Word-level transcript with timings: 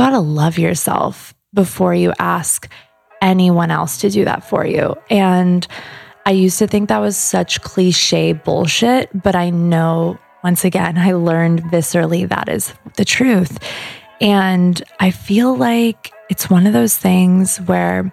got 0.00 0.10
to 0.10 0.20
love 0.20 0.58
yourself 0.58 1.34
before 1.52 1.94
you 1.94 2.14
ask 2.18 2.70
anyone 3.20 3.70
else 3.70 3.98
to 3.98 4.08
do 4.08 4.24
that 4.24 4.42
for 4.48 4.64
you. 4.64 4.96
And 5.10 5.66
I 6.24 6.30
used 6.30 6.58
to 6.60 6.66
think 6.66 6.88
that 6.88 7.00
was 7.00 7.18
such 7.18 7.60
cliche 7.60 8.32
bullshit, 8.32 9.10
but 9.12 9.36
I 9.36 9.50
know 9.50 10.18
once 10.42 10.64
again, 10.64 10.96
I 10.96 11.12
learned 11.12 11.64
viscerally 11.64 12.26
that 12.30 12.48
is 12.48 12.72
the 12.96 13.04
truth. 13.04 13.58
And 14.22 14.82
I 15.00 15.10
feel 15.10 15.54
like 15.54 16.10
it's 16.30 16.48
one 16.48 16.66
of 16.66 16.72
those 16.72 16.96
things 16.96 17.58
where 17.58 18.10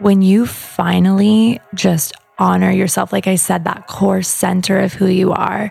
when 0.00 0.22
you 0.22 0.44
finally 0.44 1.60
just 1.72 2.14
honor 2.40 2.72
yourself, 2.72 3.12
like 3.12 3.28
I 3.28 3.36
said, 3.36 3.62
that 3.62 3.86
core 3.86 4.22
center 4.22 4.80
of 4.80 4.92
who 4.92 5.06
you 5.06 5.30
are, 5.30 5.70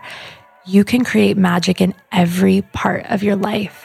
you 0.66 0.86
can 0.86 1.04
create 1.04 1.36
magic 1.36 1.82
in 1.82 1.94
every 2.14 2.62
part 2.62 3.06
of 3.08 3.22
your 3.22 3.36
life. 3.36 3.85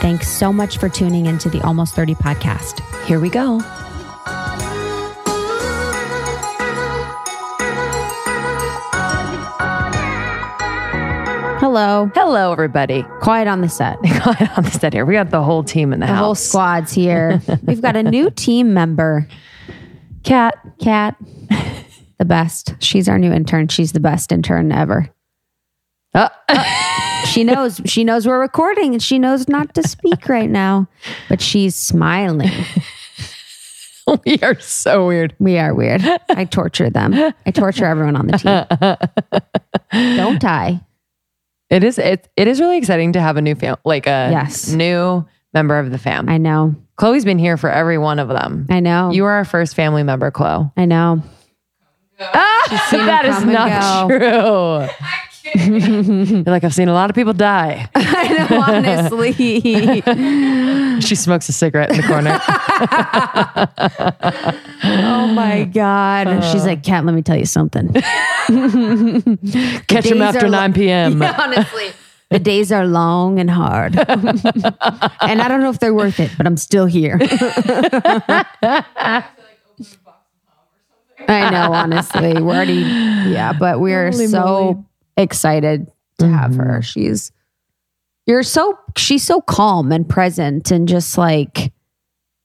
Thanks 0.00 0.28
so 0.28 0.52
much 0.52 0.78
for 0.78 0.88
tuning 0.88 1.26
into 1.26 1.48
the 1.48 1.60
Almost 1.62 1.94
30 1.94 2.14
podcast. 2.16 2.80
Here 3.06 3.18
we 3.18 3.30
go. 3.30 3.60
Hello. 11.58 12.10
Hello, 12.14 12.52
everybody. 12.52 13.02
Quiet 13.20 13.48
on 13.48 13.60
the 13.60 13.68
set. 13.68 13.98
Quiet 14.22 14.56
on 14.56 14.64
the 14.64 14.70
set 14.70 14.92
here. 14.92 15.04
We 15.04 15.14
got 15.14 15.30
the 15.30 15.42
whole 15.42 15.64
team 15.64 15.92
in 15.92 16.00
the, 16.00 16.06
the 16.06 16.12
house. 16.12 16.18
The 16.18 16.24
whole 16.24 16.34
squad's 16.34 16.92
here. 16.92 17.42
We've 17.62 17.82
got 17.82 17.96
a 17.96 18.02
new 18.02 18.30
team 18.30 18.72
member. 18.72 19.26
Cat. 20.22 20.54
Cat. 20.78 21.16
The 22.18 22.24
best. 22.24 22.74
She's 22.78 23.08
our 23.08 23.18
new 23.18 23.32
intern. 23.32 23.68
She's 23.68 23.92
the 23.92 24.00
best 24.00 24.32
intern 24.32 24.72
ever. 24.72 25.10
Uh, 26.14 26.28
she 27.26 27.44
knows 27.44 27.80
she 27.84 28.04
knows 28.04 28.26
we're 28.26 28.40
recording 28.40 28.92
and 28.92 29.02
she 29.02 29.18
knows 29.18 29.48
not 29.48 29.74
to 29.74 29.86
speak 29.86 30.28
right 30.28 30.50
now, 30.50 30.88
but 31.28 31.40
she's 31.40 31.74
smiling. 31.74 32.50
we 34.24 34.38
are 34.42 34.58
so 34.60 35.06
weird. 35.06 35.34
We 35.38 35.58
are 35.58 35.74
weird. 35.74 36.02
I 36.30 36.44
torture 36.44 36.90
them. 36.90 37.14
I 37.14 37.50
torture 37.50 37.84
everyone 37.84 38.16
on 38.16 38.26
the 38.26 38.38
team. 38.38 40.16
Don't 40.16 40.44
I? 40.44 40.80
It 41.70 41.82
is 41.82 41.98
it 41.98 42.28
it 42.36 42.46
is 42.46 42.60
really 42.60 42.78
exciting 42.78 43.12
to 43.14 43.20
have 43.20 43.36
a 43.36 43.42
new 43.42 43.54
fam 43.54 43.76
like 43.84 44.06
a 44.06 44.28
yes. 44.30 44.70
new 44.70 45.26
member 45.52 45.78
of 45.78 45.90
the 45.90 45.98
fam. 45.98 46.28
I 46.28 46.38
know. 46.38 46.74
Chloe's 46.96 47.24
been 47.24 47.38
here 47.38 47.56
for 47.56 47.70
every 47.70 47.98
one 47.98 48.18
of 48.18 48.28
them. 48.28 48.66
I 48.70 48.80
know. 48.80 49.10
You 49.10 49.24
are 49.24 49.32
our 49.32 49.44
first 49.44 49.74
family 49.74 50.02
member, 50.02 50.30
Chloe. 50.30 50.70
I 50.76 50.84
know. 50.84 51.22
Ah, 52.20 52.88
that 52.90 53.24
is 53.26 53.44
not 53.44 54.08
true. 54.08 54.88
You're 55.54 56.42
like, 56.44 56.64
I've 56.64 56.74
seen 56.74 56.88
a 56.88 56.92
lot 56.92 57.08
of 57.10 57.14
people 57.16 57.32
die. 57.32 57.88
I 57.94 58.46
know, 58.48 58.60
honestly. 58.62 59.32
she 61.00 61.14
smokes 61.14 61.48
a 61.48 61.52
cigarette 61.52 61.90
in 61.90 61.96
the 61.98 62.02
corner. 62.06 62.38
oh 64.84 65.26
my 65.28 65.64
God. 65.64 66.26
Uh, 66.26 66.40
She's 66.52 66.64
like, 66.66 66.82
Cat, 66.82 67.04
let 67.04 67.14
me 67.14 67.22
tell 67.22 67.36
you 67.36 67.46
something. 67.46 67.92
Catch 69.86 70.06
him 70.06 70.22
after 70.22 70.48
9 70.48 70.72
p.m. 70.72 71.22
Yeah, 71.26 71.36
honestly. 71.38 71.90
The 72.28 72.40
days 72.40 72.72
are 72.72 72.86
long 72.86 73.38
and 73.38 73.48
hard. 73.48 73.96
and 73.96 75.40
I 75.40 75.46
don't 75.48 75.60
know 75.60 75.70
if 75.70 75.78
they're 75.78 75.94
worth 75.94 76.18
it, 76.18 76.32
but 76.36 76.44
I'm 76.44 76.56
still 76.56 76.86
here. 76.86 77.18
I 81.28 81.50
know, 81.50 81.72
honestly. 81.72 82.34
We're 82.34 82.54
already, 82.54 82.74
yeah, 82.74 83.52
but 83.52 83.78
we're 83.80 84.10
Holy 84.10 84.26
so 84.26 84.40
moly 84.44 84.84
excited 85.16 85.90
to 86.18 86.24
mm-hmm. 86.24 86.34
have 86.34 86.54
her. 86.56 86.64
Mm-hmm. 86.64 86.80
She's 86.80 87.32
you're 88.26 88.42
so 88.42 88.78
she's 88.96 89.22
so 89.22 89.40
calm 89.40 89.92
and 89.92 90.08
present 90.08 90.70
and 90.70 90.88
just 90.88 91.16
like 91.16 91.72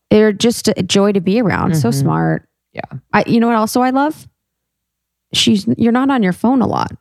they're 0.09 0.33
just 0.33 0.67
a 0.67 0.83
joy 0.83 1.11
to 1.11 1.21
be 1.21 1.41
around. 1.41 1.71
Mm-hmm. 1.71 1.79
So 1.79 1.91
smart. 1.91 2.47
Yeah. 2.73 2.81
I 3.13 3.23
you 3.27 3.39
know 3.39 3.47
what 3.47 3.55
also 3.55 3.81
I 3.81 3.89
love? 3.89 4.27
She's 5.33 5.65
you're 5.77 5.91
not 5.91 6.09
on 6.09 6.23
your 6.23 6.33
phone 6.33 6.61
a 6.61 6.67
lot. 6.67 6.91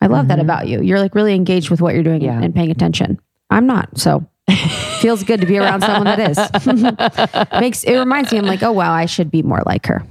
I 0.00 0.06
love 0.06 0.22
mm-hmm. 0.22 0.28
that 0.28 0.40
about 0.40 0.66
you. 0.66 0.82
You're 0.82 1.00
like 1.00 1.14
really 1.14 1.34
engaged 1.34 1.70
with 1.70 1.80
what 1.80 1.94
you're 1.94 2.02
doing 2.02 2.22
yeah. 2.22 2.40
and 2.40 2.54
paying 2.54 2.70
attention. 2.70 3.20
I'm 3.50 3.66
not. 3.66 3.98
So 3.98 4.26
feels 5.00 5.22
good 5.22 5.40
to 5.40 5.46
be 5.46 5.58
around 5.58 5.82
someone 5.82 6.04
that 6.04 6.30
is. 6.30 7.50
Makes 7.60 7.84
it 7.84 7.96
reminds 7.96 8.32
me 8.32 8.38
I'm 8.38 8.46
like, 8.46 8.62
"Oh 8.62 8.72
wow, 8.72 8.92
I 8.92 9.06
should 9.06 9.30
be 9.30 9.42
more 9.42 9.62
like 9.64 9.86
her." 9.86 10.04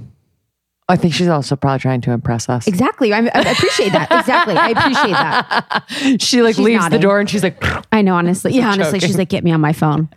I 0.88 0.96
think 0.96 1.14
she's 1.14 1.28
also 1.28 1.56
probably 1.56 1.78
trying 1.78 2.00
to 2.02 2.10
impress 2.10 2.48
us. 2.48 2.66
Exactly. 2.66 3.12
I, 3.12 3.18
I 3.18 3.50
appreciate 3.50 3.92
that. 3.92 4.10
Exactly. 4.10 4.56
I 4.56 4.68
appreciate 4.70 5.12
that. 5.12 6.20
she 6.20 6.42
like 6.42 6.56
she's 6.56 6.64
leaves 6.64 6.82
nodding. 6.82 6.98
the 6.98 7.02
door 7.02 7.20
and 7.20 7.30
she's 7.30 7.42
like, 7.42 7.62
I 7.92 8.02
know, 8.02 8.14
honestly. 8.14 8.52
Yeah, 8.52 8.70
honestly. 8.70 8.98
She's 9.00 9.16
like, 9.16 9.28
get 9.28 9.44
me 9.44 9.52
on 9.52 9.60
my 9.60 9.72
phone. 9.72 10.08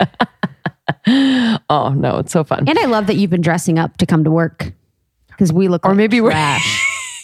oh, 1.69 1.93
no, 1.95 2.17
it's 2.17 2.31
so 2.31 2.43
fun. 2.43 2.67
And 2.67 2.77
I 2.79 2.85
love 2.85 3.07
that 3.07 3.15
you've 3.15 3.29
been 3.29 3.41
dressing 3.41 3.77
up 3.77 3.97
to 3.97 4.05
come 4.05 4.23
to 4.23 4.31
work 4.31 4.73
because 5.27 5.53
we 5.53 5.67
look 5.67 5.85
or 5.85 5.89
like 5.89 5.97
maybe 5.97 6.19
trash. 6.19 6.83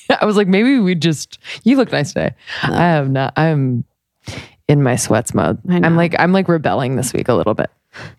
we're. 0.09 0.17
I 0.21 0.25
was 0.25 0.37
like, 0.37 0.47
maybe 0.47 0.79
we 0.79 0.93
just, 0.93 1.39
you 1.63 1.77
look 1.77 1.91
nice 1.91 2.13
today. 2.13 2.35
I 2.63 2.75
have 2.75 3.09
not, 3.09 3.33
I'm 3.37 3.85
in 4.67 4.83
my 4.83 4.95
sweats 4.97 5.33
mode. 5.33 5.59
I'm 5.69 5.95
like, 5.95 6.15
I'm 6.19 6.31
like 6.31 6.47
rebelling 6.47 6.95
this 6.95 7.13
week 7.13 7.27
a 7.27 7.33
little 7.33 7.53
bit. 7.53 7.69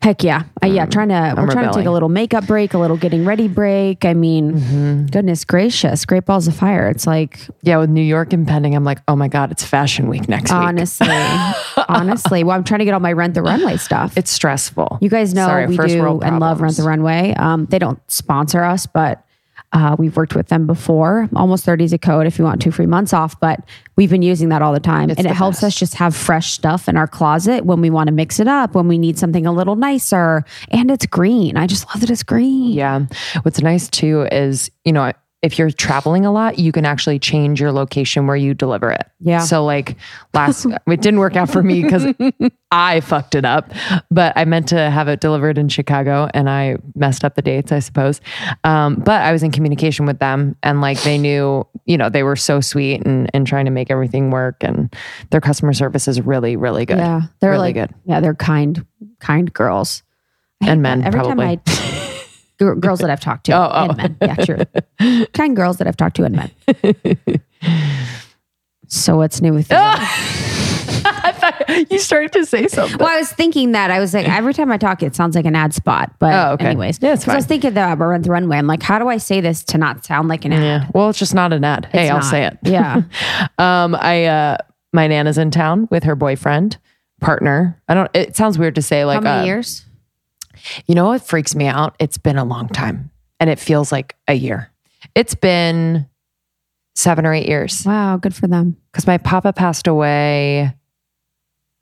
Heck 0.03 0.23
yeah. 0.23 0.45
Uh, 0.63 0.67
yeah. 0.67 0.85
Trying 0.87 1.09
to, 1.09 1.15
I'm 1.15 1.37
we're 1.37 1.53
trying 1.53 1.71
to 1.71 1.75
take 1.75 1.87
a 1.87 1.91
little 1.91 2.09
makeup 2.09 2.47
break, 2.47 2.75
a 2.75 2.79
little 2.79 2.97
getting 2.97 3.25
ready 3.25 3.49
break. 3.49 4.05
I 4.05 4.13
mean, 4.13 4.55
mm-hmm. 4.55 5.07
goodness 5.07 5.45
gracious, 5.45 6.05
great 6.05 6.27
balls 6.27 6.47
of 6.47 6.55
fire. 6.55 6.89
It's 6.89 7.07
like, 7.07 7.41
yeah, 7.63 7.79
with 7.79 7.89
New 7.89 8.03
York 8.03 8.33
impending, 8.33 8.75
I'm 8.75 8.85
like, 8.85 8.99
oh 9.09 9.17
my 9.17 9.29
God, 9.29 9.51
it's 9.51 9.65
fashion 9.65 10.09
week 10.09 10.29
next 10.29 10.51
honestly, 10.51 11.07
week. 11.07 11.17
Honestly, 11.17 11.85
honestly. 11.89 12.45
Well, 12.45 12.57
I'm 12.57 12.65
trying 12.65 12.81
to 12.81 12.85
get 12.85 12.95
all 12.95 13.01
my 13.01 13.13
Rent 13.13 13.35
the 13.35 13.43
Runway 13.43 13.79
stuff. 13.79 14.17
It's 14.17 14.31
stressful. 14.31 14.99
You 15.01 15.09
guys 15.09 15.33
know 15.33 15.47
Sorry, 15.47 15.67
we 15.67 15.77
do 15.77 16.21
and 16.21 16.39
love 16.39 16.61
Rent 16.61 16.77
the 16.77 16.83
Runway. 16.83 17.35
Um, 17.35 17.67
they 17.67 17.79
don't 17.79 17.99
sponsor 18.11 18.63
us, 18.63 18.87
but 18.87 19.25
uh, 19.73 19.97
we've 19.99 20.17
worked 20.17 20.35
with 20.35 20.49
them 20.49 20.67
before. 20.67 21.29
Almost 21.35 21.65
30 21.65 21.85
is 21.85 21.93
a 21.93 21.99
code 21.99 22.27
if 22.27 22.39
you 22.39 22.45
want 22.45 22.61
two 22.61 22.71
free 22.71 22.87
months 22.87 23.13
off, 23.13 23.39
but 23.41 23.61
we've 23.97 24.11
been 24.11 24.23
using 24.23 24.51
that 24.51 24.61
all 24.61 24.73
the 24.73 24.81
time. 24.81 25.09
It's 25.11 25.19
and 25.19 25.27
it 25.27 25.33
helps 25.33 25.63
us 25.63 25.75
just 25.75 25.95
have 25.95 26.15
fresh 26.15 26.53
stuff 26.53 26.89
in 26.89 26.97
our 26.97 27.07
closet 27.07 27.65
when 27.65 27.81
we 27.81 27.89
want 27.89 28.09
to 28.09 28.13
mix 28.13 28.39
it 28.39 28.49
up, 28.49 28.75
when 28.75 28.87
we 28.87 28.99
need 28.99 29.19
something 29.19 29.47
a 29.47 29.53
little 29.53 29.77
nicer. 29.77 30.45
And 30.71 30.91
it's 30.91 31.07
green. 31.07 31.57
I 31.57 31.67
just 31.67 31.89
love 31.89 32.01
that 32.01 32.11
it's 32.11 32.23
green. 32.23 32.73
Yeah. 32.73 33.07
What's 33.43 33.61
nice 33.63 33.89
too 33.89 34.29
is, 34.31 34.71
you 34.85 34.93
know, 34.93 35.13
if 35.43 35.59
you're 35.59 35.73
traveling 35.73 36.25
a 36.25 36.31
lot, 36.31 36.61
you 36.61 36.71
can 36.71 36.87
actually 36.87 37.19
change 37.19 37.61
your 37.61 37.73
location 37.73 38.29
where 38.29 38.37
you 38.37 38.55
deliver 38.55 38.91
it. 38.91 39.09
Yeah. 39.19 39.41
So 39.41 39.65
like 39.65 39.97
last, 40.33 40.67
it 40.87 41.01
didn't 41.03 41.19
work 41.19 41.35
out 41.35 41.51
for 41.51 41.65
me 41.65 41.83
because 41.83 42.07
I 42.71 43.01
fucked 43.01 43.35
it 43.35 43.45
up, 43.45 43.73
but 44.09 44.33
I 44.37 44.45
meant 44.45 44.69
to 44.69 44.89
have 44.89 45.09
it 45.09 45.21
delivered 45.21 45.59
in 45.59 45.69
Chicago 45.69 46.29
and 46.33 46.49
I 46.49 46.77
messed 46.95 47.25
up 47.25 47.35
the 47.35 47.43
dates, 47.43 47.73
I 47.73 47.81
suppose. 47.81 48.21
Um, 48.63 48.95
but 48.95 49.21
I 49.21 49.33
was 49.33 49.43
in 49.43 49.51
communication 49.51 50.07
with 50.07 50.21
them 50.21 50.55
and 50.63 50.81
like 50.81 51.03
they 51.03 51.19
knew, 51.19 51.67
you 51.87 51.99
know, 51.99 52.09
they 52.09 52.23
were 52.23 52.37
so 52.37 52.61
sweet 52.61 53.05
and, 53.05 53.29
and 53.35 53.45
trying 53.45 53.65
to 53.65 53.73
make 53.73 53.91
everything 53.91 54.31
work 54.31 54.63
and 54.63 54.95
their 55.31 55.41
customer 55.41 55.73
service 55.73 56.07
is 56.07 56.21
really, 56.21 56.55
really 56.55 56.87
good. 56.87 56.99
Yeah. 56.99 57.23
They're 57.41 57.51
really 57.51 57.73
like, 57.73 57.75
good. 57.75 57.95
Yeah. 58.05 58.21
They're 58.21 58.35
kind, 58.35 58.87
kind 59.19 59.53
girls. 59.53 60.05
And 60.65 60.81
men. 60.81 61.03
Every 61.03 61.19
probably. 61.19 61.57
time 61.57 61.63
I 61.67 62.09
girls 62.63 63.01
that 63.01 63.11
I've 63.11 63.21
talked 63.21 63.47
to 63.47 63.53
oh, 63.57 63.71
oh. 63.73 63.89
and 63.89 63.97
men. 63.97 64.17
Yeah, 64.21 64.35
true. 64.37 65.27
kind 65.33 65.57
girls 65.57 65.79
that 65.79 65.87
I've 65.87 65.97
talked 65.97 66.17
to 66.17 66.25
and 66.25 66.37
men. 66.37 67.41
so 68.89 69.17
what's 69.17 69.41
new 69.41 69.53
with 69.53 69.71
you? 69.71 69.77
I 71.05 71.33
thought 71.33 71.91
you 71.91 71.99
started 71.99 72.33
to 72.33 72.47
say 72.47 72.69
something. 72.69 72.99
Well, 72.99 73.09
I 73.09 73.19
was 73.19 73.33
thinking 73.33 73.73
that 73.73 73.91
I 73.91 73.99
was 73.99 74.15
like, 74.15 74.29
every 74.29 74.55
time 74.55 74.71
I 74.71 74.77
talk, 74.77 75.03
it 75.03 75.15
sounds 75.17 75.35
like 75.35 75.45
an 75.45 75.57
ad 75.57 75.75
spot. 75.75 76.13
But 76.19 76.35
oh, 76.35 76.53
okay. 76.53 76.67
anyways, 76.67 76.99
yeah, 77.01 77.15
it's 77.15 77.25
fine. 77.25 77.35
I 77.35 77.37
was 77.37 77.47
thinking 77.47 77.75
that 77.75 77.93
about 77.93 78.07
Rent 78.07 78.25
the 78.25 78.31
Runway. 78.31 78.57
I'm 78.57 78.67
like, 78.67 78.83
how 78.83 78.99
do 78.99 79.09
I 79.09 79.17
say 79.17 79.41
this 79.41 79.63
to 79.65 79.79
not 79.79 80.05
sound 80.05 80.29
like 80.29 80.45
an 80.45 80.53
ad? 80.53 80.63
Yeah. 80.63 80.91
Well, 80.95 81.11
it's 81.11 81.19
just 81.19 81.35
not 81.35 81.53
an 81.53 81.65
ad. 81.65 81.89
Hey, 81.91 82.09
I'll 82.09 82.23
say 82.23 82.47
it. 82.47 82.59
Yeah. 82.63 83.03
um, 83.59 83.95
I 83.95 84.25
uh, 84.27 84.57
my 84.93 85.07
nana's 85.07 85.39
in 85.39 85.51
town 85.51 85.89
with 85.91 86.05
her 86.05 86.15
boyfriend, 86.15 86.79
partner. 87.21 87.81
I 87.89 87.95
don't, 87.95 88.11
it 88.15 88.37
sounds 88.37 88.59
weird 88.59 88.75
to 88.75 88.83
say 88.83 89.05
like, 89.05 89.17
How 89.17 89.23
many 89.23 89.43
uh, 89.43 89.47
years? 89.47 89.85
You 90.87 90.95
know 90.95 91.07
what 91.07 91.23
freaks 91.23 91.55
me 91.55 91.67
out? 91.67 91.97
It's 91.99 92.19
been 92.19 92.39
a 92.39 92.45
long 92.45 92.69
time 92.69 93.11
and 93.41 93.51
it 93.51 93.59
feels 93.59 93.93
like 93.93 94.17
a 94.29 94.35
year. 94.35 94.71
It's 95.15 95.35
been 95.35 96.09
seven 96.95 97.27
or 97.27 97.35
eight 97.35 97.49
years. 97.49 97.85
Wow, 97.85 98.17
good 98.17 98.35
for 98.35 98.47
them. 98.47 98.77
Because 98.91 99.07
my 99.07 99.19
papa 99.19 99.53
passed 99.53 99.87
away, 99.87 100.73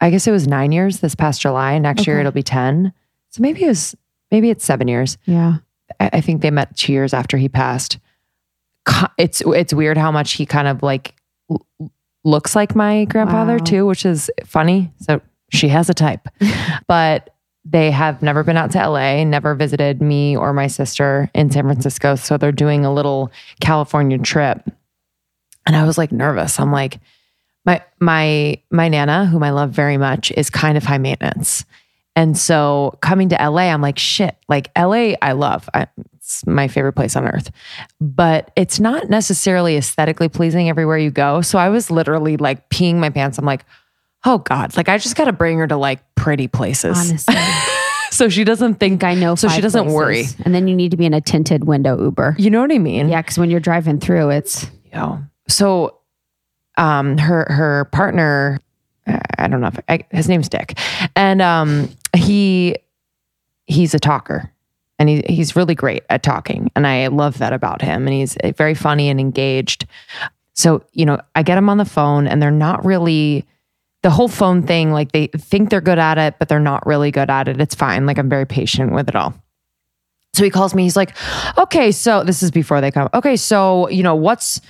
I 0.01 0.11
guess 0.11 0.27
it 0.27 0.31
was 0.31 0.47
nine 0.49 0.73
years 0.73 1.01
this 1.01 1.15
past 1.15 1.41
July. 1.41 1.79
Next 1.79 2.03
okay. 2.03 2.13
year 2.13 2.21
it'll 2.21 2.33
be 2.33 2.43
10. 2.43 2.93
So 3.31 3.43
maybe 3.43 3.65
it 3.65 3.69
was, 3.69 3.95
maybe 4.31 4.51
it's 4.51 4.65
seven 4.65 4.89
years. 4.89 5.19
Yeah. 5.27 5.59
I, 5.99 6.11
I 6.15 6.21
think 6.21 6.43
they 6.43 6.51
met 6.51 6.77
two 6.77 6.93
years 6.93 7.13
after 7.13 7.37
he 7.37 7.49
passed. 7.49 7.99
It's, 9.19 9.43
it's 9.45 9.75
weird 9.75 9.99
how 9.99 10.11
much 10.11 10.33
he 10.33 10.47
kind 10.47 10.67
of 10.67 10.83
like 10.83 11.15
looks 12.25 12.57
like 12.57 12.75
my 12.75 13.05
grandfather 13.05 13.59
wow. 13.59 13.65
too, 13.65 13.87
which 13.87 14.05
is 14.07 14.31
funny. 14.45 14.93
So 15.03 15.21
she 15.51 15.69
has 15.69 15.91
a 15.91 15.95
type. 15.95 16.29
but 16.89 17.31
they 17.65 17.91
have 17.91 18.23
never 18.23 18.43
been 18.43 18.57
out 18.57 18.71
to 18.73 18.89
LA, 18.89 19.23
never 19.25 19.55
visited 19.55 20.01
me 20.01 20.37
or 20.37 20.53
my 20.53 20.67
sister 20.67 21.31
in 21.35 21.51
San 21.51 21.65
Francisco. 21.65 22.15
So 22.15 22.37
they're 22.37 22.53
doing 22.53 22.85
a 22.85 22.93
little 22.93 23.31
California 23.61 24.19
trip. 24.19 24.63
And 25.67 25.77
I 25.77 25.85
was 25.85 25.99
like 25.99 26.11
nervous. 26.11 26.59
I'm 26.59 26.73
like, 26.73 26.99
my 27.67 27.83
my 28.01 28.59
my 28.71 28.89
nana, 28.89 29.27
whom 29.27 29.43
I 29.43 29.51
love 29.51 29.71
very 29.71 29.99
much, 29.99 30.33
is 30.33 30.49
kind 30.49 30.79
of 30.79 30.85
high 30.85 30.99
maintenance. 30.99 31.65
And 32.17 32.37
so 32.37 32.99
coming 33.03 33.29
to 33.29 33.37
LA, 33.37 33.63
I'm 33.63 33.83
like, 33.83 33.99
shit, 33.99 34.37
like 34.49 34.71
LA, 34.77 35.13
I 35.23 35.33
love. 35.33 35.69
I, 35.75 35.87
it's 36.15 36.47
my 36.47 36.69
favorite 36.69 36.95
place 36.95 37.17
on 37.17 37.27
earth, 37.27 37.51
but 38.01 38.51
it's 38.57 38.81
not 38.81 39.11
necessarily 39.11 39.77
aesthetically 39.77 40.29
pleasing 40.29 40.69
everywhere 40.69 40.99
you 40.99 41.11
go. 41.11 41.41
So 41.41 41.59
I 41.59 41.69
was 41.69 41.91
literally 41.91 42.37
like 42.37 42.69
peeing 42.71 42.97
my 42.97 43.11
pants. 43.11 43.39
I'm 43.39 43.45
like, 43.45 43.65
oh 44.25 44.39
God, 44.39 44.77
like 44.77 44.89
I 44.89 44.99
just 44.99 45.17
got 45.17 45.25
to 45.25 45.33
bring 45.33 45.59
her 45.59 45.67
to 45.67 45.77
like 45.77 46.01
pretty 46.15 46.49
places. 46.49 46.97
Honestly. 46.97 47.35
so 48.11 48.29
she 48.29 48.45
doesn't 48.45 48.75
think 48.75 49.05
I 49.05 49.15
know. 49.15 49.35
So 49.35 49.49
she 49.49 49.61
doesn't 49.61 49.85
places. 49.85 49.95
worry. 49.95 50.25
And 50.45 50.55
then 50.55 50.69
you 50.69 50.75
need 50.75 50.91
to 50.91 50.97
be 50.97 51.07
in 51.07 51.15
a 51.15 51.21
tinted 51.21 51.65
window 51.65 52.01
Uber. 52.03 52.37
You 52.39 52.51
know 52.51 52.61
what 52.61 52.73
I 52.73 52.79
mean? 52.79 53.09
Yeah, 53.09 53.23
because 53.23 53.39
when 53.39 53.51
you're 53.51 53.61
driving 53.61 53.99
through, 53.99 54.31
it's 54.31 54.67
yeah. 54.93 55.19
So, 55.49 55.99
um, 56.77 57.19
her 57.19 57.47
her 57.51 57.87
partner, 57.87 58.61
I 59.39 59.49
don't 59.49 59.61
know 59.61 59.69
if 59.69 59.81
I, 59.89 60.05
his 60.11 60.29
name's 60.29 60.49
Dick, 60.49 60.79
and 61.17 61.43
um, 61.43 61.89
he 62.15 62.77
he's 63.67 63.95
a 63.95 63.99
talker. 63.99 64.51
And 64.99 65.09
he, 65.09 65.23
he's 65.27 65.57
really 65.57 65.75
great 65.75 66.03
at 66.11 66.23
talking. 66.23 66.71
And 66.77 66.87
I 66.87 67.07
love 67.07 67.39
that 67.39 67.55
about 67.55 67.81
him. 67.81 68.07
And 68.07 68.13
he's 68.15 68.37
very 68.55 68.75
funny 68.75 69.09
and 69.09 69.19
engaged. 69.19 69.87
So, 70.53 70.85
you 70.93 71.07
know, 71.07 71.19
I 71.35 71.43
get 71.43 71.57
him 71.57 71.71
on 71.71 71.79
the 71.79 71.87
phone 71.87 72.27
and 72.27 72.43
they're 72.43 72.51
not 72.51 72.85
really 72.85 73.47
the 74.03 74.11
whole 74.11 74.29
phone 74.29 74.63
thing, 74.63 74.93
like 74.93 75.13
they 75.13 75.27
think 75.29 75.71
they're 75.71 75.81
good 75.81 75.99
at 75.99 76.19
it, 76.19 76.37
but 76.39 76.49
they're 76.49 76.59
not 76.59 76.87
really 76.87 77.11
good 77.11 77.29
at 77.29 77.49
it. 77.49 77.61
It's 77.61 77.75
fine. 77.75 78.07
Like 78.07 78.19
I'm 78.19 78.29
very 78.29 78.47
patient 78.47 78.93
with 78.93 79.09
it 79.09 79.17
all. 79.17 79.35
So 80.33 80.45
he 80.45 80.51
calls 80.51 80.75
me. 80.75 80.85
He's 80.85 80.97
like, 80.97 81.15
okay, 81.59 81.93
so 81.93 82.25
this 82.25 82.43
is 82.43 82.51
before 82.51 82.81
they 82.81 82.91
come. 82.91 83.09
Okay, 83.13 83.37
so 83.37 83.89
you 83.89 84.03
know 84.03 84.15
what's, 84.15 84.61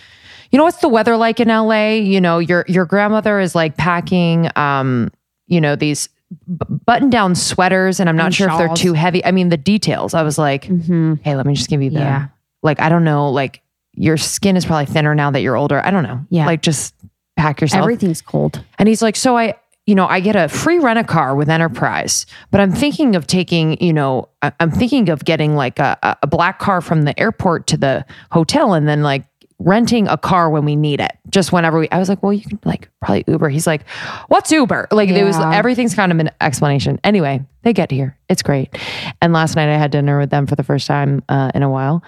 you 0.50 0.58
know 0.58 0.64
what's 0.64 0.78
the 0.78 0.88
weather 0.88 1.16
like 1.16 1.38
in 1.38 1.48
LA? 1.48 1.90
You 1.90 2.20
know 2.20 2.38
your 2.38 2.64
your 2.66 2.86
grandmother 2.86 3.38
is 3.38 3.54
like 3.54 3.76
packing, 3.76 4.50
um, 4.56 5.10
you 5.46 5.60
know 5.60 5.76
these 5.76 6.08
button 6.48 7.10
down 7.10 7.34
sweaters, 7.34 8.00
and 8.00 8.08
I'm 8.08 8.16
not 8.16 8.26
and 8.26 8.34
sure 8.34 8.48
shawls. 8.48 8.60
if 8.60 8.66
they're 8.66 8.76
too 8.76 8.92
heavy. 8.94 9.24
I 9.24 9.30
mean 9.30 9.48
the 9.48 9.56
details. 9.56 10.14
I 10.14 10.22
was 10.22 10.38
like, 10.38 10.64
mm-hmm. 10.64 11.14
hey, 11.22 11.36
let 11.36 11.46
me 11.46 11.54
just 11.54 11.68
give 11.68 11.82
you 11.82 11.90
the, 11.90 12.00
yeah. 12.00 12.28
like 12.62 12.80
I 12.80 12.88
don't 12.88 13.04
know, 13.04 13.30
like 13.30 13.62
your 13.92 14.16
skin 14.16 14.56
is 14.56 14.64
probably 14.64 14.86
thinner 14.86 15.14
now 15.14 15.30
that 15.30 15.40
you're 15.40 15.56
older. 15.56 15.84
I 15.84 15.90
don't 15.90 16.04
know. 16.04 16.24
Yeah, 16.30 16.46
like 16.46 16.62
just 16.62 16.94
pack 17.40 17.60
yourself. 17.60 17.82
Everything's 17.82 18.20
cold. 18.20 18.62
And 18.78 18.88
he's 18.88 19.02
like, 19.02 19.16
so 19.16 19.36
I, 19.36 19.54
you 19.86 19.94
know, 19.94 20.06
I 20.06 20.20
get 20.20 20.36
a 20.36 20.48
free 20.48 20.78
rent 20.78 20.98
a 20.98 21.04
car 21.04 21.34
with 21.34 21.48
Enterprise, 21.48 22.26
but 22.50 22.60
I'm 22.60 22.72
thinking 22.72 23.16
of 23.16 23.26
taking, 23.26 23.82
you 23.82 23.92
know, 23.92 24.28
I'm 24.42 24.70
thinking 24.70 25.08
of 25.08 25.24
getting 25.24 25.56
like 25.56 25.78
a, 25.78 26.18
a 26.22 26.26
black 26.26 26.58
car 26.58 26.80
from 26.80 27.02
the 27.02 27.18
airport 27.18 27.66
to 27.68 27.76
the 27.76 28.04
hotel 28.30 28.74
and 28.74 28.86
then 28.86 29.02
like 29.02 29.24
renting 29.58 30.08
a 30.08 30.16
car 30.16 30.48
when 30.50 30.64
we 30.64 30.76
need 30.76 31.00
it, 31.00 31.12
just 31.28 31.52
whenever 31.52 31.78
we. 31.78 31.88
I 31.90 31.98
was 31.98 32.08
like, 32.08 32.22
well, 32.22 32.32
you 32.32 32.42
can 32.42 32.58
like 32.64 32.90
probably 33.00 33.24
Uber. 33.26 33.48
He's 33.48 33.66
like, 33.66 33.88
what's 34.28 34.52
Uber? 34.52 34.88
Like 34.90 35.08
yeah. 35.08 35.16
it 35.16 35.24
was 35.24 35.36
everything's 35.38 35.94
kind 35.94 36.12
of 36.12 36.18
an 36.18 36.30
explanation. 36.40 37.00
Anyway, 37.04 37.42
they 37.62 37.72
get 37.72 37.90
here. 37.90 38.18
It's 38.28 38.42
great. 38.42 38.74
And 39.20 39.32
last 39.32 39.56
night 39.56 39.68
I 39.68 39.76
had 39.76 39.90
dinner 39.90 40.18
with 40.18 40.30
them 40.30 40.46
for 40.46 40.56
the 40.56 40.62
first 40.62 40.86
time 40.86 41.22
uh, 41.28 41.52
in 41.54 41.62
a 41.62 41.70
while, 41.70 42.02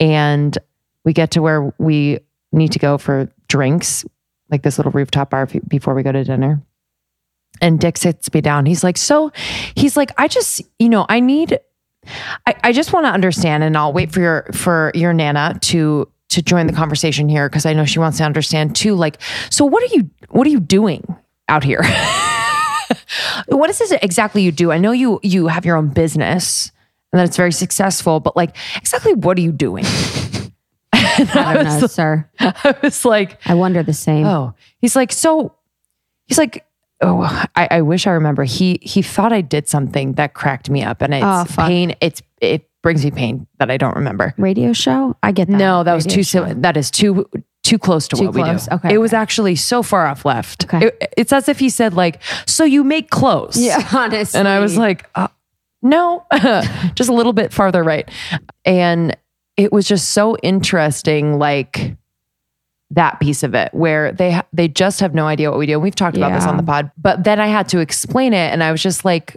and 0.00 0.56
we 1.04 1.12
get 1.12 1.32
to 1.32 1.42
where 1.42 1.72
we 1.78 2.20
need 2.52 2.72
to 2.72 2.78
go 2.78 2.98
for 2.98 3.28
drinks 3.48 4.04
like 4.50 4.62
this 4.62 4.78
little 4.78 4.92
rooftop 4.92 5.30
bar 5.30 5.48
before 5.68 5.94
we 5.94 6.02
go 6.02 6.12
to 6.12 6.24
dinner. 6.24 6.62
And 7.60 7.80
Dick 7.80 7.96
sits 7.96 8.32
me 8.32 8.40
down. 8.40 8.66
He's 8.66 8.84
like, 8.84 8.98
so 8.98 9.32
he's 9.74 9.96
like, 9.96 10.12
I 10.18 10.28
just, 10.28 10.60
you 10.78 10.88
know, 10.88 11.06
I 11.08 11.20
need, 11.20 11.58
I, 12.46 12.54
I 12.62 12.72
just 12.72 12.92
want 12.92 13.06
to 13.06 13.10
understand, 13.10 13.64
and 13.64 13.76
I'll 13.76 13.92
wait 13.92 14.12
for 14.12 14.20
your 14.20 14.48
for 14.52 14.92
your 14.94 15.12
nana 15.12 15.58
to 15.62 16.08
to 16.28 16.42
join 16.42 16.66
the 16.66 16.72
conversation 16.72 17.28
here 17.28 17.48
because 17.48 17.66
I 17.66 17.72
know 17.72 17.84
she 17.84 17.98
wants 17.98 18.18
to 18.18 18.24
understand 18.24 18.76
too. 18.76 18.94
Like, 18.94 19.20
so 19.50 19.64
what 19.64 19.82
are 19.82 19.94
you 19.94 20.10
what 20.28 20.46
are 20.46 20.50
you 20.50 20.60
doing 20.60 21.16
out 21.48 21.64
here? 21.64 21.82
what 23.48 23.70
is 23.70 23.78
this 23.78 23.92
exactly 24.02 24.42
you 24.42 24.52
do? 24.52 24.70
I 24.70 24.78
know 24.78 24.92
you 24.92 25.20
you 25.22 25.46
have 25.48 25.64
your 25.64 25.76
own 25.76 25.88
business 25.88 26.70
and 27.12 27.20
that 27.20 27.26
it's 27.26 27.36
very 27.36 27.52
successful, 27.52 28.20
but 28.20 28.36
like 28.36 28.56
exactly 28.76 29.14
what 29.14 29.38
are 29.38 29.42
you 29.42 29.52
doing? 29.52 29.84
I 31.34 31.54
don't 31.54 31.64
know, 31.64 31.86
sir. 31.86 32.28
I 32.38 32.74
was 32.82 33.04
like, 33.04 33.38
I 33.46 33.54
wonder 33.54 33.82
the 33.82 33.92
same. 33.92 34.26
Oh, 34.26 34.54
he's 34.78 34.96
like, 34.96 35.12
so 35.12 35.54
he's 36.26 36.38
like, 36.38 36.66
oh, 37.00 37.22
I, 37.54 37.68
I 37.70 37.80
wish 37.82 38.06
I 38.06 38.12
remember. 38.12 38.44
He 38.44 38.78
he 38.82 39.02
thought 39.02 39.32
I 39.32 39.40
did 39.40 39.68
something 39.68 40.14
that 40.14 40.34
cracked 40.34 40.70
me 40.70 40.82
up, 40.82 41.02
and 41.02 41.14
it's 41.14 41.24
oh, 41.24 41.46
pain. 41.56 41.94
It's 42.00 42.22
it 42.40 42.68
brings 42.82 43.04
me 43.04 43.10
pain 43.10 43.46
that 43.58 43.70
I 43.70 43.76
don't 43.76 43.96
remember. 43.96 44.34
Radio 44.38 44.72
show? 44.72 45.16
I 45.22 45.32
get 45.32 45.48
that. 45.48 45.56
No, 45.56 45.82
that 45.82 45.92
Radio 45.92 45.94
was 45.94 46.06
too. 46.06 46.22
Show. 46.22 46.54
That 46.54 46.76
is 46.76 46.90
too 46.90 47.28
too 47.62 47.78
close 47.78 48.06
to 48.08 48.16
too 48.16 48.26
what 48.26 48.34
close. 48.34 48.66
we 48.66 48.70
do. 48.70 48.74
Okay, 48.76 48.88
it 48.88 48.92
okay. 48.92 48.98
was 48.98 49.12
actually 49.12 49.56
so 49.56 49.82
far 49.82 50.06
off 50.06 50.24
left. 50.24 50.64
Okay. 50.64 50.86
It, 50.86 51.14
it's 51.16 51.32
as 51.32 51.48
if 51.48 51.58
he 51.58 51.68
said 51.70 51.94
like, 51.94 52.22
"So 52.46 52.64
you 52.64 52.84
make 52.84 53.10
clothes?" 53.10 53.56
Yeah, 53.56 53.86
honestly. 53.92 54.38
And 54.38 54.48
I 54.48 54.60
was 54.60 54.76
like, 54.76 55.08
uh, 55.14 55.28
"No, 55.82 56.26
just 56.94 57.10
a 57.10 57.14
little 57.14 57.32
bit 57.32 57.52
farther 57.52 57.82
right." 57.82 58.08
And 58.64 59.16
it 59.56 59.72
was 59.72 59.86
just 59.86 60.10
so 60.10 60.36
interesting, 60.38 61.38
like 61.38 61.96
that 62.90 63.18
piece 63.18 63.42
of 63.42 63.54
it 63.54 63.72
where 63.74 64.12
they 64.12 64.40
they 64.52 64.68
just 64.68 65.00
have 65.00 65.14
no 65.14 65.26
idea 65.26 65.50
what 65.50 65.58
we 65.58 65.66
do. 65.66 65.74
And 65.74 65.82
we've 65.82 65.94
talked 65.94 66.16
about 66.16 66.28
yeah. 66.30 66.38
this 66.38 66.46
on 66.46 66.56
the 66.56 66.62
pod, 66.62 66.90
but 66.96 67.24
then 67.24 67.40
I 67.40 67.46
had 67.46 67.68
to 67.70 67.78
explain 67.78 68.32
it, 68.32 68.52
and 68.52 68.62
I 68.62 68.70
was 68.70 68.82
just 68.82 69.04
like 69.04 69.36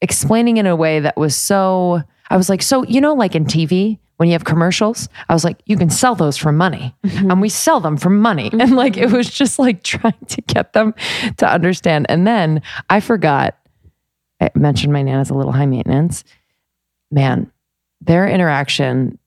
explaining 0.00 0.56
in 0.56 0.66
a 0.66 0.76
way 0.76 1.00
that 1.00 1.16
was 1.16 1.36
so. 1.36 2.02
I 2.28 2.36
was 2.36 2.48
like, 2.48 2.62
so 2.62 2.84
you 2.84 3.00
know, 3.00 3.14
like 3.14 3.34
in 3.34 3.44
TV 3.44 3.98
when 4.16 4.28
you 4.28 4.34
have 4.34 4.44
commercials, 4.44 5.08
I 5.30 5.32
was 5.32 5.44
like, 5.44 5.62
you 5.64 5.78
can 5.78 5.88
sell 5.88 6.14
those 6.14 6.36
for 6.36 6.52
money, 6.52 6.94
mm-hmm. 7.04 7.30
and 7.30 7.40
we 7.40 7.48
sell 7.48 7.80
them 7.80 7.96
for 7.96 8.10
money, 8.10 8.50
mm-hmm. 8.50 8.60
and 8.60 8.76
like 8.76 8.96
it 8.96 9.10
was 9.10 9.30
just 9.30 9.58
like 9.58 9.82
trying 9.84 10.26
to 10.28 10.42
get 10.42 10.72
them 10.72 10.94
to 11.38 11.48
understand. 11.48 12.06
And 12.08 12.26
then 12.26 12.62
I 12.88 13.00
forgot. 13.00 13.56
I 14.42 14.50
mentioned 14.54 14.92
my 14.92 15.02
nana's 15.02 15.28
a 15.28 15.34
little 15.34 15.52
high 15.52 15.66
maintenance. 15.66 16.24
Man, 17.10 17.52
their 18.00 18.26
interaction 18.26 19.18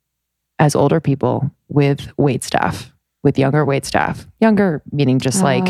as 0.63 0.75
older 0.75 1.01
people 1.01 1.51
with 1.67 2.09
wait 2.17 2.41
staff, 2.41 2.93
with 3.21 3.37
younger 3.37 3.65
wait 3.65 3.85
staff. 3.85 4.25
Younger 4.39 4.81
meaning 4.93 5.19
just 5.19 5.41
oh, 5.41 5.43
like 5.43 5.67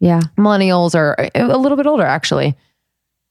yeah, 0.00 0.20
millennials 0.36 0.96
or 0.96 1.14
a 1.36 1.56
little 1.56 1.76
bit 1.76 1.86
older 1.86 2.02
actually. 2.02 2.56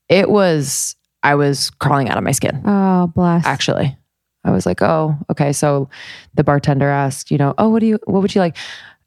It 0.08 0.30
was 0.30 0.96
I 1.24 1.36
was 1.36 1.72
crawling 1.72 2.10
out 2.10 2.18
of 2.18 2.24
my 2.24 2.32
skin. 2.32 2.62
Oh, 2.66 3.08
bless. 3.08 3.46
Actually. 3.46 3.98
I 4.46 4.52
was 4.52 4.66
like, 4.66 4.82
"Oh, 4.82 5.18
okay." 5.30 5.52
So 5.52 5.90
the 6.36 6.44
bartender 6.44 6.88
asked, 6.88 7.32
you 7.32 7.38
know, 7.38 7.54
"Oh, 7.58 7.68
what 7.68 7.80
do 7.80 7.86
you 7.88 8.00
what 8.06 8.22
would 8.22 8.34
you 8.34 8.40
like?" 8.40 8.56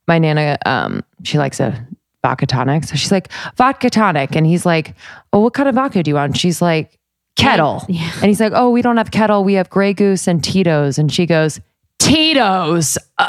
My 0.07 0.19
nana 0.19 0.59
um 0.67 1.03
she 1.23 1.39
likes 1.39 1.61
a 1.61 1.87
vodka 2.21 2.45
tonic. 2.45 2.85
So 2.85 2.97
she's 2.97 3.11
like, 3.13 3.33
"Vodka 3.57 3.89
tonic." 3.89 4.37
And 4.37 4.45
he's 4.45 4.67
like, 4.67 4.95
"Oh, 5.33 5.41
what 5.41 5.55
kind 5.55 5.67
of 5.67 5.77
vodka 5.77 6.03
do 6.03 6.11
you 6.11 6.17
want?" 6.17 6.33
And 6.33 6.39
she's 6.39 6.61
like, 6.61 7.01
kettle. 7.37 7.85
Yeah. 7.89 8.11
And 8.17 8.25
he's 8.25 8.41
like, 8.41 8.53
Oh, 8.55 8.71
we 8.71 8.83
don't 8.83 8.97
have 8.97 9.11
kettle. 9.11 9.45
We 9.45 9.55
have 9.55 9.71
Grey 9.71 9.95
Goose 9.95 10.27
and 10.27 10.43
Tito's. 10.43 10.99
And 10.99 11.13
she 11.13 11.27
goes, 11.27 11.61
Tito's. 12.01 12.99
Uh, 13.19 13.29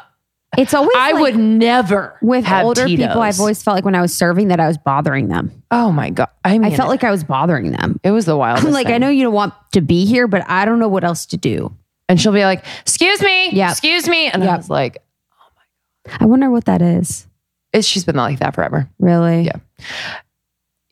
it's 0.58 0.74
always 0.74 0.92
I 0.98 1.12
like 1.12 1.22
would 1.22 1.38
never 1.38 2.18
with 2.22 2.50
older 2.50 2.86
Tito's. 2.86 3.08
people. 3.08 3.22
I've 3.22 3.40
always 3.40 3.62
felt 3.64 3.76
like 3.76 3.86
when 3.86 3.96
I 3.96 4.02
was 4.02 4.14
serving 4.14 4.50
that 4.50 4.60
I 4.60 4.68
was 4.68 4.78
bothering 4.78 5.28
them. 5.28 5.64
Oh 5.72 5.92
my 5.92 6.10
god! 6.10 6.30
I 6.44 6.58
mean, 6.58 6.66
I 6.66 6.76
felt 6.76 6.90
like 6.90 7.04
I 7.04 7.12
was 7.12 7.24
bothering 7.24 7.72
them. 7.72 8.00
It 8.04 8.12
was 8.12 8.26
the 8.26 8.36
wildest. 8.36 8.66
I'm 8.66 8.74
like, 8.74 8.88
thing. 8.88 8.96
I 8.96 8.98
know 8.98 9.10
you 9.10 9.24
don't 9.24 9.34
want 9.34 9.54
to 9.74 9.82
be 9.82 10.06
here, 10.06 10.28
but 10.28 10.44
I 10.50 10.66
don't 10.66 10.80
know 10.80 10.90
what 10.90 11.04
else 11.04 11.26
to 11.28 11.38
do. 11.38 11.74
And 12.10 12.20
she'll 12.20 12.34
be 12.34 12.44
like, 12.44 12.66
"Excuse 12.82 13.22
me, 13.22 13.52
yeah, 13.52 13.72
excuse 13.72 14.10
me," 14.10 14.28
and 14.28 14.44
yep. 14.44 14.52
I 14.52 14.58
was 14.58 14.70
like, 14.70 14.98
"Oh 15.32 15.46
my 15.56 16.12
god!" 16.12 16.22
I 16.24 16.26
wonder 16.26 16.50
what 16.50 16.66
that 16.66 16.82
is. 16.82 17.28
It's, 17.72 17.88
she's 17.88 18.04
been 18.04 18.18
like 18.18 18.40
that 18.40 18.54
forever. 18.54 18.90
Really? 19.00 19.44
Yeah. 19.44 19.60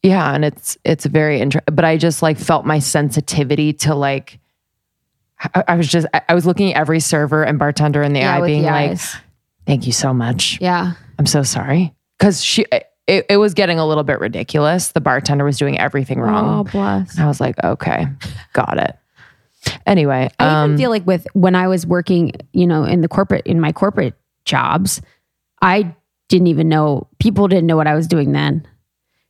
Yeah, 0.01 0.33
and 0.33 0.45
it's 0.45 0.77
it's 0.85 1.05
very 1.05 1.41
interesting. 1.41 1.75
But 1.75 1.83
I 1.83 1.97
just 1.97 2.21
like 2.21 2.37
felt 2.37 2.65
my 2.65 2.79
sensitivity 2.79 3.73
to 3.73 3.95
like 3.95 4.38
I, 5.41 5.63
I 5.69 5.75
was 5.75 5.87
just, 5.87 6.07
I 6.27 6.33
was 6.33 6.45
looking 6.45 6.73
at 6.73 6.79
every 6.79 6.99
server 6.99 7.43
and 7.43 7.57
bartender 7.57 8.01
in 8.01 8.13
the 8.13 8.19
yeah, 8.19 8.35
eye, 8.37 8.45
being 8.45 8.61
the 8.63 8.67
like, 8.67 8.91
eyes. 8.91 9.15
"Thank 9.65 9.85
you 9.87 9.93
so 9.93 10.13
much. 10.13 10.59
Yeah, 10.61 10.93
I'm 11.17 11.25
so 11.25 11.43
sorry." 11.43 11.93
Because 12.17 12.43
she, 12.43 12.65
it, 13.07 13.25
it 13.29 13.37
was 13.37 13.53
getting 13.53 13.79
a 13.79 13.87
little 13.87 14.03
bit 14.03 14.19
ridiculous. 14.19 14.89
The 14.91 15.01
bartender 15.01 15.45
was 15.45 15.57
doing 15.57 15.79
everything 15.79 16.19
wrong. 16.19 16.59
Oh, 16.59 16.63
bless. 16.71 17.17
I 17.17 17.25
was 17.27 17.39
like, 17.39 17.55
okay, 17.63 18.07
got 18.53 18.77
it. 18.77 18.95
Anyway, 19.85 20.29
I 20.39 20.63
um, 20.63 20.71
even 20.71 20.77
feel 20.77 20.89
like 20.89 21.07
with 21.07 21.25
when 21.33 21.55
I 21.55 21.67
was 21.67 21.85
working, 21.85 22.33
you 22.53 22.67
know, 22.67 22.83
in 22.83 23.01
the 23.01 23.07
corporate 23.07 23.45
in 23.47 23.59
my 23.59 23.71
corporate 23.71 24.15
jobs, 24.45 25.01
I 25.61 25.95
didn't 26.27 26.47
even 26.47 26.69
know 26.69 27.07
people 27.19 27.47
didn't 27.47 27.65
know 27.67 27.75
what 27.77 27.87
I 27.87 27.95
was 27.95 28.07
doing 28.07 28.31
then. 28.31 28.67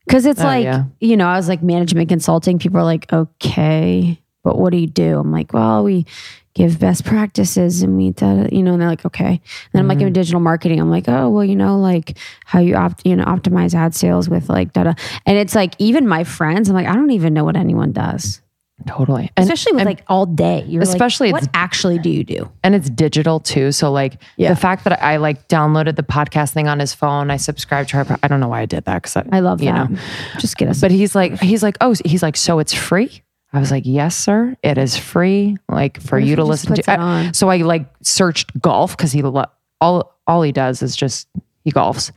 Cause 0.09 0.25
it's 0.25 0.41
Oh, 0.41 0.45
like, 0.45 0.63
yeah. 0.63 0.85
you 0.99 1.15
know, 1.15 1.27
I 1.27 1.37
was 1.37 1.47
like 1.47 1.61
management 1.61 2.09
consulting. 2.09 2.57
People 2.57 2.79
are 2.79 2.83
like, 2.83 3.11
okay, 3.13 4.19
but 4.43 4.57
what 4.57 4.71
do 4.71 4.77
you 4.77 4.87
do? 4.87 5.19
I'm 5.19 5.31
like, 5.31 5.53
well, 5.53 5.83
we 5.83 6.05
give 6.55 6.79
best 6.79 7.05
practices 7.05 7.81
and 7.83 7.95
we, 7.95 8.11
da, 8.11 8.35
da," 8.43 8.49
you 8.51 8.63
know, 8.63 8.73
and 8.73 8.81
they're 8.81 8.89
like, 8.89 9.05
okay. 9.05 9.27
And 9.27 9.39
then 9.73 9.81
I'm 9.81 9.87
like 9.87 9.99
Mm-hmm. 9.99 10.07
in 10.07 10.13
digital 10.13 10.39
marketing. 10.41 10.79
I'm 10.79 10.89
like, 10.89 11.07
oh, 11.07 11.29
well, 11.29 11.45
you 11.45 11.55
know, 11.55 11.77
like 11.79 12.17
how 12.45 12.59
you 12.59 12.75
opt, 12.75 13.05
you 13.05 13.15
know, 13.15 13.25
optimize 13.25 13.73
ad 13.75 13.93
sales 13.95 14.27
with 14.29 14.49
like, 14.49 14.73
da, 14.73 14.83
da. 14.83 14.93
And 15.25 15.37
it's 15.37 15.55
like, 15.55 15.75
even 15.79 16.07
my 16.07 16.23
friends, 16.23 16.67
I'm 16.69 16.75
like, 16.75 16.87
I 16.87 16.93
don't 16.95 17.11
even 17.11 17.33
know 17.33 17.43
what 17.45 17.55
anyone 17.55 17.91
does, 17.91 18.41
totally. 18.87 19.29
And, 19.37 19.43
especially 19.43 19.73
with 19.73 19.85
like 19.85 20.03
all 20.07 20.25
day. 20.25 20.63
You're 20.67 20.81
like, 20.83 20.89
Especially 20.89 21.31
what 21.31 21.43
it's- 21.43 21.51
actually 21.53 21.99
do 21.99 22.09
you 22.09 22.23
do? 22.23 22.49
and 22.63 22.73
it's 22.75 22.89
digital 22.89 23.39
too. 23.39 23.71
So 23.71 23.91
like 23.91 24.21
Yeah. 24.37 24.49
the 24.49 24.55
fact 24.59 24.83
that 24.85 25.01
I 25.03 25.17
like 25.17 25.47
downloaded 25.49 25.95
the 25.97 26.03
podcast 26.03 26.51
thing 26.53 26.67
on 26.67 26.79
his 26.79 26.93
phone, 26.93 27.29
I 27.29 27.37
subscribed 27.37 27.89
to 27.89 28.03
her. 28.03 28.17
I 28.23 28.27
don't 28.27 28.39
know 28.39 28.47
why 28.47 28.61
I 28.61 28.65
did 28.65 28.85
that 28.85 28.95
because 29.03 29.15
I, 29.17 29.23
I 29.31 29.39
love 29.41 29.61
you 29.61 29.71
that. 29.71 29.89
know. 29.91 29.97
Just 30.39 30.57
get 30.57 30.67
us. 30.69 30.81
But 30.81 30.91
he's 30.91 31.13
like, 31.15 31.39
he's 31.41 31.61
like, 31.63 31.77
oh, 31.81 31.93
he's 32.05 32.23
like, 32.23 32.35
so 32.37 32.59
it's 32.59 32.73
free. 32.73 33.21
I 33.51 33.59
was 33.59 33.71
like, 33.71 33.83
yes, 33.85 34.15
sir, 34.15 34.55
it 34.61 34.77
is 34.77 34.95
free. 34.95 35.57
Like 35.67 35.99
for 36.01 36.19
you 36.19 36.35
to 36.35 36.43
listen 36.43 36.75
to. 36.75 36.91
I- 36.91 37.31
so 37.31 37.49
I 37.49 37.57
like 37.57 37.87
searched 38.01 38.59
golf 38.61 38.95
because 38.95 39.11
he 39.11 39.21
lo- 39.21 39.45
all 39.81 40.15
all 40.27 40.41
he 40.43 40.51
does 40.51 40.81
is 40.83 40.95
just 40.95 41.27
he 41.63 41.71
golfs. 41.71 42.11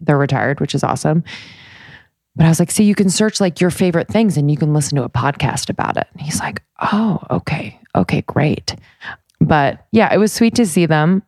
They're 0.00 0.18
retired, 0.18 0.60
which 0.60 0.74
is 0.74 0.82
awesome. 0.82 1.22
But 2.34 2.46
I 2.46 2.48
was 2.48 2.58
like, 2.58 2.70
see, 2.70 2.84
you 2.84 2.94
can 2.94 3.10
search 3.10 3.40
like 3.40 3.60
your 3.60 3.70
favorite 3.70 4.08
things 4.08 4.36
and 4.36 4.50
you 4.50 4.56
can 4.56 4.72
listen 4.72 4.96
to 4.96 5.04
a 5.04 5.08
podcast 5.08 5.68
about 5.68 5.96
it. 5.98 6.06
And 6.12 6.22
he's 6.22 6.40
like, 6.40 6.62
oh, 6.80 7.18
okay, 7.30 7.78
okay, 7.94 8.22
great. 8.22 8.74
But 9.40 9.86
yeah, 9.92 10.12
it 10.12 10.18
was 10.18 10.32
sweet 10.32 10.54
to 10.56 10.66
see 10.66 10.86
them. 10.86 11.22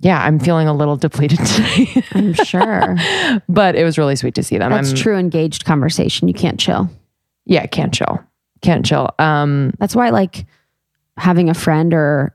Yeah, 0.00 0.22
I'm 0.22 0.38
feeling 0.40 0.66
a 0.68 0.74
little 0.74 0.96
depleted 0.98 1.38
today, 1.38 2.02
I'm 2.12 2.34
sure 2.34 2.96
but 3.48 3.76
it 3.76 3.84
was 3.84 3.96
really 3.96 4.16
sweet 4.16 4.34
to 4.34 4.42
see 4.42 4.58
them. 4.58 4.70
that's 4.72 4.90
I'm, 4.90 4.96
true 4.96 5.16
engaged 5.16 5.64
conversation. 5.64 6.26
You 6.28 6.34
can't 6.34 6.58
chill. 6.58 6.90
Yeah, 7.46 7.64
can't 7.66 7.94
chill. 7.94 8.20
Can't 8.64 8.84
chill. 8.84 9.08
Um, 9.20 9.72
That's 9.78 9.94
why 9.94 10.08
I 10.08 10.10
like 10.10 10.46
having 11.16 11.48
a 11.50 11.54
friend 11.54 11.94
or 11.94 12.34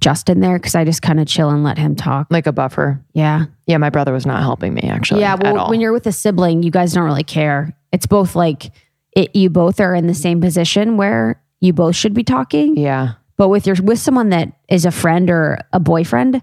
Justin 0.00 0.40
there 0.40 0.58
because 0.58 0.74
I 0.74 0.84
just 0.84 1.00
kind 1.02 1.20
of 1.20 1.26
chill 1.26 1.48
and 1.50 1.62
let 1.64 1.78
him 1.78 1.94
talk. 1.96 2.26
like 2.30 2.46
a 2.46 2.52
buffer. 2.52 3.00
Yeah. 3.14 3.44
Yeah, 3.66 3.76
my 3.78 3.88
brother 3.90 4.12
was 4.12 4.26
not 4.26 4.40
helping 4.42 4.74
me 4.74 4.82
actually. 4.82 5.20
yeah. 5.20 5.34
at 5.34 5.42
Well, 5.42 5.58
all. 5.58 5.70
when 5.70 5.80
you're 5.80 5.92
with 5.92 6.06
a 6.06 6.12
sibling, 6.12 6.62
you 6.62 6.70
guys 6.70 6.92
don't 6.92 7.04
really 7.04 7.24
care. 7.24 7.74
It's 7.92 8.06
both 8.06 8.34
like 8.34 8.72
it, 9.12 9.34
you 9.36 9.48
both 9.48 9.80
are 9.80 9.94
in 9.94 10.06
the 10.06 10.14
same 10.14 10.40
position 10.40 10.96
where 10.96 11.40
you 11.60 11.72
both 11.72 11.96
should 11.96 12.12
be 12.14 12.24
talking. 12.24 12.76
yeah, 12.76 13.12
But 13.38 13.48
with 13.48 13.66
your 13.66 13.76
with 13.82 13.98
someone 13.98 14.28
that 14.30 14.52
is 14.68 14.84
a 14.84 14.90
friend 14.90 15.30
or 15.30 15.58
a 15.72 15.80
boyfriend, 15.80 16.42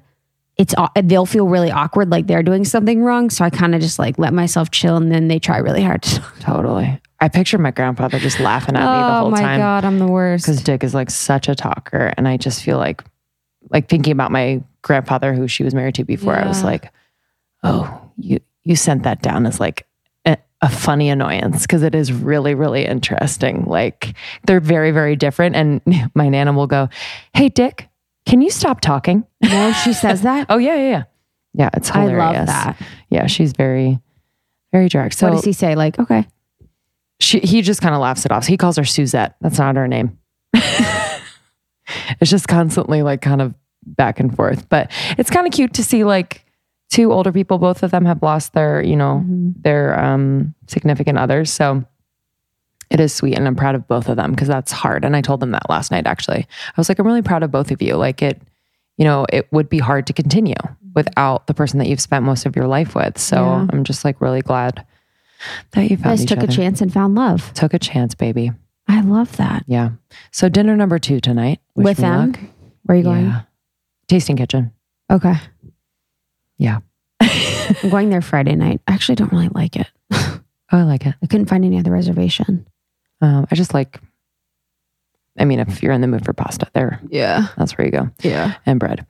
it's 0.57 0.73
au- 0.77 0.89
they'll 1.03 1.25
feel 1.27 1.47
really 1.47 1.69
awkward, 1.71 2.09
like 2.09 2.25
they're 2.25 2.41
doing 2.43 2.65
something 2.65 3.03
wrong. 3.03 3.29
So 3.29 3.45
I 3.45 3.49
kind 3.51 3.75
of 3.75 3.81
just 3.81 3.99
like 3.99 4.17
let 4.17 4.33
myself 4.33 4.71
chill, 4.71 4.97
and 4.97 5.11
then 5.11 5.27
they 5.27 5.37
try 5.37 5.57
really 5.57 5.83
hard 5.83 6.01
to. 6.03 6.23
totally. 6.39 6.99
I 7.23 7.29
picture 7.29 7.57
my 7.57 7.71
grandfather 7.71 8.19
just 8.19 8.41
laughing 8.41 8.75
at 8.75 8.81
me 8.81 8.85
the 8.85 9.15
oh 9.15 9.19
whole 9.19 9.31
time. 9.31 9.39
oh 9.39 9.47
my 9.47 9.57
god, 9.57 9.85
I'm 9.85 9.97
the 9.97 10.07
worst. 10.07 10.45
because 10.45 10.61
Dick 10.61 10.83
is 10.83 10.93
like 10.93 11.09
such 11.09 11.47
a 11.47 11.55
talker, 11.55 12.13
and 12.17 12.27
I 12.27 12.35
just 12.35 12.61
feel 12.61 12.77
like, 12.77 13.01
like 13.69 13.87
thinking 13.87 14.11
about 14.11 14.29
my 14.29 14.61
grandfather 14.81 15.33
who 15.33 15.47
she 15.47 15.63
was 15.63 15.73
married 15.73 15.95
to 15.95 16.03
before. 16.03 16.35
I 16.35 16.45
was 16.45 16.65
like, 16.65 16.91
oh, 17.63 18.11
you 18.17 18.41
you 18.63 18.75
sent 18.75 19.03
that 19.03 19.21
down 19.21 19.45
as 19.45 19.57
like 19.57 19.87
a, 20.25 20.37
a 20.61 20.67
funny 20.67 21.09
annoyance 21.09 21.61
because 21.61 21.81
it 21.81 21.95
is 21.95 22.11
really 22.11 22.55
really 22.55 22.85
interesting. 22.85 23.63
Like 23.67 24.15
they're 24.45 24.59
very 24.59 24.91
very 24.91 25.15
different, 25.15 25.55
and 25.55 25.79
my 26.15 26.27
nana 26.27 26.51
will 26.51 26.67
go, 26.67 26.89
"Hey 27.33 27.47
Dick, 27.47 27.87
can 28.25 28.41
you 28.41 28.49
stop 28.49 28.81
talking?" 28.81 29.25
No, 29.41 29.71
she 29.71 29.93
says 29.93 30.23
that. 30.23 30.47
Oh 30.49 30.57
yeah, 30.57 30.75
yeah, 30.75 30.89
yeah. 30.89 31.03
Yeah, 31.53 31.69
it's 31.73 31.89
I 31.89 32.01
hilarious. 32.01 32.19
love 32.35 32.47
that. 32.47 32.81
Yeah, 33.09 33.27
she's 33.27 33.53
very, 33.53 33.99
very 34.73 34.89
direct. 34.89 35.15
So 35.15 35.27
what 35.29 35.35
does 35.35 35.45
he 35.45 35.53
say? 35.53 35.75
Like, 35.75 35.99
okay, 35.99 36.27
she, 37.23 37.39
he 37.39 37.61
just 37.61 37.81
kind 37.81 37.95
of 37.95 38.01
laughs 38.01 38.25
it 38.25 38.31
off. 38.31 38.45
He 38.45 38.57
calls 38.57 38.77
her 38.77 38.83
Suzette. 38.85 39.35
That's 39.41 39.57
not 39.57 39.75
her 39.75 39.87
name. 39.87 40.17
it's 40.53 42.29
just 42.29 42.47
constantly 42.47 43.01
like 43.01 43.21
kind 43.21 43.41
of 43.41 43.53
back 43.85 44.19
and 44.19 44.35
forth. 44.35 44.67
But 44.69 44.91
it's 45.17 45.29
kind 45.29 45.47
of 45.47 45.53
cute 45.53 45.73
to 45.75 45.83
see 45.83 46.03
like 46.03 46.45
two 46.89 47.11
older 47.11 47.31
people. 47.31 47.57
Both 47.57 47.83
of 47.83 47.91
them 47.91 48.05
have 48.05 48.21
lost 48.21 48.53
their, 48.53 48.81
you 48.81 48.95
know, 48.95 49.23
their 49.27 49.99
um, 49.99 50.53
significant 50.67 51.17
others. 51.17 51.51
So 51.51 51.83
it 52.89 52.99
is 52.99 53.13
sweet, 53.13 53.35
and 53.35 53.47
I'm 53.47 53.55
proud 53.55 53.75
of 53.75 53.87
both 53.87 54.09
of 54.09 54.17
them 54.17 54.31
because 54.31 54.47
that's 54.47 54.71
hard. 54.71 55.03
And 55.03 55.15
I 55.15 55.21
told 55.21 55.39
them 55.39 55.51
that 55.51 55.69
last 55.69 55.91
night. 55.91 56.05
Actually, 56.05 56.45
I 56.67 56.73
was 56.77 56.89
like, 56.89 56.99
I'm 56.99 57.07
really 57.07 57.21
proud 57.21 57.43
of 57.43 57.51
both 57.51 57.71
of 57.71 57.81
you. 57.81 57.95
Like 57.95 58.21
it, 58.21 58.41
you 58.97 59.05
know, 59.05 59.25
it 59.31 59.51
would 59.51 59.69
be 59.69 59.79
hard 59.79 60.07
to 60.07 60.13
continue 60.13 60.55
without 60.93 61.47
the 61.47 61.53
person 61.53 61.79
that 61.79 61.87
you've 61.87 62.01
spent 62.01 62.23
most 62.23 62.45
of 62.45 62.55
your 62.55 62.67
life 62.67 62.93
with. 62.93 63.17
So 63.17 63.37
Yeah. 63.37 63.67
I'm 63.71 63.83
just 63.83 64.05
like 64.05 64.21
really 64.21 64.41
glad 64.41 64.85
that 65.71 65.83
you 65.89 65.97
found 65.97 66.03
guys 66.03 66.23
each 66.23 66.29
took 66.29 66.39
other. 66.39 66.47
a 66.47 66.51
chance 66.51 66.81
and 66.81 66.91
found 66.91 67.15
love. 67.15 67.53
Took 67.53 67.73
a 67.73 67.79
chance, 67.79 68.15
baby. 68.15 68.51
I 68.87 69.01
love 69.01 69.35
that. 69.37 69.63
Yeah. 69.67 69.91
So 70.31 70.49
dinner 70.49 70.75
number 70.75 70.99
two 70.99 71.19
tonight. 71.19 71.59
Wish 71.75 71.85
With 71.85 71.97
them? 71.97 72.31
luck. 72.33 72.39
Where 72.83 72.95
are 72.95 72.97
you 72.97 73.03
going? 73.03 73.25
Yeah. 73.25 73.41
Tasting 74.07 74.35
kitchen. 74.37 74.71
Okay, 75.11 75.35
Yeah. 76.57 76.79
I'm 77.21 77.89
going 77.89 78.09
there 78.09 78.21
Friday 78.21 78.55
night. 78.55 78.81
I 78.87 78.93
actually 78.93 79.15
don't 79.15 79.31
really 79.31 79.49
like 79.49 79.75
it. 79.75 79.87
Oh, 80.71 80.79
I 80.79 80.83
like 80.83 81.05
it. 81.05 81.13
I 81.21 81.27
couldn't 81.27 81.45
find 81.49 81.63
any 81.63 81.77
other 81.77 81.91
reservation. 81.91 82.65
Um, 83.21 83.45
I 83.51 83.53
just 83.55 83.75
like. 83.75 83.99
I 85.37 85.45
mean, 85.45 85.59
if 85.59 85.83
you're 85.83 85.91
in 85.91 86.01
the 86.01 86.07
mood 86.07 86.25
for 86.25 86.33
pasta, 86.33 86.67
there, 86.73 86.99
Yeah, 87.09 87.47
that's 87.57 87.77
where 87.77 87.85
you 87.85 87.91
go, 87.91 88.09
yeah. 88.23 88.55
and 88.65 88.79
bread. 88.79 89.05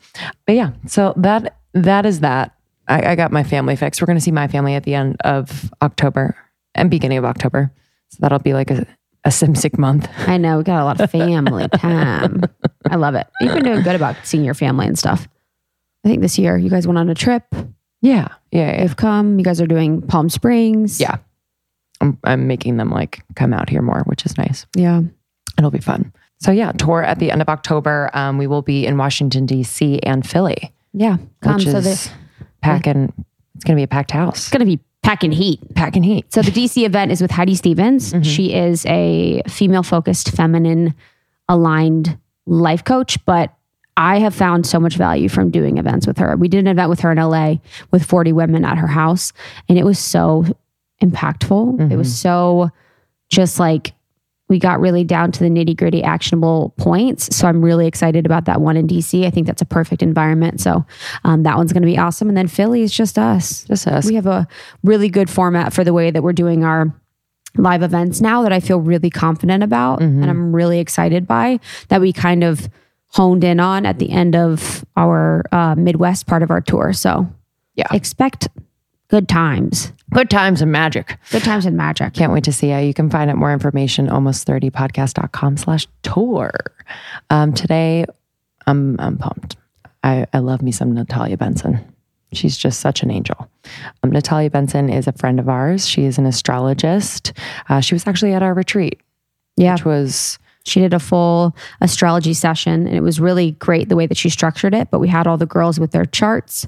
But 0.46 0.56
yeah, 0.56 0.72
so 0.88 1.14
that 1.16 1.58
that 1.74 2.06
is 2.06 2.20
that. 2.20 2.54
I, 2.88 3.12
I 3.12 3.16
got 3.16 3.32
my 3.32 3.44
family 3.44 3.76
fixed. 3.76 4.02
We're 4.02 4.06
going 4.08 4.18
to 4.18 4.22
see 4.24 4.32
my 4.32 4.48
family 4.48 4.76
at 4.76 4.84
the 4.84 4.94
end 4.96 5.18
of 5.22 5.72
October 5.82 6.36
and 6.76 6.90
beginning 6.90 7.18
of 7.18 7.26
October. 7.26 7.72
So 8.10 8.18
that'll 8.20 8.40
be 8.40 8.54
like 8.54 8.70
a, 8.72 8.86
a 9.24 9.30
Simcik 9.30 9.78
month. 9.78 10.08
I 10.28 10.38
know 10.38 10.58
we 10.58 10.64
got 10.64 10.82
a 10.82 10.86
lot 10.86 11.00
of 11.00 11.10
family 11.12 11.68
time. 11.70 12.44
I 12.90 12.96
love 12.96 13.16
it. 13.16 13.28
You've 13.42 13.54
been 13.54 13.64
doing 13.64 13.82
good 13.84 13.96
about 13.96 14.16
seeing 14.24 14.44
your 14.44 14.54
family 14.54 14.86
and 14.88 14.98
stuff. 15.00 15.28
I 16.06 16.10
think 16.10 16.22
this 16.22 16.38
year 16.38 16.58
you 16.58 16.70
guys 16.70 16.86
went 16.86 16.98
on 17.00 17.10
a 17.10 17.16
trip. 17.16 17.44
Yeah, 18.02 18.28
yeah, 18.52 18.72
yeah. 18.72 18.78
They've 18.82 18.96
come. 18.98 19.40
You 19.40 19.46
guys 19.46 19.62
are 19.62 19.68
doing 19.68 20.02
Palm 20.02 20.28
Springs. 20.30 21.00
Yeah. 21.00 21.18
I'm, 22.02 22.18
I'm 22.26 22.48
making 22.48 22.76
them 22.76 22.90
like 22.90 23.24
come 23.36 23.54
out 23.54 23.70
here 23.70 23.82
more, 23.82 24.02
which 24.08 24.26
is 24.26 24.38
nice. 24.38 24.66
yeah. 24.76 25.02
It'll 25.58 25.72
be 25.72 25.80
fun. 25.80 26.12
So 26.42 26.52
yeah, 26.52 26.74
tour 26.74 27.02
at 27.04 27.20
the 27.20 27.32
end 27.32 27.42
of 27.42 27.48
October. 27.48 28.10
Um, 28.14 28.38
we 28.38 28.48
will 28.48 28.62
be 28.64 28.86
in 28.86 28.98
Washington 28.98 29.46
D.C. 29.46 30.00
and 30.02 30.28
Philly, 30.28 30.74
Yeah, 30.92 31.18
come. 31.42 31.56
which 31.56 31.66
So 31.66 31.78
is 31.78 32.06
the, 32.08 32.12
packing. 32.64 33.14
It's 33.56 33.64
going 33.64 33.76
to 33.76 33.80
be 33.80 33.84
a 33.84 33.88
packed 33.88 34.12
house. 34.12 34.38
it's 34.38 34.50
going 34.50 34.60
to 34.62 34.66
be 34.66 34.80
packing 35.04 35.32
heat. 35.32 35.60
Packing 35.76 36.04
heat. 36.04 36.32
So 36.34 36.42
the 36.42 36.52
DC 36.52 36.86
event 36.86 37.12
is 37.12 37.22
with 37.22 37.32
Heidi 37.32 37.56
Stevens. 37.56 38.14
Mm-hmm. 38.14 38.24
She 38.24 38.54
is 38.54 38.86
a 38.88 39.42
female 39.48 39.84
focused, 39.84 40.32
feminine 40.32 40.94
aligned 41.50 42.18
life 42.46 42.84
coach, 42.84 43.24
but 43.26 43.54
I 43.96 44.18
have 44.20 44.34
found 44.34 44.66
so 44.66 44.80
much 44.80 44.96
value 44.96 45.30
from 45.30 45.52
doing 45.52 45.78
events 45.78 46.08
with 46.08 46.18
her. 46.18 46.36
We 46.36 46.48
did 46.48 46.60
an 46.60 46.68
event 46.68 46.90
with 46.90 47.02
her 47.02 47.12
in 47.12 47.18
LA 47.20 47.56
with 47.92 48.04
40 48.04 48.34
women 48.34 48.66
at 48.66 48.78
her 48.78 48.88
house, 48.88 49.34
and 49.70 49.78
it 49.78 49.86
was 49.86 50.00
so 50.00 50.46
impactful. 51.02 51.76
It 51.76 51.84
Mm-hmm. 51.84 51.98
was 51.98 52.16
so 52.18 52.70
just 53.30 53.60
like 53.60 53.94
we 54.54 54.60
got 54.60 54.80
really 54.80 55.04
down 55.04 55.32
to 55.32 55.40
the 55.40 55.50
nitty 55.50 55.76
gritty 55.76 56.04
actionable 56.04 56.76
points. 56.78 57.36
So 57.36 57.48
I'm 57.48 57.66
really 57.66 57.88
excited 57.88 58.24
about 58.28 58.46
that 58.46 58.62
one 58.62 58.78
in 58.78 58.88
DC. 58.88 59.26
I 59.26 59.32
think 59.32 59.48
that's 59.48 59.64
a 59.64 59.66
perfect 59.66 60.04
environment. 60.04 60.62
So 60.62 60.86
um, 61.24 61.42
that 61.42 61.58
one's 61.58 61.74
going 61.74 61.82
to 61.82 61.88
be 61.88 61.98
awesome. 61.98 62.28
And 62.28 62.38
then 62.38 62.48
Philly 62.48 62.84
is 62.84 62.92
just 62.94 63.18
us. 63.18 63.64
Just 63.64 63.88
us. 63.88 64.06
We 64.06 64.14
have 64.14 64.28
a 64.28 64.48
really 64.84 65.10
good 65.10 65.28
format 65.28 65.74
for 65.74 65.84
the 65.84 65.92
way 65.92 66.12
that 66.12 66.22
we're 66.22 66.34
doing 66.34 66.64
our 66.64 66.94
live 67.58 67.82
events 67.82 68.22
now 68.22 68.44
that 68.44 68.54
I 68.54 68.60
feel 68.60 68.80
really 68.80 69.10
confident 69.10 69.64
about 69.64 70.02
and 70.02 70.26
I'm 70.26 70.56
really 70.56 70.80
excited 70.80 71.28
by 71.28 71.60
that 71.90 72.02
we 72.02 72.12
kind 72.14 72.44
of 72.44 72.68
honed 73.10 73.44
in 73.44 73.60
on 73.60 73.86
at 73.88 73.98
the 74.00 74.10
end 74.12 74.36
of 74.36 74.84
our 74.96 75.44
uh, 75.52 75.76
Midwest 75.76 76.26
part 76.28 76.42
of 76.44 76.50
our 76.52 76.62
tour. 76.62 76.94
So 76.94 77.28
Yeah. 77.76 77.86
expect 77.92 78.48
good 79.08 79.28
times, 79.30 79.94
Good 80.14 80.30
times 80.30 80.62
and 80.62 80.72
magic. 80.72 81.18
good 81.32 81.44
times 81.44 81.66
and 81.66 81.76
magic. 81.76 82.14
Can't 82.14 82.32
wait 82.32 82.44
to 82.44 82.54
see 82.54 82.70
you. 82.72 82.78
You 82.78 82.94
can 82.94 83.10
find 83.10 83.30
out 83.32 83.36
more 83.38 83.52
information, 83.52 84.08
almost30podcast.com 84.08 85.58
slash 85.58 85.88
tour. 86.04 86.52
Um, 87.32 87.54
today, 87.54 88.06
I'm, 88.68 89.00
I'm 89.00 89.18
pumped. 89.18 89.56
I, 90.04 90.28
I 90.32 90.40
love 90.40 90.62
me 90.62 90.72
some 90.72 90.94
Natalia 90.94 91.36
Benson. 91.38 91.80
She's 92.32 92.58
just 92.58 92.80
such 92.80 93.02
an 93.04 93.10
angel. 93.12 93.50
Um, 94.04 94.12
Natalia 94.12 94.50
Benson 94.50 94.90
is 94.90 95.08
a 95.08 95.14
friend 95.14 95.40
of 95.40 95.50
ours. 95.50 95.88
She 95.88 96.06
is 96.06 96.18
an 96.18 96.26
astrologist. 96.26 97.34
Uh, 97.70 97.80
she 97.80 97.96
was 97.96 98.06
actually 98.08 98.34
at 98.34 98.44
our 98.44 98.54
retreat, 98.54 99.02
Yeah. 99.56 99.74
which 99.74 99.86
was 99.86 100.38
She 100.66 100.80
did 100.80 100.94
a 100.94 101.00
full 101.00 101.56
astrology 101.82 102.34
session 102.34 102.88
and 102.88 102.96
it 102.96 103.02
was 103.02 103.20
really 103.20 103.52
great 103.54 103.90
the 103.90 103.96
way 103.96 104.06
that 104.08 104.18
she 104.18 104.30
structured 104.30 104.74
it. 104.74 104.90
But 104.92 105.00
we 105.00 105.08
had 105.10 105.28
all 105.28 105.38
the 105.38 105.46
girls 105.46 105.80
with 105.80 105.92
their 105.92 106.06
charts 106.06 106.68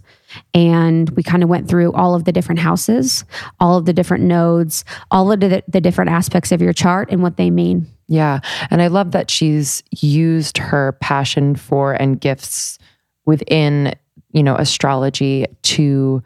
and 0.54 1.10
we 1.12 1.24
kind 1.24 1.44
of 1.44 1.50
went 1.50 1.68
through 1.68 1.92
all 1.94 2.16
of 2.16 2.26
the 2.26 2.32
different 2.32 2.60
houses, 2.60 3.26
all 3.60 3.78
of 3.78 3.86
the 3.86 3.94
different 3.94 4.24
nodes, 4.24 4.86
all 5.12 5.32
of 5.32 5.40
the, 5.40 5.64
the 5.68 5.82
different 5.82 6.12
aspects 6.12 6.52
of 6.52 6.62
your 6.62 6.74
chart 6.74 7.10
and 7.12 7.22
what 7.22 7.38
they 7.38 7.50
mean. 7.50 7.88
Yeah. 8.08 8.40
And 8.70 8.82
I 8.82 8.88
love 8.88 9.12
that 9.12 9.32
she's 9.32 9.84
used 9.92 10.58
her 10.58 10.94
passion 11.02 11.56
for 11.56 11.94
and 11.94 12.20
gifts 12.20 12.78
within, 13.26 13.96
you 14.32 14.44
know, 14.44 14.56
astrology 14.56 15.46
to 15.64 16.22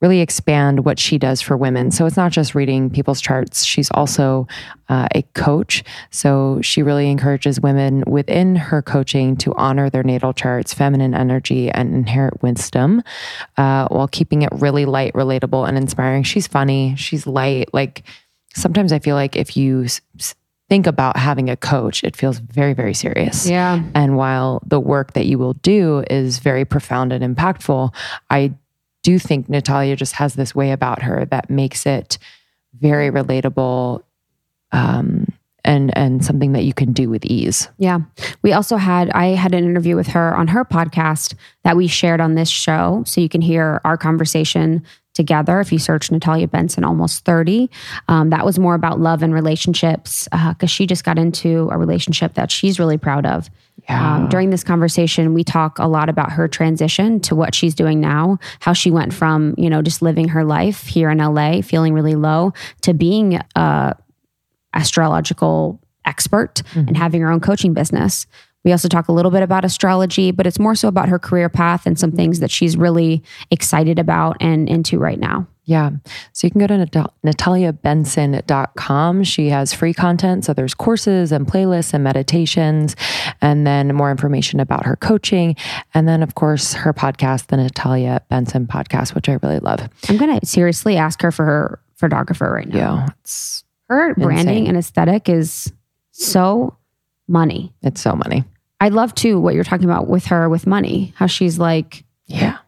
really 0.00 0.20
expand 0.20 0.84
what 0.84 0.98
she 0.98 1.18
does 1.18 1.40
for 1.40 1.56
women. 1.56 1.90
So 1.90 2.06
it's 2.06 2.16
not 2.16 2.32
just 2.32 2.54
reading 2.54 2.90
people's 2.90 3.20
charts, 3.20 3.64
she's 3.64 3.90
also 3.92 4.46
uh, 4.88 5.08
a 5.14 5.22
coach. 5.34 5.82
So 6.10 6.60
she 6.62 6.82
really 6.82 7.10
encourages 7.10 7.60
women 7.60 8.04
within 8.06 8.56
her 8.56 8.82
coaching 8.82 9.36
to 9.38 9.54
honor 9.54 9.88
their 9.88 10.02
natal 10.02 10.32
charts, 10.32 10.74
feminine 10.74 11.14
energy, 11.14 11.70
and 11.70 11.94
inherent 11.94 12.42
wisdom 12.42 13.02
uh, 13.56 13.88
while 13.88 14.08
keeping 14.08 14.42
it 14.42 14.50
really 14.52 14.84
light, 14.84 15.14
relatable, 15.14 15.66
and 15.66 15.76
inspiring. 15.76 16.22
She's 16.22 16.46
funny, 16.46 16.94
she's 16.96 17.26
light. 17.26 17.72
Like 17.72 18.02
sometimes 18.54 18.92
I 18.92 18.98
feel 18.98 19.16
like 19.16 19.34
if 19.34 19.56
you 19.56 19.86
think 20.68 20.86
about 20.86 21.16
having 21.16 21.48
a 21.48 21.56
coach, 21.56 22.02
it 22.04 22.16
feels 22.16 22.38
very, 22.38 22.74
very 22.74 22.94
serious. 22.94 23.48
Yeah. 23.48 23.82
And 23.94 24.16
while 24.16 24.62
the 24.66 24.80
work 24.80 25.12
that 25.12 25.26
you 25.26 25.38
will 25.38 25.54
do 25.54 26.04
is 26.10 26.38
very 26.38 26.64
profound 26.64 27.12
and 27.12 27.36
impactful, 27.36 27.94
I 28.30 28.52
do 29.06 29.20
think 29.20 29.48
Natalia 29.48 29.94
just 29.94 30.14
has 30.14 30.34
this 30.34 30.52
way 30.52 30.72
about 30.72 31.00
her 31.02 31.26
that 31.26 31.48
makes 31.48 31.86
it 31.86 32.18
very 32.74 33.08
relatable 33.08 34.02
um, 34.72 35.28
and 35.64 35.96
and 35.96 36.24
something 36.24 36.54
that 36.54 36.64
you 36.64 36.74
can 36.74 36.92
do 36.92 37.08
with 37.08 37.24
ease. 37.24 37.68
Yeah. 37.78 38.00
We 38.42 38.52
also 38.52 38.76
had 38.76 39.10
I 39.10 39.26
had 39.26 39.54
an 39.54 39.62
interview 39.62 39.94
with 39.94 40.08
her 40.08 40.34
on 40.34 40.48
her 40.48 40.64
podcast 40.64 41.34
that 41.62 41.76
we 41.76 41.86
shared 41.86 42.20
on 42.20 42.34
this 42.34 42.48
show 42.48 43.04
so 43.06 43.20
you 43.20 43.28
can 43.28 43.40
hear 43.40 43.80
our 43.84 43.96
conversation 43.96 44.82
together 45.16 45.60
if 45.60 45.72
you 45.72 45.78
search 45.78 46.10
Natalia 46.10 46.46
Benson 46.46 46.84
almost 46.84 47.24
30. 47.24 47.68
Um, 48.08 48.30
that 48.30 48.44
was 48.44 48.58
more 48.58 48.74
about 48.74 49.00
love 49.00 49.22
and 49.22 49.34
relationships 49.34 50.28
because 50.30 50.54
uh, 50.62 50.66
she 50.66 50.86
just 50.86 51.04
got 51.04 51.18
into 51.18 51.68
a 51.72 51.78
relationship 51.78 52.34
that 52.34 52.50
she's 52.50 52.78
really 52.78 52.98
proud 52.98 53.26
of. 53.26 53.50
Yeah. 53.88 54.16
Um, 54.16 54.28
during 54.28 54.50
this 54.50 54.64
conversation, 54.64 55.34
we 55.34 55.44
talk 55.44 55.78
a 55.78 55.86
lot 55.86 56.08
about 56.08 56.32
her 56.32 56.48
transition 56.48 57.20
to 57.20 57.34
what 57.34 57.54
she's 57.54 57.74
doing 57.74 58.00
now, 58.00 58.38
how 58.60 58.72
she 58.72 58.90
went 58.90 59.12
from, 59.12 59.54
you 59.58 59.68
know, 59.68 59.82
just 59.82 60.02
living 60.02 60.28
her 60.28 60.44
life 60.44 60.86
here 60.86 61.10
in 61.10 61.18
LA, 61.18 61.60
feeling 61.60 61.94
really 61.94 62.14
low, 62.14 62.52
to 62.82 62.94
being 62.94 63.40
a 63.54 63.96
astrological 64.74 65.80
expert 66.04 66.62
mm-hmm. 66.70 66.88
and 66.88 66.96
having 66.96 67.20
her 67.20 67.30
own 67.30 67.40
coaching 67.40 67.74
business. 67.74 68.26
We 68.66 68.72
also 68.72 68.88
talk 68.88 69.06
a 69.06 69.12
little 69.12 69.30
bit 69.30 69.44
about 69.44 69.64
astrology, 69.64 70.32
but 70.32 70.44
it's 70.44 70.58
more 70.58 70.74
so 70.74 70.88
about 70.88 71.08
her 71.08 71.20
career 71.20 71.48
path 71.48 71.86
and 71.86 71.96
some 71.96 72.10
things 72.10 72.40
that 72.40 72.50
she's 72.50 72.76
really 72.76 73.22
excited 73.52 74.00
about 74.00 74.36
and 74.40 74.68
into 74.68 74.98
right 74.98 75.20
now. 75.20 75.46
Yeah. 75.66 75.90
So 76.32 76.48
you 76.48 76.50
can 76.50 76.58
go 76.60 76.66
to 76.66 76.78
Nat- 76.78 77.12
nataliabenson.com. 77.24 79.22
She 79.22 79.50
has 79.50 79.72
free 79.72 79.94
content. 79.94 80.44
So 80.44 80.52
there's 80.52 80.74
courses 80.74 81.30
and 81.30 81.46
playlists 81.46 81.94
and 81.94 82.02
meditations, 82.02 82.96
and 83.40 83.64
then 83.64 83.94
more 83.94 84.10
information 84.10 84.58
about 84.58 84.84
her 84.84 84.96
coaching. 84.96 85.54
And 85.94 86.08
then, 86.08 86.24
of 86.24 86.34
course, 86.34 86.72
her 86.72 86.92
podcast, 86.92 87.46
the 87.46 87.58
Natalia 87.58 88.20
Benson 88.28 88.66
podcast, 88.66 89.14
which 89.14 89.28
I 89.28 89.38
really 89.44 89.60
love. 89.60 89.88
I'm 90.08 90.16
going 90.16 90.40
to 90.40 90.44
seriously 90.44 90.96
ask 90.96 91.22
her 91.22 91.30
for 91.30 91.44
her 91.44 91.78
photographer 91.94 92.50
right 92.52 92.66
now. 92.66 92.76
Yeah. 92.76 93.08
It's 93.20 93.62
her 93.88 94.12
branding 94.16 94.66
and 94.66 94.76
aesthetic 94.76 95.28
is 95.28 95.72
so 96.10 96.76
money. 97.28 97.72
It's 97.82 98.00
so 98.00 98.16
money. 98.16 98.44
I 98.80 98.88
love 98.90 99.14
too 99.14 99.40
what 99.40 99.54
you're 99.54 99.64
talking 99.64 99.86
about 99.86 100.06
with 100.06 100.26
her 100.26 100.48
with 100.48 100.66
money, 100.66 101.12
how 101.16 101.26
she's 101.26 101.58
like, 101.58 102.04
yeah, 102.26 102.58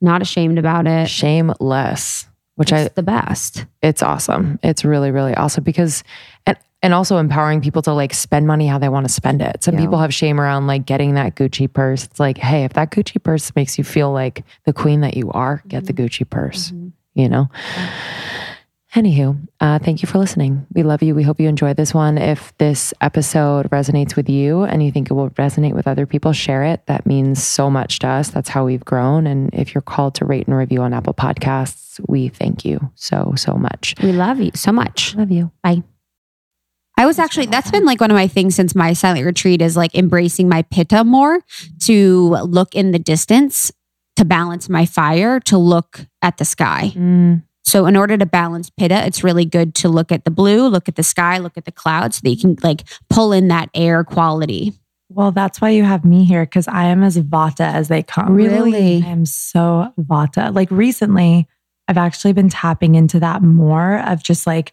not 0.00 0.22
ashamed 0.22 0.58
about 0.58 0.86
it. 0.86 1.08
Shameless 1.08 2.26
which 2.56 2.72
it's 2.72 2.90
I 2.90 2.92
the 2.94 3.02
best. 3.02 3.66
It's 3.82 4.02
awesome. 4.02 4.58
It's 4.62 4.84
really 4.84 5.10
really 5.10 5.34
awesome 5.34 5.64
because 5.64 6.04
and 6.46 6.56
and 6.82 6.92
also 6.92 7.16
empowering 7.16 7.60
people 7.60 7.82
to 7.82 7.92
like 7.92 8.12
spend 8.12 8.46
money 8.46 8.66
how 8.66 8.78
they 8.78 8.88
want 8.88 9.06
to 9.06 9.12
spend 9.12 9.42
it. 9.42 9.64
Some 9.64 9.74
yeah. 9.74 9.80
people 9.80 9.98
have 9.98 10.12
shame 10.12 10.40
around 10.40 10.66
like 10.66 10.86
getting 10.86 11.14
that 11.14 11.34
Gucci 11.34 11.72
purse. 11.72 12.04
It's 12.04 12.20
like, 12.20 12.36
hey, 12.36 12.64
if 12.64 12.74
that 12.74 12.90
Gucci 12.90 13.22
purse 13.22 13.54
makes 13.56 13.78
you 13.78 13.84
feel 13.84 14.12
like 14.12 14.44
the 14.64 14.72
queen 14.72 15.00
that 15.00 15.16
you 15.16 15.30
are, 15.32 15.62
get 15.66 15.84
mm-hmm. 15.84 15.94
the 15.94 16.02
Gucci 16.02 16.28
purse. 16.28 16.70
Mm-hmm. 16.70 16.88
You 17.14 17.28
know. 17.28 17.48
Yeah. 17.76 18.43
Anywho, 18.94 19.36
uh, 19.58 19.80
thank 19.80 20.02
you 20.02 20.06
for 20.06 20.18
listening. 20.18 20.66
We 20.72 20.84
love 20.84 21.02
you. 21.02 21.16
We 21.16 21.24
hope 21.24 21.40
you 21.40 21.48
enjoyed 21.48 21.76
this 21.76 21.92
one. 21.92 22.16
If 22.16 22.56
this 22.58 22.94
episode 23.00 23.68
resonates 23.70 24.14
with 24.14 24.28
you 24.28 24.62
and 24.62 24.84
you 24.84 24.92
think 24.92 25.10
it 25.10 25.14
will 25.14 25.30
resonate 25.30 25.74
with 25.74 25.88
other 25.88 26.06
people, 26.06 26.32
share 26.32 26.62
it. 26.62 26.86
That 26.86 27.04
means 27.04 27.42
so 27.42 27.68
much 27.68 27.98
to 28.00 28.06
us. 28.06 28.30
That's 28.30 28.48
how 28.48 28.64
we've 28.64 28.84
grown. 28.84 29.26
And 29.26 29.52
if 29.52 29.74
you're 29.74 29.82
called 29.82 30.14
to 30.16 30.24
rate 30.24 30.46
and 30.46 30.56
review 30.56 30.80
on 30.80 30.92
Apple 30.92 31.12
Podcasts, 31.12 31.98
we 32.06 32.28
thank 32.28 32.64
you 32.64 32.92
so, 32.94 33.32
so 33.36 33.54
much. 33.54 33.96
We 34.00 34.12
love 34.12 34.38
you 34.38 34.52
so 34.54 34.70
much. 34.70 35.16
Love 35.16 35.32
you. 35.32 35.50
Bye. 35.64 35.82
I 36.96 37.06
was 37.06 37.18
actually, 37.18 37.46
that's 37.46 37.72
been 37.72 37.84
like 37.84 38.00
one 38.00 38.12
of 38.12 38.14
my 38.14 38.28
things 38.28 38.54
since 38.54 38.76
my 38.76 38.92
silent 38.92 39.26
retreat 39.26 39.60
is 39.60 39.76
like 39.76 39.96
embracing 39.96 40.48
my 40.48 40.62
pitta 40.62 41.02
more 41.02 41.40
to 41.86 42.36
look 42.44 42.76
in 42.76 42.92
the 42.92 43.00
distance, 43.00 43.72
to 44.14 44.24
balance 44.24 44.68
my 44.68 44.86
fire, 44.86 45.40
to 45.40 45.58
look 45.58 46.06
at 46.22 46.36
the 46.36 46.44
sky. 46.44 46.92
Mm. 46.94 47.42
So 47.64 47.86
in 47.86 47.96
order 47.96 48.16
to 48.16 48.26
balance 48.26 48.70
pitta, 48.70 49.06
it's 49.06 49.24
really 49.24 49.44
good 49.44 49.74
to 49.76 49.88
look 49.88 50.12
at 50.12 50.24
the 50.24 50.30
blue, 50.30 50.68
look 50.68 50.88
at 50.88 50.96
the 50.96 51.02
sky, 51.02 51.38
look 51.38 51.56
at 51.56 51.64
the 51.64 51.72
clouds 51.72 52.16
so 52.16 52.20
that 52.24 52.30
you 52.30 52.36
can 52.36 52.56
like 52.62 52.82
pull 53.08 53.32
in 53.32 53.48
that 53.48 53.70
air 53.74 54.04
quality. 54.04 54.74
Well, 55.08 55.32
that's 55.32 55.60
why 55.60 55.70
you 55.70 55.84
have 55.84 56.04
me 56.04 56.24
here 56.24 56.44
because 56.44 56.68
I 56.68 56.84
am 56.84 57.02
as 57.02 57.16
Vata 57.18 57.72
as 57.72 57.88
they 57.88 58.02
come. 58.02 58.34
Really? 58.34 59.02
I 59.02 59.06
am 59.06 59.26
so 59.26 59.92
Vata. 59.98 60.54
Like 60.54 60.70
recently, 60.70 61.46
I've 61.88 61.98
actually 61.98 62.32
been 62.32 62.48
tapping 62.48 62.94
into 62.94 63.20
that 63.20 63.42
more 63.42 64.00
of 64.00 64.22
just 64.22 64.46
like 64.46 64.72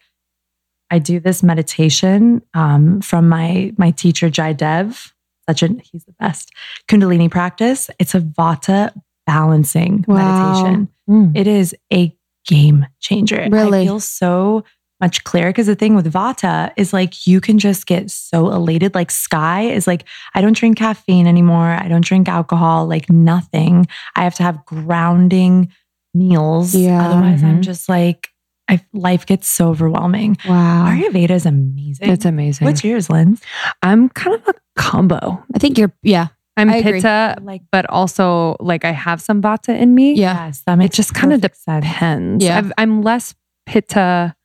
I 0.90 1.00
do 1.00 1.20
this 1.20 1.42
meditation 1.42 2.42
um, 2.54 3.02
from 3.02 3.30
my 3.30 3.74
my 3.78 3.92
teacher 3.92 4.30
Jai 4.30 4.54
Dev. 4.54 5.14
Such 5.50 5.64
a 5.64 5.70
he's 5.84 6.06
the 6.06 6.14
best 6.20 6.52
Kundalini 6.88 7.30
practice. 7.30 7.90
It's 8.00 8.16
a 8.16 8.20
Vata 8.20 8.94
balancing 9.26 10.06
wow. 10.08 10.18
meditation. 10.18 10.90
Mm. 11.10 11.38
It 11.38 11.48
is 11.48 11.76
a 11.94 12.16
game 12.46 12.86
changer. 13.00 13.48
Really? 13.50 13.82
I 13.82 13.86
feel 13.86 14.00
so 14.00 14.64
much 15.00 15.24
clearer 15.24 15.50
because 15.50 15.66
the 15.66 15.76
thing 15.76 15.96
with 15.96 16.12
Vata 16.14 16.72
is 16.78 16.94
like 16.94 17.26
you 17.26 17.42
can 17.42 17.58
just 17.58 17.88
get 17.88 18.12
so 18.12 18.52
elated. 18.52 18.94
Like 18.94 19.10
Sky 19.10 19.64
is 19.64 19.88
like, 19.88 20.06
I 20.36 20.42
don't 20.42 20.56
drink 20.56 20.78
caffeine 20.78 21.26
anymore. 21.26 21.72
I 21.72 21.88
don't 21.88 22.06
drink 22.06 22.30
alcohol, 22.30 22.86
like 22.86 23.10
nothing. 23.10 23.88
I 24.16 24.24
have 24.24 24.36
to 24.36 24.44
have 24.44 24.64
grounding 24.66 25.72
meals. 26.14 26.76
Yeah. 26.76 27.04
Otherwise, 27.04 27.40
mm-hmm. 27.40 27.50
I'm 27.50 27.62
just 27.64 27.90
like, 27.90 28.30
I, 28.70 28.80
life 28.94 29.26
gets 29.26 29.48
so 29.48 29.70
overwhelming. 29.70 30.38
Wow. 30.48 30.86
Ayurveda 30.88 31.32
is 31.32 31.46
amazing. 31.46 32.10
It's 32.10 32.26
amazing. 32.26 32.66
What's 32.66 32.84
yours, 32.84 33.10
Lynn? 33.10 33.38
I'm 33.82 34.08
kind 34.10 34.36
of 34.36 34.48
a 34.48 34.54
combo. 34.78 35.44
I 35.54 35.60
think 35.60 35.78
you're, 35.78 35.92
yeah. 36.04 36.28
I'm 36.62 36.70
I 36.70 36.82
pitta, 36.82 37.38
like, 37.42 37.62
but 37.72 37.90
also 37.90 38.56
like 38.60 38.86
I 38.86 38.92
have 38.92 39.22
some 39.22 39.42
vata 39.42 39.78
in 39.78 39.96
me. 39.96 40.14
Yes, 40.14 40.62
that 40.66 40.76
makes 40.76 40.94
it 40.94 40.98
just 40.98 41.14
kind 41.14 41.34
of 41.34 41.42
depends. 41.42 42.44
Yeah, 42.44 42.70
i 42.78 42.84
am 42.84 43.02
less 43.02 43.36
pitta. 43.66 44.36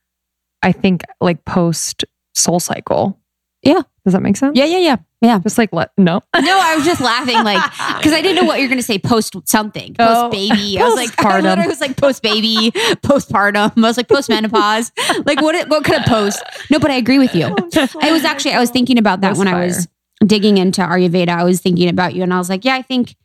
I 0.63 0.73
think 0.73 1.03
like 1.21 1.45
post 1.45 2.05
soul 2.35 2.61
cycle. 2.61 3.21
Yeah, 3.63 3.83
does 4.05 4.13
that 4.13 4.23
make 4.23 4.37
sense? 4.37 4.57
Yeah, 4.57 4.65
yeah, 4.65 4.79
yeah, 4.79 4.97
yeah. 5.21 5.39
Just 5.41 5.59
like 5.59 5.73
let 5.73 5.91
no, 5.99 6.23
no. 6.37 6.61
I 6.61 6.77
was 6.77 6.85
just 6.85 7.01
laughing 7.01 7.43
like 7.43 7.63
because 7.97 8.13
I 8.13 8.23
didn't 8.23 8.37
know 8.37 8.45
what 8.45 8.61
you're 8.61 8.69
gonna 8.69 8.83
say 8.83 8.99
post 8.99 9.35
something 9.45 9.97
oh. 9.99 10.07
post 10.07 10.19
oh, 10.19 10.31
baby. 10.31 10.79
I 10.79 10.85
was 10.85 10.95
like, 10.95 11.11
I 11.25 11.67
was 11.67 11.81
like 11.81 11.97
post 11.97 12.23
baby, 12.23 12.71
postpartum. 13.03 13.73
I 13.77 13.81
was 13.81 13.97
like 13.97 14.09
post 14.09 14.29
menopause. 14.29 14.93
like 15.25 15.43
what? 15.43 15.69
What 15.69 15.85
could 15.85 15.97
a 15.97 16.05
post? 16.05 16.43
No, 16.71 16.79
but 16.79 16.91
I 16.91 16.95
agree 16.95 17.19
with 17.19 17.35
you. 17.35 17.47
Oh, 17.47 17.89
I 18.01 18.13
was 18.13 18.25
actually 18.25 18.53
I 18.53 18.61
was 18.61 18.71
thinking 18.71 18.99
about 18.99 19.21
that 19.23 19.37
when 19.37 19.49
fire. 19.49 19.57
I 19.57 19.65
was 19.67 19.89
digging 20.25 20.59
into 20.59 20.81
Ayurveda, 20.81 21.29
I 21.29 21.45
was 21.45 21.61
thinking 21.61 21.89
about 21.89 22.15
you 22.15 22.23
and 22.23 22.33
I 22.33 22.39
was 22.39 22.49
like, 22.49 22.65
yeah, 22.65 22.75
I 22.75 22.83
think 22.83 23.17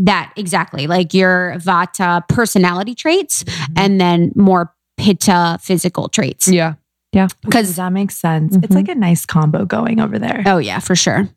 that 0.00 0.32
exactly 0.36 0.86
like 0.86 1.14
your 1.14 1.54
Vata 1.58 2.26
personality 2.28 2.94
traits 2.94 3.44
mm-hmm. 3.44 3.74
and 3.76 4.00
then 4.00 4.32
more 4.34 4.74
Pitta 4.96 5.58
physical 5.60 6.08
traits. 6.08 6.48
Yeah. 6.48 6.74
Yeah. 7.12 7.28
Because 7.42 7.76
that 7.76 7.92
makes 7.92 8.16
sense. 8.16 8.54
Mm-hmm. 8.54 8.64
It's 8.64 8.74
like 8.74 8.88
a 8.88 8.94
nice 8.94 9.24
combo 9.24 9.64
going 9.64 10.00
over 10.00 10.18
there. 10.18 10.42
Oh, 10.46 10.58
yeah, 10.58 10.80
for 10.80 10.96
sure. 10.96 11.28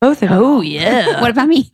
Both 0.00 0.22
of 0.22 0.30
Oh, 0.32 0.60
yeah. 0.60 1.20
what 1.20 1.30
about 1.30 1.48
me? 1.48 1.70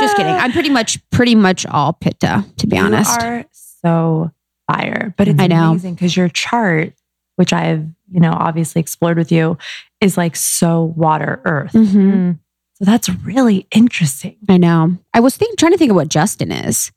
Just 0.00 0.16
kidding. 0.16 0.34
I'm 0.34 0.52
pretty 0.52 0.68
much, 0.70 0.98
pretty 1.10 1.34
much 1.34 1.66
all 1.66 1.94
Pitta, 1.94 2.44
to 2.58 2.66
be 2.66 2.76
you 2.76 2.82
honest. 2.82 3.20
are 3.20 3.44
so 3.52 4.30
fire, 4.70 5.14
but 5.16 5.28
it's 5.28 5.40
I 5.40 5.46
know. 5.46 5.70
amazing 5.70 5.94
because 5.94 6.16
your 6.16 6.28
chart, 6.28 6.92
which 7.38 7.52
I've, 7.52 7.86
you 8.10 8.20
know, 8.20 8.32
obviously 8.32 8.80
explored 8.80 9.16
with 9.16 9.30
you, 9.30 9.56
is 10.00 10.16
like 10.16 10.34
so 10.34 10.92
water 10.96 11.40
earth. 11.44 11.72
Mm-hmm. 11.72 12.10
Mm. 12.10 12.38
So 12.74 12.84
that's 12.84 13.08
really 13.08 13.66
interesting. 13.70 14.36
I 14.48 14.56
know. 14.56 14.96
I 15.14 15.20
was 15.20 15.36
think, 15.36 15.58
trying 15.58 15.72
to 15.72 15.78
think 15.78 15.90
of 15.90 15.96
what 15.96 16.08
Justin 16.08 16.50
is. 16.50 16.92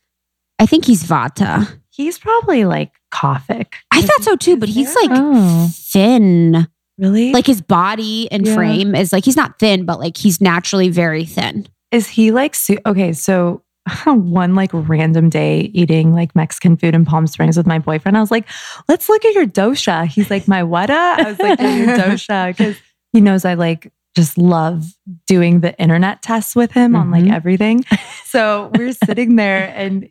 I 0.60 0.66
think 0.66 0.86
he's 0.86 1.04
Vata. 1.04 1.68
He's 1.90 2.18
probably 2.18 2.66
like 2.66 2.92
Kaphic. 3.12 3.74
I 3.92 4.02
thought 4.02 4.24
so 4.24 4.36
too, 4.36 4.58
but 4.58 4.70
he's 4.70 4.96
like 4.96 5.10
oh. 5.12 5.70
thin. 5.74 6.68
Really? 6.98 7.34
Like 7.34 7.48
his 7.48 7.62
body 7.62 8.32
and 8.32 8.46
yeah. 8.46 8.56
frame 8.56 8.96
is 8.96 9.12
like 9.12 9.26
he's 9.26 9.36
not 9.36 9.60
thin, 9.60 9.86
but 9.86 10.00
like 10.00 10.18
he's 10.18 10.40
naturally 10.40 10.90
very 10.90 11.26
thin. 11.26 11.68
Is 11.92 12.08
he 12.08 12.32
like 12.32 12.56
su- 12.56 12.80
okay? 12.86 13.14
So 13.14 13.64
one 14.06 14.56
like 14.56 14.70
random 14.74 15.30
day 15.30 15.72
eating 15.74 16.14
like 16.14 16.36
Mexican 16.36 16.78
food 16.78 16.96
in 16.96 17.06
Palm 17.06 17.28
Springs 17.28 17.58
with 17.58 17.68
my 17.68 17.80
boyfriend, 17.80 18.18
I 18.18 18.22
was 18.22 18.32
like, 18.32 18.48
"Let's 18.88 19.10
look 19.10 19.26
at 19.26 19.34
your 19.34 19.48
dosha." 19.48 20.06
He's 20.06 20.30
like, 20.30 20.48
"My 20.48 20.64
what?" 20.64 20.90
I 20.90 21.24
was 21.24 21.40
like, 21.40 21.60
"Your 21.60 21.98
dosha," 21.98 22.48
because 22.58 22.78
he 23.12 23.22
knows 23.22 23.46
I 23.46 23.56
like 23.56 23.92
just 24.16 24.38
love 24.38 24.94
doing 25.26 25.62
the 25.62 25.78
internet 25.80 26.22
tests 26.22 26.56
with 26.56 26.72
him 26.72 26.92
mm-hmm. 26.92 27.02
on 27.02 27.12
like 27.12 27.24
mm-hmm. 27.24 27.34
everything. 27.34 27.84
So 28.26 28.72
we're 28.76 28.94
sitting 28.94 29.36
there 29.36 29.74
and 29.76 30.10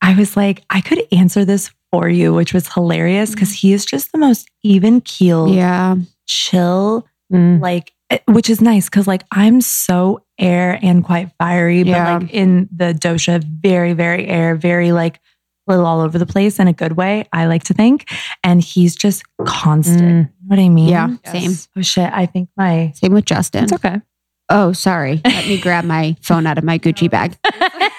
I 0.00 0.14
was 0.14 0.36
like, 0.36 0.64
I 0.70 0.80
could 0.80 1.02
answer 1.12 1.44
this 1.44 1.70
for 1.90 2.08
you, 2.08 2.32
which 2.34 2.52
was 2.54 2.72
hilarious 2.72 3.32
because 3.32 3.52
he 3.52 3.72
is 3.72 3.84
just 3.84 4.12
the 4.12 4.18
most 4.18 4.48
even 4.62 5.00
keeled, 5.00 5.54
yeah, 5.54 5.96
chill, 6.26 7.06
mm. 7.32 7.60
like, 7.60 7.92
which 8.26 8.48
is 8.48 8.60
nice 8.60 8.86
because 8.86 9.06
like 9.06 9.22
I'm 9.30 9.60
so 9.60 10.24
air 10.38 10.78
and 10.82 11.04
quite 11.04 11.30
fiery, 11.38 11.82
but 11.82 11.90
yeah. 11.90 12.18
like 12.18 12.30
in 12.32 12.68
the 12.74 12.94
dosha, 12.94 13.42
very, 13.42 13.92
very 13.92 14.26
air, 14.26 14.54
very 14.54 14.92
like 14.92 15.20
little 15.66 15.86
all 15.86 16.00
over 16.00 16.18
the 16.18 16.26
place 16.26 16.58
in 16.58 16.66
a 16.66 16.72
good 16.72 16.92
way, 16.92 17.26
I 17.32 17.46
like 17.46 17.64
to 17.64 17.74
think. 17.74 18.10
And 18.42 18.62
he's 18.62 18.96
just 18.96 19.22
constant. 19.44 20.00
Mm. 20.00 20.32
You 20.40 20.48
know 20.48 20.56
what 20.56 20.58
I 20.58 20.68
mean? 20.68 20.88
Yeah, 20.88 21.16
yes. 21.24 21.32
same. 21.32 21.70
Oh 21.76 21.82
shit. 21.82 22.10
I 22.12 22.26
think 22.26 22.48
my 22.56 22.92
same 22.94 23.12
with 23.12 23.26
Justin. 23.26 23.64
It's 23.64 23.72
okay. 23.74 24.00
Oh, 24.48 24.72
sorry. 24.72 25.20
Let 25.24 25.46
me 25.46 25.60
grab 25.60 25.84
my 25.84 26.16
phone 26.22 26.46
out 26.46 26.56
of 26.56 26.64
my 26.64 26.78
Gucci 26.78 27.10
bag. 27.10 27.36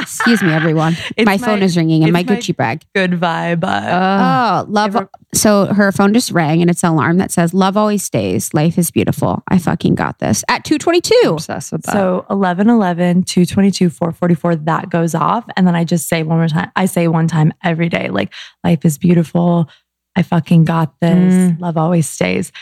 Excuse 0.00 0.42
me, 0.42 0.52
everyone. 0.52 0.96
My, 1.18 1.24
my, 1.24 1.38
phone 1.38 1.62
is 1.62 1.76
ringing 1.76 2.02
in 2.02 2.12
my, 2.12 2.22
my 2.22 2.36
Gucci 2.36 2.56
bag. 2.56 2.84
Good 2.94 3.12
vibe. 3.12 3.64
Uh, 3.64 4.64
oh, 4.66 4.70
love. 4.70 4.96
Ever- 4.96 5.10
so 5.32 5.66
her 5.66 5.90
phone 5.92 6.12
just 6.14 6.30
rang 6.30 6.60
and 6.60 6.70
it's 6.70 6.82
an 6.82 6.90
alarm 6.90 7.18
that 7.18 7.30
says, 7.30 7.52
Love 7.52 7.76
always 7.76 8.02
stays. 8.02 8.52
Life 8.54 8.78
is 8.78 8.90
beautiful. 8.90 9.42
I 9.48 9.58
fucking 9.58 9.94
got 9.94 10.18
this 10.18 10.44
at 10.48 10.64
222. 10.64 11.30
Obsessed 11.32 11.72
with 11.72 11.82
that. 11.82 11.92
So 11.92 12.26
11 12.30 12.68
11, 12.68 13.24
222, 13.24 13.90
444, 13.90 14.56
that 14.56 14.90
goes 14.90 15.14
off. 15.14 15.44
And 15.56 15.66
then 15.66 15.74
I 15.74 15.84
just 15.84 16.08
say 16.08 16.22
one 16.22 16.38
more 16.38 16.48
time. 16.48 16.70
I 16.76 16.86
say 16.86 17.08
one 17.08 17.28
time 17.28 17.52
every 17.62 17.88
day, 17.88 18.08
like, 18.08 18.32
life 18.62 18.84
is 18.84 18.98
beautiful. 18.98 19.68
I 20.16 20.22
fucking 20.22 20.64
got 20.64 20.98
this. 21.00 21.34
Mm. 21.34 21.60
Love 21.60 21.76
always 21.76 22.08
stays. 22.08 22.52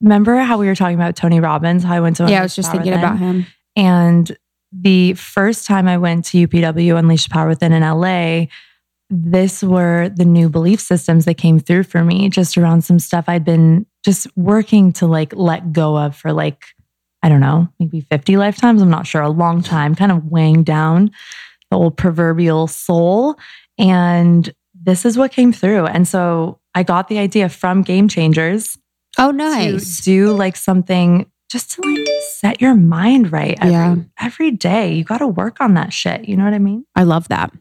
Remember 0.00 0.36
how 0.38 0.58
we 0.58 0.66
were 0.66 0.74
talking 0.74 0.96
about 0.96 1.16
Tony 1.16 1.40
Robbins? 1.40 1.84
How 1.84 1.94
I 1.94 2.00
went 2.00 2.16
to 2.16 2.28
yeah, 2.28 2.40
I 2.40 2.42
was 2.42 2.56
just 2.56 2.70
thinking 2.70 2.92
about 2.92 3.18
him. 3.18 3.46
And 3.76 4.36
the 4.72 5.14
first 5.14 5.66
time 5.66 5.86
I 5.86 5.98
went 5.98 6.24
to 6.26 6.46
UPW 6.46 6.98
Unleash 6.98 7.28
Power 7.28 7.48
Within 7.48 7.72
in 7.72 7.82
LA, 7.82 8.46
this 9.10 9.62
were 9.62 10.08
the 10.08 10.24
new 10.24 10.48
belief 10.48 10.80
systems 10.80 11.26
that 11.26 11.34
came 11.34 11.60
through 11.60 11.82
for 11.82 12.02
me 12.02 12.30
just 12.30 12.56
around 12.56 12.82
some 12.82 12.98
stuff 12.98 13.26
I'd 13.28 13.44
been 13.44 13.84
just 14.04 14.26
working 14.36 14.92
to 14.94 15.06
like 15.06 15.34
let 15.36 15.72
go 15.72 15.96
of 15.98 16.16
for 16.16 16.32
like, 16.32 16.64
I 17.22 17.28
don't 17.28 17.40
know, 17.40 17.68
maybe 17.78 18.00
50 18.00 18.36
lifetimes. 18.38 18.80
I'm 18.80 18.90
not 18.90 19.06
sure, 19.06 19.20
a 19.20 19.28
long 19.28 19.62
time, 19.62 19.94
kind 19.94 20.10
of 20.10 20.24
weighing 20.24 20.64
down 20.64 21.10
the 21.70 21.76
old 21.78 21.96
proverbial 21.96 22.66
soul. 22.66 23.36
And 23.78 24.50
this 24.74 25.04
is 25.04 25.18
what 25.18 25.32
came 25.32 25.52
through. 25.52 25.86
And 25.86 26.08
so 26.08 26.58
I 26.74 26.82
got 26.82 27.08
the 27.08 27.18
idea 27.18 27.48
from 27.48 27.82
Game 27.82 28.08
Changers. 28.08 28.78
Oh, 29.18 29.30
nice. 29.30 30.00
Do 30.00 30.32
like 30.32 30.56
something 30.56 31.30
just 31.52 31.72
to 31.72 31.82
like 31.82 32.08
set 32.30 32.60
your 32.62 32.74
mind 32.74 33.30
right 33.30 33.58
every, 33.60 33.72
yeah. 33.72 33.96
every 34.18 34.50
day. 34.50 34.94
You 34.94 35.04
got 35.04 35.18
to 35.18 35.26
work 35.26 35.60
on 35.60 35.74
that 35.74 35.92
shit. 35.92 36.26
You 36.26 36.36
know 36.36 36.44
what 36.44 36.54
I 36.54 36.58
mean? 36.58 36.86
I 36.96 37.02
love 37.02 37.28
that. 37.28 37.52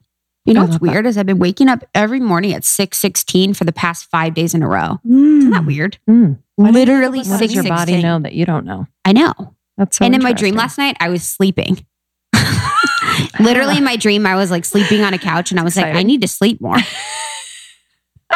You 0.46 0.56
know 0.56 0.66
what's 0.66 0.80
weird 0.80 1.06
that. 1.06 1.10
is 1.10 1.18
I've 1.20 1.28
been 1.28 1.38
waking 1.38 1.68
up 1.68 1.84
every 1.94 2.20
morning 2.20 2.54
at 2.54 2.64
6:16 2.64 3.56
for 3.56 3.64
the 3.64 3.74
past 3.74 4.10
5 4.10 4.34
days 4.34 4.56
in 4.56 4.64
a 4.64 4.68
row. 4.68 5.00
Mm. 5.06 5.38
Isn't 5.38 5.50
that 5.52 5.66
weird? 5.66 6.00
Mm. 6.10 6.40
Literally 6.58 7.20
what 7.20 7.28
6 7.28 7.40
does 7.40 7.54
your 7.54 7.64
body 7.66 8.02
know 8.02 8.18
that 8.20 8.34
you 8.34 8.46
don't 8.46 8.66
know? 8.66 8.88
I 9.06 9.12
know. 9.12 9.34
That's 9.78 9.98
so 9.98 10.06
And 10.06 10.16
in 10.16 10.24
my 10.24 10.34
dream 10.34 10.56
last 10.56 10.78
night 10.78 10.98
I 11.00 11.10
was 11.10 11.22
sleeping. 11.22 11.86
Literally 13.40 13.78
in 13.78 13.84
my 13.84 13.98
dream 13.98 14.26
I 14.26 14.36
was 14.36 14.50
like 14.50 14.66
sleeping 14.66 15.02
on 15.02 15.14
a 15.14 15.20
couch 15.20 15.52
and 15.52 15.60
I 15.60 15.64
was 15.64 15.78
Excited. 15.78 15.94
like 15.94 16.00
I 16.00 16.04
need 16.04 16.22
to 16.22 16.28
sleep 16.28 16.60
more. 16.60 16.78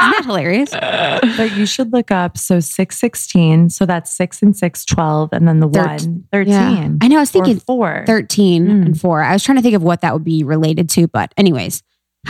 Isn't 0.01 0.11
that 0.11 0.25
hilarious? 0.25 0.71
but 1.37 1.55
you 1.57 1.65
should 1.65 1.93
look 1.93 2.11
up. 2.11 2.37
So 2.37 2.59
616. 2.59 3.69
So 3.69 3.85
that's 3.85 4.11
six 4.11 4.41
and 4.41 4.55
six, 4.55 4.85
12. 4.85 5.29
And 5.31 5.47
then 5.47 5.59
the 5.59 5.67
one, 5.67 6.25
13. 6.31 6.51
Yeah. 6.51 6.89
I 7.01 7.07
know. 7.07 7.17
I 7.17 7.21
was 7.21 7.31
thinking 7.31 7.59
four. 7.59 8.03
13 8.07 8.67
mm. 8.67 8.85
and 8.85 8.99
four. 8.99 9.21
I 9.21 9.33
was 9.33 9.43
trying 9.43 9.57
to 9.57 9.61
think 9.61 9.75
of 9.75 9.83
what 9.83 10.01
that 10.01 10.13
would 10.13 10.23
be 10.23 10.43
related 10.43 10.89
to. 10.91 11.07
But, 11.07 11.33
anyways, 11.37 11.83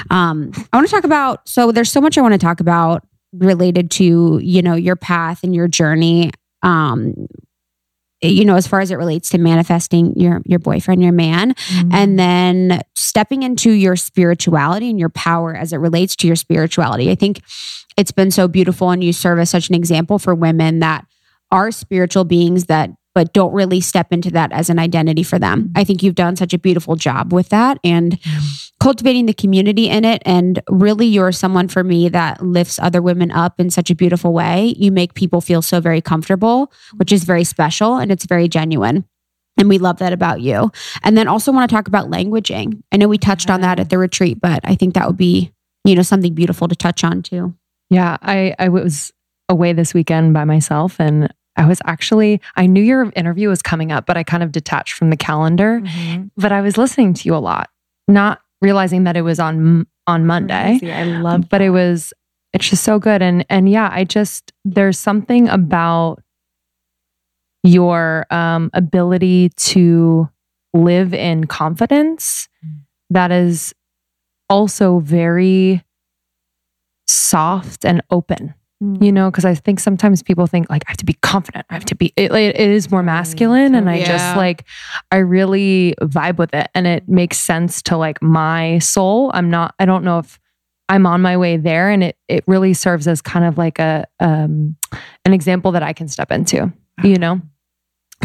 um, 0.10 0.52
I 0.72 0.78
want 0.78 0.88
to 0.88 0.92
talk 0.94 1.04
about. 1.04 1.48
So 1.48 1.72
there's 1.72 1.92
so 1.92 2.02
much 2.02 2.18
I 2.18 2.22
want 2.22 2.34
to 2.34 2.38
talk 2.38 2.60
about 2.60 3.08
related 3.34 3.92
to, 3.92 4.40
you 4.42 4.62
know, 4.62 4.76
your 4.76 4.96
path 4.96 5.44
and 5.44 5.54
your 5.54 5.68
journey. 5.68 6.32
Um, 6.64 7.28
you 8.22 8.46
know 8.46 8.56
as 8.56 8.68
far 8.68 8.80
as 8.80 8.92
it 8.92 8.96
relates 8.96 9.30
to 9.30 9.38
manifesting 9.38 10.18
your 10.20 10.42
your 10.46 10.60
boyfriend 10.60 11.02
your 11.04 11.12
man 11.12 11.54
mm-hmm. 11.54 11.94
and 11.94 12.18
then 12.18 12.82
stepping 12.96 13.44
into 13.44 13.72
your 13.72 13.96
spirituality 13.96 14.90
and 14.90 15.00
your 15.00 15.10
power 15.10 15.54
as 15.56 15.74
it 15.74 15.78
relates 15.78 16.16
to 16.16 16.28
your 16.28 16.36
spirituality 16.36 17.12
i 17.12 17.16
think 17.16 17.42
it's 17.98 18.12
been 18.12 18.32
so 18.32 18.48
beautiful 18.48 18.90
and 18.92 19.04
you 19.04 19.14
serve 19.14 19.40
as 19.40 19.50
such 19.50 19.70
an 19.70 19.76
example 19.76 20.20
for 20.20 20.34
women 20.34 20.80
that 20.80 21.06
are 21.52 21.72
spiritual 21.72 22.24
beings 22.24 22.66
that 22.66 22.90
but 23.16 23.34
don't 23.34 23.54
really 23.54 23.80
step 23.80 24.12
into 24.12 24.30
that 24.32 24.52
as 24.52 24.70
an 24.70 24.78
identity 24.78 25.24
for 25.24 25.40
them. 25.40 25.72
I 25.76 25.86
think 25.86 26.04
you've 26.04 26.16
done 26.16 26.36
such 26.36 26.54
a 26.54 26.60
beautiful 26.60 26.98
job 26.98 27.34
with 27.34 27.50
that 27.50 27.80
and 27.84 28.20
cultivating 28.82 29.26
the 29.26 29.34
community 29.34 29.90
in 29.90 30.04
it. 30.04 30.22
And 30.26 30.62
really, 30.70 31.08
you're 31.08 31.32
someone 31.32 31.70
for 31.70 31.84
me 31.84 32.10
that 32.10 32.46
lifts 32.46 32.78
other 32.78 33.02
women 33.02 33.32
up 33.32 33.60
in 33.60 33.70
such 33.70 33.90
a 33.90 33.96
beautiful 33.96 34.34
way. 34.34 34.76
You 34.78 34.92
make 34.92 35.14
people 35.14 35.40
feel 35.40 35.62
so 35.62 35.80
very 35.80 36.02
comfortable, 36.02 36.72
which 36.98 37.14
is 37.14 37.24
very 37.24 37.46
special 37.46 37.96
and 37.96 38.12
it's 38.12 38.26
very 38.26 38.50
genuine. 38.50 39.06
And 39.58 39.70
we 39.70 39.78
love 39.78 40.00
that 40.00 40.12
about 40.12 40.42
you. 40.42 40.70
And 41.02 41.18
then 41.18 41.30
also 41.30 41.54
want 41.54 41.70
to 41.70 41.74
talk 41.74 41.88
about 41.88 42.12
languaging. 42.12 42.84
I 42.92 42.98
know 42.98 43.08
we 43.08 43.18
touched 43.18 43.50
on 43.50 43.62
that 43.62 43.80
at 43.80 43.90
the 43.90 43.98
retreat, 43.98 44.42
but 44.42 44.60
I 44.66 44.76
think 44.76 44.94
that 44.94 45.08
would 45.08 45.16
be, 45.16 45.54
you 45.86 45.96
know, 45.96 46.02
something 46.02 46.34
beautiful 46.34 46.68
to 46.68 46.76
touch 46.76 47.06
on 47.06 47.24
too. 47.24 47.56
Yeah, 47.90 48.18
I 48.22 48.54
I 48.60 48.68
was 48.68 49.14
away 49.48 49.72
this 49.72 49.94
weekend 49.94 50.34
by 50.34 50.44
myself 50.44 51.00
and 51.00 51.34
I 51.58 51.66
was 51.66 51.82
actually, 51.86 52.42
I 52.56 52.68
knew 52.68 52.82
your 52.82 53.12
interview 53.16 53.50
was 53.50 53.62
coming 53.62 53.92
up, 53.92 54.06
but 54.06 54.18
I 54.18 54.24
kind 54.24 54.44
of 54.44 54.52
detached 54.52 54.94
from 54.94 55.10
the 55.10 55.18
calendar. 55.18 55.82
Mm-hmm. 55.82 56.26
But 56.38 56.52
I 56.52 56.62
was 56.62 56.78
listening 56.78 57.14
to 57.14 57.28
you 57.28 57.36
a 57.36 57.38
lot, 57.38 57.70
not 58.08 58.42
realizing 58.62 59.04
that 59.06 59.16
it 59.16 59.22
was 59.22 59.40
on 59.40 59.88
on 60.08 60.26
Monday. 60.26 60.80
I 60.84 61.04
love, 61.04 61.50
but 61.50 61.62
it 61.62 61.72
was. 61.72 62.14
It's 62.54 62.70
just 62.70 62.84
so 62.84 63.00
good, 63.00 63.22
and 63.22 63.46
and 63.50 63.70
yeah, 63.70 63.90
I 63.92 64.06
just 64.06 64.54
there's 64.64 64.98
something 64.98 65.50
about 65.50 66.22
your 67.64 68.26
um, 68.30 68.70
ability 68.74 69.50
to 69.58 70.30
live 70.74 71.14
in 71.14 71.48
confidence 71.48 72.48
mm. 72.66 72.80
that 73.10 73.32
is 73.32 73.74
also 74.50 75.00
very 75.00 75.84
soft 77.08 77.86
and 77.86 78.02
open 78.10 78.54
you 78.82 78.88
mm. 78.88 79.14
know 79.14 79.32
because 79.32 79.46
i 79.46 79.56
think 79.56 79.80
sometimes 79.80 80.22
people 80.22 80.48
think 80.48 80.70
like 80.70 80.84
i 80.88 80.90
have 80.90 80.98
to 80.98 81.06
be 81.06 81.14
confident 81.22 81.66
i 81.70 81.74
have 81.74 81.86
to 81.86 81.96
be 81.96 82.12
it, 82.18 82.32
it 82.32 82.56
is 82.58 82.92
more 82.92 83.02
masculine 83.02 83.74
and 83.74 83.90
i 83.90 83.96
yeah. 83.96 84.06
just 84.06 84.36
like 84.36 84.66
i 85.12 85.18
really 85.18 85.96
vibe 86.02 86.38
with 86.38 86.54
it 86.54 86.70
and 86.76 86.86
it 86.86 87.08
makes 87.08 87.38
sense 87.38 87.82
to 87.82 87.96
like 87.96 88.22
my 88.22 88.78
soul 88.80 89.32
i'm 89.34 89.50
not 89.50 89.74
i 89.80 89.86
don't 89.86 90.04
know 90.04 90.20
if 90.20 90.40
i'm 90.90 91.06
on 91.06 91.22
my 91.22 91.38
way 91.38 91.56
there 91.56 91.90
and 91.90 92.04
it 92.04 92.18
it 92.28 92.44
really 92.48 92.74
serves 92.74 93.08
as 93.08 93.22
kind 93.22 93.46
of 93.46 93.58
like 93.58 93.80
a 93.80 94.06
um 94.20 94.76
an 95.24 95.34
example 95.34 95.72
that 95.72 95.84
i 95.84 95.94
can 95.94 96.10
step 96.10 96.30
into 96.30 96.72
you 97.02 97.16
know 97.16 97.40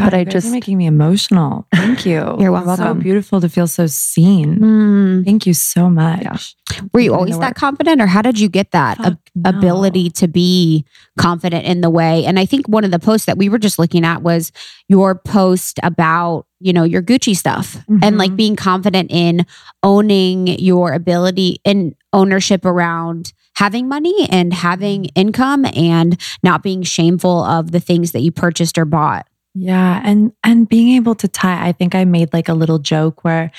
God, 0.00 0.10
but 0.10 0.14
I 0.14 0.24
just 0.24 0.50
making 0.50 0.76
me 0.78 0.86
emotional. 0.86 1.66
Thank 1.74 2.04
you. 2.04 2.36
You're 2.40 2.52
welcome. 2.52 2.76
So 2.76 2.94
beautiful 2.94 3.40
to 3.40 3.48
feel 3.48 3.66
so 3.66 3.86
seen. 3.86 4.58
Mm. 4.58 5.24
Thank 5.24 5.46
you 5.46 5.54
so 5.54 5.88
much. 5.88 6.22
Yeah. 6.22 6.80
Were 6.92 7.00
you 7.00 7.14
always 7.14 7.38
that 7.38 7.54
confident, 7.54 8.00
or 8.00 8.06
how 8.06 8.22
did 8.22 8.38
you 8.38 8.48
get 8.48 8.70
that 8.72 8.96
Fuck, 8.98 9.18
no. 9.34 9.50
ability 9.50 10.10
to 10.10 10.28
be 10.28 10.84
confident 11.18 11.66
in 11.66 11.80
the 11.80 11.90
way? 11.90 12.24
And 12.24 12.38
I 12.38 12.46
think 12.46 12.68
one 12.68 12.84
of 12.84 12.90
the 12.90 12.98
posts 12.98 13.26
that 13.26 13.38
we 13.38 13.48
were 13.48 13.58
just 13.58 13.78
looking 13.78 14.04
at 14.04 14.22
was 14.22 14.52
your 14.88 15.14
post 15.14 15.78
about 15.82 16.46
you 16.60 16.72
know 16.72 16.84
your 16.84 17.02
Gucci 17.02 17.36
stuff 17.36 17.74
mm-hmm. 17.74 17.98
and 18.02 18.18
like 18.18 18.30
mm-hmm. 18.30 18.36
being 18.36 18.56
confident 18.56 19.10
in 19.10 19.46
owning 19.82 20.46
your 20.46 20.92
ability 20.92 21.60
and 21.64 21.94
ownership 22.12 22.64
around 22.64 23.32
having 23.60 23.88
money 23.88 24.26
and 24.30 24.54
having 24.54 25.06
income 25.14 25.66
and 25.76 26.18
not 26.42 26.62
being 26.62 26.82
shameful 26.82 27.44
of 27.44 27.72
the 27.72 27.80
things 27.80 28.12
that 28.12 28.20
you 28.20 28.32
purchased 28.32 28.78
or 28.78 28.84
bought. 28.84 29.26
Yeah, 29.54 30.00
and 30.04 30.32
and 30.44 30.68
being 30.68 30.96
able 30.96 31.14
to 31.16 31.28
tie 31.28 31.66
I 31.68 31.72
think 31.72 31.94
I 31.94 32.04
made 32.04 32.32
like 32.32 32.48
a 32.48 32.54
little 32.54 32.78
joke 32.78 33.24
where 33.24 33.50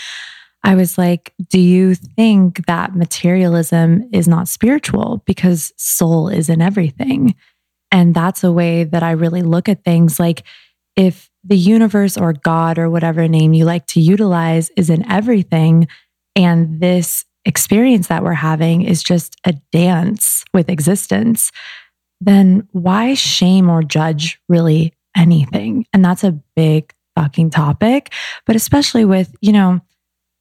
I 0.63 0.75
was 0.75 0.97
like, 0.97 1.33
do 1.49 1.59
you 1.59 1.95
think 1.95 2.65
that 2.67 2.95
materialism 2.95 4.07
is 4.13 4.27
not 4.27 4.47
spiritual 4.47 5.23
because 5.25 5.73
soul 5.77 6.29
is 6.29 6.49
in 6.49 6.61
everything? 6.61 7.35
And 7.91 8.13
that's 8.13 8.43
a 8.43 8.51
way 8.51 8.83
that 8.85 9.03
I 9.03 9.11
really 9.11 9.41
look 9.41 9.67
at 9.67 9.83
things 9.83 10.19
like 10.19 10.43
if 10.95 11.29
the 11.43 11.57
universe 11.57 12.17
or 12.17 12.33
God 12.33 12.77
or 12.77 12.89
whatever 12.89 13.27
name 13.27 13.53
you 13.53 13.65
like 13.65 13.87
to 13.87 13.99
utilize 13.99 14.69
is 14.77 14.89
in 14.89 15.09
everything 15.11 15.87
and 16.35 16.79
this 16.79 17.25
experience 17.45 18.07
that 18.07 18.23
we're 18.23 18.33
having 18.33 18.83
is 18.83 19.01
just 19.01 19.35
a 19.45 19.53
dance 19.71 20.43
with 20.53 20.69
existence 20.69 21.51
then 22.23 22.67
why 22.71 23.15
shame 23.15 23.67
or 23.67 23.81
judge 23.81 24.39
really 24.47 24.93
anything? 25.15 25.85
And 25.93 26.03
that's 26.03 26.23
a 26.23 26.39
big 26.55 26.93
fucking 27.15 27.49
topic. 27.49 28.13
But 28.45 28.55
especially 28.55 29.05
with, 29.05 29.33
you 29.41 29.51
know, 29.51 29.81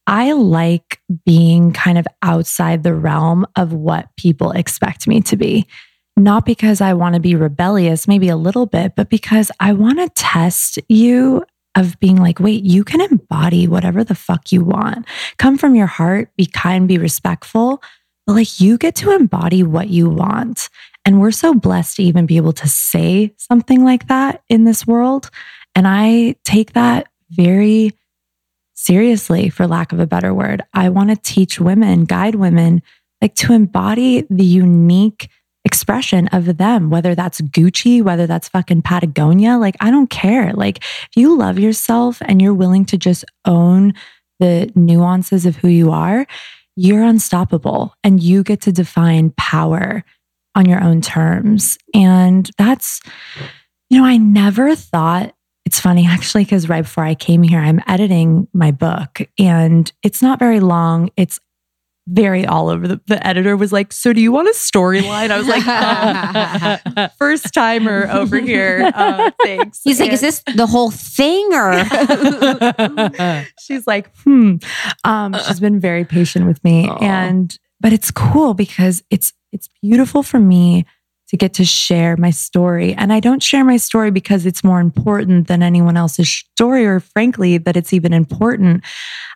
I 0.06 0.32
like 0.32 1.00
being 1.24 1.72
kind 1.72 1.98
of 1.98 2.06
outside 2.22 2.82
the 2.82 2.94
realm 2.94 3.46
of 3.56 3.72
what 3.72 4.08
people 4.16 4.50
expect 4.52 5.06
me 5.06 5.20
to 5.22 5.36
be. 5.36 5.66
Not 6.16 6.44
because 6.44 6.80
I 6.80 6.94
want 6.94 7.14
to 7.14 7.20
be 7.20 7.34
rebellious, 7.34 8.08
maybe 8.08 8.28
a 8.28 8.36
little 8.36 8.66
bit, 8.66 8.94
but 8.96 9.08
because 9.08 9.50
I 9.60 9.72
want 9.72 9.98
to 9.98 10.08
test 10.10 10.78
you 10.88 11.44
of 11.76 11.98
being 12.00 12.16
like, 12.16 12.40
wait, 12.40 12.64
you 12.64 12.82
can 12.84 13.00
embody 13.00 13.68
whatever 13.68 14.02
the 14.02 14.14
fuck 14.14 14.52
you 14.52 14.64
want. 14.64 15.06
Come 15.38 15.56
from 15.56 15.74
your 15.74 15.86
heart, 15.86 16.30
be 16.36 16.46
kind, 16.46 16.88
be 16.88 16.98
respectful, 16.98 17.82
but 18.26 18.32
like 18.32 18.60
you 18.60 18.76
get 18.76 18.96
to 18.96 19.12
embody 19.12 19.62
what 19.62 19.88
you 19.88 20.10
want. 20.10 20.68
And 21.04 21.20
we're 21.20 21.30
so 21.30 21.54
blessed 21.54 21.96
to 21.96 22.02
even 22.02 22.26
be 22.26 22.36
able 22.36 22.52
to 22.52 22.68
say 22.68 23.32
something 23.36 23.84
like 23.84 24.08
that 24.08 24.42
in 24.48 24.64
this 24.64 24.86
world. 24.86 25.30
And 25.74 25.86
I 25.88 26.36
take 26.44 26.74
that 26.74 27.08
very 27.30 27.92
seriously, 28.74 29.50
for 29.50 29.66
lack 29.66 29.92
of 29.92 30.00
a 30.00 30.06
better 30.06 30.32
word. 30.32 30.62
I 30.72 30.88
want 30.88 31.10
to 31.10 31.16
teach 31.16 31.60
women, 31.60 32.04
guide 32.04 32.34
women, 32.34 32.82
like 33.20 33.34
to 33.36 33.52
embody 33.52 34.26
the 34.30 34.44
unique 34.44 35.28
expression 35.64 36.28
of 36.28 36.56
them, 36.56 36.88
whether 36.88 37.14
that's 37.14 37.40
Gucci, 37.42 38.02
whether 38.02 38.26
that's 38.26 38.48
fucking 38.48 38.82
Patagonia. 38.82 39.58
Like, 39.58 39.76
I 39.80 39.90
don't 39.90 40.08
care. 40.08 40.52
Like, 40.54 40.78
if 40.78 41.10
you 41.16 41.36
love 41.36 41.58
yourself 41.58 42.22
and 42.22 42.40
you're 42.40 42.54
willing 42.54 42.86
to 42.86 42.96
just 42.96 43.24
own 43.44 43.92
the 44.38 44.72
nuances 44.74 45.44
of 45.44 45.56
who 45.56 45.68
you 45.68 45.90
are, 45.90 46.26
you're 46.76 47.04
unstoppable 47.04 47.94
and 48.02 48.22
you 48.22 48.42
get 48.42 48.62
to 48.62 48.72
define 48.72 49.34
power 49.36 50.02
on 50.60 50.68
your 50.68 50.82
own 50.84 51.00
terms. 51.00 51.78
And 51.94 52.48
that's, 52.58 53.00
you 53.88 53.98
know, 53.98 54.04
I 54.04 54.18
never 54.18 54.76
thought 54.76 55.34
it's 55.64 55.80
funny 55.80 56.06
actually, 56.06 56.44
because 56.44 56.68
right 56.68 56.82
before 56.82 57.04
I 57.04 57.14
came 57.14 57.42
here, 57.42 57.60
I'm 57.60 57.80
editing 57.86 58.46
my 58.52 58.70
book 58.70 59.20
and 59.38 59.90
it's 60.02 60.22
not 60.22 60.38
very 60.38 60.60
long. 60.60 61.10
It's 61.16 61.40
very 62.08 62.44
all 62.44 62.68
over. 62.68 62.88
The, 62.88 63.00
the 63.06 63.24
editor 63.26 63.56
was 63.56 63.72
like, 63.72 63.92
So 63.92 64.12
do 64.12 64.20
you 64.20 64.32
want 64.32 64.48
a 64.48 64.52
storyline? 64.52 65.30
I 65.30 65.38
was 65.38 65.46
like, 65.46 65.66
um, 66.96 67.10
First 67.18 67.54
timer 67.54 68.08
over 68.10 68.38
here. 68.38 68.90
Uh, 68.94 69.30
thanks. 69.42 69.80
He's 69.84 70.00
and, 70.00 70.08
like, 70.08 70.14
Is 70.14 70.20
this 70.20 70.42
the 70.56 70.66
whole 70.66 70.90
thing? 70.90 71.52
Or 71.52 71.84
she's 73.60 73.86
like, 73.86 74.14
Hmm. 74.24 74.56
Um, 75.04 75.36
she's 75.46 75.60
been 75.60 75.78
very 75.80 76.04
patient 76.04 76.46
with 76.46 76.62
me. 76.64 76.86
Aww. 76.86 77.02
And, 77.02 77.58
but 77.80 77.92
it's 77.92 78.10
cool 78.10 78.54
because 78.54 79.02
it's, 79.10 79.32
it's 79.52 79.68
beautiful 79.82 80.22
for 80.22 80.38
me 80.38 80.84
to 81.30 81.36
get 81.36 81.54
to 81.54 81.64
share 81.64 82.16
my 82.16 82.30
story. 82.30 82.92
And 82.94 83.12
I 83.12 83.20
don't 83.20 83.42
share 83.42 83.64
my 83.64 83.76
story 83.76 84.10
because 84.10 84.46
it's 84.46 84.64
more 84.64 84.80
important 84.80 85.46
than 85.46 85.62
anyone 85.62 85.96
else's 85.96 86.28
story, 86.28 86.84
or 86.84 86.98
frankly, 86.98 87.56
that 87.56 87.76
it's 87.76 87.92
even 87.92 88.12
important. 88.12 88.82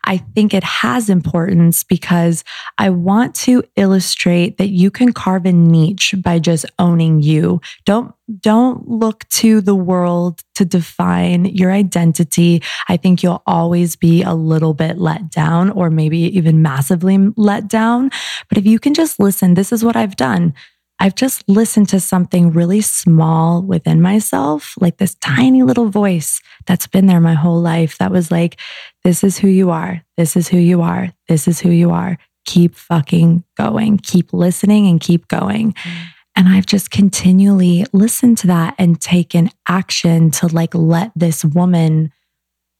I 0.03 0.17
think 0.17 0.53
it 0.53 0.63
has 0.63 1.09
importance 1.09 1.83
because 1.85 2.43
I 2.77 2.89
want 2.89 3.33
to 3.35 3.63
illustrate 3.77 4.57
that 4.57 4.69
you 4.69 4.91
can 4.91 5.13
carve 5.13 5.45
a 5.45 5.53
niche 5.53 6.15
by 6.21 6.37
just 6.37 6.65
owning 6.79 7.21
you. 7.21 7.61
Don't 7.85 8.13
don't 8.39 8.87
look 8.89 9.27
to 9.29 9.61
the 9.61 9.75
world 9.75 10.41
to 10.55 10.65
define 10.65 11.45
your 11.45 11.71
identity. 11.71 12.61
I 12.89 12.97
think 12.97 13.21
you'll 13.21 13.43
always 13.45 13.95
be 13.95 14.23
a 14.23 14.33
little 14.33 14.73
bit 14.73 14.97
let 14.97 15.29
down 15.29 15.69
or 15.69 15.91
maybe 15.91 16.17
even 16.35 16.61
massively 16.61 17.19
let 17.37 17.67
down. 17.67 18.09
But 18.49 18.57
if 18.57 18.65
you 18.65 18.79
can 18.79 18.95
just 18.95 19.19
listen, 19.19 19.53
this 19.53 19.71
is 19.71 19.83
what 19.83 19.95
I've 19.95 20.15
done. 20.15 20.55
I've 20.99 21.15
just 21.15 21.43
listened 21.47 21.89
to 21.89 21.99
something 21.99 22.51
really 22.51 22.81
small 22.81 23.61
within 23.61 24.01
myself, 24.01 24.75
like 24.79 24.97
this 24.97 25.15
tiny 25.15 25.61
little 25.61 25.89
voice 25.89 26.41
that's 26.65 26.87
been 26.87 27.05
there 27.05 27.19
my 27.19 27.33
whole 27.33 27.61
life 27.61 27.97
that 27.97 28.11
was 28.11 28.31
like, 28.31 28.59
this 29.03 29.23
is 29.23 29.37
who 29.37 29.47
you 29.49 29.71
are. 29.71 30.03
This 30.15 30.37
is 30.37 30.47
who 30.47 30.57
you 30.57 30.81
are. 30.81 31.11
This 31.27 31.47
is 31.47 31.59
who 31.59 31.69
you 31.69 31.91
are. 31.91 32.17
Keep 32.45 32.75
fucking 32.75 33.43
going. 33.57 33.97
Keep 33.97 34.31
listening 34.31 34.87
and 34.87 35.01
keep 35.01 35.27
going. 35.27 35.73
Mm. 35.73 36.05
And 36.37 36.49
I've 36.49 36.65
just 36.65 36.91
continually 36.91 37.85
listened 37.93 38.37
to 38.39 38.47
that 38.47 38.75
and 38.77 38.99
taken 38.99 39.49
action 39.67 40.31
to 40.31 40.47
like 40.47 40.75
let 40.75 41.11
this 41.15 41.45
woman 41.45 42.11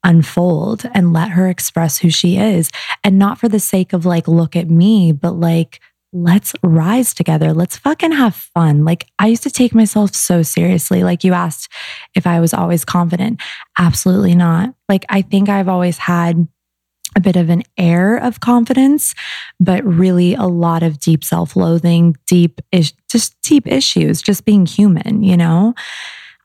unfold 0.04 0.86
and 0.94 1.14
let 1.14 1.32
her 1.32 1.50
express 1.50 1.98
who 1.98 2.10
she 2.10 2.38
is. 2.38 2.70
And 3.04 3.18
not 3.18 3.40
for 3.40 3.50
the 3.50 3.60
sake 3.60 3.92
of 3.92 4.06
like, 4.06 4.28
look 4.28 4.56
at 4.56 4.70
me, 4.70 5.12
but 5.12 5.32
like, 5.32 5.82
let's 6.16 6.54
rise 6.64 7.14
together. 7.14 7.54
Let's 7.54 7.78
fucking 7.78 8.14
have 8.14 8.36
fun. 8.36 8.86
Like, 8.86 9.06
I 9.20 9.28
used 9.28 9.44
to 9.44 9.52
take 9.52 9.76
myself 9.76 10.16
so 10.16 10.44
seriously. 10.44 11.04
Like, 11.04 11.24
you 11.26 11.34
asked 11.34 11.72
if 12.16 12.26
I 12.26 12.40
was 12.40 12.54
always 12.54 12.86
confident. 12.86 13.42
Absolutely 13.78 14.34
not. 14.34 14.74
Like, 14.88 15.06
I 15.10 15.22
think 15.22 15.50
I've 15.50 15.68
always 15.68 15.98
had 15.98 16.48
a 17.18 17.20
bit 17.20 17.36
of 17.36 17.50
an 17.50 17.64
air 17.78 18.18
of 18.18 18.40
confidence, 18.40 19.14
but 19.60 19.84
really 19.84 20.36
a 20.36 20.44
lot 20.46 20.84
of 20.84 21.00
deep 21.00 21.24
self 21.24 21.56
loathing, 21.56 22.16
deep, 22.28 22.62
is- 22.72 22.94
just 23.10 23.36
deep 23.42 23.68
issues, 23.68 24.22
just 24.22 24.46
being 24.46 24.66
human, 24.66 25.22
you 25.22 25.36
know? 25.38 25.74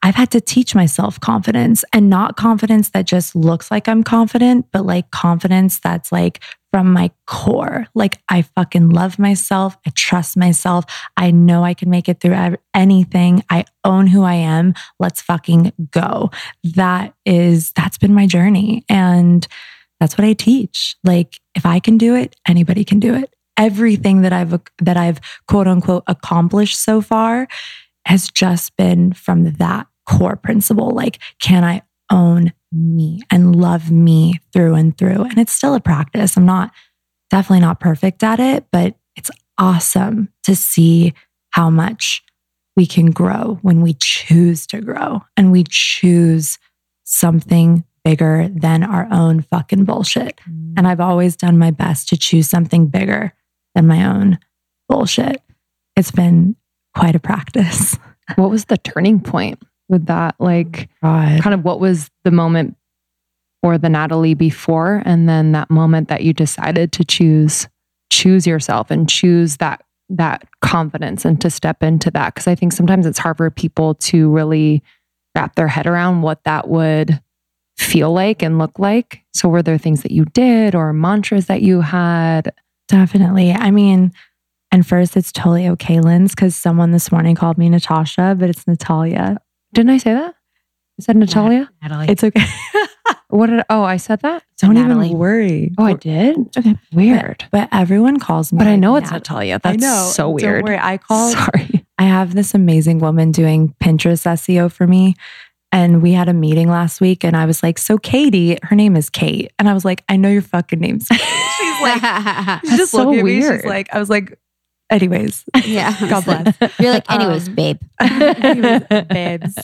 I've 0.02 0.14
had 0.14 0.30
to 0.30 0.40
teach 0.40 0.74
myself 0.74 1.20
confidence 1.20 1.84
and 1.92 2.08
not 2.08 2.36
confidence 2.36 2.90
that 2.90 3.06
just 3.06 3.36
looks 3.36 3.70
like 3.70 3.86
I'm 3.86 4.02
confident, 4.02 4.66
but 4.72 4.86
like 4.86 5.10
confidence 5.10 5.78
that's 5.78 6.10
like 6.10 6.40
from 6.72 6.92
my 6.92 7.10
core. 7.26 7.86
Like 7.94 8.18
I 8.28 8.42
fucking 8.42 8.90
love 8.90 9.18
myself. 9.18 9.76
I 9.86 9.90
trust 9.90 10.36
myself. 10.36 10.84
I 11.16 11.30
know 11.32 11.64
I 11.64 11.74
can 11.74 11.90
make 11.90 12.08
it 12.08 12.20
through 12.20 12.56
anything. 12.72 13.44
I 13.50 13.64
own 13.84 14.06
who 14.06 14.22
I 14.22 14.34
am. 14.34 14.74
Let's 14.98 15.20
fucking 15.20 15.72
go. 15.90 16.30
That 16.64 17.14
is, 17.26 17.72
that's 17.72 17.98
been 17.98 18.14
my 18.14 18.26
journey. 18.26 18.84
And 18.88 19.46
that's 19.98 20.16
what 20.16 20.24
I 20.24 20.32
teach. 20.32 20.96
Like 21.04 21.40
if 21.54 21.66
I 21.66 21.78
can 21.78 21.98
do 21.98 22.14
it, 22.14 22.36
anybody 22.48 22.84
can 22.84 23.00
do 23.00 23.14
it. 23.14 23.34
Everything 23.58 24.22
that 24.22 24.32
I've, 24.32 24.58
that 24.78 24.96
I've 24.96 25.20
quote 25.46 25.68
unquote 25.68 26.04
accomplished 26.06 26.80
so 26.80 27.02
far 27.02 27.48
has 28.06 28.30
just 28.30 28.76
been 28.76 29.12
from 29.12 29.52
that 29.54 29.86
core 30.10 30.36
principle. 30.36 30.90
Like, 30.90 31.18
can 31.40 31.64
I 31.64 31.82
own 32.10 32.52
me 32.72 33.20
and 33.30 33.56
love 33.56 33.90
me 33.90 34.40
through 34.52 34.74
and 34.74 34.96
through. 34.96 35.24
And 35.24 35.38
it's 35.38 35.52
still 35.52 35.74
a 35.74 35.80
practice. 35.80 36.36
I'm 36.36 36.46
not 36.46 36.72
definitely 37.30 37.60
not 37.60 37.80
perfect 37.80 38.22
at 38.22 38.40
it, 38.40 38.66
but 38.70 38.96
it's 39.16 39.30
awesome 39.58 40.28
to 40.44 40.54
see 40.54 41.14
how 41.50 41.70
much 41.70 42.22
we 42.76 42.86
can 42.86 43.10
grow 43.10 43.58
when 43.62 43.82
we 43.82 43.94
choose 43.94 44.66
to 44.68 44.80
grow 44.80 45.22
and 45.36 45.50
we 45.52 45.64
choose 45.68 46.58
something 47.04 47.84
bigger 48.04 48.48
than 48.48 48.82
our 48.82 49.08
own 49.10 49.42
fucking 49.42 49.84
bullshit. 49.84 50.40
Mm. 50.48 50.74
And 50.78 50.88
I've 50.88 51.00
always 51.00 51.36
done 51.36 51.58
my 51.58 51.70
best 51.70 52.08
to 52.08 52.16
choose 52.16 52.48
something 52.48 52.86
bigger 52.86 53.32
than 53.74 53.86
my 53.86 54.06
own 54.06 54.38
bullshit. 54.88 55.42
It's 55.96 56.10
been 56.10 56.56
quite 56.96 57.14
a 57.14 57.20
practice. 57.20 57.96
What 58.36 58.50
was 58.50 58.66
the 58.66 58.76
turning 58.76 59.18
point? 59.18 59.60
With 59.90 60.06
that? 60.06 60.36
Like, 60.38 60.88
God. 61.02 61.42
kind 61.42 61.54
of 61.54 61.64
what 61.64 61.80
was 61.80 62.10
the 62.24 62.30
moment 62.30 62.76
for 63.62 63.76
the 63.76 63.90
Natalie 63.90 64.34
before, 64.34 65.02
and 65.04 65.28
then 65.28 65.52
that 65.52 65.70
moment 65.70 66.08
that 66.08 66.22
you 66.22 66.32
decided 66.32 66.92
to 66.92 67.04
choose 67.04 67.68
choose 68.10 68.46
yourself 68.46 68.90
and 68.90 69.08
choose 69.08 69.58
that 69.58 69.84
that 70.08 70.44
confidence 70.60 71.24
and 71.24 71.40
to 71.40 71.48
step 71.48 71.82
into 71.82 72.10
that 72.10 72.34
because 72.34 72.48
I 72.48 72.56
think 72.56 72.72
sometimes 72.72 73.06
it's 73.06 73.18
hard 73.18 73.36
for 73.36 73.48
people 73.50 73.94
to 73.94 74.28
really 74.28 74.82
wrap 75.36 75.54
their 75.54 75.68
head 75.68 75.86
around 75.86 76.22
what 76.22 76.42
that 76.44 76.68
would 76.68 77.20
feel 77.78 78.12
like 78.12 78.42
and 78.42 78.58
look 78.58 78.78
like. 78.78 79.22
So 79.32 79.48
were 79.48 79.62
there 79.62 79.78
things 79.78 80.02
that 80.02 80.10
you 80.10 80.24
did 80.26 80.74
or 80.74 80.92
mantras 80.92 81.46
that 81.46 81.62
you 81.62 81.80
had? 81.80 82.52
Definitely. 82.88 83.52
I 83.52 83.70
mean, 83.70 84.12
and 84.72 84.86
first 84.86 85.16
it's 85.16 85.32
totally 85.32 85.68
okay, 85.68 86.00
Linz, 86.00 86.34
because 86.34 86.56
someone 86.56 86.90
this 86.90 87.12
morning 87.12 87.36
called 87.36 87.58
me 87.58 87.68
Natasha, 87.68 88.36
but 88.38 88.50
it's 88.50 88.66
Natalia. 88.66 89.38
Didn't 89.72 89.90
I 89.90 89.98
say 89.98 90.14
that? 90.14 90.34
I 90.98 91.02
said 91.02 91.16
Natalia? 91.16 91.70
Natalie. 91.82 92.06
It's 92.08 92.24
okay. 92.24 92.44
what 93.28 93.46
did 93.46 93.62
oh 93.70 93.82
I 93.82 93.96
said 93.96 94.20
that? 94.20 94.44
Don't 94.58 94.74
Natalie. 94.74 95.06
even 95.06 95.18
worry. 95.18 95.72
Oh, 95.78 95.84
I 95.84 95.94
did? 95.94 96.36
Okay. 96.58 96.76
Weird. 96.92 97.46
But, 97.50 97.70
but 97.70 97.78
everyone 97.78 98.18
calls 98.18 98.52
me. 98.52 98.58
But 98.58 98.66
I 98.66 98.76
know 98.76 98.96
it's 98.96 99.10
Natalia. 99.10 99.60
That's 99.62 99.82
I 99.82 99.86
know. 99.86 100.10
so 100.12 100.30
weird. 100.30 100.64
Don't 100.64 100.72
worry. 100.72 100.78
I 100.80 100.98
call 100.98 101.30
sorry. 101.32 101.86
I 101.98 102.04
have 102.04 102.34
this 102.34 102.54
amazing 102.54 102.98
woman 102.98 103.30
doing 103.30 103.74
Pinterest 103.82 104.26
SEO 104.26 104.70
for 104.70 104.86
me. 104.86 105.14
And 105.72 106.02
we 106.02 106.12
had 106.12 106.28
a 106.28 106.32
meeting 106.32 106.68
last 106.68 107.00
week 107.00 107.24
and 107.24 107.36
I 107.36 107.46
was 107.46 107.62
like, 107.62 107.78
so 107.78 107.96
Katie, 107.96 108.58
her 108.64 108.74
name 108.74 108.96
is 108.96 109.08
Kate. 109.08 109.52
And 109.58 109.68
I 109.68 109.74
was 109.74 109.84
like, 109.84 110.02
I 110.08 110.16
know 110.16 110.28
your 110.28 110.42
fucking 110.42 110.80
name's 110.80 111.06
Kate. 111.08 111.20
She's 111.58 111.80
like, 111.82 112.60
she's 112.64 112.76
just 112.76 112.92
so 112.92 113.04
looking 113.04 113.20
at 113.20 113.24
me. 113.24 113.40
She's 113.40 113.64
like, 113.64 113.88
I 113.94 113.98
was 113.98 114.10
like, 114.10 114.36
anyways. 114.90 115.44
Yeah. 115.64 115.96
God 116.08 116.24
bless. 116.24 116.78
You're 116.78 116.92
like, 116.92 117.10
anyways, 117.10 117.48
um, 117.48 117.54
babe. 117.54 117.78
anyways, 118.00 118.82
babes. 119.08 119.54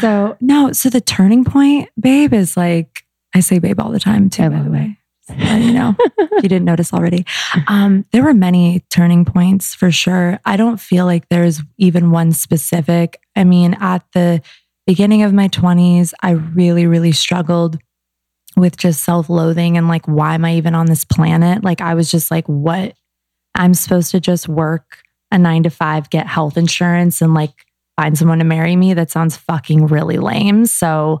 So, 0.00 0.36
no, 0.40 0.72
so 0.72 0.88
the 0.88 1.00
turning 1.00 1.44
point, 1.44 1.90
babe, 1.98 2.32
is 2.32 2.56
like, 2.56 3.04
I 3.34 3.40
say 3.40 3.58
babe 3.58 3.80
all 3.80 3.90
the 3.90 4.00
time 4.00 4.30
too, 4.30 4.44
I 4.44 4.48
by 4.48 4.62
the 4.62 4.70
way. 4.70 4.96
you 5.30 5.72
know, 5.72 5.94
if 6.18 6.42
you 6.42 6.48
didn't 6.48 6.64
notice 6.64 6.92
already. 6.92 7.24
Um, 7.68 8.04
there 8.12 8.24
were 8.24 8.34
many 8.34 8.80
turning 8.90 9.24
points 9.24 9.74
for 9.74 9.92
sure. 9.92 10.40
I 10.44 10.56
don't 10.56 10.80
feel 10.80 11.04
like 11.04 11.28
there's 11.28 11.62
even 11.78 12.10
one 12.10 12.32
specific. 12.32 13.20
I 13.36 13.44
mean, 13.44 13.76
at 13.80 14.04
the 14.12 14.42
beginning 14.86 15.22
of 15.22 15.32
my 15.32 15.46
20s, 15.48 16.12
I 16.20 16.32
really, 16.32 16.86
really 16.86 17.12
struggled 17.12 17.78
with 18.56 18.76
just 18.76 19.04
self 19.04 19.28
loathing 19.28 19.76
and 19.76 19.86
like, 19.86 20.06
why 20.06 20.34
am 20.34 20.44
I 20.44 20.54
even 20.56 20.74
on 20.74 20.86
this 20.86 21.04
planet? 21.04 21.62
Like, 21.62 21.80
I 21.80 21.94
was 21.94 22.10
just 22.10 22.30
like, 22.30 22.46
what? 22.46 22.94
I'm 23.54 23.74
supposed 23.74 24.10
to 24.12 24.20
just 24.20 24.48
work 24.48 25.02
a 25.30 25.38
nine 25.38 25.62
to 25.62 25.70
five, 25.70 26.10
get 26.10 26.26
health 26.26 26.56
insurance, 26.56 27.22
and 27.22 27.34
like 27.34 27.52
find 27.96 28.16
someone 28.16 28.38
to 28.38 28.44
marry 28.44 28.76
me. 28.76 28.94
That 28.94 29.10
sounds 29.10 29.36
fucking 29.36 29.86
really 29.86 30.18
lame. 30.18 30.66
So 30.66 31.20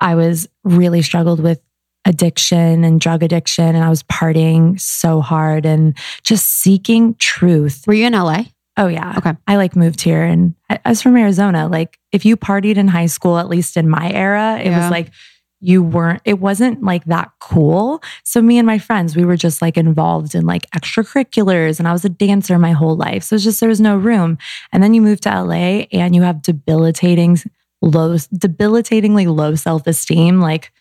I 0.00 0.14
was 0.14 0.48
really 0.64 1.02
struggled 1.02 1.40
with 1.40 1.60
addiction 2.04 2.84
and 2.84 3.00
drug 3.00 3.22
addiction, 3.22 3.74
and 3.74 3.84
I 3.84 3.90
was 3.90 4.02
partying 4.04 4.80
so 4.80 5.20
hard 5.20 5.66
and 5.66 5.96
just 6.22 6.48
seeking 6.48 7.14
truth. 7.16 7.84
Were 7.86 7.94
you 7.94 8.06
in 8.06 8.12
LA? 8.12 8.44
Oh, 8.78 8.88
yeah. 8.88 9.14
Okay. 9.16 9.32
I 9.46 9.56
like 9.56 9.74
moved 9.74 10.02
here 10.02 10.22
and 10.22 10.54
I 10.68 10.90
was 10.90 11.00
from 11.00 11.16
Arizona. 11.16 11.66
Like, 11.66 11.98
if 12.12 12.26
you 12.26 12.36
partied 12.36 12.76
in 12.76 12.88
high 12.88 13.06
school, 13.06 13.38
at 13.38 13.48
least 13.48 13.76
in 13.78 13.88
my 13.88 14.10
era, 14.12 14.58
it 14.58 14.66
yeah. 14.66 14.82
was 14.82 14.90
like, 14.90 15.12
you 15.60 15.82
weren't, 15.82 16.20
it 16.24 16.38
wasn't 16.38 16.82
like 16.82 17.04
that 17.06 17.30
cool. 17.40 18.02
So, 18.24 18.42
me 18.42 18.58
and 18.58 18.66
my 18.66 18.78
friends, 18.78 19.16
we 19.16 19.24
were 19.24 19.36
just 19.36 19.62
like 19.62 19.76
involved 19.76 20.34
in 20.34 20.46
like 20.46 20.70
extracurriculars, 20.70 21.78
and 21.78 21.88
I 21.88 21.92
was 21.92 22.04
a 22.04 22.10
dancer 22.10 22.58
my 22.58 22.72
whole 22.72 22.96
life. 22.96 23.22
So, 23.24 23.36
it's 23.36 23.44
just 23.44 23.60
there 23.60 23.68
was 23.68 23.80
no 23.80 23.96
room. 23.96 24.38
And 24.72 24.82
then 24.82 24.94
you 24.94 25.00
move 25.00 25.20
to 25.22 25.30
LA 25.30 25.86
and 25.92 26.14
you 26.14 26.22
have 26.22 26.42
debilitating, 26.42 27.38
low, 27.80 28.16
debilitatingly 28.16 29.26
low 29.34 29.54
self 29.54 29.86
esteem. 29.86 30.40
Like, 30.40 30.72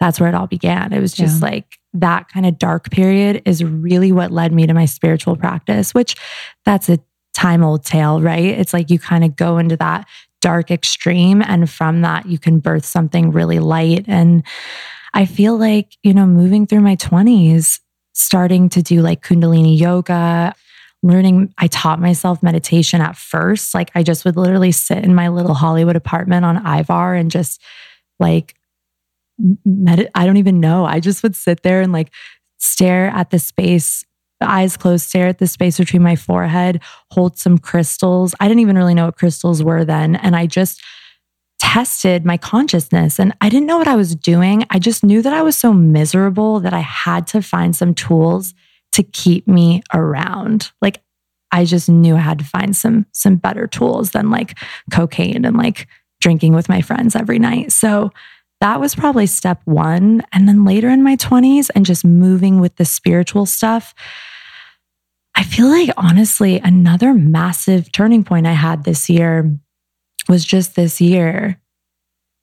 that's 0.00 0.20
where 0.20 0.28
it 0.28 0.34
all 0.34 0.46
began. 0.46 0.92
It 0.92 1.00
was 1.00 1.14
just 1.14 1.40
yeah. 1.40 1.48
like 1.48 1.78
that 1.94 2.28
kind 2.28 2.46
of 2.46 2.58
dark 2.58 2.90
period 2.90 3.42
is 3.46 3.64
really 3.64 4.12
what 4.12 4.30
led 4.30 4.52
me 4.52 4.66
to 4.66 4.74
my 4.74 4.84
spiritual 4.84 5.36
practice, 5.36 5.94
which 5.94 6.16
that's 6.64 6.88
a 6.88 6.98
time 7.34 7.62
old 7.62 7.84
tale, 7.84 8.20
right? 8.20 8.44
It's 8.44 8.72
like 8.72 8.90
you 8.90 8.98
kind 8.98 9.24
of 9.24 9.36
go 9.36 9.58
into 9.58 9.76
that 9.76 10.06
dark 10.46 10.70
extreme. 10.70 11.42
And 11.42 11.68
from 11.68 12.02
that, 12.02 12.26
you 12.26 12.38
can 12.38 12.60
birth 12.60 12.84
something 12.84 13.32
really 13.32 13.58
light. 13.58 14.04
And 14.06 14.44
I 15.12 15.26
feel 15.26 15.56
like, 15.58 15.96
you 16.04 16.14
know, 16.14 16.24
moving 16.24 16.68
through 16.68 16.82
my 16.82 16.94
20s, 16.94 17.80
starting 18.12 18.68
to 18.68 18.80
do 18.80 19.02
like 19.02 19.24
Kundalini 19.24 19.76
yoga, 19.76 20.54
learning, 21.02 21.52
I 21.58 21.66
taught 21.66 21.98
myself 21.98 22.44
meditation 22.44 23.00
at 23.00 23.16
first. 23.16 23.74
Like 23.74 23.90
I 23.96 24.04
just 24.04 24.24
would 24.24 24.36
literally 24.36 24.70
sit 24.70 24.98
in 24.98 25.16
my 25.16 25.30
little 25.30 25.52
Hollywood 25.52 25.96
apartment 25.96 26.44
on 26.44 26.64
Ivar 26.64 27.16
and 27.16 27.28
just 27.28 27.60
like, 28.20 28.54
med- 29.64 30.12
I 30.14 30.26
don't 30.26 30.36
even 30.36 30.60
know. 30.60 30.84
I 30.84 31.00
just 31.00 31.24
would 31.24 31.34
sit 31.34 31.64
there 31.64 31.80
and 31.80 31.92
like 31.92 32.12
stare 32.58 33.08
at 33.08 33.30
the 33.30 33.40
space 33.40 34.04
the 34.40 34.50
eyes 34.50 34.76
closed, 34.76 35.08
stare 35.08 35.28
at 35.28 35.38
the 35.38 35.46
space 35.46 35.78
between 35.78 36.02
my 36.02 36.16
forehead, 36.16 36.82
hold 37.10 37.38
some 37.38 37.58
crystals. 37.58 38.34
I 38.40 38.48
didn't 38.48 38.60
even 38.60 38.76
really 38.76 38.94
know 38.94 39.06
what 39.06 39.16
crystals 39.16 39.62
were 39.62 39.84
then. 39.84 40.16
And 40.16 40.36
I 40.36 40.46
just 40.46 40.82
tested 41.58 42.24
my 42.24 42.36
consciousness 42.36 43.18
and 43.18 43.34
I 43.40 43.48
didn't 43.48 43.66
know 43.66 43.78
what 43.78 43.88
I 43.88 43.96
was 43.96 44.14
doing. 44.14 44.64
I 44.70 44.78
just 44.78 45.02
knew 45.02 45.22
that 45.22 45.32
I 45.32 45.42
was 45.42 45.56
so 45.56 45.72
miserable 45.72 46.60
that 46.60 46.74
I 46.74 46.80
had 46.80 47.26
to 47.28 47.40
find 47.40 47.74
some 47.74 47.94
tools 47.94 48.54
to 48.92 49.02
keep 49.02 49.48
me 49.48 49.82
around. 49.94 50.70
Like 50.82 51.02
I 51.52 51.64
just 51.64 51.88
knew 51.88 52.16
I 52.16 52.20
had 52.20 52.38
to 52.40 52.44
find 52.44 52.76
some 52.76 53.06
some 53.12 53.36
better 53.36 53.66
tools 53.66 54.10
than 54.10 54.30
like 54.30 54.58
cocaine 54.90 55.44
and 55.44 55.56
like 55.56 55.86
drinking 56.20 56.54
with 56.54 56.68
my 56.68 56.82
friends 56.82 57.16
every 57.16 57.38
night. 57.38 57.72
So 57.72 58.10
that 58.60 58.80
was 58.80 58.94
probably 58.94 59.26
step 59.26 59.60
1 59.64 60.22
and 60.32 60.48
then 60.48 60.64
later 60.64 60.88
in 60.88 61.02
my 61.02 61.16
20s 61.16 61.70
and 61.74 61.86
just 61.86 62.04
moving 62.04 62.60
with 62.60 62.76
the 62.76 62.84
spiritual 62.84 63.46
stuff 63.46 63.94
I 65.36 65.42
feel 65.42 65.68
like 65.68 65.90
honestly, 65.98 66.58
another 66.64 67.12
massive 67.12 67.92
turning 67.92 68.24
point 68.24 68.46
I 68.46 68.52
had 68.52 68.84
this 68.84 69.10
year 69.10 69.54
was 70.30 70.44
just 70.44 70.74
this 70.74 70.98
year. 70.98 71.60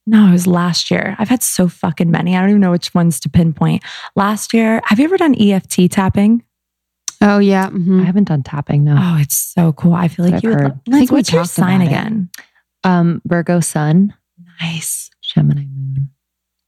No, 0.05 0.27
it 0.27 0.31
was 0.31 0.45
last 0.45 0.91
year. 0.91 1.15
I've 1.17 1.29
had 1.29 1.41
so 1.41 1.67
fucking 1.67 2.11
many. 2.11 2.35
I 2.35 2.41
don't 2.41 2.49
even 2.49 2.61
know 2.61 2.71
which 2.71 2.93
ones 2.93 3.19
to 3.21 3.29
pinpoint. 3.29 3.83
Last 4.15 4.53
year, 4.53 4.79
have 4.85 4.99
you 4.99 5.05
ever 5.05 5.17
done 5.17 5.35
EFT 5.39 5.89
tapping? 5.89 6.43
Oh 7.19 7.39
yeah, 7.39 7.69
mm-hmm. 7.69 8.01
I 8.01 8.03
haven't 8.03 8.25
done 8.25 8.43
tapping. 8.43 8.83
No. 8.83 8.95
Oh, 8.97 9.17
it's 9.19 9.37
so 9.37 9.73
cool. 9.73 9.93
I 9.93 10.07
feel 10.09 10.25
like 10.25 10.35
I've 10.35 10.43
you 10.43 10.51
heard. 10.51 10.63
would. 10.63 10.93
Like, 10.93 11.11
what's 11.11 11.31
your 11.31 11.45
sign 11.45 11.81
again? 11.81 12.29
Um, 12.83 13.21
Virgo 13.25 13.59
Sun. 13.59 14.13
Nice. 14.61 15.09
Gemini 15.33 15.65
Moon. 15.65 16.09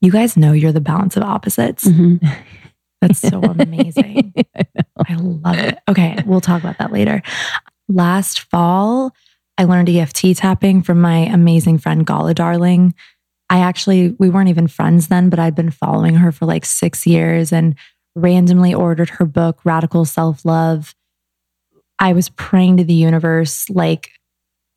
You 0.00 0.10
guys 0.10 0.36
know 0.36 0.52
you're 0.52 0.72
the 0.72 0.80
balance 0.80 1.16
of 1.16 1.22
opposites. 1.22 1.84
Mm-hmm. 1.84 2.26
That's 3.00 3.18
so 3.18 3.40
amazing. 3.40 4.32
I, 4.56 4.64
I 5.08 5.14
love 5.16 5.58
it. 5.58 5.78
Okay, 5.88 6.18
we'll 6.24 6.40
talk 6.40 6.62
about 6.62 6.78
that 6.78 6.92
later. 6.92 7.22
Last 7.88 8.40
fall, 8.40 9.12
I 9.58 9.64
learned 9.64 9.88
EFT 9.88 10.36
tapping 10.36 10.82
from 10.82 11.00
my 11.00 11.18
amazing 11.18 11.78
friend 11.78 12.06
Gala 12.06 12.34
Darling. 12.34 12.94
I 13.48 13.60
actually, 13.60 14.16
we 14.18 14.28
weren't 14.28 14.48
even 14.48 14.66
friends 14.66 15.08
then, 15.08 15.30
but 15.30 15.38
I'd 15.38 15.54
been 15.54 15.70
following 15.70 16.16
her 16.16 16.32
for 16.32 16.46
like 16.46 16.64
six 16.64 17.06
years 17.06 17.52
and 17.52 17.76
randomly 18.14 18.74
ordered 18.74 19.10
her 19.10 19.26
book, 19.26 19.60
Radical 19.64 20.04
Self 20.04 20.44
Love. 20.44 20.94
I 21.98 22.12
was 22.12 22.28
praying 22.30 22.78
to 22.78 22.84
the 22.84 22.94
universe, 22.94 23.70
like, 23.70 24.10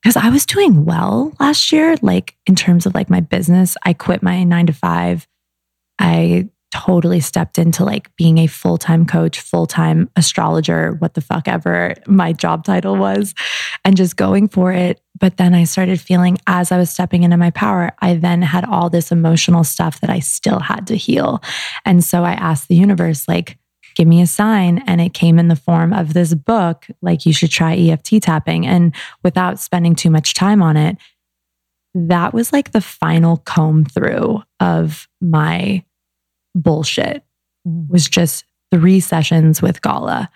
because 0.01 0.15
I 0.15 0.29
was 0.29 0.45
doing 0.45 0.85
well 0.85 1.33
last 1.39 1.71
year, 1.71 1.95
like 2.01 2.35
in 2.45 2.55
terms 2.55 2.85
of 2.85 2.95
like 2.95 3.09
my 3.09 3.19
business. 3.19 3.75
I 3.83 3.93
quit 3.93 4.23
my 4.23 4.43
nine 4.43 4.67
to 4.67 4.73
five. 4.73 5.27
I 5.99 6.49
totally 6.71 7.19
stepped 7.19 7.57
into 7.57 7.83
like 7.83 8.15
being 8.15 8.37
a 8.37 8.47
full 8.47 8.77
time 8.77 9.05
coach, 9.05 9.39
full 9.39 9.65
time 9.65 10.09
astrologer, 10.15 10.93
what 10.99 11.15
the 11.15 11.21
fuck 11.21 11.47
ever 11.47 11.95
my 12.07 12.31
job 12.31 12.63
title 12.63 12.95
was, 12.95 13.33
and 13.83 13.97
just 13.97 14.15
going 14.15 14.47
for 14.47 14.71
it. 14.71 15.01
But 15.19 15.37
then 15.37 15.53
I 15.53 15.63
started 15.65 15.99
feeling 15.99 16.37
as 16.47 16.71
I 16.71 16.77
was 16.77 16.89
stepping 16.89 17.23
into 17.23 17.37
my 17.37 17.51
power, 17.51 17.91
I 17.99 18.15
then 18.15 18.41
had 18.41 18.65
all 18.65 18.89
this 18.89 19.11
emotional 19.11 19.63
stuff 19.63 19.99
that 20.01 20.09
I 20.09 20.19
still 20.19 20.59
had 20.59 20.87
to 20.87 20.95
heal. 20.95 21.43
And 21.85 22.03
so 22.03 22.23
I 22.23 22.33
asked 22.33 22.67
the 22.67 22.75
universe, 22.75 23.27
like, 23.27 23.57
give 23.95 24.07
me 24.07 24.21
a 24.21 24.27
sign. 24.27 24.83
And 24.87 25.01
it 25.01 25.13
came 25.13 25.39
in 25.39 25.47
the 25.47 25.55
form 25.55 25.93
of 25.93 26.13
this 26.13 26.33
book, 26.33 26.87
like, 27.01 27.25
you 27.25 27.33
should 27.33 27.51
try 27.51 27.75
EFT 27.75 28.21
tapping. 28.21 28.65
And 28.65 28.95
without 29.23 29.59
spending 29.59 29.95
too 29.95 30.09
much 30.09 30.33
time 30.33 30.61
on 30.61 30.77
it, 30.77 30.97
that 31.95 32.33
was 32.33 32.53
like 32.53 32.71
the 32.71 32.81
final 32.81 33.37
comb 33.37 33.83
through 33.83 34.43
of 34.59 35.07
my 35.21 35.83
bullshit 36.55 37.23
mm. 37.67 37.89
was 37.89 38.07
just 38.07 38.45
three 38.71 38.99
sessions 38.99 39.61
with 39.61 39.81
Gala. 39.81 40.29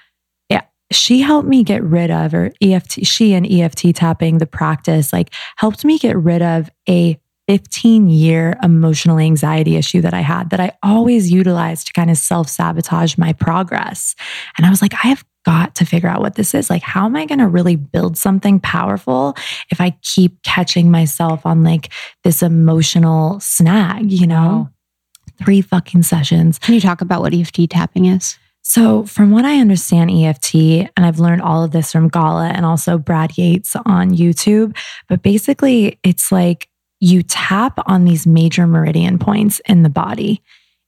Yeah, 0.50 0.63
she 0.92 1.22
helped 1.22 1.48
me 1.48 1.63
get 1.63 1.84
rid 1.84 2.10
of, 2.10 2.34
or 2.34 2.52
EFT, 2.62 3.06
she 3.06 3.34
and 3.34 3.46
EFT 3.50 3.96
tapping, 3.96 4.39
the 4.39 4.48
practice, 4.48 5.13
like 5.13 5.32
helped 5.58 5.86
me 5.86 6.00
get 6.00 6.18
rid 6.18 6.42
of 6.42 6.70
a 6.89 7.20
15 7.48 8.08
year 8.10 8.58
emotional 8.64 9.20
anxiety 9.20 9.76
issue 9.76 10.02
that 10.02 10.14
I 10.14 10.22
had 10.22 10.50
that 10.52 10.60
I 10.60 10.72
always 10.82 11.32
utilized 11.32 11.88
to 11.88 11.94
kind 11.94 12.10
of 12.10 12.18
self 12.18 12.50
sabotage 12.50 13.18
my 13.18 13.34
progress. 13.34 14.16
And 14.58 14.66
I 14.66 14.70
was 14.70 14.82
like, 14.82 14.94
I 14.94 15.08
have 15.08 15.26
got 15.46 15.76
to 15.76 15.86
figure 15.86 16.08
out 16.08 16.22
what 16.22 16.36
this 16.36 16.54
is. 16.54 16.70
Like, 16.70 16.84
how 16.84 17.06
am 17.06 17.18
I 17.18 17.26
going 17.26 17.40
to 17.40 17.48
really 17.48 17.76
build 17.76 18.18
something 18.18 18.62
powerful 18.62 19.36
if 19.70 19.82
I 19.82 19.98
keep 20.02 20.42
catching 20.44 20.90
myself 20.90 21.46
on 21.46 21.64
like 21.64 21.92
this 22.24 22.42
emotional 22.42 23.40
snag, 23.40 24.12
you 24.12 24.28
know? 24.28 24.36
Wow 24.36 24.70
three 25.44 25.62
fucking 25.62 26.04
sessions. 26.04 26.60
Can 26.60 26.74
you 26.74 26.82
talk 26.82 27.02
about 27.02 27.22
what 27.22 27.34
EFT 27.34 27.70
tapping 27.70 28.06
is? 28.06 28.38
So, 28.66 29.04
from 29.04 29.32
what 29.32 29.44
I 29.44 29.60
understand, 29.60 30.10
EFT, 30.10 30.56
and 30.56 31.06
I've 31.06 31.20
learned 31.20 31.42
all 31.42 31.64
of 31.64 31.72
this 31.72 31.92
from 31.92 32.08
Gala 32.08 32.48
and 32.48 32.66
also 32.66 32.98
Brad 32.98 33.38
Yates 33.38 33.76
on 33.86 34.12
YouTube, 34.12 34.76
but 35.10 35.22
basically, 35.22 36.00
it's 36.04 36.32
like 36.32 36.70
you 37.04 37.22
tap 37.22 37.78
on 37.86 38.06
these 38.06 38.26
major 38.26 38.66
meridian 38.66 39.20
points 39.20 39.60
in 39.66 39.84
the 39.84 39.89
body. 39.89 40.42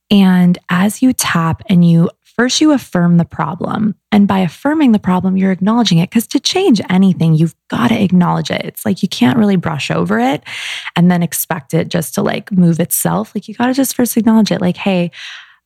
And 0.09 0.57
as 0.69 1.01
you 1.01 1.11
tap 1.11 1.61
and 1.67 1.87
you 1.87 2.09
first 2.37 2.61
you 2.61 2.71
affirm 2.71 3.17
the 3.17 3.25
problem. 3.25 3.95
And 4.13 4.25
by 4.25 4.39
affirming 4.39 4.93
the 4.93 4.99
problem, 4.99 5.35
you're 5.35 5.51
acknowledging 5.51 5.97
it. 5.97 6.09
Because 6.09 6.27
to 6.27 6.39
change 6.39 6.79
anything, 6.89 7.33
you've 7.33 7.55
got 7.69 7.89
to 7.89 8.01
acknowledge 8.01 8.49
it. 8.49 8.63
It's 8.63 8.85
like 8.85 9.03
you 9.03 9.09
can't 9.09 9.37
really 9.37 9.57
brush 9.57 9.91
over 9.91 10.17
it 10.17 10.43
and 10.95 11.11
then 11.11 11.21
expect 11.21 11.73
it 11.73 11.89
just 11.89 12.13
to 12.15 12.21
like 12.21 12.49
move 12.49 12.79
itself. 12.79 13.35
Like 13.35 13.49
you 13.49 13.55
got 13.55 13.67
to 13.67 13.73
just 13.73 13.95
first 13.95 14.15
acknowledge 14.15 14.51
it. 14.51 14.61
Like, 14.61 14.77
hey, 14.77 15.11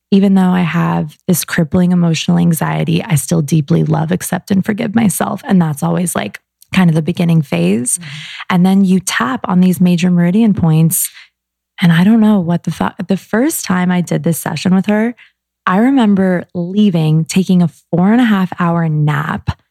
even 0.10 0.34
though 0.34 0.42
I 0.42 0.62
have 0.62 1.16
this 1.28 1.46
crippling 1.46 1.92
emotional 1.92 2.40
anxiety, 2.40 3.04
I 3.04 3.16
still 3.16 3.44
deeply 3.44 3.84
love, 3.84 4.12
accept, 4.12 4.50
and 4.50 4.66
forgive 4.66 4.96
myself. 4.96 5.42
And 5.44 5.62
that's 5.62 5.84
always 5.84 6.16
like 6.16 6.40
kind 6.74 6.90
of 6.90 6.96
the 6.96 7.02
beginning 7.02 7.42
phase. 7.42 7.98
Mm-hmm. 7.98 8.42
And 8.50 8.66
then 8.66 8.86
you 8.86 9.00
tap 9.00 9.42
on 9.46 9.60
these 9.60 9.82
major 9.82 10.10
meridian 10.12 10.54
points. 10.54 11.10
And 11.82 11.92
I 11.92 12.04
don't 12.04 12.20
know 12.20 12.40
what 12.40 12.64
the 12.64 12.72
fuck, 12.72 12.96
the 13.08 13.18
first 13.18 13.66
time 13.66 13.92
I 13.92 14.02
did 14.02 14.24
this 14.24 14.40
session 14.40 14.76
with 14.76 14.86
her, 14.88 15.16
I 15.66 15.78
remember 15.78 16.48
leaving, 16.54 17.26
taking 17.26 17.62
a 17.62 17.68
four 17.68 18.12
and 18.12 18.20
a 18.20 18.26
half 18.26 18.52
hour 18.60 18.90
nap, 18.90 19.62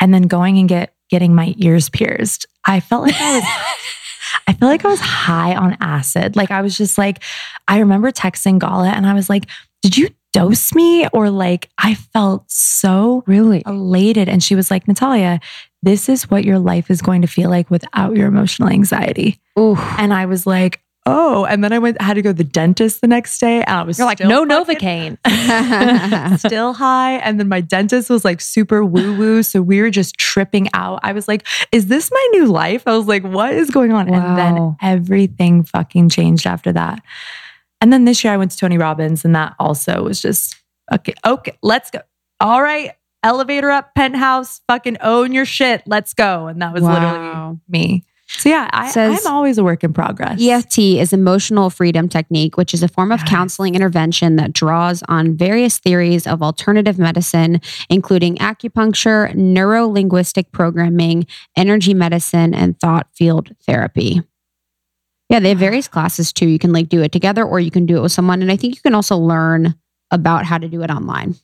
and 0.00 0.12
then 0.12 0.22
going 0.22 0.58
and 0.58 0.68
get 0.68 0.94
getting 1.08 1.34
my 1.34 1.54
ears 1.58 1.88
pierced. 1.88 2.46
I 2.64 2.80
felt 2.80 3.02
like 3.02 3.18
I 3.18 3.36
was 3.36 3.44
I 4.48 4.52
felt 4.52 4.70
like 4.70 4.84
I 4.84 4.88
was 4.88 5.00
high 5.00 5.54
on 5.54 5.76
acid. 5.80 6.36
Like 6.36 6.50
I 6.50 6.60
was 6.60 6.76
just 6.76 6.98
like, 6.98 7.22
I 7.66 7.78
remember 7.78 8.10
texting 8.10 8.58
Gala 8.58 8.88
and 8.88 9.06
I 9.06 9.14
was 9.14 9.30
like, 9.30 9.46
Did 9.82 9.96
you 9.96 10.10
dose 10.32 10.74
me? 10.74 11.08
Or 11.14 11.30
like, 11.30 11.70
I 11.78 11.94
felt 11.94 12.50
so 12.50 13.24
really 13.26 13.62
elated. 13.66 14.28
And 14.28 14.42
she 14.42 14.54
was 14.54 14.70
like, 14.70 14.86
Natalia, 14.86 15.40
this 15.82 16.08
is 16.08 16.30
what 16.30 16.44
your 16.44 16.58
life 16.58 16.90
is 16.90 17.02
going 17.02 17.22
to 17.22 17.28
feel 17.28 17.50
like 17.50 17.70
without 17.70 18.16
your 18.16 18.28
emotional 18.28 18.68
anxiety. 18.68 19.38
Ooh. 19.58 19.76
And 19.98 20.12
I 20.12 20.26
was 20.26 20.46
like, 20.46 20.80
oh. 21.06 21.44
And 21.44 21.62
then 21.62 21.72
I 21.72 21.78
went 21.78 22.00
had 22.00 22.14
to 22.14 22.22
go 22.22 22.30
to 22.30 22.34
the 22.34 22.44
dentist 22.44 23.00
the 23.00 23.06
next 23.06 23.38
day. 23.38 23.62
And 23.62 23.78
I 23.78 23.82
was 23.82 23.98
You're 23.98 24.06
like, 24.06 24.20
no 24.20 24.44
Novocaine. 24.44 25.18
still 26.38 26.72
high. 26.72 27.14
And 27.18 27.38
then 27.38 27.48
my 27.48 27.60
dentist 27.60 28.10
was 28.10 28.24
like 28.24 28.40
super 28.40 28.84
woo-woo. 28.84 29.42
So 29.42 29.62
we 29.62 29.80
were 29.80 29.90
just 29.90 30.16
tripping 30.18 30.68
out. 30.74 31.00
I 31.02 31.12
was 31.12 31.28
like, 31.28 31.46
is 31.72 31.86
this 31.86 32.10
my 32.10 32.28
new 32.32 32.46
life? 32.46 32.82
I 32.86 32.96
was 32.96 33.06
like, 33.06 33.22
what 33.22 33.52
is 33.52 33.70
going 33.70 33.92
on? 33.92 34.08
Wow. 34.08 34.16
And 34.16 34.38
then 34.38 34.76
everything 34.82 35.62
fucking 35.62 36.08
changed 36.08 36.46
after 36.46 36.72
that. 36.72 37.00
And 37.80 37.92
then 37.92 38.04
this 38.04 38.24
year 38.24 38.32
I 38.32 38.36
went 38.36 38.50
to 38.52 38.56
Tony 38.56 38.78
Robbins, 38.78 39.24
and 39.24 39.34
that 39.34 39.54
also 39.58 40.02
was 40.02 40.20
just 40.20 40.56
okay, 40.92 41.14
okay, 41.24 41.56
let's 41.62 41.90
go. 41.90 42.00
All 42.40 42.62
right, 42.62 42.92
elevator 43.26 43.70
up, 43.70 43.94
penthouse, 43.94 44.60
fucking 44.68 44.96
own 45.00 45.32
your 45.32 45.44
shit. 45.44 45.82
Let's 45.86 46.14
go. 46.14 46.46
And 46.46 46.62
that 46.62 46.72
was 46.72 46.82
wow. 46.82 46.94
literally 46.94 47.60
me. 47.68 48.04
So 48.28 48.48
yeah, 48.48 48.68
I, 48.72 48.90
Says, 48.90 49.24
I'm 49.24 49.32
always 49.32 49.56
a 49.56 49.64
work 49.64 49.84
in 49.84 49.92
progress. 49.92 50.42
EFT 50.42 50.78
is 50.78 51.12
emotional 51.12 51.70
freedom 51.70 52.08
technique, 52.08 52.56
which 52.56 52.74
is 52.74 52.82
a 52.82 52.88
form 52.88 53.12
of 53.12 53.24
counseling 53.24 53.76
intervention 53.76 54.36
that 54.36 54.52
draws 54.52 55.02
on 55.08 55.36
various 55.36 55.78
theories 55.78 56.26
of 56.26 56.42
alternative 56.42 56.98
medicine, 56.98 57.60
including 57.88 58.36
acupuncture, 58.36 59.32
neuro 59.34 59.86
linguistic 59.86 60.50
programming, 60.50 61.26
energy 61.56 61.94
medicine, 61.94 62.52
and 62.52 62.78
thought 62.80 63.06
field 63.12 63.54
therapy. 63.64 64.22
Yeah, 65.28 65.40
they 65.40 65.50
have 65.50 65.58
various 65.58 65.88
classes 65.88 66.32
too. 66.32 66.46
You 66.46 66.58
can 66.58 66.72
like 66.72 66.88
do 66.88 67.02
it 67.02 67.12
together 67.12 67.44
or 67.44 67.60
you 67.60 67.70
can 67.70 67.86
do 67.86 67.96
it 67.96 68.00
with 68.00 68.12
someone. 68.12 68.42
And 68.42 68.50
I 68.50 68.56
think 68.56 68.74
you 68.74 68.82
can 68.82 68.94
also 68.94 69.16
learn 69.16 69.74
about 70.10 70.44
how 70.44 70.58
to 70.58 70.68
do 70.68 70.82
it 70.82 70.90
online. 70.90 71.36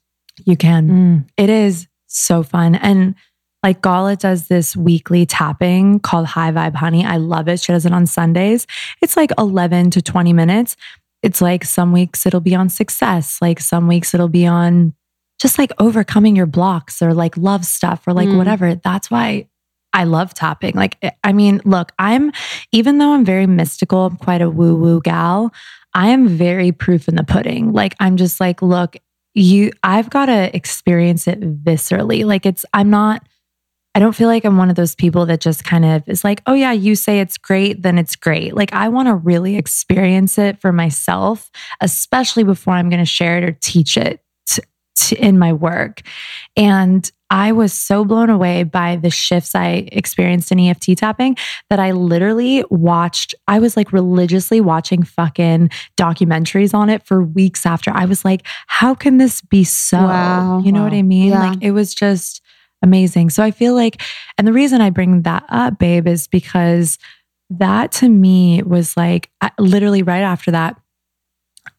You 0.45 0.57
can. 0.57 0.89
Mm. 0.89 1.29
It 1.37 1.51
is 1.51 1.89
so 2.07 2.43
fun. 2.43 2.75
And 2.75 3.15
like 3.63 3.81
Gala 3.81 4.17
does 4.17 4.49
this 4.49 4.77
weekly 4.77 5.25
tapping 5.25 6.01
called 6.01 6.27
High 6.27 6.51
Vibe 6.51 6.75
Honey. 6.75 7.05
I 7.05 7.17
love 7.17 7.49
it. 7.49 7.61
She 7.61 7.73
does 7.73 7.87
it 7.87 7.93
on 7.93 8.07
Sundays. 8.07 8.67
It's 9.01 9.17
like 9.17 9.31
11 9.39 9.91
to 9.93 10.03
20 10.03 10.33
minutes. 10.33 10.77
It's 11.23 11.41
like 11.41 11.65
some 11.65 11.93
weeks 11.93 12.27
it'll 12.27 12.41
be 12.41 12.55
on 12.55 12.69
success, 12.69 13.41
like 13.41 13.61
some 13.61 13.87
weeks 13.87 14.13
it'll 14.13 14.29
be 14.29 14.47
on 14.47 14.95
just 15.39 15.59
like 15.59 15.73
overcoming 15.79 16.35
your 16.35 16.47
blocks 16.47 17.01
or 17.01 17.15
like 17.15 17.37
love 17.37 17.65
stuff 17.65 18.07
or 18.07 18.13
like 18.13 18.29
mm. 18.29 18.37
whatever. 18.37 18.75
That's 18.75 19.11
why 19.11 19.49
I 19.93 20.05
love 20.05 20.35
tapping. 20.35 20.75
Like, 20.75 20.97
eh, 21.03 21.11
I 21.23 21.33
mean, 21.33 21.61
look, 21.65 21.93
I'm, 21.99 22.33
even 22.73 22.99
though 22.99 23.13
I'm 23.13 23.25
very 23.25 23.47
mystical, 23.47 24.07
I'm 24.07 24.17
quite 24.17 24.43
a 24.43 24.51
woo 24.51 24.75
woo 24.75 25.01
gal, 25.01 25.53
I 25.95 26.09
am 26.09 26.27
very 26.27 26.73
proof 26.73 27.09
in 27.09 27.17
the 27.17 27.25
pudding. 27.25 27.73
Like, 27.73 27.95
I'm 28.01 28.17
just 28.17 28.41
like, 28.41 28.63
look, 28.63 28.97
you, 29.35 29.71
I've 29.83 30.11
got 30.11 30.27
to 30.27 30.55
experience 30.55 31.27
it 31.27 31.41
viscerally. 31.41 32.25
Like, 32.25 32.47
it's, 32.47 32.65
I'm 32.73 32.91
not, 32.91 33.27
I 33.95 33.99
don't 33.99 34.15
feel 34.15 34.29
like 34.29 34.45
I'm 34.45 34.57
one 34.57 34.71
of 34.71 34.77
those 34.77 34.95
people 34.95 35.27
that 35.27 35.41
just 35.41 35.65
kind 35.65 35.85
of 35.85 36.09
is 36.09 36.25
like, 36.25 36.43
oh, 36.47 36.55
yeah, 36.55 36.73
you 36.73 36.95
say 36.95 37.21
it's 37.21 37.37
great, 37.37 37.83
then 37.83 37.99
it's 37.99 38.17
great. 38.17 38.55
Like, 38.55 38.73
I 38.73 38.89
want 38.89 39.09
to 39.09 39.15
really 39.15 39.57
experience 39.57 40.39
it 40.39 40.61
for 40.61 40.73
myself, 40.73 41.51
especially 41.81 42.45
before 42.45 42.73
I'm 42.75 42.89
going 42.89 43.01
to 43.03 43.07
share 43.07 43.37
it 43.37 43.45
or 43.45 43.53
teach 43.61 43.99
it 43.99 44.22
to, 44.97 45.17
in 45.17 45.39
my 45.39 45.53
work. 45.53 46.03
And 46.57 47.11
I 47.31 47.53
was 47.53 47.73
so 47.73 48.05
blown 48.05 48.29
away 48.29 48.63
by 48.63 48.97
the 48.97 49.09
shifts 49.09 49.55
I 49.55 49.89
experienced 49.91 50.53
in 50.53 50.61
EFT 50.61 50.99
tapping 50.99 51.37
that 51.71 51.81
I 51.81 51.93
literally 51.93 52.63
watched, 52.69 53.35
I 53.49 53.59
was 53.59 53.75
like 53.75 53.91
religiously 53.91 54.61
watching 54.61 55.03
fucking 55.03 55.71
documentaries 55.97 56.75
on 56.75 56.91
it 56.91 57.07
for 57.07 57.23
weeks 57.23 57.65
after. 57.65 57.91
I 57.91 58.05
was 58.05 58.23
like, 58.23 58.47
how 58.67 58.95
can 58.95 59.17
this 59.17 59.41
be 59.41 59.65
so? 59.65 59.97
Wow, 59.97 60.61
you 60.63 60.73
know 60.73 60.81
wow. 60.81 60.89
what 60.89 60.95
I 60.95 61.01
mean? 61.01 61.31
Yeah. 61.31 61.51
Like 61.51 61.59
it 61.63 61.71
was 61.71 61.95
just 61.95 62.43
amazing. 62.83 63.31
So 63.31 63.43
I 63.43 63.51
feel 63.51 63.75
like, 63.75 64.03
and 64.37 64.47
the 64.47 64.53
reason 64.53 64.83
I 64.83 64.91
bring 64.91 65.23
that 65.23 65.45
up, 65.49 65.79
babe, 65.79 66.07
is 66.07 66.29
because 66.29 66.99
that 67.49 67.93
to 67.93 68.09
me 68.09 68.63
was 68.63 68.97
like 68.97 69.31
literally 69.59 70.03
right 70.03 70.21
after 70.21 70.51
that, 70.51 70.79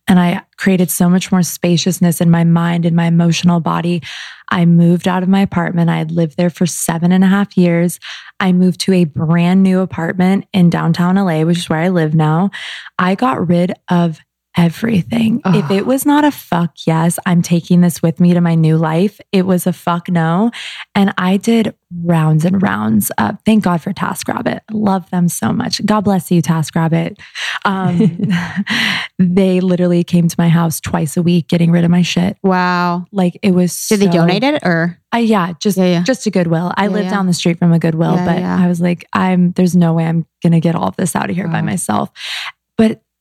and 0.08 0.20
I 0.20 0.44
created 0.58 0.92
so 0.92 1.10
much 1.10 1.32
more 1.32 1.44
spaciousness 1.44 2.20
in 2.20 2.30
my 2.30 2.44
mind 2.44 2.86
and 2.86 2.96
my 2.96 3.06
emotional 3.06 3.60
body. 3.60 4.02
I 4.50 4.66
moved 4.66 5.08
out 5.08 5.24
of 5.24 5.30
my 5.30 5.42
apartment. 5.42 5.90
I 5.90 5.98
had 5.98 6.12
lived 6.12 6.38
there 6.38 6.50
for 6.50 6.66
seven 6.66 7.12
and 7.12 7.24
a 7.24 7.28
half 7.28 7.58
years. 7.58 8.00
I 8.40 8.52
moved 8.52 8.82
to 8.82 8.94
a 8.94 9.06
brand 9.06 9.64
new 9.64 9.80
apartment 9.80 10.46
in 10.54 10.70
downtown 10.70 11.16
LA, 11.16 11.44
which 11.44 11.58
is 11.58 11.70
where 11.70 11.80
I 11.80 11.90
live 11.90 12.14
now. 12.14 12.52
I 13.00 13.16
got 13.16 13.48
rid 13.48 13.74
of 13.90 14.20
everything. 14.56 15.42
Oh. 15.46 15.58
If 15.58 15.72
it 15.72 15.86
was 15.86 16.06
not 16.06 16.24
a 16.24 16.32
fuck 16.32 16.76
yes, 16.86 17.20
I'm 17.26 17.42
taking 17.42 17.82
this 17.82 18.02
with 18.02 18.20
me 18.20 18.34
to 18.34 18.42
my 18.42 18.56
new 18.56 18.78
life, 18.78 19.20
it 19.32 19.46
was 19.46 19.68
a 19.68 19.74
fuck 19.74 20.10
no. 20.10 20.52
And 20.96 21.14
I 21.18 21.38
did 21.38 21.76
rounds 22.04 22.46
and 22.46 22.62
rounds. 22.62 23.12
Uh, 23.18 23.34
thank 23.46 23.64
God 23.64 23.82
for 23.82 23.94
TaskRabbit. 23.94 24.62
Love 24.72 25.10
them 25.10 25.28
so 25.28 25.52
much. 25.52 25.84
God 25.86 26.02
bless 26.02 26.32
you, 26.32 26.42
TaskRabbit. 26.42 27.20
Um, 27.66 28.18
they 29.20 29.60
literally 29.60 30.04
came 30.04 30.28
to 30.28 30.36
my 30.38 30.50
house 30.50 30.80
twice 30.80 31.18
a 31.18 31.22
week 31.22 31.48
getting 31.48 31.72
rid 31.72 31.84
of 31.84 31.92
my 31.92 32.02
shit. 32.02 32.38
Wow. 32.44 33.06
Like 33.12 33.38
it 33.42 33.52
was. 33.52 33.74
Did 33.88 34.00
so, 34.00 34.06
they 34.06 34.12
donate 34.12 34.44
it 34.44 34.64
or? 34.64 35.00
Uh, 35.14 35.18
yeah, 35.18 35.54
just 35.60 35.78
yeah, 35.78 35.86
yeah. 35.86 36.04
just 36.04 36.26
a 36.26 36.32
Goodwill. 36.32 36.74
I 36.76 36.86
yeah, 36.86 36.90
live 36.90 37.10
down 37.10 37.28
the 37.28 37.34
street 37.34 37.60
from 37.60 37.72
a 37.72 37.80
Goodwill, 37.80 38.16
but 38.16 38.42
I 38.42 38.68
was 38.68 38.82
like, 38.82 39.06
I'm. 39.14 39.52
There's 39.52 39.76
no 39.76 39.94
way 39.94 40.06
I'm 40.06 40.26
gonna 40.42 40.60
get 40.60 40.76
all 40.76 40.88
of 40.88 40.96
this 40.96 41.16
out 41.16 41.30
of 41.30 41.36
here 41.36 41.46
wow. 41.46 41.54
by 41.54 41.62
myself. 41.62 42.10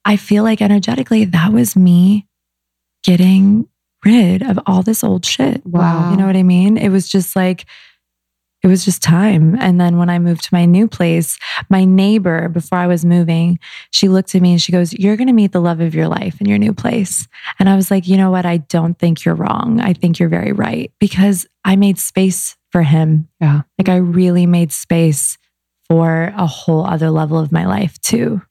I 0.04 0.16
feel 0.16 0.42
like 0.42 0.60
energetically, 0.60 1.24
that 1.26 1.52
was 1.52 1.76
me 1.76 2.26
getting 3.02 3.68
rid 4.04 4.42
of 4.42 4.58
all 4.66 4.82
this 4.82 5.04
old 5.04 5.24
shit. 5.24 5.64
Wow. 5.64 6.10
You 6.10 6.16
know 6.16 6.26
what 6.26 6.36
I 6.36 6.42
mean? 6.42 6.76
It 6.76 6.88
was 6.88 7.08
just 7.08 7.36
like, 7.36 7.66
it 8.62 8.68
was 8.68 8.84
just 8.84 9.02
time. 9.02 9.56
And 9.60 9.80
then 9.80 9.96
when 9.96 10.08
I 10.08 10.20
moved 10.20 10.44
to 10.44 10.54
my 10.54 10.66
new 10.66 10.86
place, 10.86 11.36
my 11.68 11.84
neighbor, 11.84 12.48
before 12.48 12.78
I 12.78 12.86
was 12.86 13.04
moving, 13.04 13.58
she 13.90 14.08
looked 14.08 14.34
at 14.34 14.42
me 14.42 14.52
and 14.52 14.62
she 14.62 14.70
goes, 14.70 14.92
You're 14.92 15.16
going 15.16 15.26
to 15.26 15.32
meet 15.32 15.50
the 15.50 15.60
love 15.60 15.80
of 15.80 15.94
your 15.94 16.06
life 16.06 16.40
in 16.40 16.46
your 16.46 16.58
new 16.58 16.72
place. 16.72 17.26
And 17.58 17.68
I 17.68 17.74
was 17.74 17.90
like, 17.90 18.06
You 18.06 18.16
know 18.16 18.30
what? 18.30 18.46
I 18.46 18.58
don't 18.58 18.96
think 18.98 19.24
you're 19.24 19.34
wrong. 19.34 19.80
I 19.80 19.92
think 19.92 20.18
you're 20.20 20.28
very 20.28 20.52
right 20.52 20.92
because 21.00 21.46
I 21.64 21.74
made 21.74 21.98
space 21.98 22.56
for 22.70 22.82
him. 22.82 23.28
Yeah. 23.40 23.62
Like 23.78 23.88
I 23.88 23.96
really 23.96 24.46
made 24.46 24.70
space 24.70 25.38
for 25.88 26.32
a 26.36 26.46
whole 26.46 26.86
other 26.86 27.10
level 27.10 27.38
of 27.38 27.50
my 27.50 27.66
life 27.66 28.00
too. 28.00 28.42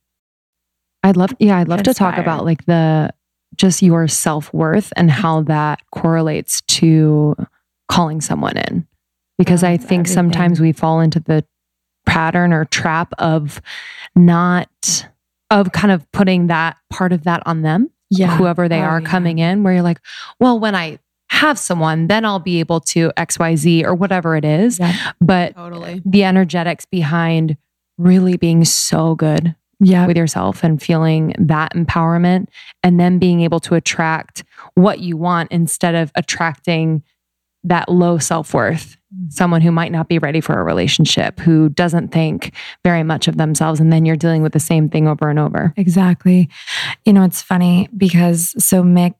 I'd 1.03 1.17
love, 1.17 1.33
yeah, 1.39 1.57
I'd 1.57 1.67
love 1.67 1.83
to 1.83 1.93
talk 1.93 2.17
about 2.17 2.45
like 2.45 2.65
the 2.65 3.11
just 3.55 3.81
your 3.81 4.07
self 4.07 4.53
worth 4.53 4.93
and 4.95 5.11
how 5.11 5.41
that 5.43 5.79
correlates 5.91 6.61
to 6.61 7.35
calling 7.89 8.21
someone 8.21 8.57
in. 8.57 8.87
Because 9.37 9.63
I 9.63 9.77
think 9.77 10.01
everything. 10.01 10.05
sometimes 10.05 10.61
we 10.61 10.71
fall 10.71 10.99
into 10.99 11.19
the 11.19 11.43
pattern 12.05 12.53
or 12.53 12.65
trap 12.65 13.11
of 13.17 13.61
not, 14.15 15.07
of 15.49 15.71
kind 15.71 15.91
of 15.91 16.09
putting 16.11 16.47
that 16.47 16.77
part 16.91 17.11
of 17.11 17.23
that 17.23 17.41
on 17.45 17.63
them, 17.63 17.89
yeah. 18.09 18.37
whoever 18.37 18.69
they 18.69 18.79
oh, 18.79 18.85
are 18.85 19.01
yeah. 19.01 19.07
coming 19.07 19.39
in, 19.39 19.63
where 19.63 19.73
you're 19.73 19.81
like, 19.81 19.99
well, 20.39 20.59
when 20.59 20.75
I 20.75 20.99
have 21.29 21.57
someone, 21.57 22.07
then 22.07 22.23
I'll 22.23 22.39
be 22.39 22.59
able 22.59 22.81
to 22.81 23.11
XYZ 23.17 23.83
or 23.83 23.95
whatever 23.95 24.35
it 24.35 24.45
is. 24.45 24.77
Yeah, 24.77 25.11
but 25.19 25.55
totally. 25.55 26.01
the 26.05 26.23
energetics 26.23 26.85
behind 26.85 27.57
really 27.97 28.37
being 28.37 28.63
so 28.65 29.15
good 29.15 29.55
yeah. 29.81 30.05
with 30.05 30.15
yourself 30.15 30.63
and 30.63 30.81
feeling 30.81 31.33
that 31.39 31.73
empowerment 31.73 32.47
and 32.83 32.99
then 32.99 33.19
being 33.19 33.41
able 33.41 33.59
to 33.59 33.75
attract 33.75 34.43
what 34.75 34.99
you 34.99 35.17
want 35.17 35.51
instead 35.51 35.95
of 35.95 36.11
attracting 36.15 37.03
that 37.63 37.89
low 37.89 38.17
self-worth 38.17 38.97
mm. 39.13 39.31
someone 39.31 39.61
who 39.61 39.71
might 39.71 39.91
not 39.91 40.07
be 40.07 40.17
ready 40.17 40.41
for 40.41 40.59
a 40.59 40.63
relationship 40.63 41.39
who 41.39 41.69
doesn't 41.69 42.09
think 42.09 42.53
very 42.83 43.03
much 43.03 43.27
of 43.27 43.37
themselves 43.37 43.79
and 43.79 43.91
then 43.91 44.05
you're 44.05 44.15
dealing 44.15 44.41
with 44.41 44.53
the 44.53 44.59
same 44.59 44.89
thing 44.89 45.07
over 45.07 45.29
and 45.29 45.39
over. 45.39 45.73
Exactly. 45.77 46.49
You 47.05 47.13
know 47.13 47.23
it's 47.23 47.41
funny 47.41 47.89
because 47.95 48.55
so 48.63 48.83
Mick 48.83 49.13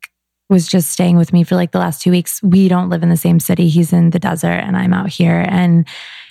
was 0.49 0.68
just 0.68 0.89
staying 0.91 1.18
with 1.18 1.32
me 1.32 1.43
for 1.43 1.55
like 1.55 1.72
the 1.72 1.80
last 1.80 2.01
two 2.01 2.12
weeks. 2.12 2.41
We 2.43 2.68
don't 2.68 2.89
live 2.89 3.03
in 3.03 3.09
the 3.09 3.18
same 3.18 3.39
city. 3.39 3.70
He's 3.70 3.93
in 3.93 4.09
the 4.09 4.20
desert 4.20 4.47
and 4.47 4.76
i'm 4.76 4.93
out 4.93 5.09
here. 5.09 5.45
And 5.47 5.88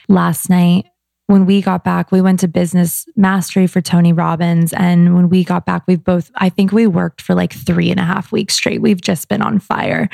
last 0.09 0.51
night 0.51 0.87
when 1.31 1.47
we 1.47 1.63
got 1.63 1.85
back, 1.85 2.11
we 2.11 2.21
went 2.21 2.41
to 2.41 2.49
business 2.49 3.07
mastery 3.15 3.69
for 3.69 3.81
Tony 3.81 4.13
Robbins. 4.13 4.73
And 4.73 5.15
when 5.15 5.29
we 5.29 5.45
got 5.45 5.65
back, 5.65 5.85
we've 5.87 6.03
both, 6.03 6.29
I 6.35 6.49
think 6.49 6.73
we 6.73 6.89
worked 6.89 7.21
for 7.21 7.37
like 7.37 7.53
three 7.53 7.89
and 7.89 8.01
a 8.01 8.05
half 8.05 8.33
weeks 8.33 8.55
straight. 8.55 8.83
We've 8.83 9.01
just 9.01 9.29
been 9.29 9.41
on 9.41 9.61
fire. 9.61 10.09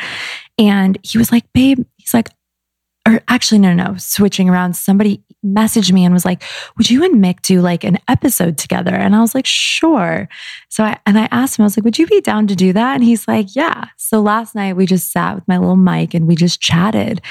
And 0.59 0.99
he 1.03 1.17
was 1.17 1.33
like, 1.33 1.51
babe, 1.55 1.87
he's 1.97 2.13
like, 2.13 2.29
or 3.09 3.23
actually, 3.29 3.61
no, 3.61 3.73
no, 3.73 3.97
switching 3.97 4.51
around. 4.51 4.77
Somebody 4.77 5.23
messaged 5.43 5.91
me 5.91 6.05
and 6.05 6.13
was 6.13 6.27
like, 6.27 6.43
would 6.77 6.91
you 6.91 7.03
and 7.03 7.23
Mick 7.23 7.41
do 7.41 7.63
like 7.63 7.83
an 7.83 7.99
episode 8.09 8.59
together? 8.59 8.95
And 8.95 9.17
I 9.17 9.21
was 9.21 9.35
like, 9.35 9.47
sure. 9.47 10.29
So 10.69 10.85
I, 10.85 10.99
and 11.07 11.19
I 11.19 11.29
asked 11.31 11.59
him, 11.59 11.63
I 11.63 11.67
was 11.67 11.79
like, 11.79 11.85
would 11.85 11.99
you 11.99 12.07
be 12.07 12.21
down 12.21 12.47
to 12.49 12.55
do 12.55 12.75
that? 12.75 12.97
And 12.97 13.05
he's 13.05 13.27
like, 13.27 13.57
yeah. 13.57 13.87
So 13.97 14.21
last 14.21 14.55
night 14.55 14.77
we 14.77 14.85
just 14.85 15.13
sat 15.13 15.35
with 15.35 15.49
my 15.49 15.57
little 15.57 15.77
mic 15.77 16.13
and 16.13 16.27
we 16.27 16.35
just 16.35 16.61
chatted. 16.61 17.23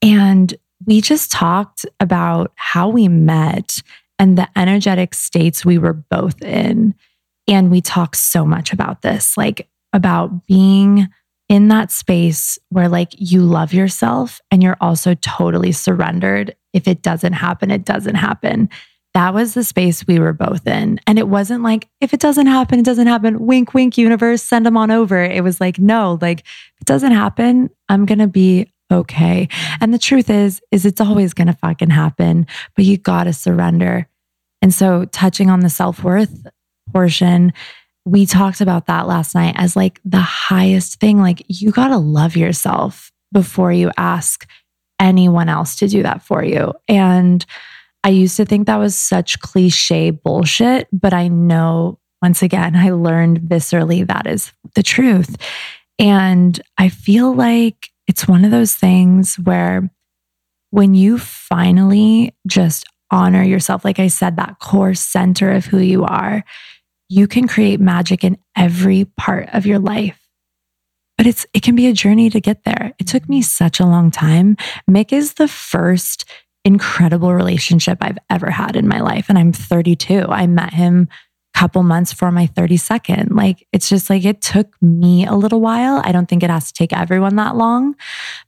And 0.00 0.54
we 0.84 1.00
just 1.00 1.30
talked 1.30 1.86
about 2.00 2.52
how 2.56 2.88
we 2.88 3.08
met 3.08 3.82
and 4.18 4.36
the 4.36 4.48
energetic 4.56 5.14
states 5.14 5.64
we 5.64 5.78
were 5.78 5.92
both 5.92 6.42
in. 6.42 6.94
And 7.48 7.70
we 7.70 7.80
talked 7.80 8.16
so 8.16 8.44
much 8.44 8.72
about 8.72 9.02
this, 9.02 9.36
like 9.36 9.68
about 9.92 10.46
being 10.46 11.08
in 11.48 11.68
that 11.68 11.92
space 11.92 12.58
where 12.70 12.88
like 12.88 13.12
you 13.16 13.40
love 13.40 13.72
yourself 13.72 14.40
and 14.50 14.62
you're 14.62 14.76
also 14.80 15.14
totally 15.14 15.72
surrendered. 15.72 16.56
If 16.72 16.88
it 16.88 17.02
doesn't 17.02 17.34
happen, 17.34 17.70
it 17.70 17.84
doesn't 17.84 18.16
happen. 18.16 18.68
That 19.14 19.32
was 19.32 19.54
the 19.54 19.64
space 19.64 20.06
we 20.06 20.18
were 20.18 20.34
both 20.34 20.66
in. 20.66 21.00
And 21.06 21.18
it 21.18 21.28
wasn't 21.28 21.62
like, 21.62 21.88
if 22.00 22.12
it 22.12 22.20
doesn't 22.20 22.48
happen, 22.48 22.80
it 22.80 22.84
doesn't 22.84 23.06
happen. 23.06 23.46
Wink, 23.46 23.72
wink, 23.72 23.96
universe, 23.96 24.42
send 24.42 24.66
them 24.66 24.76
on 24.76 24.90
over. 24.90 25.22
It 25.22 25.42
was 25.42 25.58
like, 25.58 25.78
no, 25.78 26.18
like, 26.20 26.40
if 26.40 26.82
it 26.82 26.86
doesn't 26.86 27.12
happen, 27.12 27.70
I'm 27.88 28.04
going 28.04 28.18
to 28.18 28.26
be 28.26 28.70
okay. 28.90 29.48
And 29.80 29.92
the 29.92 29.98
truth 29.98 30.30
is, 30.30 30.60
is 30.70 30.86
it's 30.86 31.00
always 31.00 31.34
going 31.34 31.48
to 31.48 31.52
fucking 31.52 31.90
happen, 31.90 32.46
but 32.74 32.84
you 32.84 32.96
got 32.98 33.24
to 33.24 33.32
surrender. 33.32 34.08
And 34.62 34.72
so 34.72 35.04
touching 35.06 35.50
on 35.50 35.60
the 35.60 35.70
self-worth 35.70 36.46
portion, 36.92 37.52
we 38.04 38.26
talked 38.26 38.60
about 38.60 38.86
that 38.86 39.06
last 39.06 39.34
night 39.34 39.54
as 39.58 39.76
like 39.76 40.00
the 40.04 40.20
highest 40.20 41.00
thing. 41.00 41.20
Like 41.20 41.44
you 41.48 41.72
got 41.72 41.88
to 41.88 41.98
love 41.98 42.36
yourself 42.36 43.10
before 43.32 43.72
you 43.72 43.90
ask 43.96 44.48
anyone 45.00 45.48
else 45.48 45.76
to 45.76 45.88
do 45.88 46.02
that 46.02 46.22
for 46.22 46.44
you. 46.44 46.72
And 46.88 47.44
I 48.04 48.10
used 48.10 48.36
to 48.36 48.44
think 48.44 48.66
that 48.66 48.76
was 48.76 48.96
such 48.96 49.40
cliche 49.40 50.10
bullshit, 50.10 50.88
but 50.92 51.12
I 51.12 51.28
know 51.28 51.98
once 52.22 52.42
again, 52.42 52.74
I 52.74 52.90
learned 52.90 53.40
viscerally 53.40 54.06
that 54.06 54.26
is 54.26 54.52
the 54.74 54.82
truth. 54.82 55.36
And 55.98 56.60
I 56.78 56.88
feel 56.88 57.34
like 57.34 57.90
it's 58.06 58.28
one 58.28 58.44
of 58.44 58.50
those 58.50 58.74
things 58.74 59.36
where 59.36 59.90
when 60.70 60.94
you 60.94 61.18
finally 61.18 62.34
just 62.46 62.84
honor 63.10 63.42
yourself, 63.42 63.84
like 63.84 63.98
I 63.98 64.08
said, 64.08 64.36
that 64.36 64.58
core 64.58 64.94
center 64.94 65.52
of 65.52 65.64
who 65.64 65.78
you 65.78 66.04
are, 66.04 66.44
you 67.08 67.28
can 67.28 67.46
create 67.46 67.80
magic 67.80 68.24
in 68.24 68.36
every 68.56 69.04
part 69.16 69.48
of 69.52 69.66
your 69.66 69.78
life. 69.78 70.20
But 71.16 71.26
it's 71.26 71.46
it 71.54 71.62
can 71.62 71.76
be 71.76 71.86
a 71.86 71.92
journey 71.92 72.28
to 72.30 72.40
get 72.40 72.64
there. 72.64 72.92
It 72.98 73.06
took 73.06 73.28
me 73.28 73.40
such 73.40 73.80
a 73.80 73.86
long 73.86 74.10
time. 74.10 74.56
Mick 74.90 75.12
is 75.12 75.34
the 75.34 75.48
first 75.48 76.24
incredible 76.64 77.32
relationship 77.32 77.98
I've 78.00 78.18
ever 78.28 78.50
had 78.50 78.76
in 78.76 78.88
my 78.88 79.00
life 79.00 79.26
and 79.28 79.38
I'm 79.38 79.52
32. 79.52 80.26
I 80.28 80.46
met 80.46 80.74
him 80.74 81.08
couple 81.56 81.82
months 81.82 82.12
for 82.12 82.30
my 82.30 82.46
32nd. 82.48 83.32
Like 83.32 83.66
it's 83.72 83.88
just 83.88 84.10
like 84.10 84.26
it 84.26 84.42
took 84.42 84.70
me 84.82 85.24
a 85.24 85.34
little 85.34 85.60
while. 85.60 86.02
I 86.04 86.12
don't 86.12 86.28
think 86.28 86.42
it 86.42 86.50
has 86.50 86.70
to 86.70 86.72
take 86.74 86.92
everyone 86.92 87.36
that 87.36 87.56
long, 87.56 87.96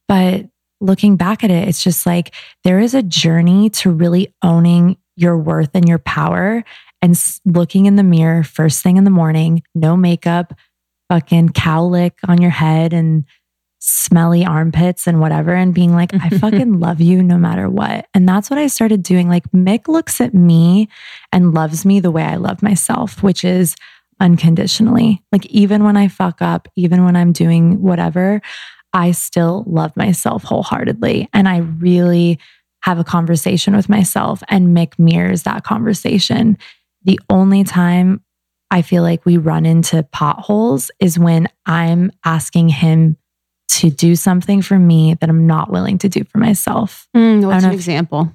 but 0.07 0.45
looking 0.81 1.17
back 1.17 1.43
at 1.43 1.51
it, 1.51 1.67
it's 1.67 1.83
just 1.83 2.05
like 2.05 2.35
there 2.65 2.79
is 2.79 2.95
a 2.95 3.03
journey 3.03 3.71
to 3.71 3.91
really 3.91 4.35
owning 4.43 4.99
your 5.17 5.39
worth 5.39 5.71
and 5.75 5.89
your 5.89 5.99
power 5.99 6.63
and 7.01 7.19
looking 7.47 7.87
in 7.87 7.97
the 7.97 8.03
mirror 8.03 8.45
first 8.45 8.83
thing 8.83 8.99
in 8.99 9.05
the 9.05 9.11
morning, 9.11 9.63
no 9.75 9.97
makeup, 9.97 10.53
fucking 11.11 11.49
cowlick 11.49 12.13
on 12.29 12.43
your 12.43 12.51
head 12.51 12.93
and 12.93 13.25
smelly 13.79 14.45
armpits 14.45 15.07
and 15.07 15.21
whatever, 15.21 15.55
and 15.55 15.75
being 15.75 15.95
like, 15.95 16.13
I 16.15 16.29
fucking 16.39 16.81
love 16.81 17.01
you 17.01 17.23
no 17.23 17.39
matter 17.39 17.69
what. 17.69 18.07
And 18.15 18.29
that's 18.29 18.51
what 18.51 18.59
I 18.59 18.67
started 18.67 19.03
doing. 19.03 19.29
Like, 19.29 19.51
Mick 19.53 19.89
looks 19.89 20.21
at 20.21 20.35
me 20.35 20.89
and 21.33 21.55
loves 21.55 21.85
me 21.85 22.01
the 22.01 22.11
way 22.11 22.23
I 22.23 22.37
love 22.37 22.63
myself, 22.63 23.23
which 23.23 23.45
is 23.45 23.77
unconditionally. 24.21 25.23
Like, 25.31 25.47
even 25.47 25.85
when 25.85 25.97
I 25.97 26.09
fuck 26.09 26.43
up, 26.43 26.69
even 26.77 27.05
when 27.05 27.17
I'm 27.17 27.33
doing 27.33 27.81
whatever, 27.81 28.41
I 28.93 29.13
still 29.13 29.65
love 29.67 29.97
myself 29.97 30.43
wholeheartedly. 30.43 31.29
And 31.33 31.49
I 31.49 31.59
really 31.59 32.39
have 32.83 32.99
a 32.99 33.05
conversation 33.05 33.77
with 33.77 33.89
myself, 33.89 34.43
and 34.49 34.77
Mick 34.77 34.99
mirrors 34.99 35.43
that 35.43 35.65
conversation. 35.65 36.57
The 37.05 37.21
only 37.29 37.65
time 37.65 38.23
I 38.71 38.83
feel 38.83 39.03
like 39.03 39.25
we 39.25 39.37
run 39.37 39.67
into 39.67 40.03
potholes 40.05 40.91
is 41.01 41.19
when 41.19 41.49
I'm 41.67 42.11
asking 42.25 42.69
him 42.71 43.17
to 43.69 43.91
do 43.91 44.17
something 44.17 44.63
for 44.63 44.79
me 44.79 45.15
that 45.15 45.29
I'm 45.29 45.47
not 45.47 45.71
willing 45.71 45.99
to 45.99 46.09
do 46.09 46.25
for 46.25 46.39
myself. 46.39 47.07
Mm, 47.17 47.47
what's 47.47 47.65
an 47.65 47.73
example? 47.73 48.33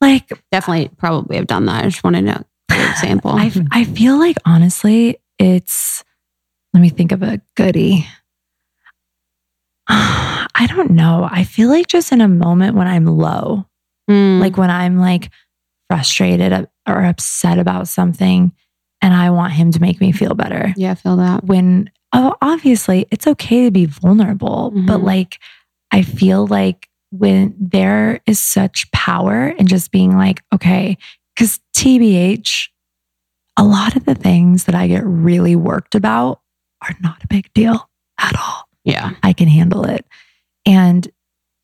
Like, 0.00 0.32
definitely, 0.50 0.88
probably 0.96 1.36
have 1.36 1.46
done 1.46 1.66
that. 1.66 1.84
I 1.84 1.88
just 1.88 2.02
want 2.02 2.16
to 2.16 2.22
know 2.22 2.42
example. 2.70 3.32
I, 3.32 3.52
I 3.70 3.84
feel 3.84 4.18
like 4.18 4.36
honestly, 4.44 5.18
it's, 5.38 6.04
let 6.72 6.80
me 6.80 6.88
think 6.88 7.12
of 7.12 7.22
a 7.22 7.40
goody. 7.56 8.06
I 9.88 10.66
don't 10.68 10.92
know. 10.92 11.28
I 11.30 11.44
feel 11.44 11.68
like 11.68 11.86
just 11.86 12.12
in 12.12 12.20
a 12.20 12.28
moment 12.28 12.76
when 12.76 12.86
I'm 12.86 13.06
low, 13.06 13.66
mm. 14.10 14.40
like 14.40 14.56
when 14.56 14.70
I'm 14.70 14.98
like 14.98 15.30
frustrated 15.88 16.68
or 16.88 17.04
upset 17.04 17.58
about 17.58 17.88
something 17.88 18.52
and 19.02 19.14
I 19.14 19.30
want 19.30 19.52
him 19.52 19.72
to 19.72 19.80
make 19.80 20.00
me 20.00 20.12
feel 20.12 20.34
better. 20.34 20.72
Yeah, 20.76 20.92
I 20.92 20.94
feel 20.94 21.16
that. 21.16 21.44
When, 21.44 21.90
oh, 22.12 22.36
obviously 22.40 23.06
it's 23.10 23.26
okay 23.26 23.64
to 23.64 23.70
be 23.70 23.86
vulnerable, 23.86 24.72
mm-hmm. 24.74 24.86
but 24.86 25.02
like, 25.02 25.38
I 25.90 26.02
feel 26.02 26.46
like 26.46 26.88
when 27.10 27.54
there 27.58 28.20
is 28.26 28.38
such 28.38 28.90
power 28.92 29.48
in 29.48 29.66
just 29.66 29.90
being 29.90 30.16
like, 30.16 30.42
okay, 30.54 30.96
because 31.34 31.60
TBH, 31.76 32.68
a 33.56 33.64
lot 33.64 33.96
of 33.96 34.04
the 34.04 34.14
things 34.14 34.64
that 34.64 34.74
I 34.74 34.86
get 34.86 35.04
really 35.04 35.56
worked 35.56 35.94
about 35.94 36.40
are 36.82 36.94
not 37.00 37.22
a 37.24 37.26
big 37.26 37.52
deal 37.52 37.88
at 38.18 38.38
all. 38.38 38.68
Yeah. 38.84 39.12
I 39.22 39.32
can 39.32 39.48
handle 39.48 39.84
it. 39.84 40.06
And 40.64 41.08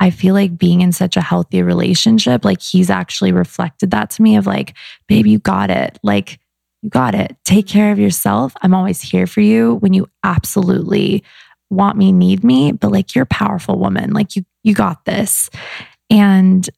I 0.01 0.11
feel 0.11 0.34
like 0.34 0.59
being 0.59 0.82
in 0.82 0.92
such 0.92 1.16
a 1.16 1.22
healthy 1.22 1.62
relationship, 1.62 2.44
like 2.44 2.61
he's 2.61 2.90
actually 2.90 3.32
reflected 3.32 3.92
that 3.92 4.11
to 4.11 4.22
me 4.22 4.36
of 4.36 4.47
like, 4.47 4.74
babe, 5.09 5.26
you 5.26 5.38
got 5.38 5.70
it. 5.70 5.99
Like, 6.03 6.38
you 6.82 6.90
got 6.90 7.14
it. 7.14 7.36
Take 7.44 7.66
care 7.66 7.92
of 7.92 7.98
yourself. 7.98 8.52
I'm 8.62 8.74
always 8.74 9.00
here 9.00 9.26
for 9.26 9.40
you 9.40 9.76
when 9.76 9.92
you 9.92 10.08
absolutely 10.24 11.24
want 11.70 11.96
me, 11.96 12.12
need 12.12 12.44
me, 12.44 12.72
but 12.72 12.92
like 12.92 13.14
you're 13.14 13.24
a 13.24 13.26
powerful 13.26 13.78
woman. 13.78 14.12
Like 14.12 14.36
you 14.36 14.44
you 14.62 14.74
got 14.74 15.04
this. 15.04 15.48
And 16.10 16.68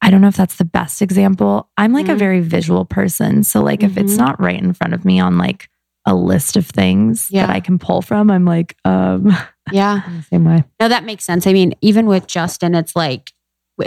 I 0.00 0.10
don't 0.10 0.20
know 0.20 0.28
if 0.28 0.36
that's 0.36 0.56
the 0.56 0.64
best 0.64 1.00
example. 1.00 1.70
I'm 1.76 1.92
like 1.92 2.06
mm-hmm. 2.06 2.14
a 2.14 2.18
very 2.18 2.40
visual 2.40 2.84
person. 2.84 3.44
So 3.44 3.62
like 3.62 3.80
mm-hmm. 3.80 3.90
if 3.90 3.98
it's 3.98 4.12
mm-hmm. 4.12 4.24
not 4.24 4.40
right 4.40 4.60
in 4.60 4.72
front 4.72 4.94
of 4.94 5.04
me 5.04 5.20
on 5.20 5.38
like 5.38 5.68
a 6.04 6.14
list 6.14 6.56
of 6.56 6.66
things 6.66 7.28
yeah. 7.30 7.46
that 7.46 7.54
I 7.54 7.60
can 7.60 7.78
pull 7.78 8.02
from, 8.02 8.30
I'm 8.30 8.44
like, 8.44 8.76
um 8.84 9.34
Yeah. 9.70 10.02
same 10.30 10.44
way. 10.44 10.64
No, 10.80 10.88
that 10.88 11.04
makes 11.04 11.24
sense. 11.24 11.46
I 11.46 11.52
mean, 11.52 11.74
even 11.80 12.06
with 12.06 12.26
Justin, 12.26 12.74
it's 12.74 12.96
like 12.96 13.32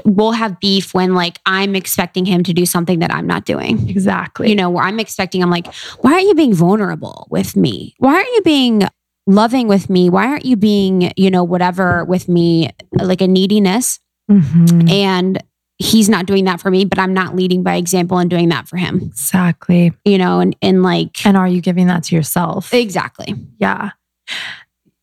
we'll 0.04 0.32
have 0.32 0.60
beef 0.60 0.94
when 0.94 1.14
like 1.14 1.40
I'm 1.46 1.76
expecting 1.76 2.26
him 2.26 2.44
to 2.44 2.54
do 2.54 2.66
something 2.66 3.00
that 3.00 3.14
I'm 3.14 3.28
not 3.28 3.46
doing. 3.46 3.90
Exactly. 3.90 4.50
You 4.50 4.56
know, 4.56 4.70
where 4.70 4.84
I'm 4.84 5.00
expecting, 5.00 5.42
I'm 5.42 5.50
like, 5.50 5.74
why 6.02 6.14
aren't 6.14 6.28
you 6.28 6.36
being 6.36 6.54
vulnerable 6.54 7.28
with 7.30 7.56
me? 7.56 7.96
Why 8.00 8.16
aren't 8.16 8.30
you 8.34 8.42
being 8.42 8.84
loving 9.28 9.68
with 9.68 9.90
me? 9.90 10.10
Why 10.10 10.28
aren't 10.28 10.46
you 10.46 10.56
being, 10.56 11.12
you 11.16 11.32
know, 11.32 11.44
whatever 11.44 12.04
with 12.06 12.28
me, 12.28 12.70
like 12.92 13.22
a 13.22 13.28
neediness? 13.28 14.00
Mm-hmm. 14.30 14.90
And 14.90 15.44
he's 15.78 16.10
not 16.10 16.26
doing 16.26 16.46
that 16.46 16.62
for 16.62 16.72
me, 16.72 16.86
but 16.86 17.00
I'm 17.00 17.14
not 17.14 17.36
leading 17.36 17.64
by 17.64 17.76
example 17.76 18.18
and 18.18 18.30
doing 18.30 18.50
that 18.50 18.68
for 18.68 18.78
him. 18.78 19.02
Exactly. 19.02 19.94
You 20.06 20.18
know, 20.18 20.40
and, 20.40 20.56
and 20.62 20.84
like, 20.84 21.26
and 21.26 21.36
are 21.36 21.48
you 21.48 21.62
giving 21.62 21.88
that 21.88 22.04
to 22.06 22.16
yourself? 22.16 22.74
Exactly. 22.74 23.36
Yeah. 23.58 23.92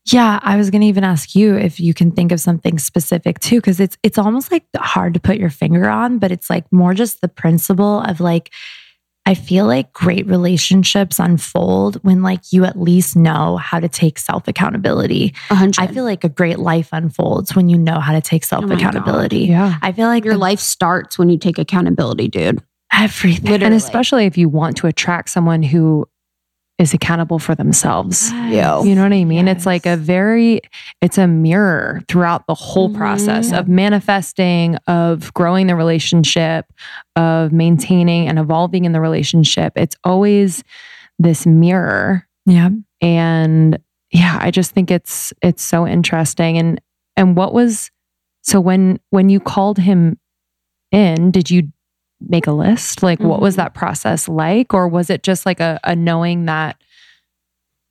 Yeah, 0.05 0.39
I 0.41 0.57
was 0.57 0.69
going 0.69 0.81
to 0.81 0.87
even 0.87 1.03
ask 1.03 1.33
you 1.33 1.55
if 1.55 1.79
you 1.79 1.93
can 1.93 2.11
think 2.11 2.31
of 2.31 2.39
something 2.39 2.77
specific 2.77 3.39
too 3.39 3.61
cuz 3.61 3.79
it's 3.79 3.97
it's 4.03 4.17
almost 4.17 4.51
like 4.51 4.65
hard 4.75 5.13
to 5.13 5.19
put 5.19 5.37
your 5.37 5.49
finger 5.49 5.89
on, 5.89 6.19
but 6.19 6.31
it's 6.31 6.49
like 6.49 6.65
more 6.71 6.93
just 6.93 7.21
the 7.21 7.29
principle 7.29 8.01
of 8.01 8.19
like 8.19 8.51
I 9.25 9.35
feel 9.35 9.65
like 9.65 9.93
great 9.93 10.27
relationships 10.27 11.17
unfold 11.17 11.95
when 12.03 12.21
like 12.21 12.51
you 12.51 12.65
at 12.65 12.77
least 12.77 13.15
know 13.15 13.55
how 13.55 13.79
to 13.79 13.87
take 13.87 14.19
self 14.19 14.47
accountability. 14.49 15.33
I 15.49 15.87
feel 15.87 16.03
like 16.03 16.25
a 16.25 16.29
great 16.29 16.59
life 16.59 16.89
unfolds 16.91 17.55
when 17.55 17.69
you 17.69 17.77
know 17.77 17.99
how 17.99 18.11
to 18.11 18.21
take 18.21 18.43
self 18.43 18.69
accountability. 18.69 19.45
Oh 19.45 19.51
yeah. 19.51 19.77
I 19.81 19.93
feel 19.93 20.07
like 20.07 20.25
your 20.25 20.33
the, 20.33 20.39
life 20.39 20.59
starts 20.59 21.17
when 21.17 21.29
you 21.29 21.37
take 21.37 21.57
accountability, 21.57 22.27
dude. 22.27 22.61
Everything. 22.91 23.51
Literally. 23.51 23.65
And 23.65 23.73
especially 23.75 24.25
if 24.25 24.37
you 24.37 24.49
want 24.49 24.75
to 24.77 24.87
attract 24.87 25.29
someone 25.29 25.63
who 25.63 26.07
is 26.79 26.93
accountable 26.93 27.37
for 27.37 27.53
themselves. 27.53 28.31
Yeah. 28.31 28.81
You 28.81 28.95
know 28.95 29.03
what 29.03 29.13
I 29.13 29.23
mean? 29.25 29.45
Yes. 29.45 29.57
It's 29.57 29.65
like 29.65 29.85
a 29.85 29.95
very, 29.95 30.59
it's 31.01 31.19
a 31.19 31.27
mirror 31.27 32.01
throughout 32.07 32.47
the 32.47 32.55
whole 32.55 32.89
mm-hmm. 32.89 32.97
process 32.97 33.53
of 33.53 33.67
manifesting, 33.67 34.77
of 34.87 35.31
growing 35.35 35.67
the 35.67 35.75
relationship, 35.75 36.65
of 37.15 37.53
maintaining 37.53 38.27
and 38.27 38.39
evolving 38.39 38.85
in 38.85 38.91
the 38.91 38.99
relationship. 38.99 39.73
It's 39.75 39.95
always 40.03 40.63
this 41.19 41.45
mirror. 41.45 42.27
Yeah. 42.47 42.69
And 43.01 43.77
yeah, 44.11 44.39
I 44.41 44.49
just 44.49 44.71
think 44.71 44.89
it's, 44.89 45.31
it's 45.41 45.61
so 45.61 45.87
interesting. 45.87 46.57
And, 46.57 46.81
and 47.15 47.37
what 47.37 47.53
was, 47.53 47.91
so 48.41 48.59
when, 48.59 48.99
when 49.11 49.29
you 49.29 49.39
called 49.39 49.77
him 49.77 50.17
in, 50.91 51.29
did 51.29 51.51
you 51.51 51.71
make 52.27 52.47
a 52.47 52.51
list? 52.51 53.03
Like, 53.03 53.19
mm-hmm. 53.19 53.27
what 53.27 53.41
was 53.41 53.55
mm-hmm. 53.55 53.63
that 53.63 53.73
process 53.73 54.27
like? 54.27 54.73
Or 54.73 54.87
was 54.87 55.09
it 55.09 55.23
just 55.23 55.45
like 55.45 55.59
a, 55.59 55.79
a 55.83 55.95
knowing 55.95 56.45
that, 56.45 56.81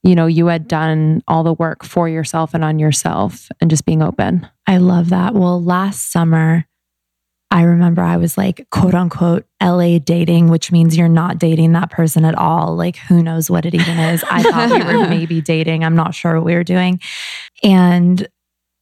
you 0.03 0.15
know, 0.15 0.27
you 0.27 0.47
had 0.47 0.69
done 0.69 1.23
all 1.29 1.45
the 1.45 1.55
work 1.55 1.85
for 1.85 2.09
yourself 2.09 2.55
and 2.55 2.65
on 2.65 2.79
yourself 2.79 3.49
and 3.61 3.71
just 3.71 3.87
being 3.87 4.03
open? 4.03 4.49
I 4.67 4.79
love 4.79 5.11
that. 5.11 5.35
Well, 5.35 5.63
last 5.63 6.11
summer, 6.11 6.67
I 7.53 7.65
remember 7.65 8.01
I 8.01 8.17
was 8.17 8.39
like, 8.39 8.67
quote 8.71 8.95
unquote, 8.95 9.45
LA 9.63 9.99
dating, 9.99 10.49
which 10.49 10.73
means 10.73 10.97
you're 10.97 11.07
not 11.07 11.39
dating 11.39 11.73
that 11.73 11.91
person 11.91 12.25
at 12.25 12.35
all. 12.35 12.75
Like, 12.77 12.97
who 12.97 13.23
knows 13.23 13.51
what 13.51 13.67
it 13.67 13.75
even 13.75 13.99
is? 13.99 14.25
I 14.31 14.43
thought 14.43 14.71
we 14.71 14.83
were 14.83 15.07
maybe 15.11 15.43
dating. 15.43 15.85
I'm 15.85 15.95
not 15.95 16.15
sure 16.15 16.37
what 16.37 16.47
we 16.47 16.55
were 16.55 16.65
doing. 16.65 16.99
And 17.63 18.27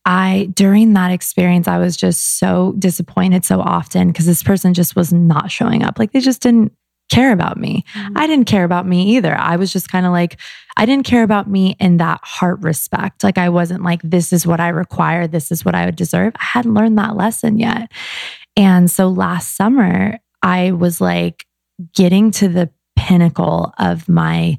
I, 0.07 0.49
during 0.55 0.95
that 0.95 1.11
experience, 1.11 1.69
I 1.69 1.79
was 1.79 1.97
just 1.97 2.39
so 2.39 2.75
disappointed 2.79 3.45
so 3.45 3.61
often 3.61 4.09
because 4.09 4.27
this 4.27 4.43
person 4.43 4.75
just 4.75 4.97
was 4.97 5.13
not 5.13 5.51
showing 5.51 5.83
up. 5.83 5.99
Like, 5.99 6.13
they 6.13 6.21
just 6.21 6.41
didn't 6.41 6.73
care 7.11 7.33
about 7.33 7.59
me. 7.59 7.85
Mm-hmm. 7.93 8.19
I 8.19 8.27
didn't 8.27 8.47
care 8.47 8.65
about 8.65 8.87
me 8.87 9.17
either. 9.17 9.37
I 9.37 9.57
was 9.57 9.73
just 9.73 9.91
kind 9.91 10.07
of 10.07 10.13
like, 10.13 10.39
I 10.77 10.87
didn't 10.87 11.05
care 11.05 11.23
about 11.23 11.51
me 11.51 11.77
in 11.79 11.99
that 11.99 12.21
heart 12.23 12.61
respect. 12.63 13.23
Like, 13.23 13.37
I 13.37 13.49
wasn't 13.49 13.83
like, 13.83 14.01
this 14.03 14.33
is 14.33 14.47
what 14.47 14.61
I 14.61 14.69
require, 14.69 15.27
this 15.27 15.53
is 15.53 15.65
what 15.65 15.75
I 15.75 15.85
would 15.85 15.97
deserve. 15.97 16.33
I 16.37 16.45
hadn't 16.45 16.75
learned 16.75 16.99
that 16.99 17.17
lesson 17.17 17.59
yet. 17.59 17.93
And 18.57 18.91
so 18.91 19.09
last 19.09 19.57
summer, 19.57 20.19
I 20.43 20.73
was 20.73 21.01
like 21.01 21.47
getting 21.95 22.31
to 22.33 22.49
the 22.49 22.71
pinnacle 22.97 23.73
of 23.79 24.09
my 24.09 24.59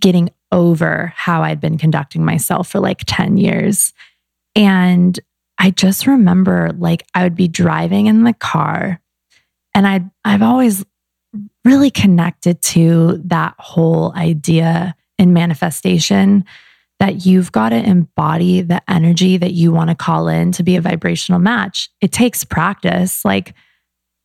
getting 0.00 0.30
over 0.52 1.12
how 1.16 1.42
I'd 1.42 1.60
been 1.60 1.78
conducting 1.78 2.24
myself 2.24 2.68
for 2.68 2.80
like 2.80 3.02
10 3.06 3.36
years. 3.36 3.92
And 4.56 5.18
I 5.58 5.70
just 5.70 6.06
remember 6.06 6.70
like 6.76 7.04
I 7.14 7.22
would 7.22 7.34
be 7.34 7.48
driving 7.48 8.06
in 8.06 8.24
the 8.24 8.32
car 8.32 9.00
and 9.74 9.86
I 9.86 10.04
I've 10.24 10.42
always 10.42 10.84
really 11.64 11.90
connected 11.90 12.62
to 12.62 13.20
that 13.24 13.54
whole 13.58 14.12
idea 14.14 14.94
in 15.18 15.32
manifestation 15.32 16.44
that 17.00 17.26
you've 17.26 17.52
got 17.52 17.70
to 17.70 17.76
embody 17.76 18.62
the 18.62 18.80
energy 18.90 19.36
that 19.36 19.52
you 19.52 19.72
want 19.72 19.90
to 19.90 19.96
call 19.96 20.28
in 20.28 20.52
to 20.52 20.62
be 20.62 20.76
a 20.76 20.80
vibrational 20.80 21.40
match. 21.40 21.90
It 22.00 22.12
takes 22.12 22.44
practice. 22.44 23.24
Like 23.24 23.54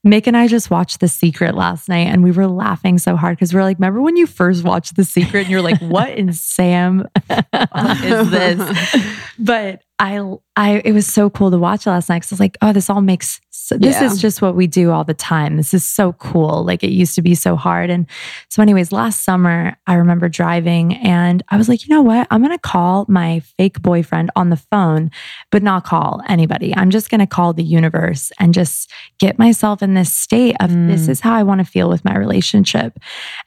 Mick 0.05 0.27
and 0.27 0.37
I 0.37 0.47
just 0.47 0.69
watched 0.69 0.99
The 0.99 1.07
Secret 1.07 1.55
last 1.55 1.89
night 1.89 2.07
and 2.07 2.23
we 2.23 2.31
were 2.31 2.47
laughing 2.47 2.97
so 2.97 3.15
hard 3.15 3.37
because 3.37 3.53
we 3.53 3.59
are 3.59 3.63
like, 3.63 3.79
remember 3.79 4.01
when 4.01 4.15
you 4.15 4.27
first 4.27 4.63
watched 4.63 4.95
The 4.95 5.03
Secret 5.03 5.41
and 5.41 5.49
you're 5.49 5.61
like, 5.61 5.81
what 5.81 6.09
in 6.11 6.31
Sam 6.31 7.07
is 7.29 8.31
this? 8.31 8.95
But 9.39 9.81
I, 9.99 10.21
I, 10.55 10.81
it 10.85 10.93
was 10.93 11.05
so 11.05 11.29
cool 11.29 11.51
to 11.51 11.57
watch 11.57 11.85
it 11.85 11.89
last 11.89 12.07
night 12.07 12.19
because 12.19 12.31
I 12.31 12.35
was 12.35 12.39
like, 12.39 12.57
oh, 12.61 12.71
this 12.71 12.89
all 12.89 13.01
makes, 13.01 13.41
this 13.69 13.95
yeah. 13.95 14.05
is 14.05 14.21
just 14.21 14.41
what 14.41 14.55
we 14.55 14.65
do 14.65 14.91
all 14.91 15.03
the 15.03 15.13
time. 15.13 15.57
This 15.57 15.73
is 15.73 15.83
so 15.83 16.13
cool. 16.13 16.63
Like 16.63 16.85
it 16.85 16.91
used 16.91 17.15
to 17.15 17.21
be 17.21 17.35
so 17.35 17.57
hard. 17.57 17.89
And 17.89 18.07
so, 18.49 18.61
anyways, 18.61 18.93
last 18.93 19.23
summer, 19.25 19.75
I 19.87 19.95
remember 19.95 20.29
driving 20.29 20.95
and 20.95 21.43
I 21.49 21.57
was 21.57 21.67
like, 21.67 21.85
you 21.85 21.93
know 21.93 22.01
what? 22.01 22.27
I'm 22.31 22.41
going 22.41 22.55
to 22.55 22.57
call 22.57 23.05
my 23.09 23.41
fake 23.41 23.81
boyfriend 23.81 24.31
on 24.37 24.49
the 24.49 24.57
phone, 24.57 25.11
but 25.51 25.63
not 25.63 25.83
call 25.83 26.21
anybody. 26.29 26.73
I'm 26.73 26.91
just 26.91 27.09
going 27.09 27.19
to 27.19 27.27
call 27.27 27.51
the 27.51 27.63
universe 27.63 28.31
and 28.39 28.53
just 28.53 28.89
get 29.19 29.37
myself 29.37 29.83
in 29.83 29.95
this 29.95 30.13
state 30.13 30.55
of 30.61 30.69
mm. 30.69 30.87
this 30.87 31.09
is 31.09 31.19
how 31.19 31.35
I 31.35 31.43
want 31.43 31.59
to 31.59 31.65
feel 31.65 31.89
with 31.89 32.05
my 32.05 32.17
relationship. 32.17 32.97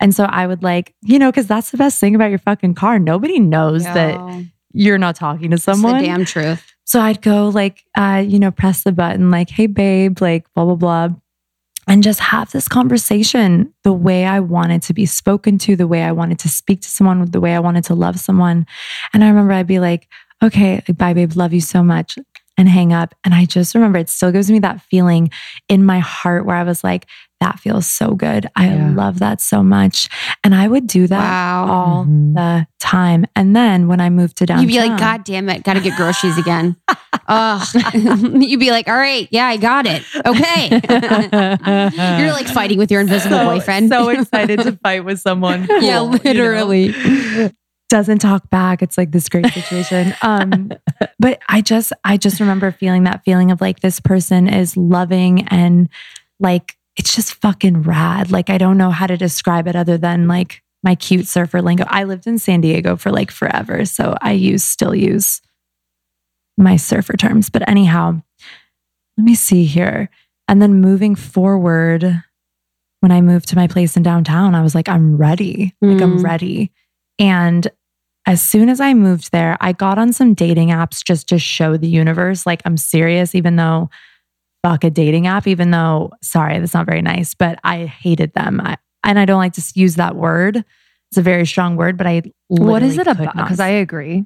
And 0.00 0.14
so 0.14 0.24
I 0.24 0.46
would 0.46 0.62
like, 0.62 0.94
you 1.00 1.18
know, 1.18 1.30
because 1.30 1.46
that's 1.46 1.70
the 1.70 1.78
best 1.78 1.98
thing 1.98 2.14
about 2.14 2.28
your 2.28 2.38
fucking 2.40 2.74
car. 2.74 2.98
Nobody 2.98 3.40
knows 3.40 3.84
yeah. 3.84 3.94
that 3.94 4.46
you're 4.72 4.98
not 4.98 5.16
talking 5.16 5.50
to 5.50 5.58
someone. 5.58 5.96
It's 5.96 6.02
the 6.02 6.06
damn 6.06 6.24
truth. 6.24 6.72
So 6.84 7.00
I'd 7.00 7.22
go 7.22 7.48
like, 7.48 7.84
uh, 7.96 8.22
you 8.26 8.38
know, 8.38 8.50
press 8.50 8.82
the 8.82 8.92
button, 8.92 9.30
like, 9.30 9.50
hey, 9.50 9.66
babe, 9.66 10.20
like, 10.20 10.52
blah, 10.54 10.64
blah, 10.64 10.74
blah. 10.74 11.08
And 11.88 12.02
just 12.02 12.20
have 12.20 12.50
this 12.52 12.68
conversation 12.68 13.72
the 13.82 13.92
way 13.92 14.24
I 14.24 14.40
wanted 14.40 14.82
to 14.82 14.94
be 14.94 15.06
spoken 15.06 15.58
to, 15.58 15.74
the 15.74 15.88
way 15.88 16.02
I 16.02 16.12
wanted 16.12 16.38
to 16.40 16.48
speak 16.48 16.80
to 16.82 16.88
someone, 16.88 17.24
the 17.30 17.40
way 17.40 17.54
I 17.54 17.60
wanted 17.60 17.84
to 17.84 17.94
love 17.94 18.20
someone. 18.20 18.66
And 19.12 19.24
I 19.24 19.28
remember 19.28 19.52
I'd 19.52 19.66
be 19.66 19.80
like, 19.80 20.08
okay, 20.42 20.82
bye, 20.96 21.14
babe, 21.14 21.36
love 21.36 21.52
you 21.52 21.60
so 21.60 21.82
much, 21.82 22.18
and 22.56 22.68
hang 22.68 22.92
up. 22.92 23.14
And 23.24 23.34
I 23.34 23.46
just 23.46 23.74
remember 23.74 23.98
it 23.98 24.08
still 24.08 24.32
gives 24.32 24.50
me 24.50 24.58
that 24.60 24.82
feeling 24.82 25.30
in 25.68 25.84
my 25.84 25.98
heart 25.98 26.46
where 26.46 26.56
I 26.56 26.64
was 26.64 26.84
like, 26.84 27.06
that 27.42 27.58
feels 27.58 27.88
so 27.88 28.14
good. 28.14 28.48
I 28.54 28.68
yeah. 28.68 28.92
love 28.94 29.18
that 29.18 29.40
so 29.40 29.64
much. 29.64 30.08
And 30.44 30.54
I 30.54 30.68
would 30.68 30.86
do 30.86 31.08
that 31.08 31.18
wow. 31.18 31.66
all 31.66 32.04
mm-hmm. 32.04 32.34
the 32.34 32.68
time. 32.78 33.26
And 33.34 33.56
then 33.56 33.88
when 33.88 34.00
I 34.00 34.10
moved 34.10 34.36
to 34.36 34.46
downtown, 34.46 34.68
you'd 34.68 34.72
be 34.72 34.78
like, 34.78 34.96
God 34.98 35.24
damn 35.24 35.48
it, 35.48 35.64
got 35.64 35.74
to 35.74 35.80
get 35.80 35.96
groceries 35.96 36.38
again. 36.38 36.76
Ugh. 37.28 37.66
you'd 38.40 38.60
be 38.60 38.70
like, 38.70 38.86
all 38.86 38.94
right, 38.94 39.26
yeah, 39.32 39.46
I 39.46 39.56
got 39.56 39.86
it. 39.88 40.04
Okay. 40.24 40.68
You're 42.22 42.32
like 42.32 42.46
fighting 42.46 42.78
with 42.78 42.92
your 42.92 43.00
invisible 43.00 43.38
so, 43.38 43.44
boyfriend. 43.44 43.88
so 43.88 44.08
excited 44.08 44.60
to 44.60 44.72
fight 44.76 45.04
with 45.04 45.20
someone. 45.20 45.66
Cool, 45.66 45.82
yeah, 45.82 46.00
literally. 46.00 46.92
You 46.92 47.38
know? 47.38 47.50
doesn't 47.88 48.20
talk 48.20 48.48
back. 48.50 48.82
It's 48.82 48.96
like 48.96 49.10
this 49.10 49.28
great 49.28 49.52
situation. 49.52 50.14
Um, 50.22 50.70
but 51.18 51.40
I 51.48 51.60
just, 51.60 51.92
I 52.04 52.16
just 52.16 52.38
remember 52.38 52.70
feeling 52.70 53.02
that 53.04 53.24
feeling 53.24 53.50
of 53.50 53.60
like 53.60 53.80
this 53.80 53.98
person 53.98 54.48
is 54.48 54.76
loving 54.76 55.46
and 55.48 55.88
like 56.38 56.76
it's 56.96 57.14
just 57.14 57.34
fucking 57.34 57.82
rad. 57.82 58.30
Like, 58.30 58.50
I 58.50 58.58
don't 58.58 58.78
know 58.78 58.90
how 58.90 59.06
to 59.06 59.16
describe 59.16 59.66
it 59.66 59.76
other 59.76 59.96
than 59.98 60.28
like 60.28 60.62
my 60.82 60.94
cute 60.94 61.26
surfer 61.26 61.62
lingo. 61.62 61.84
I 61.86 62.04
lived 62.04 62.26
in 62.26 62.38
San 62.38 62.60
Diego 62.60 62.96
for 62.96 63.10
like 63.10 63.30
forever. 63.30 63.84
So 63.84 64.16
I 64.20 64.32
use, 64.32 64.64
still 64.64 64.94
use 64.94 65.40
my 66.58 66.76
surfer 66.76 67.16
terms. 67.16 67.50
But 67.50 67.68
anyhow, 67.68 68.20
let 69.16 69.24
me 69.24 69.34
see 69.34 69.64
here. 69.64 70.10
And 70.48 70.60
then 70.60 70.80
moving 70.80 71.14
forward, 71.14 72.22
when 73.00 73.12
I 73.12 73.20
moved 73.20 73.48
to 73.48 73.56
my 73.56 73.66
place 73.66 73.96
in 73.96 74.02
downtown, 74.02 74.54
I 74.54 74.62
was 74.62 74.74
like, 74.74 74.88
I'm 74.88 75.16
ready. 75.16 75.74
Like, 75.80 76.02
I'm 76.02 76.18
mm. 76.18 76.24
ready. 76.24 76.72
And 77.18 77.68
as 78.26 78.40
soon 78.40 78.68
as 78.68 78.80
I 78.80 78.94
moved 78.94 79.32
there, 79.32 79.56
I 79.60 79.72
got 79.72 79.98
on 79.98 80.12
some 80.12 80.34
dating 80.34 80.68
apps 80.68 81.04
just 81.04 81.28
to 81.30 81.38
show 81.38 81.76
the 81.76 81.88
universe, 81.88 82.46
like, 82.46 82.62
I'm 82.64 82.76
serious, 82.76 83.34
even 83.34 83.56
though 83.56 83.90
fuck 84.62 84.84
a 84.84 84.90
dating 84.90 85.26
app, 85.26 85.46
even 85.46 85.70
though, 85.70 86.10
sorry, 86.22 86.58
that's 86.58 86.74
not 86.74 86.86
very 86.86 87.02
nice, 87.02 87.34
but 87.34 87.58
I 87.64 87.86
hated 87.86 88.32
them. 88.34 88.60
I, 88.60 88.78
and 89.04 89.18
I 89.18 89.24
don't 89.24 89.38
like 89.38 89.54
to 89.54 89.62
use 89.74 89.96
that 89.96 90.16
word. 90.16 90.64
It's 91.10 91.18
a 91.18 91.22
very 91.22 91.46
strong 91.46 91.76
word, 91.76 91.98
but 91.98 92.06
I 92.06 92.22
what 92.48 92.82
is 92.82 92.96
it 92.96 93.06
about? 93.06 93.36
Because 93.36 93.60
I 93.60 93.68
agree. 93.68 94.24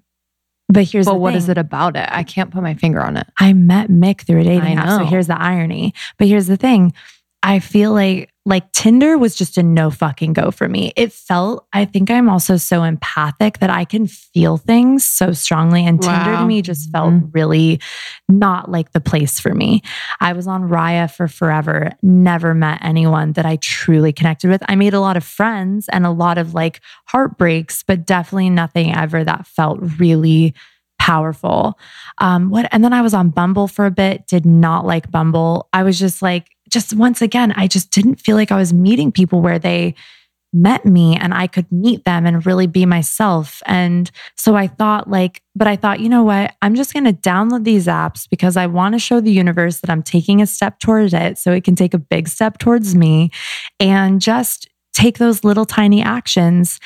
But 0.69 0.85
here's 0.85 1.07
but 1.07 1.21
what 1.21 1.31
thing. 1.31 1.39
is 1.39 1.49
it 1.49 1.59
about 1.59 1.97
it? 1.97 2.09
I 2.11 2.23
can't 2.23 2.51
put 2.51 2.63
my 2.63 2.75
finger 2.75 3.01
on 3.01 3.17
it. 3.17 3.27
I 3.39 3.53
met 3.53 3.89
Mick 3.89 4.23
through 4.23 4.41
a 4.41 4.45
dating 4.45 4.79
app. 4.79 5.01
So 5.01 5.05
here's 5.05 5.29
the 5.29 5.41
irony. 5.41 5.95
But 6.19 6.29
here's 6.29 6.49
the 6.49 6.57
thing. 6.57 6.93
I 7.47 7.61
feel 7.61 7.93
like 7.93 8.29
like 8.45 8.71
Tinder 8.73 9.19
was 9.19 9.35
just 9.35 9.59
a 9.59 9.63
no 9.63 9.91
fucking 9.91 10.33
go 10.33 10.53
for 10.53 10.69
me. 10.69 10.93
It 10.95 11.13
felt, 11.13 11.67
I 11.73 11.85
think 11.85 12.13
I'm 12.13 12.29
also 12.29 12.57
so 12.57 12.85
empathic 12.85 13.59
that 13.59 13.71
I 13.71 13.85
can 13.85 14.07
feel 14.07 14.57
things 14.57 15.05
so 15.05 15.33
strongly. 15.33 15.85
And 15.85 16.03
wow. 16.03 16.25
Tinder 16.25 16.39
to 16.39 16.47
me 16.47 16.63
just 16.63 16.91
felt 16.91 17.13
mm-hmm. 17.13 17.31
really 17.33 17.81
not 18.29 18.71
like 18.71 18.93
the 18.93 19.01
place 19.01 19.41
for 19.41 19.53
me. 19.53 19.83
I 20.21 20.33
was 20.33 20.47
on 20.47 20.69
Raya 20.69 21.13
for 21.13 21.27
forever, 21.27 21.91
never 22.03 22.55
met 22.55 22.79
anyone 22.83 23.33
that 23.33 23.47
I 23.47 23.57
truly 23.57 24.13
connected 24.13 24.49
with. 24.49 24.63
I 24.69 24.77
made 24.77 24.95
a 24.95 25.01
lot 25.01 25.17
of 25.17 25.25
friends 25.25 25.89
and 25.89 26.07
a 26.07 26.11
lot 26.11 26.39
of 26.39 26.55
like 26.55 26.81
heartbreaks, 27.07 27.83
but 27.83 28.07
definitely 28.07 28.51
nothing 28.51 28.95
ever 28.95 29.25
that 29.25 29.49
felt 29.49 29.81
really 29.99 30.55
powerful. 31.01 31.79
Um, 32.19 32.51
what 32.51 32.69
and 32.71 32.85
then 32.85 32.93
I 32.93 33.03
was 33.03 33.15
on 33.15 33.31
Bumble 33.31 33.67
for 33.67 33.87
a 33.87 33.91
bit, 33.91 34.27
did 34.29 34.47
not 34.47 34.87
like 34.87 35.11
Bumble. 35.11 35.69
I 35.73 35.83
was 35.83 35.99
just 35.99 36.23
like, 36.23 36.56
just 36.71 36.95
once 36.95 37.23
again, 37.23 37.53
I 37.53 37.67
just 37.67 37.91
didn't 37.91 38.17
feel 38.17 38.37
like 38.37 38.53
I 38.53 38.57
was 38.57 38.73
meeting 38.73 39.13
people 39.13 39.41
where 39.41 39.59
they 39.59 39.95
met 40.53 40.87
me 40.87 41.17
and 41.17 41.35
I 41.35 41.47
could 41.47 41.71
meet 41.71 42.05
them 42.05 42.25
and 42.25 42.45
really 42.47 42.67
be 42.67 42.87
myself. 42.87 43.63
And 43.67 44.11
so 44.37 44.57
I 44.57 44.67
thought, 44.67 45.09
like, 45.09 45.43
but 45.55 45.67
I 45.67 45.77
thought, 45.77 46.01
you 46.01 46.09
know 46.09 46.23
what? 46.23 46.55
I'm 46.63 46.75
just 46.75 46.93
going 46.93 47.05
to 47.05 47.13
download 47.13 47.65
these 47.65 47.87
apps 47.87 48.29
because 48.29 48.57
I 48.57 48.67
want 48.67 48.95
to 48.95 48.99
show 48.99 49.21
the 49.21 49.33
universe 49.33 49.81
that 49.81 49.91
I'm 49.91 50.03
taking 50.03 50.41
a 50.41 50.47
step 50.47 50.79
towards 50.79 51.13
it 51.13 51.39
so 51.39 51.53
it 51.53 51.65
can 51.65 51.75
take 51.75 51.95
a 51.95 51.99
big 51.99 52.29
step 52.29 52.59
towards 52.59 52.95
me 52.95 53.31
and 53.79 54.21
just 54.21 54.69
take 54.95 55.19
those 55.19 55.45
little 55.45 55.67
tiny 55.67 56.03
actions. 56.03 56.81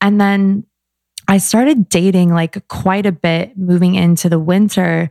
And 0.00 0.20
then 0.20 0.66
I 1.26 1.38
started 1.38 1.88
dating 1.88 2.34
like 2.34 2.68
quite 2.68 3.06
a 3.06 3.12
bit 3.12 3.56
moving 3.56 3.94
into 3.94 4.28
the 4.28 4.38
winter. 4.38 5.08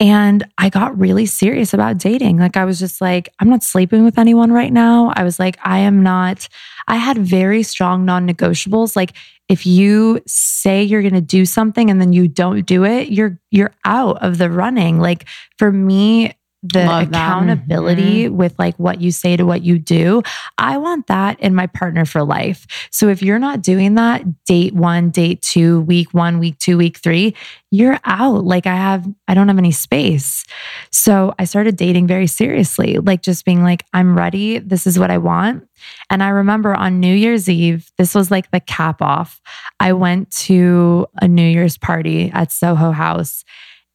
And 0.00 0.44
I 0.56 0.70
got 0.70 0.98
really 0.98 1.26
serious 1.26 1.74
about 1.74 1.98
dating. 1.98 2.38
Like, 2.38 2.56
I 2.56 2.64
was 2.64 2.78
just 2.78 3.02
like, 3.02 3.28
I'm 3.38 3.50
not 3.50 3.62
sleeping 3.62 4.02
with 4.02 4.18
anyone 4.18 4.50
right 4.50 4.72
now. 4.72 5.12
I 5.14 5.24
was 5.24 5.38
like, 5.38 5.58
I 5.62 5.80
am 5.80 6.02
not, 6.02 6.48
I 6.88 6.96
had 6.96 7.18
very 7.18 7.62
strong 7.62 8.06
non 8.06 8.26
negotiables. 8.26 8.96
Like, 8.96 9.12
if 9.50 9.66
you 9.66 10.22
say 10.26 10.82
you're 10.82 11.02
going 11.02 11.12
to 11.12 11.20
do 11.20 11.44
something 11.44 11.90
and 11.90 12.00
then 12.00 12.14
you 12.14 12.28
don't 12.28 12.64
do 12.64 12.84
it, 12.84 13.10
you're, 13.10 13.38
you're 13.50 13.74
out 13.84 14.22
of 14.22 14.38
the 14.38 14.48
running. 14.48 15.00
Like, 15.00 15.26
for 15.58 15.70
me, 15.70 16.32
the 16.62 16.84
Love 16.84 17.08
accountability 17.08 18.24
mm-hmm. 18.24 18.36
with 18.36 18.58
like 18.58 18.76
what 18.76 19.00
you 19.00 19.10
say 19.10 19.36
to 19.36 19.44
what 19.44 19.62
you 19.62 19.78
do. 19.78 20.22
I 20.58 20.76
want 20.76 21.06
that 21.06 21.40
in 21.40 21.54
my 21.54 21.66
partner 21.66 22.04
for 22.04 22.22
life. 22.22 22.66
So 22.90 23.08
if 23.08 23.22
you're 23.22 23.38
not 23.38 23.62
doing 23.62 23.94
that, 23.94 24.44
date 24.44 24.74
one, 24.74 25.10
date 25.10 25.40
two, 25.40 25.80
week 25.82 26.12
one, 26.12 26.38
week 26.38 26.58
two, 26.58 26.76
week 26.76 26.98
three, 26.98 27.34
you're 27.70 27.98
out. 28.04 28.44
Like 28.44 28.66
I 28.66 28.74
have, 28.74 29.06
I 29.26 29.34
don't 29.34 29.48
have 29.48 29.58
any 29.58 29.72
space. 29.72 30.44
So 30.90 31.34
I 31.38 31.44
started 31.44 31.76
dating 31.76 32.06
very 32.06 32.26
seriously, 32.26 32.98
like 32.98 33.22
just 33.22 33.44
being 33.44 33.62
like, 33.62 33.86
I'm 33.94 34.16
ready. 34.16 34.58
This 34.58 34.86
is 34.86 34.98
what 34.98 35.10
I 35.10 35.18
want. 35.18 35.66
And 36.10 36.22
I 36.22 36.28
remember 36.28 36.74
on 36.74 37.00
New 37.00 37.14
Year's 37.14 37.48
Eve, 37.48 37.90
this 37.96 38.14
was 38.14 38.30
like 38.30 38.50
the 38.50 38.60
cap 38.60 39.00
off. 39.00 39.40
I 39.78 39.94
went 39.94 40.30
to 40.32 41.06
a 41.22 41.28
New 41.28 41.48
Year's 41.48 41.78
party 41.78 42.30
at 42.34 42.52
Soho 42.52 42.90
House 42.90 43.44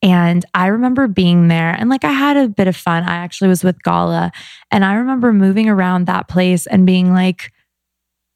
And 0.02 0.46
I 0.54 0.68
remember 0.68 1.08
being 1.08 1.48
there 1.48 1.72
and 1.72 1.90
like 1.90 2.04
I 2.04 2.12
had 2.12 2.38
a 2.38 2.48
bit 2.48 2.68
of 2.68 2.76
fun. 2.76 3.04
I 3.04 3.16
actually 3.16 3.48
was 3.48 3.64
with 3.64 3.82
Gala 3.82 4.32
and 4.72 4.86
I 4.86 4.96
remember 4.96 5.34
moving 5.34 5.70
around 5.70 6.06
that 6.06 6.28
place 6.28 6.68
and 6.68 6.86
being 6.86 7.14
like, 7.14 7.52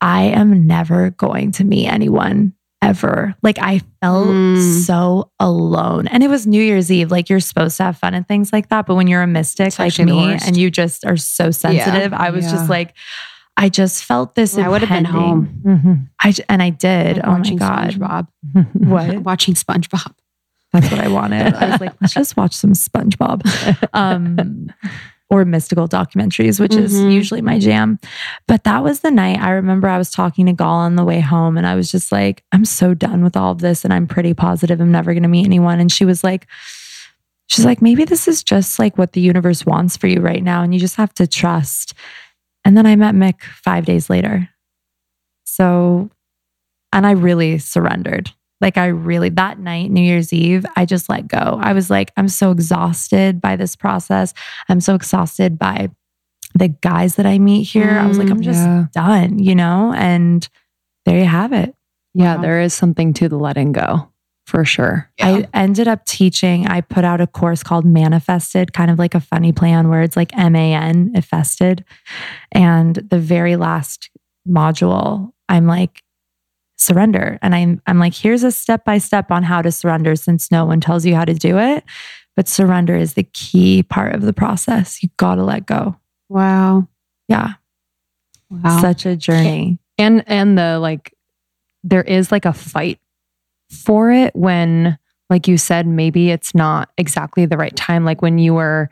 I 0.01 0.24
am 0.24 0.66
never 0.66 1.12
going 1.12 1.51
to 1.53 1.64
meet 1.64 1.88
anyone 1.88 2.53
ever. 2.82 3.36
Like 3.43 3.60
I 3.60 3.82
felt 4.01 4.28
mm. 4.28 4.86
so 4.86 5.32
alone. 5.39 6.07
And 6.07 6.24
it 6.24 6.30
was 6.30 6.47
New 6.47 6.62
Year's 6.62 6.91
Eve. 6.91 7.12
Like 7.12 7.30
you're 7.30 7.39
supposed 7.39 7.78
to 7.78 7.84
have 7.84 7.97
fun 7.97 8.14
and 8.14 8.28
things 8.28 8.53
like 8.53 8.70
that. 8.70 8.86
But 8.86 8.95
when 8.95 9.07
you're 9.07 9.22
a 9.22 9.28
mystic 9.28 9.68
it's 9.68 9.80
like 9.80 9.99
me 9.99 10.38
and 10.45 10.55
you 10.55 10.72
just 10.72 11.05
are 11.05 11.18
so 11.18 11.51
sensitive, 11.51 12.12
yeah. 12.12 12.18
I 12.18 12.30
was 12.30 12.45
yeah. 12.45 12.51
just 12.51 12.70
like, 12.70 12.95
I 13.57 13.68
just 13.68 14.05
felt 14.05 14.36
this. 14.36 14.57
I 14.57 14.70
would 14.70 14.82
have 14.82 14.89
been 14.89 15.03
home. 15.03 15.62
Mm-hmm. 15.66 15.93
I 16.18 16.34
and 16.47 16.64
I 16.64 16.70
did. 16.70 17.18
Like 17.18 17.26
oh 17.26 17.38
my 17.38 17.55
god, 17.55 17.89
SpongeBob. 17.89 18.28
what? 18.74 19.20
watching 19.20 19.53
SpongeBob. 19.53 20.14
That's 20.72 20.91
what 20.91 20.99
I 20.99 21.07
wanted. 21.07 21.53
I 21.55 21.72
was 21.72 21.82
like, 21.82 21.93
let's 21.99 22.13
just 22.13 22.38
watch 22.38 22.53
some 22.53 22.74
SpongeBob. 22.74 23.41
Um, 23.93 24.72
or 25.30 25.45
mystical 25.45 25.88
documentaries, 25.88 26.59
which 26.59 26.72
mm-hmm. 26.72 26.84
is 26.84 26.99
usually 27.01 27.41
my 27.41 27.59
jam. 27.59 27.99
But 28.47 28.63
that 28.63 28.84
was 28.84 29.01
the 29.01 29.11
night 29.11 29.39
I 29.39 29.51
remember 29.51 29.88
I 29.88 29.97
was 29.97 30.09
talking 30.09 30.47
to 30.47 30.53
Gal 30.53 30.70
on 30.70 30.95
the 30.95 31.05
way 31.05 31.20
home 31.20 31.55
and 31.55 31.67
I 31.67 31.76
was 31.76 31.91
just 31.91 32.11
like, 32.11 32.43
I'm 32.51 32.65
so 32.65 32.95
done 32.95 33.24
with 33.24 33.38
all 33.38 33.51
of 33.51 33.59
this 33.59 33.84
and 33.86 33.93
I'm 33.93 34.07
pretty 34.07 34.34
positive 34.34 34.82
I'm 34.82 34.91
never 34.91 35.13
going 35.13 35.24
to 35.24 35.30
meet 35.30 35.45
anyone. 35.45 35.80
And 35.80 35.91
she 35.91 36.03
was 36.03 36.24
like, 36.24 36.47
she's 37.45 37.65
like, 37.65 37.82
maybe 37.82 38.05
this 38.05 38.28
is 38.28 38.43
just 38.43 38.80
like 38.80 38.97
what 38.97 39.13
the 39.13 39.22
universe 39.22 39.65
wants 39.65 39.97
for 39.97 40.07
you 40.07 40.20
right 40.20 40.43
now 40.43 40.63
and 40.63 40.74
you 40.74 40.80
just 40.80 40.95
have 40.95 41.13
to 41.15 41.28
trust. 41.28 41.93
And 42.65 42.76
then 42.76 42.88
I 42.88 42.95
met 42.95 43.13
Mick 43.13 43.41
five 43.43 43.86
days 43.86 44.09
later. 44.09 44.49
So, 45.45 46.09
and 46.91 47.05
I 47.05 47.11
really 47.11 47.59
surrendered. 47.59 48.32
Like 48.62 48.78
I 48.78 48.88
really 48.88 49.30
that 49.30 49.60
night, 49.60 49.89
New 49.89 50.01
Year's 50.01 50.34
Eve, 50.34 50.66
I 50.76 50.86
just 50.86 51.10
let 51.10 51.28
go. 51.28 51.60
I 51.62 51.74
was 51.74 51.89
like, 51.89 52.12
I'm 52.18 52.28
so 52.28 52.51
exhausted 52.51 53.39
by 53.39 53.55
this 53.55 53.76
process. 53.76 54.34
I'm 54.68 54.82
so 54.82 54.95
exhausted 54.95 55.57
by 55.57 55.89
the 56.55 56.68
guys 56.68 57.16
that 57.16 57.26
I 57.26 57.39
meet 57.39 57.64
here. 57.64 57.88
Mm, 57.88 58.01
I 58.01 58.07
was 58.07 58.18
like, 58.18 58.30
I'm 58.30 58.41
just 58.41 58.66
yeah. 58.66 58.88
done, 58.93 59.39
you 59.39 59.55
know? 59.55 59.93
And 59.95 60.47
there 61.05 61.18
you 61.18 61.26
have 61.26 61.53
it. 61.53 61.76
Yeah, 62.14 62.36
wow. 62.36 62.41
there 62.41 62.62
is 62.62 62.74
something 62.74 63.14
to 63.14 63.30
the 63.30 63.38
letting 63.38 63.72
go 63.72 64.12
for 64.47 64.66
sure. 64.66 65.10
Yeah. 65.20 65.28
I 65.28 65.47
ended 65.53 65.88
up 65.88 66.05
teaching, 66.05 66.68
I 66.68 66.82
put 66.82 67.05
out 67.05 67.22
a 67.22 67.28
course 67.28 67.62
called 67.62 67.86
Manifested, 67.86 68.74
kind 68.74 68.89
of 68.89 68.97
like 68.97 69.14
a 69.14 69.20
funny 69.20 69.51
play 69.51 69.74
on 69.74 69.89
words, 69.89 70.18
like 70.18 70.36
M 70.36 70.55
A 70.55 70.74
N, 70.74 71.12
infested. 71.14 71.86
And 72.51 72.95
the 72.95 73.20
very 73.20 73.55
last 73.55 74.10
module, 74.47 75.32
I'm 75.47 75.68
like, 75.68 76.01
surrender. 76.80 77.38
And 77.42 77.54
I'm, 77.54 77.82
I'm 77.86 78.00
like, 78.00 78.16
here's 78.16 78.44
a 78.44 78.52
step 78.52 78.86
by 78.86 78.98
step 78.98 79.32
on 79.32 79.44
how 79.44 79.62
to 79.62 79.72
surrender 79.72 80.16
since 80.16 80.50
no 80.50 80.66
one 80.66 80.80
tells 80.80 81.06
you 81.06 81.14
how 81.14 81.26
to 81.26 81.34
do 81.34 81.60
it. 81.60 81.84
But 82.36 82.48
surrender 82.48 82.96
is 82.96 83.14
the 83.14 83.24
key 83.24 83.84
part 83.84 84.16
of 84.16 84.22
the 84.22 84.34
process. 84.34 85.04
You 85.04 85.10
got 85.18 85.36
to 85.36 85.44
let 85.44 85.66
go. 85.66 85.98
Wow. 86.30 86.88
Yeah. 87.28 87.54
Wow. 88.50 88.82
Such 88.82 89.06
a 89.06 89.16
journey. 89.16 89.78
And, 89.98 90.24
and 90.26 90.58
the 90.58 90.80
like, 90.80 91.14
there 91.84 92.04
is 92.04 92.32
like 92.32 92.46
a 92.46 92.54
fight 92.54 93.00
for 93.70 94.12
it 94.12 94.36
when, 94.36 94.98
like 95.30 95.48
you 95.48 95.58
said, 95.58 95.86
maybe 95.86 96.32
it's 96.32 96.56
not 96.56 96.90
exactly 96.98 97.46
the 97.46 97.58
right 97.58 97.76
time. 97.76 98.06
Like 98.06 98.22
when 98.22 98.40
you 98.40 98.54
were 98.54 98.90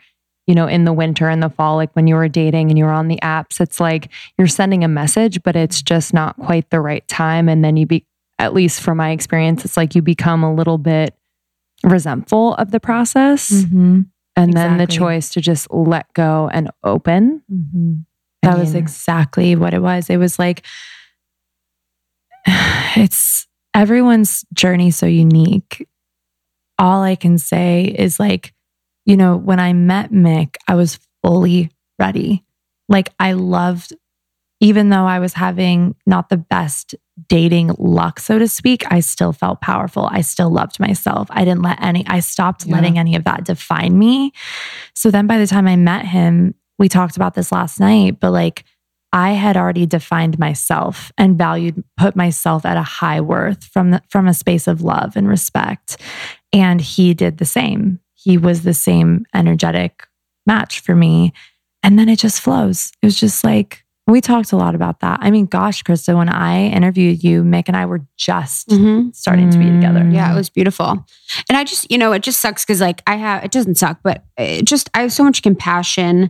you 0.47 0.55
know, 0.55 0.65
in 0.65 0.85
the 0.85 0.93
winter 0.93 1.27
and 1.29 1.43
the 1.43 1.49
fall, 1.49 1.75
like 1.75 1.93
when 1.93 2.07
you 2.07 2.15
were 2.15 2.29
dating 2.29 2.69
and 2.69 2.77
you 2.77 2.85
were 2.85 2.91
on 2.91 3.09
the 3.09 3.19
apps, 3.21 3.59
it's 3.59 3.81
like 3.81 4.09
you're 4.37 4.47
sending 4.47 4.83
a 4.83 4.87
message, 4.87 5.43
but 5.43 5.57
it's 5.57 5.81
just 5.81 6.13
not 6.13 6.37
quite 6.37 6.69
the 6.69 6.79
right 6.79 7.05
time. 7.09 7.49
And 7.49 7.63
then 7.63 7.75
you 7.75 7.85
be, 7.85 8.05
at 8.39 8.53
least 8.53 8.81
from 8.81 8.97
my 8.97 9.11
experience, 9.11 9.65
it's 9.65 9.75
like 9.75 9.93
you 9.93 10.01
become 10.01 10.43
a 10.43 10.53
little 10.53 10.77
bit 10.77 11.13
resentful 11.83 12.55
of 12.55 12.71
the 12.71 12.79
process. 12.79 13.51
Mm-hmm. 13.51 14.01
And 14.37 14.51
exactly. 14.51 14.53
then 14.53 14.77
the 14.77 14.87
choice 14.87 15.29
to 15.31 15.41
just 15.41 15.69
let 15.69 16.11
go 16.13 16.49
and 16.53 16.71
open. 16.83 17.43
Mm-hmm. 17.51 17.93
That 18.43 18.51
mean, 18.51 18.59
was 18.61 18.73
exactly 18.73 19.55
what 19.55 19.73
it 19.73 19.81
was. 19.81 20.09
It 20.09 20.17
was 20.17 20.39
like, 20.39 20.65
it's 22.95 23.47
everyone's 23.73 24.45
journey 24.53 24.91
so 24.91 25.07
unique. 25.07 25.87
All 26.79 27.01
I 27.01 27.15
can 27.15 27.37
say 27.37 27.93
is 27.97 28.19
like, 28.19 28.53
you 29.07 29.17
know, 29.17 29.37
when 29.37 29.59
I 29.59 29.73
met 29.73 30.11
Mick, 30.11 30.57
I 30.67 30.75
was 30.75 30.99
fully 31.23 31.71
ready. 31.97 32.43
Like 32.89 33.13
I 33.19 33.31
loved, 33.31 33.93
even 34.59 34.89
though 34.89 35.05
I 35.05 35.19
was 35.19 35.33
having 35.33 35.95
not 36.05 36.29
the 36.29 36.37
best 36.37 36.93
dating 37.29 37.73
luck, 37.79 38.19
so 38.19 38.37
to 38.37 38.47
speak, 38.47 38.83
I 38.91 38.99
still 38.99 39.31
felt 39.31 39.61
powerful. 39.61 40.07
I 40.11 40.21
still 40.21 40.49
loved 40.49 40.79
myself. 40.79 41.29
I 41.31 41.45
didn't 41.45 41.63
let 41.63 41.81
any, 41.81 42.05
I 42.05 42.19
stopped 42.19 42.65
yeah. 42.65 42.75
letting 42.75 42.99
any 42.99 43.15
of 43.15 43.23
that 43.23 43.45
define 43.45 43.97
me. 43.97 44.33
So 44.93 45.09
then 45.09 45.25
by 45.25 45.39
the 45.39 45.47
time 45.47 45.67
I 45.67 45.77
met 45.77 46.05
him, 46.05 46.53
we 46.77 46.89
talked 46.89 47.15
about 47.15 47.33
this 47.33 47.51
last 47.51 47.79
night, 47.79 48.19
but 48.19 48.31
like, 48.31 48.65
I 49.13 49.31
had 49.31 49.55
already 49.55 49.85
defined 49.85 50.37
myself 50.37 51.13
and 51.17 51.37
valued, 51.37 51.81
put 51.95 52.17
myself 52.17 52.65
at 52.65 52.75
a 52.75 52.83
high 52.83 53.21
worth 53.21 53.63
from 53.63 53.91
the, 53.91 54.01
from 54.09 54.27
a 54.27 54.33
space 54.33 54.67
of 54.67 54.81
love 54.81 55.15
and 55.15 55.29
respect. 55.29 55.95
And 56.51 56.81
he 56.81 57.13
did 57.13 57.37
the 57.37 57.45
same 57.45 58.01
he 58.27 58.37
was 58.37 58.63
the 58.63 58.73
same 58.73 59.25
energetic 59.33 60.05
match 60.45 60.81
for 60.81 60.93
me. 60.93 61.31
And 61.81 61.97
then 61.97 62.09
it 62.09 62.19
just 62.19 62.41
flows. 62.41 62.91
It 63.01 63.05
was 63.05 63.17
just 63.17 63.41
like, 63.45 63.85
we 64.05 64.19
talked 64.19 64.51
a 64.51 64.57
lot 64.57 64.75
about 64.75 64.99
that. 64.99 65.19
I 65.21 65.31
mean, 65.31 65.45
gosh, 65.45 65.81
Krista, 65.81 66.13
when 66.13 66.27
I 66.27 66.67
interviewed 66.67 67.23
you, 67.23 67.41
Mick 67.43 67.69
and 67.69 67.77
I 67.77 67.85
were 67.85 68.01
just 68.17 68.67
mm-hmm. 68.67 69.11
starting 69.13 69.49
to 69.49 69.57
be 69.57 69.63
together. 69.63 70.05
Yeah, 70.09 70.29
it 70.29 70.35
was 70.35 70.49
beautiful. 70.49 71.05
And 71.47 71.57
I 71.57 71.63
just, 71.63 71.89
you 71.89 71.97
know, 71.97 72.11
it 72.11 72.21
just 72.21 72.41
sucks 72.41 72.65
because, 72.65 72.81
like, 72.81 73.01
I 73.07 73.15
have, 73.15 73.45
it 73.45 73.51
doesn't 73.51 73.75
suck, 73.75 73.99
but 74.03 74.25
it 74.37 74.65
just, 74.65 74.89
I 74.93 75.03
have 75.03 75.13
so 75.13 75.23
much 75.23 75.41
compassion 75.41 76.29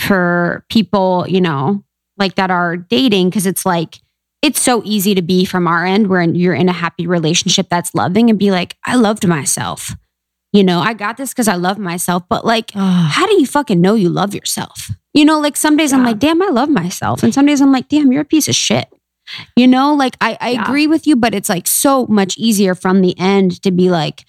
for 0.00 0.64
people, 0.68 1.26
you 1.28 1.40
know, 1.40 1.84
like 2.16 2.34
that 2.34 2.50
are 2.50 2.76
dating 2.76 3.30
because 3.30 3.46
it's 3.46 3.64
like, 3.64 4.00
it's 4.42 4.60
so 4.60 4.82
easy 4.84 5.14
to 5.14 5.22
be 5.22 5.44
from 5.44 5.68
our 5.68 5.84
end 5.86 6.08
where 6.08 6.22
you're 6.22 6.54
in 6.54 6.68
a 6.68 6.72
happy 6.72 7.06
relationship 7.06 7.68
that's 7.68 7.94
loving 7.94 8.30
and 8.30 8.38
be 8.38 8.50
like, 8.50 8.76
I 8.84 8.96
loved 8.96 9.28
myself 9.28 9.94
you 10.56 10.64
know, 10.64 10.80
I 10.80 10.94
got 10.94 11.16
this 11.16 11.32
because 11.32 11.48
I 11.48 11.54
love 11.56 11.78
myself. 11.78 12.22
But 12.28 12.44
like, 12.44 12.70
how 12.72 13.26
do 13.26 13.34
you 13.34 13.46
fucking 13.46 13.80
know 13.80 13.94
you 13.94 14.08
love 14.08 14.34
yourself? 14.34 14.90
You 15.14 15.24
know, 15.24 15.40
like 15.40 15.56
some 15.56 15.76
days 15.76 15.92
yeah. 15.92 15.98
I'm 15.98 16.04
like, 16.04 16.18
damn, 16.18 16.42
I 16.42 16.48
love 16.48 16.68
myself. 16.68 17.22
And 17.22 17.32
some 17.32 17.46
days 17.46 17.60
I'm 17.60 17.72
like, 17.72 17.88
damn, 17.88 18.12
you're 18.12 18.22
a 18.22 18.24
piece 18.24 18.48
of 18.48 18.54
shit. 18.54 18.88
You 19.56 19.66
know, 19.66 19.94
like 19.94 20.16
I, 20.20 20.38
I 20.40 20.50
yeah. 20.50 20.62
agree 20.62 20.86
with 20.86 21.06
you, 21.06 21.16
but 21.16 21.34
it's 21.34 21.48
like 21.48 21.66
so 21.66 22.06
much 22.06 22.36
easier 22.38 22.74
from 22.74 23.00
the 23.00 23.18
end 23.18 23.60
to 23.62 23.70
be 23.70 23.90
like, 23.90 24.24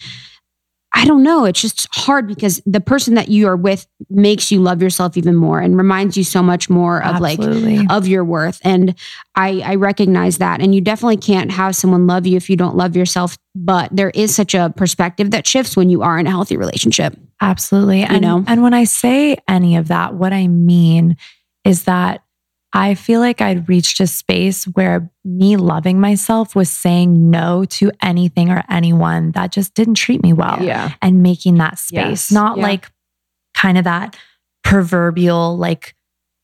I 0.97 1.05
don't 1.05 1.21
know. 1.21 1.45
It's 1.45 1.61
just 1.61 1.87
hard 1.91 2.27
because 2.27 2.59
the 2.65 2.81
person 2.81 3.13
that 3.13 3.29
you 3.29 3.47
are 3.47 3.55
with 3.55 3.85
makes 4.09 4.51
you 4.51 4.59
love 4.59 4.81
yourself 4.81 5.15
even 5.15 5.35
more 5.35 5.59
and 5.59 5.77
reminds 5.77 6.17
you 6.17 6.23
so 6.23 6.41
much 6.41 6.71
more 6.71 7.03
of 7.03 7.21
Absolutely. 7.21 7.77
like 7.77 7.91
of 7.91 8.07
your 8.07 8.25
worth. 8.25 8.59
And 8.63 8.95
I, 9.35 9.61
I 9.63 9.75
recognize 9.75 10.39
that. 10.39 10.59
And 10.59 10.73
you 10.73 10.81
definitely 10.81 11.17
can't 11.17 11.51
have 11.51 11.75
someone 11.75 12.07
love 12.07 12.25
you 12.25 12.35
if 12.35 12.49
you 12.49 12.57
don't 12.57 12.75
love 12.75 12.95
yourself. 12.95 13.37
But 13.53 13.95
there 13.95 14.09
is 14.09 14.35
such 14.35 14.55
a 14.55 14.73
perspective 14.75 15.29
that 15.31 15.45
shifts 15.45 15.77
when 15.77 15.91
you 15.91 16.01
are 16.01 16.17
in 16.17 16.25
a 16.25 16.31
healthy 16.31 16.57
relationship. 16.57 17.15
Absolutely. 17.41 17.99
You 17.99 18.07
and, 18.07 18.21
know? 18.21 18.43
and 18.47 18.63
when 18.63 18.73
I 18.73 18.85
say 18.85 19.37
any 19.47 19.75
of 19.75 19.89
that, 19.89 20.15
what 20.15 20.33
I 20.33 20.47
mean 20.47 21.15
is 21.63 21.83
that 21.83 22.23
I 22.73 22.95
feel 22.95 23.21
like 23.21 23.41
I'd 23.41 23.69
reached 23.69 23.99
a 23.99 24.07
space 24.07 24.65
where 24.65 25.09
me 25.23 25.55
loving 25.55 25.99
myself 25.99 26.55
was 26.55 26.69
saying 26.69 27.29
no 27.29 27.65
to 27.65 27.91
anything 28.01 28.49
or 28.49 28.63
anyone 28.69 29.31
that 29.31 29.51
just 29.51 29.73
didn't 29.73 29.95
treat 29.95 30.21
me 30.21 30.33
well. 30.33 30.61
Yeah. 30.61 30.93
And 31.01 31.23
making 31.23 31.55
that 31.55 31.79
space, 31.79 32.29
yes. 32.29 32.31
not 32.31 32.57
yeah. 32.57 32.63
like 32.63 32.91
kind 33.55 33.77
of 33.77 33.85
that 33.85 34.17
proverbial, 34.63 35.57
like 35.57 35.95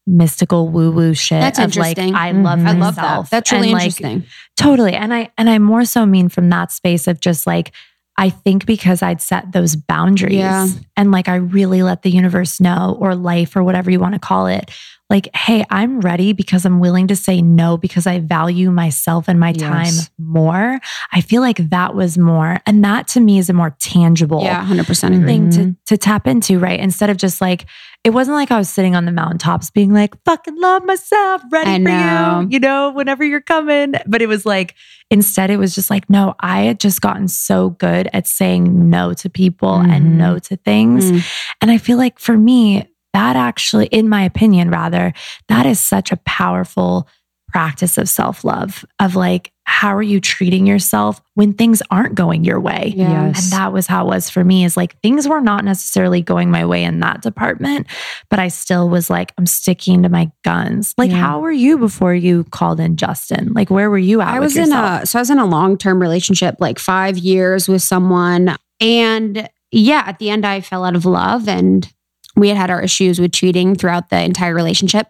mystical 0.07 0.69
woo 0.69 0.91
woo 0.91 1.13
shit. 1.13 1.41
That's 1.41 1.59
of 1.59 1.65
interesting. 1.65 2.13
Like, 2.13 2.21
I 2.21 2.31
love 2.31 2.59
mm-hmm. 2.59 2.67
I 2.67 2.71
love 2.73 2.95
that. 2.95 3.29
That's 3.29 3.51
really 3.51 3.71
and 3.71 3.79
interesting. 3.79 4.19
Like, 4.19 4.29
totally. 4.57 4.93
And 4.93 5.13
I, 5.13 5.29
and 5.37 5.49
I 5.49 5.59
more 5.59 5.85
so 5.85 6.05
mean 6.05 6.29
from 6.29 6.49
that 6.49 6.71
space 6.71 7.07
of 7.07 7.19
just 7.19 7.45
like, 7.45 7.73
I 8.17 8.29
think 8.29 8.65
because 8.65 9.01
I'd 9.01 9.21
set 9.21 9.51
those 9.51 9.75
boundaries 9.75 10.35
yeah. 10.35 10.67
and 10.95 11.11
like 11.11 11.27
I 11.27 11.35
really 11.35 11.81
let 11.81 12.03
the 12.03 12.11
universe 12.11 12.61
know 12.61 12.95
or 12.99 13.15
life 13.15 13.55
or 13.55 13.63
whatever 13.63 13.89
you 13.89 13.99
want 13.99 14.13
to 14.13 14.19
call 14.19 14.47
it 14.47 14.69
like, 15.13 15.33
hey, 15.35 15.63
I'm 15.69 16.01
ready 16.01 16.33
because 16.33 16.65
I'm 16.65 16.79
willing 16.79 17.07
to 17.07 17.15
say 17.15 17.39
no 17.39 17.77
because 17.77 18.07
I 18.07 18.19
value 18.19 18.71
myself 18.71 19.29
and 19.29 19.39
my 19.39 19.53
yes. 19.55 19.61
time 19.61 20.13
more. 20.17 20.79
I 21.11 21.21
feel 21.21 21.41
like 21.41 21.69
that 21.69 21.93
was 21.93 22.17
more. 22.17 22.57
And 22.65 22.83
that 22.83 23.07
to 23.09 23.19
me 23.19 23.37
is 23.37 23.47
a 23.47 23.53
more 23.53 23.75
tangible 23.79 24.41
yeah, 24.41 24.65
100% 24.65 25.15
agree. 25.15 25.25
thing 25.25 25.49
to, 25.51 25.75
to 25.85 25.97
tap 25.97 26.25
into, 26.25 26.57
right? 26.57 26.79
Instead 26.79 27.11
of 27.11 27.17
just 27.17 27.41
like, 27.41 27.67
it 28.03 28.09
wasn't 28.09 28.35
like 28.35 28.49
I 28.49 28.57
was 28.57 28.69
sitting 28.69 28.95
on 28.95 29.05
the 29.05 29.11
mountaintops 29.11 29.69
being 29.69 29.93
like, 29.93 30.15
fucking 30.25 30.59
love 30.59 30.83
myself, 30.83 31.43
ready 31.51 31.83
for 31.83 31.91
you, 31.91 32.47
you 32.49 32.59
know, 32.59 32.91
whenever 32.91 33.23
you're 33.23 33.39
coming. 33.39 33.93
But 34.07 34.23
it 34.23 34.27
was 34.27 34.47
like, 34.47 34.73
instead, 35.11 35.51
it 35.51 35.57
was 35.57 35.75
just 35.75 35.91
like, 35.91 36.09
no, 36.09 36.33
I 36.39 36.61
had 36.63 36.79
just 36.79 37.01
gotten 37.01 37.27
so 37.27 37.69
good 37.69 38.09
at 38.13 38.27
saying 38.27 38.89
no 38.89 39.13
to 39.13 39.29
people 39.29 39.77
mm-hmm. 39.77 39.91
and 39.91 40.17
no 40.17 40.39
to 40.39 40.57
things. 40.57 41.11
Mm-hmm. 41.11 41.19
And 41.61 41.71
I 41.71 41.77
feel 41.77 41.97
like 41.97 42.19
for 42.19 42.35
me, 42.35 42.89
that 43.13 43.35
actually, 43.35 43.87
in 43.87 44.09
my 44.09 44.23
opinion, 44.23 44.69
rather, 44.69 45.13
that 45.47 45.65
is 45.65 45.79
such 45.79 46.11
a 46.11 46.17
powerful 46.25 47.07
practice 47.49 47.99
of 47.99 48.09
self 48.09 48.43
love, 48.43 48.83
of 48.99 49.15
like 49.15 49.51
how 49.65 49.95
are 49.95 50.01
you 50.01 50.19
treating 50.19 50.65
yourself 50.67 51.21
when 51.35 51.53
things 51.53 51.81
aren't 51.91 52.15
going 52.15 52.43
your 52.43 52.59
way? 52.59 52.93
Yes. 52.97 53.43
And 53.43 53.53
that 53.53 53.71
was 53.71 53.87
how 53.87 54.05
it 54.05 54.09
was 54.09 54.29
for 54.29 54.43
me 54.43 54.65
is 54.65 54.75
like 54.75 54.99
things 55.01 55.27
were 55.27 55.39
not 55.39 55.63
necessarily 55.63 56.21
going 56.21 56.51
my 56.51 56.65
way 56.65 56.83
in 56.83 56.99
that 56.99 57.21
department, 57.21 57.87
but 58.29 58.39
I 58.39 58.49
still 58.49 58.89
was 58.89 59.09
like, 59.09 59.31
I'm 59.37 59.45
sticking 59.45 60.03
to 60.03 60.09
my 60.09 60.31
guns. 60.43 60.93
Like, 60.97 61.11
Yeah. 61.11 61.17
how 61.17 61.39
were 61.39 61.51
you 61.51 61.77
before 61.77 62.13
you 62.13 62.43
called 62.45 62.79
in 62.81 62.97
Justin? 62.97 63.53
Like, 63.53 63.69
where 63.69 63.89
were 63.89 63.97
you 63.99 64.19
at? 64.19 64.29
I 64.29 64.39
was 64.39 64.57
in 64.57 64.73
a 64.73 65.05
so 65.05 65.19
I 65.19 65.21
was 65.21 65.29
in 65.29 65.39
a 65.39 65.45
long 65.45 65.77
term 65.77 66.01
relationship, 66.01 66.55
like 66.59 66.79
five 66.79 67.17
years 67.17 67.69
with 67.69 67.83
someone, 67.83 68.57
and 68.81 69.47
yeah, 69.71 70.03
at 70.07 70.19
the 70.19 70.29
end 70.29 70.45
I 70.45 70.59
fell 70.61 70.83
out 70.83 70.95
of 70.95 71.05
love, 71.05 71.47
and 71.47 71.87
we 72.35 72.49
had 72.49 72.57
had 72.57 72.69
our 72.71 72.81
issues 72.81 73.19
with 73.19 73.31
cheating 73.33 73.75
throughout 73.75 74.09
the 74.09 74.21
entire 74.21 74.55
relationship, 74.55 75.07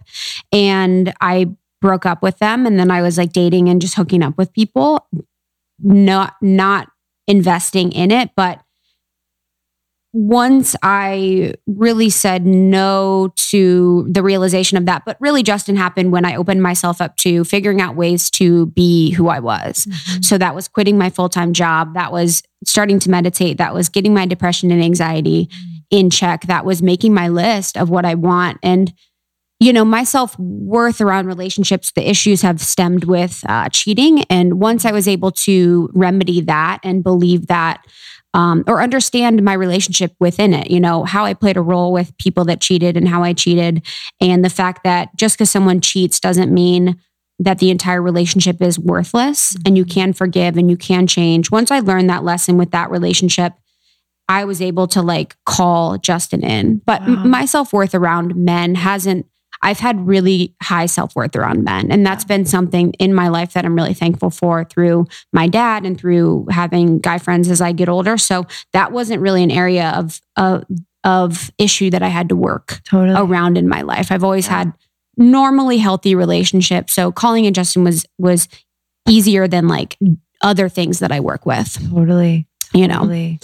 and 0.52 1.14
I 1.22 1.48
broke 1.82 2.06
up 2.06 2.22
with 2.22 2.40
them, 2.40 2.66
and 2.66 2.80
then 2.80 2.92
I 2.92 3.02
was 3.02 3.18
like 3.18 3.34
dating 3.34 3.70
and 3.70 3.82
just 3.82 3.96
hooking 3.96 4.24
up 4.24 4.38
with 4.38 4.54
people, 4.54 5.08
not 5.80 6.36
not 6.42 6.90
investing 7.28 7.92
in 7.92 8.12
it, 8.12 8.32
but 8.36 8.62
once 10.16 10.76
I 10.84 11.56
really 11.66 12.12
said 12.12 12.46
no 12.46 13.34
to 13.50 14.08
the 14.08 14.22
realization 14.22 14.78
of 14.78 14.86
that, 14.86 15.04
but 15.06 15.18
really, 15.20 15.42
Justin 15.42 15.76
happened 15.76 16.12
when 16.12 16.24
I 16.24 16.36
opened 16.36 16.62
myself 16.62 17.02
up 17.02 17.18
to 17.18 17.44
figuring 17.44 17.82
out 17.82 17.96
ways 17.96 18.30
to 18.32 18.68
be 18.68 19.10
who 19.12 19.30
I 19.30 19.40
was. 19.40 19.88
Mhm. 19.88 20.24
So 20.24 20.38
that 20.38 20.54
was 20.54 20.68
quitting 20.68 21.00
my 21.00 21.10
full 21.10 21.30
time 21.30 21.52
job. 21.52 21.96
That 21.96 22.12
was 22.12 22.44
starting 22.64 23.00
to 23.00 23.10
meditate. 23.10 23.58
That 23.58 23.74
was 23.74 23.90
getting 23.90 24.14
my 24.14 24.28
depression 24.28 24.72
and 24.72 24.84
anxiety 24.84 25.50
in 25.94 26.10
check. 26.10 26.42
That 26.48 26.66
was 26.66 26.82
making 26.82 27.14
my 27.14 27.28
list 27.28 27.78
of 27.78 27.92
what 27.92 28.04
I 28.04 28.16
want. 28.16 28.58
And, 28.64 28.92
you 29.60 29.72
know, 29.72 29.86
my 29.86 30.04
self 30.04 30.38
worth 30.40 31.00
around 31.00 31.28
relationships, 31.28 31.92
the 31.96 32.10
issues 32.10 32.42
have 32.42 32.60
stemmed 32.60 33.04
with 33.04 33.44
uh, 33.48 33.70
cheating. 33.70 34.24
And 34.24 34.60
once 34.60 34.86
I 34.86 34.92
was 34.92 35.08
able 35.08 35.30
to 35.32 35.90
remedy 35.94 36.42
that 36.42 36.80
and 36.84 37.04
believe 37.04 37.46
that, 37.48 37.86
um, 38.34 38.64
or 38.66 38.82
understand 38.82 39.44
my 39.44 39.54
relationship 39.54 40.16
within 40.20 40.56
it, 40.56 40.72
you 40.72 40.80
know, 40.80 41.04
how 41.04 41.26
I 41.26 41.36
played 41.36 41.58
a 41.58 41.62
role 41.62 41.94
with 41.94 42.18
people 42.18 42.44
that 42.46 42.60
cheated 42.60 42.98
and 42.98 43.08
how 43.08 43.22
I 43.22 43.34
cheated. 43.34 43.86
And 44.20 44.44
the 44.44 44.50
fact 44.50 44.84
that 44.86 45.10
just 45.16 45.38
because 45.38 45.52
someone 45.52 45.80
cheats 45.80 46.20
doesn't 46.20 46.52
mean 46.52 47.00
that 47.38 47.60
the 47.60 47.70
entire 47.70 48.02
relationship 48.02 48.64
is 48.64 48.80
worthless 48.80 49.56
and 49.64 49.78
you 49.78 49.86
can 49.86 50.14
forgive 50.14 50.58
and 50.58 50.72
you 50.72 50.78
can 50.78 51.06
change. 51.06 51.52
Once 51.52 51.70
I 51.70 51.82
learned 51.82 52.10
that 52.10 52.24
lesson 52.24 52.58
with 52.58 52.72
that 52.72 52.90
relationship, 52.90 53.54
I 54.40 54.46
was 54.46 54.62
able 54.62 54.88
to 54.88 55.02
like 55.02 55.36
call 55.46 55.98
Justin 55.98 56.44
in. 56.44 56.82
But 56.86 57.02
Wow. 57.02 57.24
my 57.26 57.46
self 57.46 57.72
worth 57.74 57.94
around 57.96 58.36
men 58.36 58.76
hasn't, 58.76 59.26
I've 59.62 59.80
had 59.80 60.08
really 60.08 60.56
high 60.62 60.88
self 60.88 61.16
worth 61.16 61.36
around 61.36 61.64
men. 61.64 61.92
And 61.92 62.06
that's 62.06 62.26
been 62.26 62.46
something 62.46 62.92
in 63.00 63.14
my 63.14 63.28
life 63.30 63.54
that 63.54 63.64
I'm 63.66 63.76
really 63.76 63.94
thankful 63.94 64.30
for 64.30 64.64
through 64.66 65.06
my 65.32 65.48
dad 65.48 65.86
and 65.86 65.98
through 66.00 66.48
having 66.50 67.00
guy 67.00 67.18
friends 67.18 67.50
as 67.50 67.62
I 67.62 67.72
get 67.72 67.90
older. 67.90 68.18
So 68.18 68.46
that 68.74 68.92
wasn't 68.92 69.22
really 69.22 69.44
an 69.44 69.52
area 69.52 69.90
of, 69.96 70.20
of, 70.36 70.64
of 71.06 71.52
issue 71.58 71.90
that 71.92 72.02
I 72.04 72.10
had 72.10 72.30
to 72.30 72.36
work 72.36 72.82
Totally. 72.86 73.18
around 73.18 73.58
in 73.58 73.68
my 73.70 73.82
life. 73.84 74.12
I've 74.12 74.24
always 74.24 74.48
Yeah. 74.48 74.58
had 74.60 74.74
normally 75.18 75.78
healthy 75.78 76.16
relationships. 76.16 76.94
So 76.94 77.12
calling 77.12 77.46
in 77.46 77.54
Justin 77.54 77.84
was 77.84 78.06
was 78.18 78.48
easier 79.08 79.48
than 79.48 79.68
like 79.68 79.98
other 80.42 80.68
things 80.70 81.00
that 81.00 81.12
I 81.12 81.20
work 81.20 81.46
with, 81.46 81.78
Totally. 81.90 82.48
you 82.74 82.88
know. 82.88 83.00
Totally. 83.00 83.40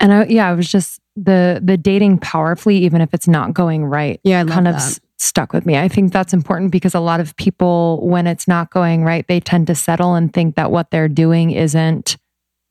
And 0.00 0.12
I, 0.12 0.24
yeah, 0.26 0.48
I 0.48 0.52
was 0.52 0.70
just 0.70 1.00
the 1.16 1.60
the 1.62 1.76
dating 1.76 2.18
powerfully, 2.18 2.76
even 2.78 3.00
if 3.00 3.12
it's 3.14 3.28
not 3.28 3.54
going 3.54 3.84
right. 3.84 4.20
Yeah, 4.24 4.44
kind 4.44 4.68
of 4.68 4.74
s- 4.76 5.00
stuck 5.18 5.52
with 5.52 5.66
me. 5.66 5.78
I 5.78 5.88
think 5.88 6.12
that's 6.12 6.32
important 6.32 6.70
because 6.72 6.94
a 6.94 7.00
lot 7.00 7.20
of 7.20 7.34
people, 7.36 8.06
when 8.06 8.26
it's 8.26 8.46
not 8.46 8.70
going 8.70 9.02
right, 9.04 9.26
they 9.26 9.40
tend 9.40 9.66
to 9.68 9.74
settle 9.74 10.14
and 10.14 10.32
think 10.32 10.56
that 10.56 10.70
what 10.70 10.90
they're 10.90 11.08
doing 11.08 11.50
isn't 11.50 12.16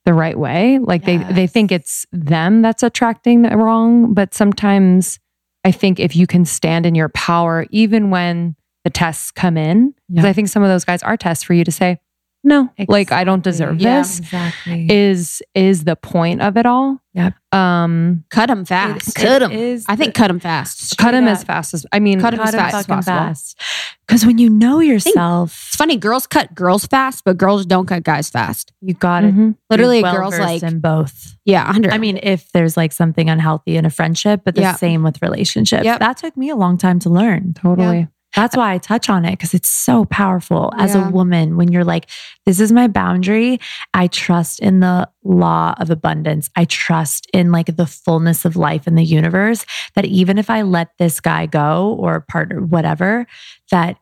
the 0.06 0.14
right 0.14 0.38
way. 0.38 0.78
Like 0.80 1.06
they 1.06 1.18
they 1.18 1.48
think 1.48 1.72
it's 1.72 2.06
them 2.12 2.62
that's 2.62 2.84
attracting 2.84 3.42
the 3.42 3.58
wrong. 3.58 4.14
But 4.14 4.34
sometimes 4.36 5.20
I 5.64 5.72
think 5.72 6.00
if 6.00 6.16
you 6.16 6.28
can 6.28 6.46
stand 6.46 6.86
in 6.86 6.94
your 6.94 7.10
power, 7.10 7.66
even 7.72 8.12
when 8.12 8.56
the 8.84 8.92
tests 8.92 9.32
come 9.32 9.58
in, 9.58 9.96
because 10.08 10.24
Yeah. 10.24 10.30
I 10.30 10.34
think 10.34 10.48
some 10.50 10.62
of 10.62 10.70
those 10.70 10.86
guys 10.86 11.02
are 11.02 11.18
tests 11.18 11.44
for 11.44 11.56
you 11.56 11.64
to 11.64 11.72
say, 11.72 11.98
no, 12.46 12.70
like 12.88 13.12
I 13.12 13.24
don't 13.26 13.44
deserve 13.44 13.82
Yeah. 13.82 13.98
this. 14.00 14.20
Exactly. 14.20 14.88
Is 14.90 15.42
is 15.54 15.84
the 15.84 15.96
point 15.98 16.42
of 16.42 16.56
it 16.56 16.66
all? 16.66 17.02
Yep. 17.14 17.34
Um, 17.54 18.24
cut 18.30 18.48
them 18.48 18.66
fast. 18.66 19.10
It- 19.10 19.16
cut 19.16 19.40
them. 19.40 19.52
I 19.88 19.96
think 19.96 20.14
the- 20.14 20.18
cut 20.20 20.28
them 20.28 20.40
fast. 20.40 20.98
cut 20.98 21.12
them 21.12 21.28
as 21.28 21.44
fast 21.44 21.74
as 21.74 21.86
I 21.92 22.00
mean, 22.00 22.20
Cut 22.20 22.34
'em 22.34 22.42
as 22.42 22.54
fast 22.54 22.76
as 22.76 22.86
fucking 22.86 22.96
possible. 23.04 23.18
fast. 23.18 23.62
Because 24.06 24.26
when 24.26 24.38
you 24.38 24.50
know 24.50 24.80
yourself, 24.82 25.66
It's 25.70 25.76
funny, 25.78 25.98
girls 25.98 26.28
cut 26.28 26.54
girls 26.54 26.86
fast, 26.86 27.24
but 27.26 27.38
girls 27.38 27.66
don't 27.66 27.86
cut 27.88 28.04
guys 28.04 28.30
fast. 28.30 28.72
you 28.82 28.94
got 28.94 29.22
to 29.22 29.28
Mhm. 29.28 29.56
Literally, 29.70 30.00
a 30.00 30.12
girl's 30.12 30.38
like, 30.38 30.62
in 30.62 30.80
both. 30.80 31.36
yeah, 31.46 31.64
100. 31.66 31.94
I 31.94 31.98
mean, 31.98 32.20
if 32.22 32.52
there's 32.52 32.76
like 32.78 32.92
something 32.92 33.30
unhealthy 33.30 33.78
in 33.78 33.86
a 33.86 33.90
friendship, 33.90 34.42
but 34.46 34.56
the 34.56 34.62
Yeah. 34.62 34.76
same 34.76 35.02
with 35.04 35.22
relationships. 35.22 35.86
Yep. 35.86 36.00
That 36.00 36.18
took 36.18 36.36
me 36.38 36.50
a 36.50 36.56
long 36.56 36.78
time 36.78 37.00
to 37.00 37.10
learn. 37.10 37.54
totally. 37.56 38.08
That's 38.36 38.56
why 38.58 38.74
I 38.74 38.78
touch 38.78 39.10
on 39.10 39.26
it 39.26 39.32
because 39.32 39.54
it's 39.54 39.70
so 39.70 40.06
powerful 40.06 40.72
as 40.78 40.94
Yeah. 40.94 41.08
a 41.08 41.12
woman 41.12 41.56
when 41.58 41.72
you're 41.72 41.84
like, 41.86 42.08
this 42.46 42.60
is 42.60 42.72
my 42.72 42.88
boundary. 42.88 43.60
I 43.94 44.08
trust 44.08 44.60
in 44.60 44.82
the 44.82 45.10
law 45.24 45.74
of 45.80 45.90
abundance. 45.90 46.50
I 46.56 46.66
trust 46.66 47.28
in 47.34 47.52
like 47.52 47.76
the 47.76 47.86
fullness 47.86 48.46
of 48.46 48.56
life 48.56 48.88
in 48.88 48.96
the 48.96 49.04
universe 49.04 49.66
that 49.96 50.06
even 50.06 50.38
if 50.38 50.50
I 50.50 50.62
let 50.64 50.90
this 51.00 51.20
guy 51.20 51.46
go 51.46 51.96
or 52.00 52.22
partner, 52.22 52.62
whatever, 52.62 53.26
that 53.72 53.98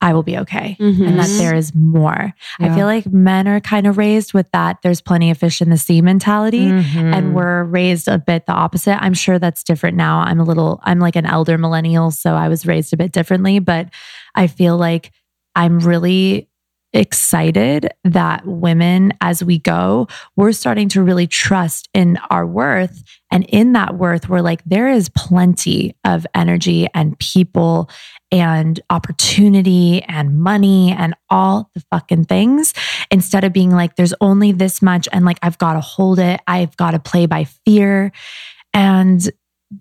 I 0.00 0.12
will 0.12 0.22
be 0.22 0.38
okay 0.38 0.76
Mhm. 0.80 1.08
and 1.08 1.18
that 1.18 1.28
there 1.38 1.54
is 1.56 1.74
more. 1.74 2.32
I 2.60 2.68
feel 2.74 2.86
like 2.86 3.06
men 3.06 3.48
are 3.48 3.58
kind 3.58 3.86
of 3.86 3.98
raised 3.98 4.32
with 4.32 4.48
that. 4.52 4.78
There's 4.82 5.00
plenty 5.00 5.30
of 5.30 5.38
fish 5.38 5.60
in 5.60 5.70
the 5.70 5.76
sea 5.76 6.00
mentality 6.02 6.66
Mhm. 6.66 7.12
and 7.14 7.34
we're 7.34 7.64
raised 7.64 8.06
a 8.06 8.18
bit 8.18 8.46
the 8.46 8.52
opposite. 8.52 8.96
I'm 9.02 9.14
sure 9.14 9.38
that's 9.40 9.64
different 9.64 9.96
now. 9.96 10.20
I'm 10.20 10.38
a 10.38 10.44
little, 10.44 10.78
I'm 10.84 11.00
like 11.00 11.16
an 11.16 11.26
elder 11.26 11.58
millennial, 11.58 12.12
so 12.12 12.34
I 12.34 12.48
was 12.48 12.64
raised 12.64 12.92
a 12.92 12.96
bit 12.96 13.10
differently, 13.10 13.58
but 13.58 13.88
I 14.36 14.46
feel 14.46 14.76
like 14.76 15.10
I'm 15.56 15.80
really 15.80 16.48
excited 16.94 17.88
that 18.04 18.46
women, 18.46 19.12
as 19.20 19.44
we 19.44 19.58
go, 19.58 20.08
we're 20.36 20.52
starting 20.52 20.88
to 20.88 21.02
really 21.02 21.26
trust 21.26 21.88
in 21.92 22.18
our 22.30 22.46
worth. 22.46 23.02
And 23.30 23.44
in 23.44 23.74
that 23.74 23.96
worth, 23.98 24.28
we're 24.28 24.40
like, 24.40 24.62
there 24.64 24.88
is 24.88 25.08
plenty 25.10 25.94
of 26.04 26.26
energy 26.34 26.86
and 26.94 27.18
people 27.18 27.90
and 28.30 28.80
opportunity 28.90 30.02
and 30.02 30.38
money 30.38 30.92
and 30.92 31.14
all 31.30 31.70
the 31.74 31.82
fucking 31.90 32.24
things 32.24 32.74
instead 33.10 33.44
of 33.44 33.52
being 33.52 33.70
like, 33.70 33.96
there's 33.96 34.14
only 34.20 34.52
this 34.52 34.82
much 34.82 35.08
and 35.12 35.24
like, 35.24 35.38
I've 35.42 35.58
got 35.58 35.74
to 35.74 35.80
hold 35.80 36.18
it. 36.18 36.40
I've 36.46 36.76
got 36.76 36.90
to 36.90 36.98
play 36.98 37.26
by 37.26 37.44
fear. 37.44 38.12
And 38.74 39.28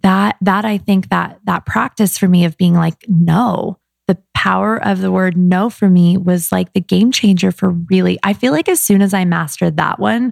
that, 0.03 0.37
that 0.41 0.65
I 0.65 0.77
think 0.77 1.09
that 1.09 1.39
that 1.45 1.65
practice 1.65 2.17
for 2.17 2.27
me 2.27 2.45
of 2.45 2.57
being 2.57 2.73
like, 2.73 3.05
no, 3.07 3.79
the 4.07 4.17
power 4.33 4.81
of 4.81 5.01
the 5.01 5.11
word 5.11 5.35
no 5.35 5.69
for 5.69 5.89
me 5.89 6.17
was 6.17 6.51
like 6.51 6.71
the 6.73 6.79
game 6.81 7.11
changer 7.11 7.51
for 7.51 7.71
really, 7.71 8.17
I 8.23 8.33
feel 8.33 8.53
like 8.53 8.69
as 8.69 8.79
soon 8.79 9.01
as 9.01 9.13
I 9.13 9.25
mastered 9.25 9.77
that 9.77 9.99
one, 9.99 10.31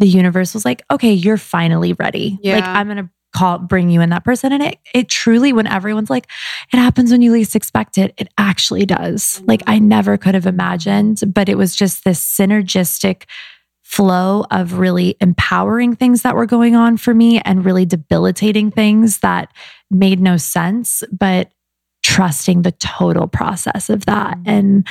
the 0.00 0.06
universe 0.06 0.54
was 0.54 0.64
like, 0.64 0.82
okay, 0.90 1.12
you're 1.12 1.36
finally 1.36 1.92
ready. 1.92 2.38
Like, 2.56 2.64
I'm 2.64 2.86
going 2.86 2.98
to 2.98 3.10
call, 3.32 3.58
bring 3.58 3.90
you 3.90 4.00
in 4.00 4.10
that 4.10 4.24
person. 4.24 4.52
And 4.52 4.62
it, 4.62 4.78
it 4.94 5.08
truly, 5.08 5.52
when 5.52 5.66
everyone's 5.66 6.10
like, 6.10 6.28
it 6.72 6.76
happens 6.78 7.10
when 7.10 7.22
you 7.22 7.32
least 7.32 7.54
expect 7.54 7.98
it, 7.98 8.14
it 8.16 8.28
actually 8.38 8.86
does. 8.86 9.42
Like, 9.46 9.62
I 9.66 9.78
never 9.78 10.16
could 10.16 10.34
have 10.34 10.46
imagined, 10.46 11.22
but 11.26 11.48
it 11.48 11.58
was 11.58 11.76
just 11.76 12.04
this 12.04 12.24
synergistic 12.24 13.24
flow 13.82 14.44
of 14.50 14.78
really 14.78 15.16
empowering 15.20 15.96
things 15.96 16.22
that 16.22 16.34
were 16.34 16.46
going 16.46 16.76
on 16.76 16.96
for 16.96 17.14
me 17.14 17.40
and 17.40 17.64
really 17.64 17.86
debilitating 17.86 18.70
things 18.70 19.20
that 19.20 19.52
made 19.90 20.20
no 20.20 20.36
sense, 20.36 21.02
but 21.10 21.50
trusting 22.02 22.62
the 22.62 22.72
total 22.72 23.26
process 23.26 23.88
of 23.88 24.04
that. 24.06 24.36
Mm-hmm. 24.38 24.50
And 24.50 24.88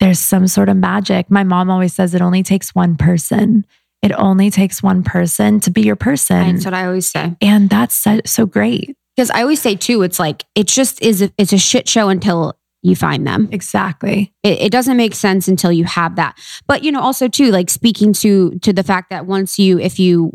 there's 0.00 0.20
some 0.20 0.46
sort 0.46 0.68
of 0.68 0.76
magic. 0.76 1.30
My 1.30 1.42
mom 1.42 1.70
always 1.70 1.92
says 1.92 2.14
it 2.14 2.22
only 2.22 2.42
takes 2.44 2.74
one 2.74 2.96
person. 2.96 3.66
It 4.02 4.12
only 4.12 4.50
takes 4.50 4.82
one 4.82 5.02
person 5.02 5.60
to 5.60 5.70
be 5.70 5.82
your 5.82 5.96
person. 5.96 6.54
That's 6.54 6.64
what 6.64 6.74
I 6.74 6.86
always 6.86 7.08
say. 7.10 7.36
and 7.40 7.68
that's 7.68 7.94
so, 7.94 8.20
so 8.24 8.46
great. 8.46 8.96
Because 9.16 9.30
I 9.30 9.42
always 9.42 9.60
say 9.60 9.74
too, 9.74 10.02
it's 10.02 10.20
like 10.20 10.44
it 10.54 10.68
just 10.68 11.02
is. 11.02 11.22
A, 11.22 11.32
it's 11.36 11.52
a 11.52 11.58
shit 11.58 11.88
show 11.88 12.08
until 12.08 12.56
you 12.82 12.94
find 12.94 13.26
them. 13.26 13.48
Exactly. 13.50 14.32
It, 14.44 14.60
it 14.60 14.72
doesn't 14.72 14.96
make 14.96 15.14
sense 15.14 15.48
until 15.48 15.72
you 15.72 15.84
have 15.84 16.16
that. 16.16 16.38
But 16.68 16.84
you 16.84 16.92
know, 16.92 17.00
also 17.00 17.26
too, 17.26 17.50
like 17.50 17.70
speaking 17.70 18.12
to 18.14 18.58
to 18.60 18.72
the 18.72 18.84
fact 18.84 19.10
that 19.10 19.26
once 19.26 19.58
you, 19.58 19.80
if 19.80 19.98
you 19.98 20.32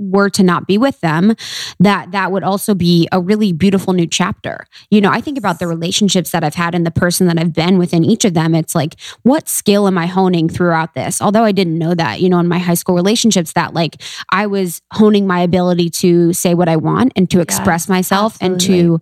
were 0.00 0.30
to 0.30 0.42
not 0.42 0.66
be 0.66 0.78
with 0.78 1.00
them 1.00 1.34
that 1.78 2.10
that 2.12 2.32
would 2.32 2.42
also 2.42 2.74
be 2.74 3.06
a 3.12 3.20
really 3.20 3.52
beautiful 3.52 3.92
new 3.92 4.06
chapter. 4.06 4.66
You 4.90 5.00
know 5.00 5.10
i 5.10 5.20
think 5.20 5.38
about 5.38 5.58
the 5.58 5.66
relationships 5.66 6.30
that 6.30 6.42
i've 6.42 6.54
had 6.54 6.74
and 6.74 6.86
the 6.86 6.90
person 6.90 7.26
that 7.26 7.38
i've 7.38 7.52
been 7.52 7.78
within 7.78 8.04
each 8.04 8.24
of 8.24 8.34
them. 8.34 8.54
It's 8.54 8.74
like 8.74 8.96
what 9.22 9.48
skill 9.48 9.86
am 9.86 9.98
i 9.98 10.06
honing 10.06 10.48
throughout 10.48 10.94
this? 10.94 11.20
Although 11.20 11.44
i 11.44 11.52
didn't 11.52 11.78
know 11.78 11.94
that 11.94 12.20
you 12.20 12.28
know 12.28 12.38
in 12.38 12.48
my 12.48 12.58
high 12.58 12.74
school 12.74 12.94
relationships 12.94 13.52
that 13.52 13.74
like 13.74 14.02
i 14.30 14.46
was 14.46 14.80
honing 14.92 15.26
my 15.26 15.40
ability 15.40 15.90
to 15.90 16.32
say 16.32 16.54
what 16.54 16.68
i 16.68 16.76
want 16.76 17.12
and 17.16 17.30
to 17.30 17.40
express 17.40 17.88
myself 17.88 18.38
and 18.40 18.60
to 18.60 19.00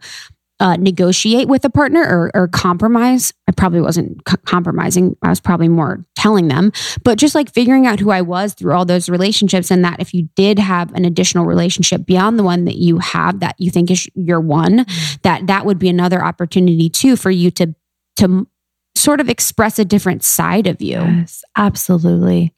uh, 0.60 0.76
negotiate 0.76 1.48
with 1.48 1.64
a 1.64 1.70
partner 1.70 2.02
or, 2.02 2.30
or 2.34 2.48
compromise. 2.48 3.32
I 3.48 3.52
probably 3.52 3.80
wasn't 3.80 4.20
c- 4.28 4.36
compromising. 4.44 5.16
I 5.22 5.28
was 5.28 5.40
probably 5.40 5.68
more 5.68 6.04
telling 6.16 6.48
them, 6.48 6.72
but 7.04 7.18
just 7.18 7.34
like 7.34 7.52
figuring 7.52 7.86
out 7.86 8.00
who 8.00 8.10
I 8.10 8.22
was 8.22 8.54
through 8.54 8.74
all 8.74 8.84
those 8.84 9.08
relationships. 9.08 9.70
And 9.70 9.84
that 9.84 10.00
if 10.00 10.12
you 10.12 10.28
did 10.34 10.58
have 10.58 10.92
an 10.94 11.04
additional 11.04 11.46
relationship 11.46 12.06
beyond 12.06 12.38
the 12.38 12.42
one 12.42 12.64
that 12.64 12.76
you 12.76 12.98
have 12.98 13.40
that 13.40 13.54
you 13.58 13.70
think 13.70 13.90
is 13.90 14.08
your 14.14 14.40
one, 14.40 14.78
mm-hmm. 14.78 15.16
that 15.22 15.46
that 15.46 15.64
would 15.64 15.78
be 15.78 15.88
another 15.88 16.22
opportunity 16.24 16.88
too 16.88 17.16
for 17.16 17.30
you 17.30 17.50
to, 17.52 17.74
to 18.16 18.48
sort 18.96 19.20
of 19.20 19.28
express 19.28 19.78
a 19.78 19.84
different 19.84 20.24
side 20.24 20.66
of 20.66 20.82
you. 20.82 20.98
Yes, 20.98 21.44
absolutely. 21.56 22.52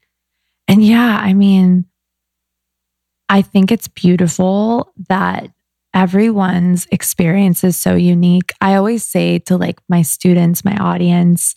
And 0.66 0.82
yeah, 0.82 1.18
I 1.22 1.34
mean, 1.34 1.84
I 3.28 3.42
think 3.42 3.70
it's 3.70 3.88
beautiful 3.88 4.92
that 5.08 5.50
everyone's 5.94 6.86
experience 6.90 7.64
is 7.64 7.76
so 7.76 7.94
unique. 7.94 8.52
I 8.60 8.74
always 8.74 9.04
say 9.04 9.38
to 9.40 9.56
like 9.56 9.80
my 9.88 10.02
students, 10.02 10.64
my 10.64 10.76
audience, 10.76 11.54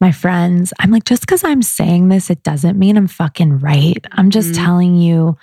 my 0.00 0.12
friends, 0.12 0.72
I'm 0.78 0.90
like, 0.90 1.04
just 1.04 1.22
because 1.22 1.44
I'm 1.44 1.62
saying 1.62 2.08
this, 2.08 2.30
it 2.30 2.42
doesn't 2.42 2.78
mean 2.78 2.96
I'm 2.96 3.08
fucking 3.08 3.58
right. 3.58 4.04
I'm 4.12 4.30
just 4.30 4.52
mm-hmm. 4.52 4.64
telling 4.64 4.96
you 4.96 5.36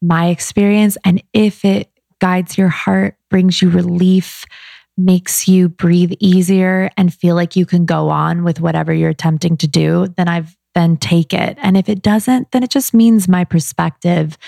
my 0.00 0.28
experience. 0.28 0.98
And 1.04 1.22
if 1.32 1.64
it 1.64 1.90
guides 2.20 2.58
your 2.58 2.68
heart, 2.68 3.16
brings 3.30 3.62
you 3.62 3.70
relief, 3.70 4.44
makes 4.96 5.46
you 5.46 5.68
breathe 5.68 6.12
easier 6.20 6.90
and 6.96 7.14
feel 7.14 7.34
like 7.34 7.56
you 7.56 7.64
can 7.64 7.86
go 7.86 8.08
on 8.08 8.44
with 8.44 8.60
whatever 8.60 8.92
you're 8.92 9.10
attempting 9.10 9.56
to 9.58 9.68
do, 9.68 10.08
then 10.16 10.28
I've 10.28 10.56
then 10.74 10.96
take 10.96 11.34
it. 11.34 11.58
And 11.60 11.76
if 11.76 11.88
it 11.88 12.00
doesn't, 12.00 12.50
then 12.52 12.62
it 12.62 12.70
just 12.70 12.94
means 12.94 13.28
my 13.28 13.44
perspective 13.44 14.38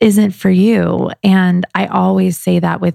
isn't 0.00 0.32
for 0.32 0.50
you. 0.50 1.10
And 1.22 1.66
I 1.74 1.86
always 1.86 2.38
say 2.38 2.58
that 2.58 2.80
with 2.80 2.94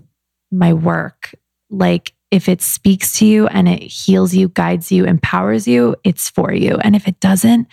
my 0.52 0.74
work. 0.74 1.36
Like, 1.70 2.14
if 2.32 2.50
it 2.50 2.64
speaks 2.64 3.20
to 3.20 3.28
you 3.28 3.46
and 3.48 3.68
it 3.68 3.84
heals 3.84 4.34
you, 4.34 4.50
guides 4.50 4.92
you, 4.92 5.06
empowers 5.06 5.68
you, 5.68 5.96
it's 6.04 6.32
for 6.32 6.52
you. 6.52 6.78
And 6.78 6.96
if 6.96 7.08
it 7.08 7.20
doesn't, 7.20 7.68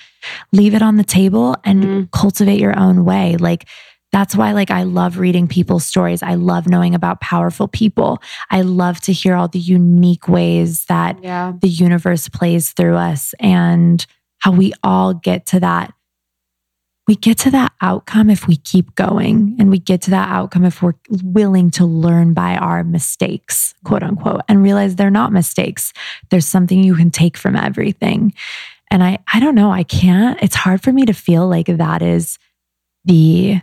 leave 0.53 0.74
it 0.74 0.83
on 0.83 0.97
the 0.97 1.05
table 1.05 1.57
and 1.64 1.83
mm. 1.83 2.11
cultivate 2.11 2.61
your 2.61 2.78
own 2.78 3.07
way. 3.07 3.37
Like, 3.39 3.66
that's 4.12 4.35
why 4.35 4.53
like 4.53 4.70
I 4.70 4.83
love 4.83 5.18
reading 5.18 5.47
people's 5.47 5.87
stories. 5.87 6.22
I 6.22 6.35
love 6.35 6.66
knowing 6.66 6.95
about 6.95 7.20
powerful 7.20 7.68
people. 7.68 8.20
I 8.51 8.62
love 8.62 9.01
to 9.03 9.12
hear 9.12 9.35
all 9.35 9.49
the 9.49 9.59
unique 9.59 10.28
ways 10.28 10.85
that 10.87 11.22
yeah. 11.22 11.53
the 11.61 11.68
universe 11.68 12.28
plays 12.28 12.72
through 12.72 12.97
us 12.97 13.35
and 13.39 14.05
how 14.41 14.53
we 14.53 14.72
all 14.83 15.14
get 15.14 15.47
to 15.47 15.61
that 15.61 15.95
we 17.11 17.17
get 17.17 17.39
to 17.39 17.51
that 17.51 17.73
outcome 17.81 18.31
if 18.31 18.47
we 18.47 18.55
keep 18.55 18.95
going 18.95 19.57
and 19.59 19.69
we 19.69 19.81
get 19.81 20.01
to 20.01 20.11
that 20.11 20.29
outcome 20.29 20.65
if 20.65 20.81
we're 20.81 20.95
willing 21.25 21.69
to 21.69 21.85
learn 21.85 22.35
by 22.35 22.55
our 22.55 22.85
mistakes, 22.85 23.75
quote 23.83 24.05
unquote, 24.05 24.43
and 24.49 24.63
realize 24.63 24.95
they're 24.95 25.11
not 25.11 25.33
mistakes. 25.33 25.93
There's 26.29 26.47
something 26.47 26.81
you 26.81 26.95
can 26.95 27.11
take 27.11 27.37
from 27.37 27.57
everything. 27.57 28.33
And 28.93 29.03
I 29.03 29.19
I 29.35 29.41
don't 29.41 29.57
know, 29.57 29.73
I 29.73 29.83
can't. 29.83 30.41
It's 30.41 30.55
hard 30.55 30.85
for 30.85 30.93
me 30.93 31.05
to 31.07 31.13
feel 31.13 31.49
like 31.49 31.67
that 31.67 32.01
is 32.01 32.39
the 33.05 33.61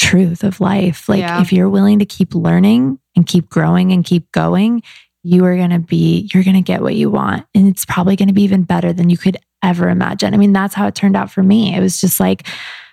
truth 0.00 0.42
of 0.42 0.60
life. 0.60 1.08
Like 1.08 1.20
yeah. 1.20 1.40
if 1.40 1.52
you're 1.52 1.70
willing 1.70 2.00
to 2.00 2.04
keep 2.04 2.34
learning 2.34 2.98
and 3.14 3.24
keep 3.24 3.48
growing 3.48 3.92
and 3.92 4.04
keep 4.04 4.32
going, 4.32 4.82
you 5.22 5.44
are 5.44 5.54
going 5.54 5.70
to 5.70 5.78
be 5.78 6.28
you're 6.34 6.42
going 6.42 6.56
to 6.56 6.62
get 6.62 6.82
what 6.82 6.96
you 6.96 7.10
want 7.10 7.46
and 7.54 7.68
it's 7.68 7.84
probably 7.84 8.16
going 8.16 8.26
to 8.26 8.34
be 8.34 8.42
even 8.42 8.64
better 8.64 8.92
than 8.92 9.08
you 9.08 9.16
could 9.16 9.36
ever 9.62 9.88
imagine. 9.88 10.34
I 10.34 10.36
mean, 10.36 10.52
that's 10.52 10.74
how 10.74 10.86
it 10.86 10.94
turned 10.94 11.16
out 11.16 11.30
for 11.30 11.42
me. 11.42 11.74
It 11.74 11.80
was 11.80 12.00
just 12.00 12.20
like 12.20 12.46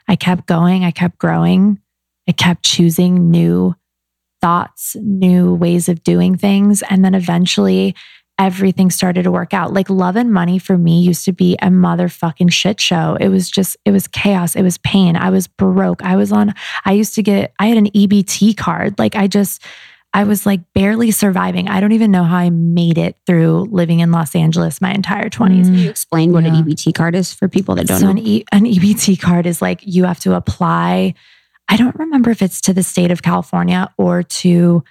I 0.07 0.15
kept 0.15 0.47
going, 0.47 0.83
I 0.83 0.91
kept 0.91 1.17
growing, 1.17 1.79
I 2.27 2.31
kept 2.31 2.63
choosing 2.63 3.29
new 3.29 3.75
thoughts, 4.41 4.95
new 5.01 5.53
ways 5.53 5.89
of 5.89 6.03
doing 6.03 6.37
things. 6.37 6.81
And 6.83 7.03
then 7.03 7.13
eventually, 7.13 7.95
everything 8.39 8.89
started 8.89 9.23
to 9.23 9.31
work 9.31 9.53
out. 9.53 9.73
Like 9.73 9.89
love 9.89 10.15
and 10.15 10.31
money 10.31 10.57
for 10.57 10.77
me 10.77 11.01
used 11.01 11.25
to 11.25 11.33
be 11.33 11.55
a 11.55 11.67
motherfucking 11.67 12.51
shit 12.51 12.79
show. 12.79 13.17
It 13.19 13.27
was 13.27 13.51
just, 13.51 13.75
it 13.83 13.91
was 13.91 14.07
chaos. 14.07 14.55
It 14.55 14.63
was 14.63 14.77
pain. 14.77 15.17
I 15.17 15.29
was 15.29 15.47
broke. 15.47 16.01
I 16.03 16.15
was 16.15 16.31
on, 16.31 16.53
I 16.85 16.93
used 16.93 17.15
to 17.15 17.21
get, 17.21 17.53
I 17.59 17.67
had 17.67 17.77
an 17.77 17.87
EBT 17.87 18.55
card. 18.55 18.97
Like 18.97 19.17
I 19.17 19.27
just, 19.27 19.61
I 20.13 20.23
was 20.23 20.45
like 20.45 20.61
barely 20.73 21.11
surviving. 21.11 21.67
I 21.67 21.79
don't 21.79 21.91
even 21.91 22.09
know 22.09 22.23
how 22.23 22.37
I 22.37 22.49
made 22.49 22.97
it 22.97 23.15
through 23.27 23.67
living 23.71 23.99
in 23.99 24.11
Los 24.11 24.35
Angeles 24.35 24.81
my 24.81 24.91
entire 24.91 25.29
20s. 25.29 25.65
Can 25.65 25.75
you 25.75 25.89
explain 25.89 26.31
what 26.31 26.43
yeah. 26.43 26.55
an 26.55 26.63
EBT 26.63 26.95
card 26.95 27.15
is 27.15 27.33
for 27.33 27.47
people 27.47 27.75
that 27.75 27.85
don't 27.85 27.99
so 27.99 28.05
know? 28.05 28.11
An, 28.11 28.17
e- 28.17 28.45
an 28.51 28.65
EBT 28.65 29.19
card 29.21 29.45
is 29.45 29.61
like 29.61 29.81
you 29.83 30.05
have 30.05 30.19
to 30.21 30.33
apply. 30.33 31.13
I 31.67 31.77
don't 31.77 31.95
remember 31.95 32.31
if 32.31 32.41
it's 32.41 32.61
to 32.61 32.73
the 32.73 32.81
state 32.81 33.11
of 33.11 33.21
California 33.21 33.93
or 33.97 34.23
to 34.23 34.83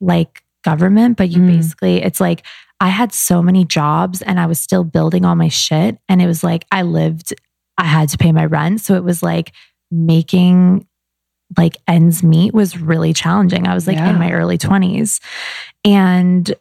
like 0.00 0.42
government, 0.64 1.16
but 1.16 1.30
you 1.30 1.40
mm. 1.40 1.46
basically, 1.46 2.02
it's 2.02 2.20
like 2.20 2.44
I 2.80 2.88
had 2.88 3.12
so 3.12 3.42
many 3.42 3.64
jobs 3.64 4.20
and 4.20 4.38
I 4.38 4.46
was 4.46 4.60
still 4.60 4.84
building 4.84 5.24
all 5.24 5.34
my 5.34 5.48
shit. 5.48 5.98
And 6.08 6.20
it 6.20 6.26
was 6.26 6.44
like 6.44 6.66
I 6.70 6.82
lived, 6.82 7.32
I 7.78 7.84
had 7.84 8.10
to 8.10 8.18
pay 8.18 8.32
my 8.32 8.44
rent. 8.44 8.82
So 8.82 8.94
it 8.94 9.04
was 9.04 9.22
like 9.22 9.52
making 9.90 10.86
like 11.56 11.76
ends 11.86 12.22
meet 12.22 12.52
was 12.52 12.78
really 12.78 13.12
challenging. 13.12 13.66
I 13.66 13.74
was 13.74 13.86
like 13.86 13.96
yeah. 13.96 14.10
in 14.10 14.18
my 14.18 14.32
early 14.32 14.58
20s. 14.58 15.20
And 15.84 16.54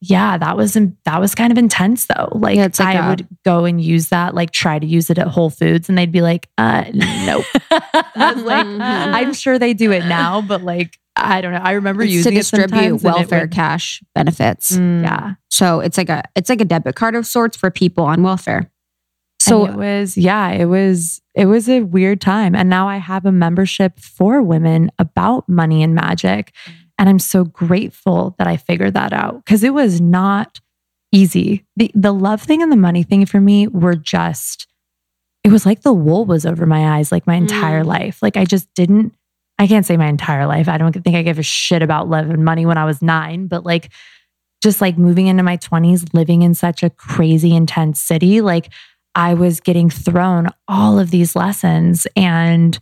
yeah, 0.00 0.38
that 0.38 0.56
was 0.56 0.74
that 1.04 1.20
was 1.20 1.34
kind 1.34 1.50
of 1.50 1.58
intense 1.58 2.06
though. 2.06 2.28
Like, 2.32 2.56
yeah, 2.56 2.68
like 2.78 2.80
I 2.80 3.06
a, 3.06 3.08
would 3.10 3.26
go 3.44 3.64
and 3.64 3.80
use 3.80 4.10
that, 4.10 4.34
like 4.34 4.52
try 4.52 4.78
to 4.78 4.86
use 4.86 5.10
it 5.10 5.18
at 5.18 5.26
Whole 5.26 5.50
Foods, 5.50 5.88
and 5.88 5.98
they'd 5.98 6.12
be 6.12 6.22
like, 6.22 6.48
"Uh, 6.56 6.84
nope." 6.94 7.44
I 7.70 8.32
was 8.34 8.44
like, 8.44 8.66
I'm 8.66 9.34
sure 9.34 9.58
they 9.58 9.74
do 9.74 9.90
it 9.90 10.04
now, 10.04 10.40
but 10.40 10.62
like, 10.62 10.98
I 11.16 11.40
don't 11.40 11.52
know. 11.52 11.58
I 11.58 11.72
remember 11.72 12.04
it's 12.04 12.12
using 12.12 12.34
to 12.34 12.38
distribute 12.38 13.02
welfare 13.02 13.42
would, 13.42 13.50
cash 13.50 14.00
benefits. 14.14 14.76
Mm, 14.76 15.02
yeah, 15.02 15.34
so 15.50 15.80
it's 15.80 15.98
like 15.98 16.10
a 16.10 16.22
it's 16.36 16.48
like 16.48 16.60
a 16.60 16.64
debit 16.64 16.94
card 16.94 17.16
of 17.16 17.26
sorts 17.26 17.56
for 17.56 17.68
people 17.68 18.04
on 18.04 18.22
welfare. 18.22 18.70
So 19.48 19.64
and 19.64 19.74
it 19.74 19.78
was, 19.78 20.16
yeah, 20.16 20.50
it 20.50 20.66
was, 20.66 21.20
it 21.34 21.46
was 21.46 21.68
a 21.68 21.82
weird 21.82 22.20
time. 22.20 22.54
And 22.54 22.68
now 22.68 22.88
I 22.88 22.96
have 22.96 23.26
a 23.26 23.32
membership 23.32 23.98
for 23.98 24.42
women 24.42 24.90
about 24.98 25.48
money 25.48 25.82
and 25.82 25.94
magic. 25.94 26.54
And 26.98 27.08
I'm 27.08 27.18
so 27.18 27.44
grateful 27.44 28.34
that 28.38 28.46
I 28.46 28.56
figured 28.56 28.94
that 28.94 29.12
out 29.12 29.44
because 29.44 29.62
it 29.64 29.72
was 29.72 30.00
not 30.00 30.60
easy. 31.12 31.64
The, 31.76 31.90
the 31.94 32.12
love 32.12 32.42
thing 32.42 32.62
and 32.62 32.72
the 32.72 32.76
money 32.76 33.02
thing 33.02 33.24
for 33.26 33.40
me 33.40 33.68
were 33.68 33.94
just, 33.94 34.66
it 35.44 35.52
was 35.52 35.64
like 35.64 35.82
the 35.82 35.92
wool 35.92 36.24
was 36.24 36.44
over 36.44 36.66
my 36.66 36.98
eyes 36.98 37.12
like 37.12 37.26
my 37.26 37.36
entire 37.36 37.82
mm. 37.82 37.86
life. 37.86 38.20
Like 38.20 38.36
I 38.36 38.44
just 38.44 38.72
didn't, 38.74 39.14
I 39.58 39.66
can't 39.66 39.86
say 39.86 39.96
my 39.96 40.08
entire 40.08 40.46
life. 40.46 40.68
I 40.68 40.78
don't 40.78 40.92
think 40.92 41.16
I 41.16 41.22
gave 41.22 41.38
a 41.38 41.42
shit 41.42 41.82
about 41.82 42.08
love 42.08 42.28
and 42.30 42.44
money 42.44 42.66
when 42.66 42.78
I 42.78 42.84
was 42.84 43.02
nine, 43.02 43.46
but 43.46 43.64
like, 43.64 43.90
just 44.62 44.80
like 44.80 44.98
moving 44.98 45.28
into 45.28 45.42
my 45.42 45.56
20s, 45.56 46.12
living 46.14 46.42
in 46.42 46.54
such 46.54 46.82
a 46.82 46.90
crazy, 46.90 47.54
intense 47.54 48.00
city, 48.00 48.40
like 48.40 48.72
I 49.18 49.34
was 49.34 49.58
getting 49.58 49.90
thrown 49.90 50.48
all 50.68 51.00
of 51.00 51.10
these 51.10 51.34
lessons 51.34 52.06
and 52.14 52.78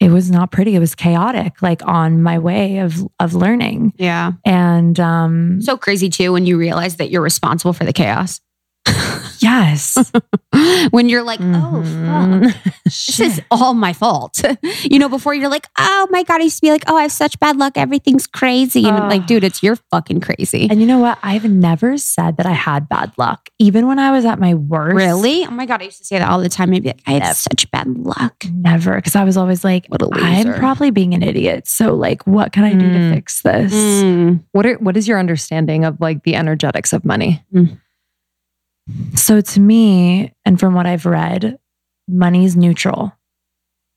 it 0.00 0.10
was 0.10 0.28
not 0.28 0.50
pretty. 0.50 0.74
It 0.74 0.80
was 0.80 0.96
chaotic, 0.96 1.62
like 1.62 1.80
on 1.86 2.24
my 2.24 2.40
way 2.40 2.78
of 2.78 3.06
of 3.20 3.34
learning. 3.34 3.92
Yeah. 3.96 4.32
And 4.44 4.98
um 4.98 5.62
so 5.62 5.76
crazy 5.76 6.10
too 6.10 6.32
when 6.32 6.44
you 6.44 6.58
realize 6.58 6.96
that 6.96 7.08
you're 7.08 7.22
responsible 7.22 7.72
for 7.72 7.84
the 7.84 7.92
chaos. 7.92 8.40
Yes. 9.38 10.10
when 10.90 11.08
you're 11.08 11.22
like, 11.22 11.40
oh, 11.40 11.82
mm-hmm. 11.84 12.48
fuck, 12.48 12.74
this 12.84 13.20
is 13.20 13.42
all 13.50 13.74
my 13.74 13.92
fault. 13.92 14.42
you 14.82 14.98
know, 14.98 15.08
before 15.08 15.34
you're 15.34 15.50
like, 15.50 15.66
oh 15.78 16.06
my 16.10 16.22
God, 16.22 16.40
I 16.40 16.44
used 16.44 16.56
to 16.56 16.62
be 16.62 16.70
like, 16.70 16.84
oh, 16.86 16.96
I 16.96 17.02
have 17.02 17.12
such 17.12 17.38
bad 17.40 17.56
luck. 17.56 17.76
Everything's 17.76 18.26
crazy. 18.26 18.86
And 18.86 18.96
uh, 18.96 19.08
like, 19.08 19.26
dude, 19.26 19.44
it's 19.44 19.62
your 19.62 19.76
fucking 19.90 20.20
crazy. 20.20 20.68
And 20.70 20.80
you 20.80 20.86
know 20.86 20.98
what? 20.98 21.18
I've 21.22 21.44
never 21.44 21.98
said 21.98 22.36
that 22.38 22.46
I 22.46 22.52
had 22.52 22.88
bad 22.88 23.12
luck, 23.18 23.50
even 23.58 23.86
when 23.86 23.98
I 23.98 24.12
was 24.12 24.24
at 24.24 24.38
my 24.38 24.54
worst. 24.54 24.96
Really? 24.96 25.44
Oh 25.44 25.50
my 25.50 25.66
God. 25.66 25.82
I 25.82 25.86
used 25.86 25.98
to 25.98 26.04
say 26.04 26.18
that 26.18 26.28
all 26.28 26.40
the 26.40 26.48
time. 26.48 26.70
Maybe 26.70 26.88
like, 26.88 27.02
I 27.06 27.12
had 27.12 27.22
never. 27.22 27.34
such 27.34 27.70
bad 27.70 27.88
luck. 27.88 28.44
Never. 28.50 29.00
Cause 29.00 29.16
I 29.16 29.24
was 29.24 29.36
always 29.36 29.64
like, 29.64 29.86
what 29.88 30.02
a 30.02 30.06
loser. 30.06 30.24
I'm 30.24 30.54
probably 30.54 30.90
being 30.90 31.14
an 31.14 31.22
idiot. 31.22 31.66
So, 31.66 31.94
like, 31.94 32.26
what 32.26 32.52
can 32.52 32.64
I 32.64 32.72
do 32.72 32.86
mm. 32.88 33.10
to 33.10 33.14
fix 33.14 33.42
this? 33.42 33.74
Mm. 33.74 34.42
What, 34.52 34.66
are, 34.66 34.74
what 34.76 34.96
is 34.96 35.06
your 35.06 35.18
understanding 35.18 35.84
of 35.84 36.00
like 36.00 36.22
the 36.22 36.34
energetics 36.34 36.92
of 36.92 37.04
money? 37.04 37.44
Mm. 37.52 37.78
So 39.14 39.40
to 39.40 39.60
me, 39.60 40.34
and 40.44 40.60
from 40.60 40.74
what 40.74 40.86
I've 40.86 41.06
read, 41.06 41.58
money's 42.08 42.56
neutral. 42.56 43.12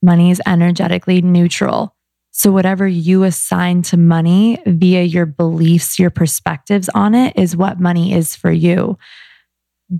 Money 0.01 0.31
is 0.31 0.41
energetically 0.45 1.21
neutral. 1.21 1.95
So 2.31 2.51
whatever 2.51 2.87
you 2.87 3.23
assign 3.23 3.81
to 3.83 3.97
money 3.97 4.61
via 4.65 5.03
your 5.03 5.25
beliefs, 5.25 5.97
your 5.97 6.11
perspectives 6.11 6.87
on 6.89 7.15
it 7.15 7.33
is 7.35 7.57
what 7.57 7.79
money 7.79 8.13
is 8.13 8.35
for 8.35 8.51
you. 8.51 8.97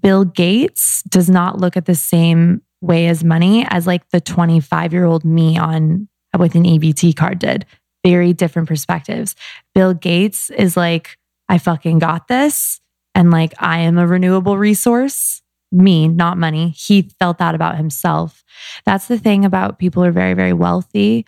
Bill 0.01 0.23
Gates 0.23 1.01
does 1.03 1.29
not 1.29 1.59
look 1.59 1.75
at 1.75 1.85
the 1.85 1.95
same 1.95 2.61
way 2.81 3.07
as 3.07 3.23
money 3.23 3.65
as 3.69 3.87
like 3.87 4.07
the 4.09 4.21
25 4.21 4.93
year 4.93 5.05
old 5.05 5.25
me 5.25 5.57
on 5.57 6.07
with 6.37 6.55
an 6.55 6.63
EBT 6.63 7.15
card 7.15 7.39
did. 7.39 7.65
Very 8.05 8.33
different 8.33 8.67
perspectives. 8.67 9.35
Bill 9.73 9.93
Gates 9.93 10.49
is 10.51 10.77
like, 10.77 11.17
I 11.49 11.57
fucking 11.57 11.99
got 11.99 12.27
this 12.27 12.79
and 13.17 13.31
like 13.31 13.55
I 13.57 13.79
am 13.79 13.97
a 13.97 14.05
renewable 14.05 14.59
resource, 14.59 15.41
me, 15.71 16.07
not 16.07 16.37
money. 16.37 16.69
He 16.69 17.09
felt 17.17 17.39
that 17.39 17.55
about 17.55 17.75
himself. 17.75 18.43
That's 18.85 19.07
the 19.07 19.17
thing 19.17 19.43
about 19.43 19.79
people 19.79 20.03
who 20.03 20.09
are 20.09 20.13
very, 20.13 20.35
very 20.35 20.53
wealthy. 20.53 21.25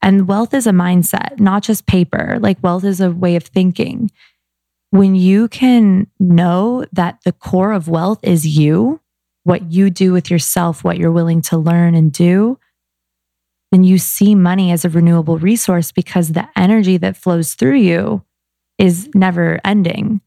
And 0.00 0.26
wealth 0.26 0.54
is 0.54 0.66
a 0.66 0.72
mindset, 0.72 1.38
not 1.38 1.62
just 1.62 1.86
paper. 1.86 2.38
Like 2.40 2.62
wealth 2.62 2.84
is 2.84 3.02
a 3.02 3.10
way 3.10 3.36
of 3.36 3.44
thinking. 3.44 4.10
When 4.90 5.14
you 5.14 5.48
can 5.48 6.06
know 6.18 6.86
that 6.92 7.18
the 7.26 7.32
core 7.32 7.72
of 7.72 7.86
wealth 7.86 8.20
is 8.22 8.46
you, 8.46 9.02
what 9.44 9.70
you 9.70 9.90
do 9.90 10.14
with 10.14 10.30
yourself, 10.30 10.84
what 10.84 10.96
you're 10.96 11.12
willing 11.12 11.42
to 11.42 11.58
learn 11.58 11.94
and 11.94 12.10
do, 12.10 12.58
then 13.72 13.84
you 13.84 13.98
see 13.98 14.34
money 14.34 14.70
as 14.70 14.86
a 14.86 14.88
renewable 14.88 15.38
resource 15.38 15.92
because 15.92 16.32
the 16.32 16.48
energy 16.56 16.96
that 16.96 17.16
flows 17.18 17.52
through 17.52 17.76
you 17.76 18.24
is 18.78 19.10
never 19.14 19.60
ending. 19.66 20.22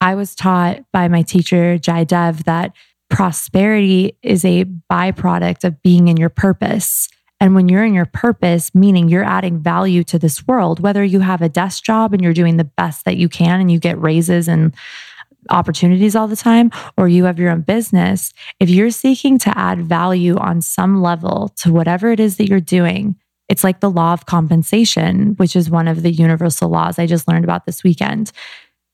I 0.00 0.14
was 0.14 0.34
taught 0.34 0.80
by 0.92 1.08
my 1.08 1.22
teacher, 1.22 1.78
Jai 1.78 2.04
Dev, 2.04 2.44
that 2.44 2.72
prosperity 3.10 4.16
is 4.22 4.44
a 4.44 4.64
byproduct 4.90 5.64
of 5.64 5.82
being 5.82 6.08
in 6.08 6.16
your 6.16 6.28
purpose. 6.28 7.08
And 7.40 7.54
when 7.54 7.68
you're 7.68 7.84
in 7.84 7.94
your 7.94 8.06
purpose, 8.06 8.74
meaning 8.74 9.08
you're 9.08 9.24
adding 9.24 9.58
value 9.58 10.04
to 10.04 10.18
this 10.18 10.46
world, 10.46 10.80
whether 10.80 11.02
you 11.02 11.20
have 11.20 11.42
a 11.42 11.48
desk 11.48 11.82
job 11.82 12.12
and 12.12 12.22
you're 12.22 12.34
doing 12.34 12.56
the 12.56 12.64
best 12.64 13.04
that 13.04 13.16
you 13.16 13.28
can 13.28 13.60
and 13.60 13.70
you 13.70 13.78
get 13.78 14.00
raises 14.00 14.46
and 14.46 14.74
opportunities 15.48 16.14
all 16.14 16.28
the 16.28 16.36
time, 16.36 16.70
or 16.96 17.08
you 17.08 17.24
have 17.24 17.38
your 17.38 17.50
own 17.50 17.62
business, 17.62 18.32
if 18.60 18.68
you're 18.68 18.90
seeking 18.90 19.38
to 19.38 19.58
add 19.58 19.80
value 19.80 20.36
on 20.36 20.60
some 20.60 21.00
level 21.02 21.48
to 21.56 21.72
whatever 21.72 22.12
it 22.12 22.20
is 22.20 22.36
that 22.36 22.48
you're 22.48 22.60
doing, 22.60 23.16
it's 23.48 23.64
like 23.64 23.80
the 23.80 23.90
law 23.90 24.12
of 24.12 24.26
compensation, 24.26 25.34
which 25.36 25.56
is 25.56 25.70
one 25.70 25.88
of 25.88 26.02
the 26.02 26.12
universal 26.12 26.68
laws 26.68 26.98
I 26.98 27.06
just 27.06 27.26
learned 27.26 27.44
about 27.44 27.66
this 27.66 27.82
weekend. 27.82 28.30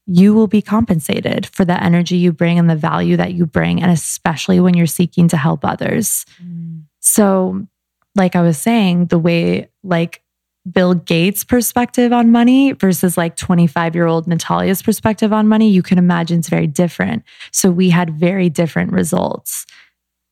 You 0.06 0.34
will 0.34 0.46
be 0.46 0.62
compensated 0.62 1.46
for 1.46 1.64
the 1.64 1.82
energy 1.82 2.16
you 2.16 2.32
bring 2.32 2.58
and 2.58 2.70
the 2.70 2.76
value 2.76 3.16
that 3.16 3.34
you 3.34 3.46
bring, 3.46 3.82
and 3.82 3.90
especially 3.90 4.60
when 4.60 4.74
you're 4.74 4.86
seeking 4.86 5.28
to 5.28 5.36
help 5.36 5.64
others. 5.64 6.24
Mm. 6.42 6.84
So, 7.00 7.66
like 8.14 8.36
I 8.36 8.42
was 8.42 8.58
saying, 8.58 9.06
the 9.06 9.18
way 9.18 9.68
like 9.82 10.22
Bill 10.70 10.94
Gates' 10.94 11.44
perspective 11.44 12.12
on 12.12 12.32
money 12.32 12.72
versus 12.72 13.16
like 13.16 13.36
25 13.36 13.94
year 13.94 14.06
old 14.06 14.26
Natalia's 14.26 14.82
perspective 14.82 15.32
on 15.32 15.48
money, 15.48 15.70
you 15.70 15.82
can 15.82 15.98
imagine 15.98 16.40
it's 16.40 16.48
very 16.48 16.66
different. 16.66 17.22
So 17.52 17.70
we 17.70 17.90
had 17.90 18.10
very 18.10 18.48
different 18.48 18.92
results. 18.92 19.66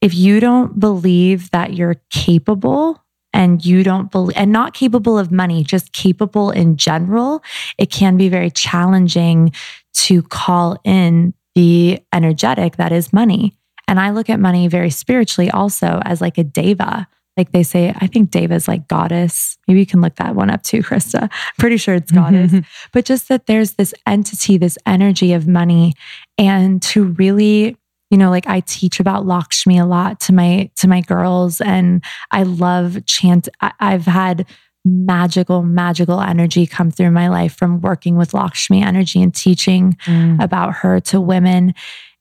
If 0.01 0.15
you 0.15 0.41
don't 0.41 0.79
believe 0.79 1.51
that 1.53 1.75
you're 1.75 1.97
capable 2.11 3.04
and 3.35 3.63
you 3.65 3.83
don't 3.83 4.11
believe, 4.11 4.37
and 4.37 4.53
not 4.53 4.73
capable 4.73 5.19
of 5.19 5.31
money, 5.31 5.63
just 5.63 5.93
capable 5.93 6.51
in 6.51 6.79
general, 6.79 7.43
it 7.77 7.91
can 7.91 8.17
be 8.17 8.31
very 8.31 8.51
challenging 8.51 9.53
to 9.93 10.23
call 10.23 10.79
in 10.85 11.35
the 11.55 12.01
energetic 12.13 12.77
that 12.77 12.93
is 12.93 13.13
money. 13.13 13.53
And 13.87 14.01
I 14.01 14.11
look 14.11 14.31
at 14.31 14.41
money 14.41 14.69
very 14.69 14.91
spiritually 14.91 15.51
also 15.51 16.01
as 16.05 16.21
like 16.21 16.39
a 16.39 16.45
deva, 16.45 17.07
like 17.37 17.51
they 17.51 17.65
say, 17.65 17.93
I 17.97 18.07
think 18.07 18.31
Deva's 18.31 18.69
like 18.69 18.87
goddess. 18.87 19.59
Maybe 19.67 19.81
you 19.81 19.87
can 19.87 20.01
look 20.01 20.15
that 20.17 20.37
one 20.37 20.51
up 20.51 20.63
too, 20.63 20.83
Krista. 20.83 21.29
Pretty 21.59 21.77
sure 21.77 21.97
it's 21.97 22.13
goddess. 22.13 22.53
Mm-hmm. 22.53 22.89
but 22.93 23.05
just 23.05 23.29
that 23.29 23.47
there's 23.47 23.73
this 23.73 23.93
entity, 24.07 24.57
this 24.57 24.79
energy 24.87 25.33
of 25.33 25.49
money. 25.49 25.95
And 26.39 26.81
to 26.83 27.05
really, 27.05 27.77
you 28.15 28.19
know, 28.19 28.31
like 28.31 28.47
I 28.47 28.61
teach 28.61 29.01
about 29.01 29.27
Lakshmi 29.27 29.77
a 29.77 29.85
lot 29.85 30.21
to 30.21 30.33
my 30.33 30.71
to 30.77 30.87
my 30.87 31.01
girls. 31.01 31.61
And 31.61 32.05
I 32.31 32.45
love 32.45 33.05
chant. 33.07 33.49
I, 33.61 33.73
I've 33.81 34.07
had 34.07 34.47
magical, 34.85 35.65
magical 35.65 36.21
energy 36.21 36.65
come 36.65 36.93
through 36.93 37.11
my 37.11 37.29
life 37.29 37.57
from 37.57 37.81
working 37.81 38.17
with 38.17 38.33
Lakshmi 38.33 38.85
energy 38.85 39.21
and 39.21 39.35
teaching 39.35 39.97
mm. 40.05 40.41
about 40.41 40.75
her 40.75 41.01
to 41.01 41.21
women. 41.21 41.75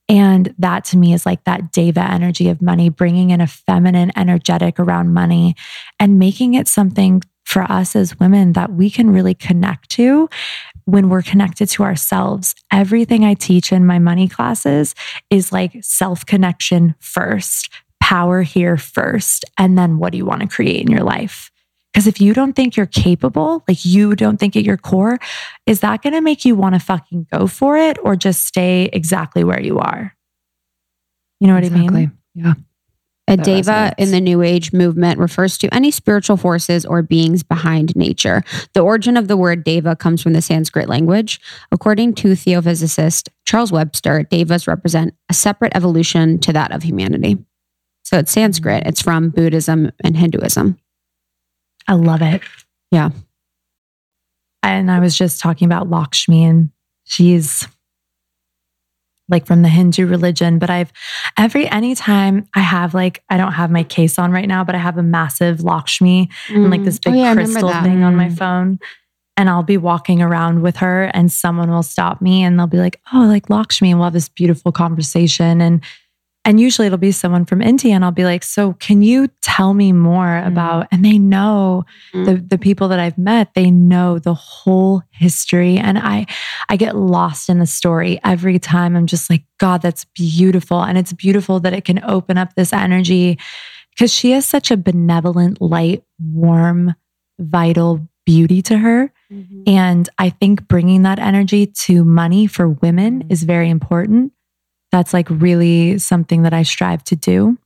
And 0.08 0.52
that 0.58 0.84
to 0.86 0.96
me 0.96 1.14
is 1.14 1.24
like 1.24 1.44
that 1.44 1.70
Deva 1.70 2.10
energy 2.10 2.48
of 2.48 2.60
money, 2.60 2.88
bringing 2.88 3.30
in 3.30 3.40
a 3.40 3.46
feminine 3.46 4.10
energetic 4.16 4.80
around 4.80 5.14
money 5.14 5.54
and 6.00 6.18
making 6.18 6.54
it 6.54 6.66
something 6.66 7.22
for 7.44 7.62
us 7.62 7.94
as 7.94 8.18
women 8.18 8.54
that 8.54 8.72
we 8.72 8.90
can 8.90 9.10
really 9.10 9.34
connect 9.34 9.90
to 9.90 10.28
when 10.86 11.08
we're 11.08 11.22
connected 11.22 11.68
to 11.70 11.82
ourselves. 11.82 12.54
Everything 12.72 13.24
I 13.24 13.34
teach 13.34 13.72
in 13.72 13.86
my 13.86 13.98
money 13.98 14.28
classes 14.28 14.94
is 15.30 15.52
like 15.52 15.76
self 15.80 16.26
connection 16.26 16.94
first, 17.00 17.70
power 18.00 18.42
here 18.42 18.76
first. 18.76 19.44
And 19.58 19.78
then 19.78 19.98
what 19.98 20.12
do 20.12 20.18
you 20.18 20.26
want 20.26 20.42
to 20.42 20.48
create 20.48 20.82
in 20.82 20.90
your 20.90 21.04
life? 21.04 21.50
Because 21.92 22.06
if 22.08 22.20
you 22.20 22.34
don't 22.34 22.54
think 22.54 22.76
you're 22.76 22.86
capable, 22.86 23.62
like 23.68 23.84
you 23.84 24.16
don't 24.16 24.38
think 24.38 24.56
at 24.56 24.64
your 24.64 24.76
core, 24.76 25.18
is 25.64 25.80
that 25.80 26.02
going 26.02 26.12
to 26.12 26.20
make 26.20 26.44
you 26.44 26.56
want 26.56 26.74
to 26.74 26.80
fucking 26.80 27.28
go 27.32 27.46
for 27.46 27.76
it 27.76 27.98
or 28.02 28.16
just 28.16 28.44
stay 28.44 28.90
exactly 28.92 29.44
where 29.44 29.60
you 29.60 29.78
are? 29.78 30.12
You 31.38 31.46
know 31.46 31.54
what 31.54 31.64
exactly. 31.64 31.86
I 31.86 31.90
mean? 31.90 32.18
Yeah. 32.34 32.54
A 33.26 33.36
that 33.36 33.44
deva 33.44 33.70
resonates. 33.70 33.94
in 33.98 34.10
the 34.10 34.20
New 34.20 34.42
Age 34.42 34.72
movement 34.72 35.18
refers 35.18 35.56
to 35.58 35.74
any 35.74 35.90
spiritual 35.90 36.36
forces 36.36 36.84
or 36.84 37.02
beings 37.02 37.42
behind 37.42 37.96
nature. 37.96 38.42
The 38.74 38.80
origin 38.80 39.16
of 39.16 39.28
the 39.28 39.36
word 39.36 39.64
deva 39.64 39.96
comes 39.96 40.22
from 40.22 40.34
the 40.34 40.42
Sanskrit 40.42 40.88
language. 40.88 41.40
According 41.72 42.14
to 42.16 42.34
theosophist 42.34 43.30
Charles 43.46 43.72
Webster, 43.72 44.24
devas 44.24 44.66
represent 44.66 45.14
a 45.30 45.34
separate 45.34 45.74
evolution 45.74 46.38
to 46.40 46.52
that 46.52 46.70
of 46.70 46.82
humanity. 46.82 47.38
So 48.04 48.18
it's 48.18 48.32
Sanskrit, 48.32 48.86
it's 48.86 49.00
from 49.00 49.30
Buddhism 49.30 49.90
and 50.02 50.16
Hinduism. 50.16 50.78
I 51.88 51.94
love 51.94 52.20
it. 52.20 52.42
Yeah. 52.90 53.10
And 54.62 54.90
I 54.90 55.00
was 55.00 55.16
just 55.16 55.40
talking 55.40 55.66
about 55.66 55.90
Lakshmi, 55.90 56.44
and 56.44 56.70
she's 57.04 57.68
like 59.28 59.46
from 59.46 59.62
the 59.62 59.68
Hindu 59.68 60.06
religion. 60.06 60.58
But 60.58 60.70
I've 60.70 60.92
every 61.38 61.68
anytime 61.68 62.48
I 62.54 62.60
have 62.60 62.94
like, 62.94 63.22
I 63.30 63.36
don't 63.36 63.52
have 63.52 63.70
my 63.70 63.84
case 63.84 64.18
on 64.18 64.32
right 64.32 64.48
now, 64.48 64.64
but 64.64 64.74
I 64.74 64.78
have 64.78 64.98
a 64.98 65.02
massive 65.02 65.62
Lakshmi 65.62 66.28
mm. 66.48 66.54
and 66.54 66.70
like 66.70 66.84
this 66.84 66.98
mm. 66.98 67.04
big 67.04 67.14
oh, 67.14 67.16
yeah, 67.16 67.34
crystal 67.34 67.70
thing 67.70 67.98
mm. 67.98 68.06
on 68.06 68.16
my 68.16 68.28
mm. 68.28 68.36
phone. 68.36 68.78
And 69.36 69.50
I'll 69.50 69.64
be 69.64 69.78
walking 69.78 70.22
around 70.22 70.62
with 70.62 70.76
her, 70.76 71.10
and 71.12 71.32
someone 71.32 71.68
will 71.68 71.82
stop 71.82 72.22
me 72.22 72.44
and 72.44 72.56
they'll 72.56 72.68
be 72.68 72.78
like, 72.78 73.00
Oh, 73.12 73.22
like 73.22 73.50
Lakshmi. 73.50 73.90
And 73.90 73.98
we'll 73.98 74.06
have 74.06 74.12
this 74.12 74.28
beautiful 74.28 74.70
conversation. 74.70 75.60
And 75.60 75.82
and 76.44 76.60
usually 76.60 76.86
it'll 76.86 76.98
be 76.98 77.12
someone 77.12 77.46
from 77.46 77.62
India, 77.62 77.94
and 77.94 78.04
I'll 78.04 78.10
be 78.10 78.24
like, 78.24 78.42
So 78.42 78.74
can 78.74 79.02
you 79.02 79.28
tell 79.40 79.72
me 79.72 79.92
more 79.92 80.26
mm. 80.26 80.46
about? 80.46 80.86
And 80.92 81.04
they 81.04 81.18
know 81.18 81.84
mm. 82.12 82.26
the, 82.26 82.36
the 82.36 82.58
people 82.58 82.88
that 82.88 83.00
I've 83.00 83.16
met, 83.16 83.54
they 83.54 83.70
know 83.70 84.18
the 84.18 84.34
whole 84.34 85.02
history. 85.10 85.78
And 85.78 85.98
I 85.98 86.26
I 86.68 86.76
get 86.76 86.96
lost 86.96 87.48
in 87.48 87.58
the 87.58 87.66
story 87.66 88.20
every 88.24 88.58
time. 88.58 88.94
I'm 88.94 89.06
just 89.06 89.30
like, 89.30 89.44
God, 89.58 89.80
that's 89.80 90.04
beautiful. 90.04 90.82
And 90.82 90.98
it's 90.98 91.12
beautiful 91.12 91.60
that 91.60 91.72
it 91.72 91.84
can 91.84 92.04
open 92.04 92.36
up 92.36 92.54
this 92.54 92.72
energy 92.72 93.38
because 93.90 94.12
she 94.12 94.32
has 94.32 94.44
such 94.44 94.70
a 94.70 94.76
benevolent, 94.76 95.62
light, 95.62 96.04
warm, 96.20 96.94
vital 97.38 98.06
beauty 98.26 98.60
to 98.62 98.78
her. 98.78 99.12
Mm-hmm. 99.32 99.62
And 99.66 100.08
I 100.18 100.30
think 100.30 100.68
bringing 100.68 101.02
that 101.02 101.18
energy 101.18 101.66
to 101.66 102.04
money 102.04 102.46
for 102.46 102.68
women 102.68 103.24
mm. 103.24 103.32
is 103.32 103.44
very 103.44 103.70
important 103.70 104.33
that's 104.94 105.12
like 105.12 105.28
really 105.28 105.98
something 105.98 106.42
that 106.42 106.54
I 106.54 106.62
strive 106.62 107.02
to 107.04 107.16
do. 107.16 107.58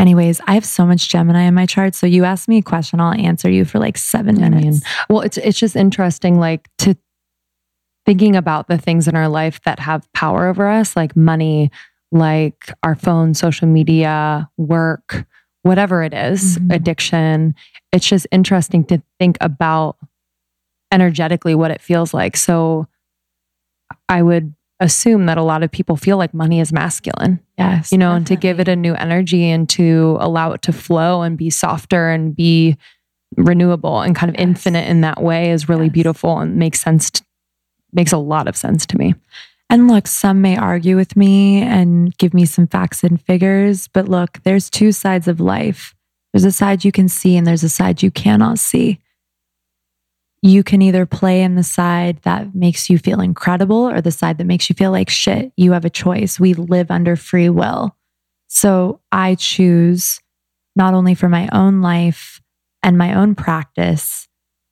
Anyways, 0.00 0.40
I 0.48 0.54
have 0.54 0.64
so 0.64 0.84
much 0.84 1.08
Gemini 1.08 1.42
in 1.42 1.54
my 1.54 1.64
chart. 1.64 1.94
So 1.94 2.08
you 2.08 2.24
ask 2.24 2.48
me 2.48 2.58
a 2.58 2.62
question, 2.62 2.98
I'll 2.98 3.14
answer 3.14 3.48
you 3.48 3.64
for 3.64 3.78
like 3.78 3.96
seven 3.96 4.40
minutes. 4.40 4.80
well, 5.08 5.20
it's 5.20 5.36
it's 5.38 5.60
just 5.60 5.76
interesting, 5.76 6.40
like 6.40 6.68
to 6.78 6.96
thinking 8.04 8.34
about 8.34 8.66
the 8.66 8.78
things 8.78 9.06
in 9.06 9.14
our 9.14 9.28
life 9.28 9.60
that 9.62 9.78
have 9.78 10.12
power 10.12 10.48
over 10.48 10.66
us, 10.66 10.96
like 10.96 11.14
money, 11.14 11.70
like 12.10 12.72
our 12.82 12.96
phone, 12.96 13.32
social 13.32 13.68
media, 13.68 14.50
work, 14.56 15.24
whatever 15.62 16.02
it 16.02 16.14
is, 16.14 16.58
mm-hmm. 16.58 16.72
addiction. 16.72 17.54
It's 17.92 18.08
just 18.08 18.26
interesting 18.32 18.82
to 18.86 19.00
think 19.20 19.38
about 19.40 19.98
energetically 20.90 21.54
what 21.54 21.70
it 21.70 21.80
feels 21.80 22.12
like. 22.12 22.36
So 22.36 22.88
I 24.08 24.22
would 24.22 24.52
assume 24.80 25.26
that 25.26 25.38
a 25.38 25.42
lot 25.42 25.62
of 25.62 25.70
people 25.70 25.96
feel 25.96 26.16
like 26.16 26.32
money 26.32 26.60
is 26.60 26.72
masculine. 26.72 27.40
Yes. 27.56 27.90
You 27.90 27.98
know, 27.98 28.10
definitely. 28.10 28.16
and 28.16 28.26
to 28.26 28.36
give 28.36 28.60
it 28.60 28.68
a 28.68 28.76
new 28.76 28.94
energy 28.94 29.44
and 29.44 29.68
to 29.70 30.16
allow 30.20 30.52
it 30.52 30.62
to 30.62 30.72
flow 30.72 31.22
and 31.22 31.36
be 31.36 31.50
softer 31.50 32.10
and 32.10 32.34
be 32.34 32.76
renewable 33.36 34.00
and 34.00 34.14
kind 34.14 34.30
of 34.30 34.36
yes. 34.36 34.42
infinite 34.42 34.88
in 34.88 35.00
that 35.02 35.22
way 35.22 35.50
is 35.50 35.68
really 35.68 35.86
yes. 35.86 35.92
beautiful 35.92 36.38
and 36.38 36.56
makes 36.56 36.80
sense 36.80 37.10
to, 37.10 37.24
makes 37.92 38.12
a 38.12 38.18
lot 38.18 38.46
of 38.46 38.56
sense 38.56 38.86
to 38.86 38.98
me. 38.98 39.14
And 39.70 39.88
look, 39.88 40.06
some 40.06 40.40
may 40.40 40.56
argue 40.56 40.96
with 40.96 41.16
me 41.16 41.60
and 41.60 42.16
give 42.16 42.32
me 42.32 42.46
some 42.46 42.66
facts 42.66 43.04
and 43.04 43.20
figures, 43.20 43.88
but 43.88 44.08
look, 44.08 44.42
there's 44.44 44.70
two 44.70 44.92
sides 44.92 45.28
of 45.28 45.40
life. 45.40 45.94
There's 46.32 46.44
a 46.44 46.52
side 46.52 46.84
you 46.84 46.92
can 46.92 47.08
see 47.08 47.36
and 47.36 47.46
there's 47.46 47.64
a 47.64 47.68
side 47.68 48.02
you 48.02 48.10
cannot 48.10 48.58
see 48.58 49.00
you 50.42 50.62
can 50.62 50.82
either 50.82 51.04
play 51.06 51.42
in 51.42 51.56
the 51.56 51.62
side 51.62 52.20
that 52.22 52.54
makes 52.54 52.88
you 52.88 52.98
feel 52.98 53.20
incredible 53.20 53.88
or 53.88 54.00
the 54.00 54.10
side 54.10 54.38
that 54.38 54.44
makes 54.44 54.68
you 54.70 54.74
feel 54.74 54.92
like 54.92 55.10
shit. 55.10 55.52
You 55.56 55.72
have 55.72 55.84
a 55.84 55.90
choice. 55.90 56.38
We 56.38 56.54
live 56.54 56.90
under 56.90 57.16
free 57.16 57.48
will. 57.48 57.96
So 58.46 59.00
I 59.10 59.34
choose 59.34 60.20
not 60.76 60.94
only 60.94 61.14
for 61.14 61.28
my 61.28 61.48
own 61.52 61.82
life 61.82 62.40
and 62.82 62.96
my 62.96 63.14
own 63.14 63.34
practice, 63.34 64.27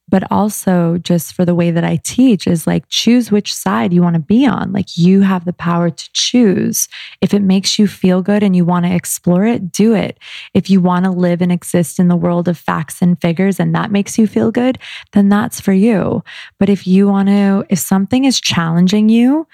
but 0.09 0.31
also 0.31 0.99
just 0.99 1.35
for 1.35 1.45
the 1.45 1.55
way 1.55 1.71
that 1.71 1.85
I 1.85 1.97
teach 1.97 2.47
is 2.47 2.67
like 2.67 2.89
choose 2.89 3.31
which 3.31 3.53
side 3.53 3.93
you 3.93 4.03
want 4.03 4.15
to 4.15 4.21
be 4.21 4.47
on. 4.47 4.73
Like 4.73 4.97
you 4.97 5.23
have 5.23 5.45
the 5.45 5.53
power 5.53 5.91
to 5.91 6.13
choose. 6.13 6.89
If 7.21 7.35
it 7.35 7.43
makes 7.43 7.79
you 7.79 7.87
feel 7.87 8.23
good 8.23 8.43
and 8.43 8.55
you 8.55 8.65
want 8.65 8.87
to 8.87 8.95
explore 8.95 9.45
it, 9.45 9.73
do 9.73 9.95
it. 9.95 10.19
If 10.55 10.71
you 10.71 10.81
want 10.81 11.05
to 11.05 11.11
live 11.11 11.43
and 11.43 11.51
exist 11.51 11.99
in 11.99 12.09
the 12.09 12.17
world 12.17 12.47
of 12.49 12.57
facts 12.57 13.03
and 13.03 13.21
figures 13.21 13.59
and 13.59 13.75
that 13.75 13.91
makes 13.91 14.19
you 14.19 14.27
feel 14.27 14.53
good, 14.53 14.79
then 15.13 15.29
that's 15.29 15.61
for 15.61 15.73
you. 15.73 16.23
But 16.59 16.69
if 16.69 16.87
you 16.87 17.09
want 17.09 17.29
to, 17.29 17.67
if 17.69 17.79
something 17.79 18.25
is 18.25 18.41
challenging 18.41 19.09
you, 19.09 19.47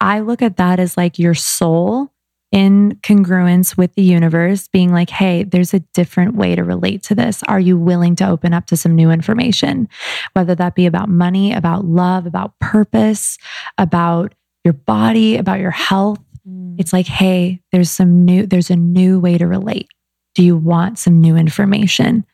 I 0.00 0.20
look 0.20 0.42
at 0.42 0.56
that 0.56 0.80
as 0.80 0.96
like 0.96 1.18
your 1.18 1.34
soul 1.34 2.12
in 2.50 2.98
congruence 3.02 3.76
with 3.76 3.94
the 3.94 4.02
universe, 4.02 4.68
being 4.68 4.92
like, 4.92 5.10
hey, 5.10 5.44
there's 5.44 5.74
a 5.74 5.80
different 5.92 6.34
way 6.34 6.54
to 6.54 6.64
relate 6.64 7.02
to 7.04 7.14
this. 7.14 7.42
Are 7.44 7.60
you 7.60 7.76
willing 7.76 8.16
to 8.16 8.28
open 8.28 8.54
up 8.54 8.66
to 8.66 8.76
some 8.76 8.94
new 8.94 9.10
information? 9.10 9.88
Whether 10.32 10.54
that 10.54 10.74
be 10.74 10.86
about 10.86 11.08
money, 11.08 11.52
about 11.52 11.84
love, 11.84 12.26
about 12.26 12.58
purpose, 12.58 13.36
about 13.76 14.34
your 14.64 14.72
body, 14.72 15.36
about 15.36 15.60
your 15.60 15.70
health. 15.70 16.20
Mm. 16.48 16.76
It's 16.78 16.92
like, 16.92 17.06
hey, 17.06 17.60
there's 17.70 17.90
some 17.90 18.24
new, 18.24 18.46
there's 18.46 18.70
a 18.70 18.76
new 18.76 19.20
way 19.20 19.36
to 19.36 19.46
relate. 19.46 19.88
Do 20.34 20.42
you 20.42 20.56
want 20.56 20.98
some 20.98 21.20
new 21.20 21.36
information? 21.36 22.24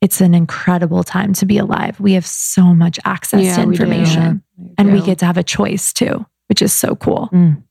It's 0.00 0.20
an 0.20 0.34
incredible 0.34 1.04
time 1.04 1.32
to 1.34 1.46
be 1.46 1.58
alive. 1.58 1.98
We 2.00 2.14
have 2.14 2.26
so 2.26 2.74
much 2.74 2.98
access 3.04 3.42
yeah, 3.42 3.56
to 3.56 3.62
information 3.62 4.42
we 4.56 4.74
and 4.78 4.92
we 4.92 5.00
get 5.00 5.18
to 5.18 5.26
have 5.26 5.36
a 5.36 5.42
choice 5.42 5.92
too, 5.92 6.24
which 6.48 6.62
is 6.62 6.72
so 6.72 6.96
cool. 6.96 7.28
Mm 7.32 7.62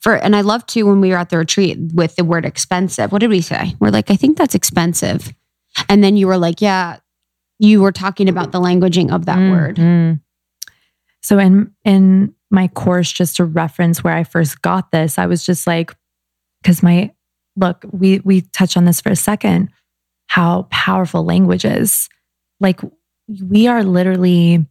for 0.00 0.14
and 0.14 0.34
I 0.34 0.40
love 0.40 0.66
to 0.66 0.82
when 0.84 1.00
we 1.00 1.10
were 1.10 1.16
at 1.16 1.30
the 1.30 1.38
retreat 1.38 1.78
with 1.94 2.16
the 2.16 2.24
word 2.24 2.44
expensive. 2.44 3.12
What 3.12 3.20
did 3.20 3.30
we 3.30 3.40
say? 3.40 3.74
We're 3.80 3.90
like, 3.90 4.10
I 4.10 4.16
think 4.16 4.36
that's 4.36 4.54
expensive. 4.54 5.32
And 5.88 6.02
then 6.02 6.16
you 6.16 6.26
were 6.26 6.38
like, 6.38 6.60
yeah, 6.60 6.98
you 7.58 7.82
were 7.82 7.92
talking 7.92 8.28
about 8.28 8.52
the 8.52 8.60
languaging 8.60 9.12
of 9.12 9.26
that 9.26 9.38
mm-hmm. 9.38 9.50
word. 9.50 10.20
So 11.22 11.38
in 11.38 11.72
in 11.84 12.34
my 12.50 12.68
course, 12.68 13.10
just 13.10 13.36
to 13.36 13.44
reference 13.44 14.04
where 14.04 14.14
I 14.14 14.24
first 14.24 14.62
got 14.62 14.92
this, 14.92 15.18
I 15.18 15.26
was 15.26 15.44
just 15.44 15.66
like, 15.66 15.94
because 16.62 16.82
my 16.82 17.12
look, 17.56 17.84
we 17.90 18.20
we 18.20 18.42
touch 18.42 18.76
on 18.76 18.84
this 18.84 19.00
for 19.00 19.10
a 19.10 19.16
second, 19.16 19.70
how 20.28 20.68
powerful 20.70 21.24
language 21.24 21.64
is. 21.64 22.08
Like 22.60 22.80
we 23.28 23.66
are 23.66 23.82
literally 23.82 24.66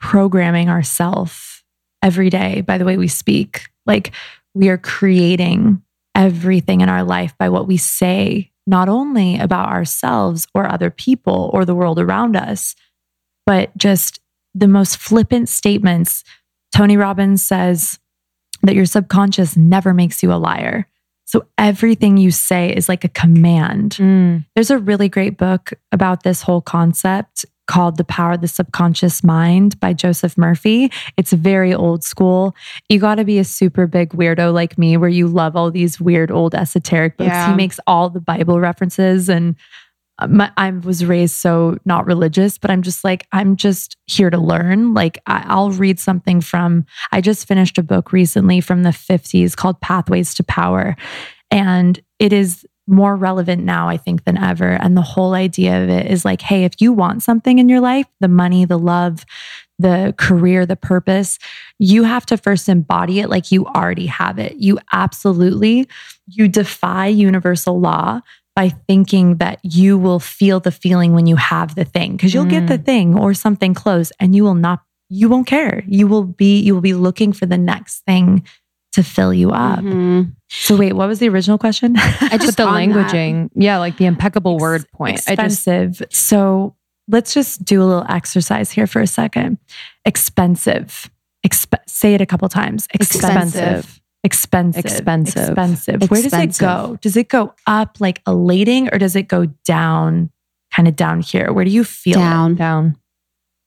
programming 0.00 0.68
ourselves 0.68 1.62
every 2.02 2.30
day 2.30 2.60
by 2.60 2.78
the 2.78 2.84
way 2.84 2.96
we 2.96 3.08
speak 3.08 3.68
like 3.88 4.12
we 4.54 4.68
are 4.68 4.78
creating 4.78 5.82
everything 6.14 6.80
in 6.80 6.88
our 6.88 7.04
life 7.04 7.34
by 7.38 7.48
what 7.48 7.66
we 7.66 7.76
say, 7.76 8.50
not 8.66 8.88
only 8.88 9.38
about 9.38 9.68
ourselves 9.68 10.46
or 10.54 10.70
other 10.70 10.90
people 10.90 11.50
or 11.52 11.64
the 11.64 11.74
world 11.74 11.98
around 11.98 12.36
us, 12.36 12.74
but 13.46 13.76
just 13.76 14.20
the 14.54 14.68
most 14.68 14.96
flippant 14.96 15.48
statements. 15.48 16.24
Tony 16.74 16.96
Robbins 16.96 17.42
says 17.42 17.98
that 18.62 18.74
your 18.74 18.84
subconscious 18.84 19.56
never 19.56 19.94
makes 19.94 20.22
you 20.22 20.32
a 20.32 20.34
liar. 20.34 20.86
So 21.24 21.46
everything 21.56 22.16
you 22.16 22.30
say 22.30 22.74
is 22.74 22.88
like 22.88 23.04
a 23.04 23.08
command. 23.08 23.96
Mm. 23.96 24.46
There's 24.54 24.70
a 24.70 24.78
really 24.78 25.08
great 25.08 25.36
book 25.36 25.72
about 25.92 26.22
this 26.22 26.42
whole 26.42 26.60
concept 26.62 27.44
called 27.68 27.96
The 27.96 28.04
Power 28.04 28.32
of 28.32 28.40
the 28.40 28.48
Subconscious 28.48 29.22
Mind 29.22 29.78
by 29.78 29.92
Joseph 29.92 30.36
Murphy. 30.36 30.90
It's 31.16 31.32
very 31.32 31.72
old 31.72 32.02
school. 32.02 32.56
You 32.88 32.98
got 32.98 33.16
to 33.16 33.24
be 33.24 33.38
a 33.38 33.44
super 33.44 33.86
big 33.86 34.10
weirdo 34.10 34.52
like 34.52 34.76
me 34.76 34.96
where 34.96 35.08
you 35.08 35.28
love 35.28 35.54
all 35.54 35.70
these 35.70 36.00
weird 36.00 36.32
old 36.32 36.54
esoteric 36.54 37.16
books. 37.16 37.28
Yeah. 37.28 37.50
He 37.50 37.56
makes 37.56 37.78
all 37.86 38.10
the 38.10 38.20
Bible 38.20 38.58
references 38.58 39.28
and 39.28 39.54
uh, 40.18 40.26
my, 40.26 40.50
I 40.56 40.70
was 40.70 41.04
raised 41.04 41.36
so 41.36 41.78
not 41.84 42.06
religious, 42.06 42.58
but 42.58 42.70
I'm 42.70 42.82
just 42.82 43.04
like, 43.04 43.26
I'm 43.30 43.54
just 43.54 43.96
here 44.06 44.30
to 44.30 44.38
learn. 44.38 44.94
Like, 44.94 45.20
I, 45.26 45.54
will 45.54 45.70
read 45.70 46.00
something 46.00 46.40
from, 46.40 46.86
I 47.12 47.20
just 47.20 47.46
finished 47.46 47.78
a 47.78 47.84
book 47.84 48.12
recently 48.12 48.60
from 48.60 48.82
the 48.82 48.90
50s 48.90 49.54
called 49.54 49.80
Pathways 49.80 50.34
to 50.34 50.42
Power. 50.42 50.96
And 51.50 52.00
it 52.18 52.32
is 52.32 52.66
more 52.88 53.14
relevant 53.14 53.62
now, 53.62 53.88
I 53.88 53.96
think, 53.96 54.24
than 54.24 54.38
ever. 54.38 54.70
And 54.70 54.96
the 54.96 55.02
whole 55.02 55.34
idea 55.34 55.82
of 55.82 55.90
it 55.90 56.10
is 56.10 56.24
like, 56.24 56.40
hey, 56.40 56.64
if 56.64 56.80
you 56.80 56.92
want 56.92 57.22
something 57.22 57.58
in 57.58 57.68
your 57.68 57.80
life, 57.80 58.06
the 58.20 58.28
money, 58.28 58.64
the 58.64 58.78
love, 58.78 59.24
the 59.78 60.14
career, 60.18 60.66
the 60.66 60.76
purpose, 60.76 61.38
you 61.78 62.04
have 62.04 62.26
to 62.26 62.36
first 62.36 62.68
embody 62.68 63.20
it 63.20 63.28
like 63.28 63.52
you 63.52 63.66
already 63.66 64.06
have 64.06 64.38
it. 64.38 64.56
You 64.56 64.78
absolutely, 64.92 65.88
you 66.26 66.48
defy 66.48 67.06
universal 67.06 67.78
law 67.78 68.20
by 68.56 68.70
thinking 68.70 69.36
that 69.36 69.60
you 69.62 69.96
will 69.96 70.18
feel 70.18 70.58
the 70.58 70.72
feeling 70.72 71.12
when 71.12 71.26
you 71.26 71.36
have 71.36 71.76
the 71.76 71.84
thing 71.84 72.16
because 72.16 72.34
you'll 72.34 72.44
mm. 72.44 72.50
get 72.50 72.66
the 72.66 72.78
mm. 72.78 72.84
thing 72.84 73.16
or 73.16 73.32
something 73.32 73.72
close 73.72 74.10
and 74.18 74.34
you 74.34 74.42
will 74.42 74.56
not 74.56 74.82
you 75.08 75.28
won't 75.28 75.46
care 75.46 75.84
you 75.86 76.08
will 76.08 76.24
be 76.24 76.58
you 76.58 76.74
will 76.74 76.80
be 76.80 76.92
looking 76.92 77.32
for 77.32 77.46
the 77.46 77.56
next 77.56 78.00
thing 78.00 78.44
to 78.92 79.02
fill 79.02 79.32
you 79.34 79.50
up. 79.50 79.80
Mm-hmm. 79.80 80.30
So 80.48 80.76
wait, 80.76 80.94
what 80.94 81.08
was 81.08 81.18
the 81.18 81.28
original 81.28 81.58
question? 81.58 81.94
I 81.96 82.38
just 82.40 82.56
the 82.56 82.66
languaging. 82.66 83.50
That. 83.54 83.62
Yeah, 83.62 83.78
like 83.78 83.96
the 83.96 84.06
impeccable 84.06 84.54
Ex- 84.54 84.60
word 84.60 84.84
point. 84.92 85.18
Expensive. 85.18 85.98
Just, 85.98 86.14
so 86.14 86.74
let's 87.06 87.34
just 87.34 87.64
do 87.64 87.82
a 87.82 87.84
little 87.84 88.06
exercise 88.08 88.70
here 88.70 88.86
for 88.86 89.00
a 89.00 89.06
second. 89.06 89.58
Expensive. 90.04 91.10
Exp- 91.46 91.78
say 91.86 92.14
it 92.14 92.20
a 92.20 92.26
couple 92.26 92.48
times. 92.48 92.88
Expensive. 92.92 94.00
Expensive. 94.24 94.84
Expensive. 94.84 95.44
Expensive. 95.44 96.10
Where 96.10 96.22
does 96.22 96.32
it 96.32 96.58
go? 96.58 96.98
Does 97.00 97.16
it 97.16 97.28
go 97.28 97.54
up 97.66 97.98
like 98.00 98.20
elating 98.26 98.88
or 98.92 98.98
does 98.98 99.14
it 99.14 99.28
go 99.28 99.46
down 99.64 100.30
kind 100.74 100.88
of 100.88 100.96
down 100.96 101.20
here? 101.20 101.52
Where 101.52 101.64
do 101.64 101.70
you 101.70 101.84
feel 101.84 102.14
down? 102.14 102.52
It? 102.52 102.58
Down. 102.58 102.96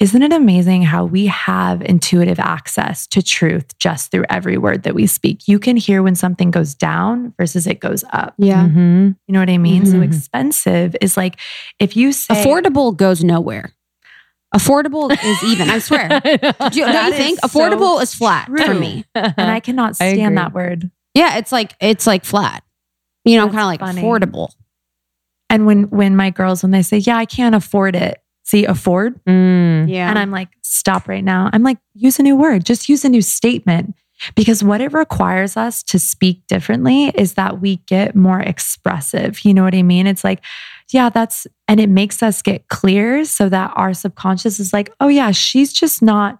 Isn't 0.01 0.23
it 0.23 0.33
amazing 0.33 0.81
how 0.81 1.05
we 1.05 1.27
have 1.27 1.83
intuitive 1.83 2.39
access 2.39 3.05
to 3.05 3.21
truth 3.21 3.77
just 3.77 4.09
through 4.09 4.25
every 4.31 4.57
word 4.57 4.81
that 4.81 4.95
we 4.95 5.05
speak? 5.05 5.47
You 5.47 5.59
can 5.59 5.77
hear 5.77 6.01
when 6.01 6.15
something 6.15 6.49
goes 6.49 6.73
down 6.73 7.35
versus 7.37 7.67
it 7.67 7.79
goes 7.79 8.03
up. 8.11 8.33
Yeah. 8.39 8.63
Mm-hmm. 8.63 9.09
You 9.27 9.33
know 9.33 9.39
what 9.39 9.51
I 9.51 9.59
mean? 9.59 9.83
Mm-hmm. 9.83 9.91
So 9.91 10.01
expensive 10.01 10.95
is 11.01 11.17
like 11.17 11.39
if 11.77 11.95
you 11.95 12.13
say 12.13 12.33
affordable 12.33 12.97
goes 12.97 13.23
nowhere. 13.23 13.75
Affordable 14.55 15.11
is 15.11 15.43
even. 15.43 15.69
I 15.69 15.77
swear. 15.77 16.07
Do 16.19 16.79
you, 16.79 16.85
don't 16.85 17.11
you 17.11 17.13
think 17.13 17.39
affordable 17.41 17.97
so 17.97 17.99
is 17.99 18.15
flat 18.15 18.47
true. 18.47 18.65
for 18.65 18.73
me? 18.73 19.05
and 19.13 19.35
I 19.37 19.59
cannot 19.59 19.95
stand 19.95 20.39
I 20.39 20.41
that 20.41 20.53
word. 20.53 20.89
Yeah, 21.13 21.37
it's 21.37 21.51
like 21.51 21.75
it's 21.79 22.07
like 22.07 22.25
flat. 22.25 22.63
You 23.23 23.37
know, 23.37 23.43
I'm 23.43 23.51
kind 23.51 23.61
of 23.61 23.67
like 23.67 23.79
funny. 23.81 24.01
affordable. 24.01 24.49
And 25.51 25.67
when 25.67 25.83
when 25.83 26.15
my 26.15 26.31
girls 26.31 26.63
when 26.63 26.71
they 26.71 26.81
say, 26.81 26.97
"Yeah, 26.97 27.17
I 27.17 27.25
can't 27.25 27.53
afford 27.53 27.95
it," 27.95 28.20
see 28.51 28.65
afford. 28.65 29.23
Mm. 29.25 29.89
Yeah. 29.89 30.09
And 30.09 30.19
I'm 30.19 30.29
like, 30.29 30.49
stop 30.61 31.07
right 31.07 31.23
now. 31.23 31.49
I'm 31.53 31.63
like, 31.63 31.77
use 31.93 32.19
a 32.19 32.23
new 32.23 32.35
word, 32.35 32.65
just 32.65 32.89
use 32.89 33.03
a 33.05 33.09
new 33.09 33.21
statement. 33.21 33.95
Because 34.35 34.63
what 34.63 34.81
it 34.81 34.93
requires 34.93 35.57
us 35.57 35.81
to 35.81 35.97
speak 35.97 36.45
differently 36.45 37.07
is 37.15 37.33
that 37.33 37.59
we 37.59 37.77
get 37.87 38.15
more 38.15 38.39
expressive. 38.39 39.43
You 39.43 39.51
know 39.51 39.63
what 39.63 39.73
I 39.73 39.81
mean? 39.81 40.05
It's 40.05 40.23
like, 40.23 40.43
yeah, 40.91 41.09
that's, 41.09 41.47
and 41.67 41.79
it 41.79 41.89
makes 41.89 42.21
us 42.21 42.43
get 42.43 42.67
clear 42.67 43.25
so 43.25 43.49
that 43.49 43.73
our 43.75 43.95
subconscious 43.95 44.59
is 44.59 44.73
like, 44.73 44.93
oh, 44.99 45.07
yeah, 45.07 45.31
she's 45.31 45.73
just 45.73 46.03
not 46.03 46.39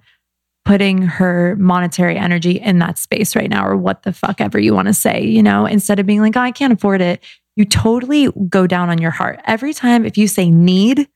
putting 0.64 1.02
her 1.02 1.56
monetary 1.56 2.18
energy 2.18 2.60
in 2.60 2.78
that 2.78 3.00
space 3.00 3.36
right 3.36 3.50
now, 3.50 3.66
or 3.66 3.76
what 3.76 4.04
the 4.04 4.14
fuck 4.14 4.42
ever 4.42 4.60
you 4.60 4.76
want 4.76 4.88
to 4.88 4.94
say, 4.94 5.26
you 5.26 5.42
know, 5.42 5.66
instead 5.66 6.00
of 6.00 6.06
being 6.06 6.22
like, 6.22 6.38
oh, 6.38 6.42
I 6.42 6.52
can't 6.52 6.74
afford 6.74 7.02
it. 7.02 7.24
You 7.56 7.66
totally 7.66 8.30
go 8.48 8.68
down 8.68 8.92
on 8.92 9.02
your 9.02 9.10
heart. 9.10 9.40
Every 9.46 9.74
time 9.74 10.06
if 10.06 10.20
you 10.20 10.28
say 10.28 10.52
need, 10.52 11.08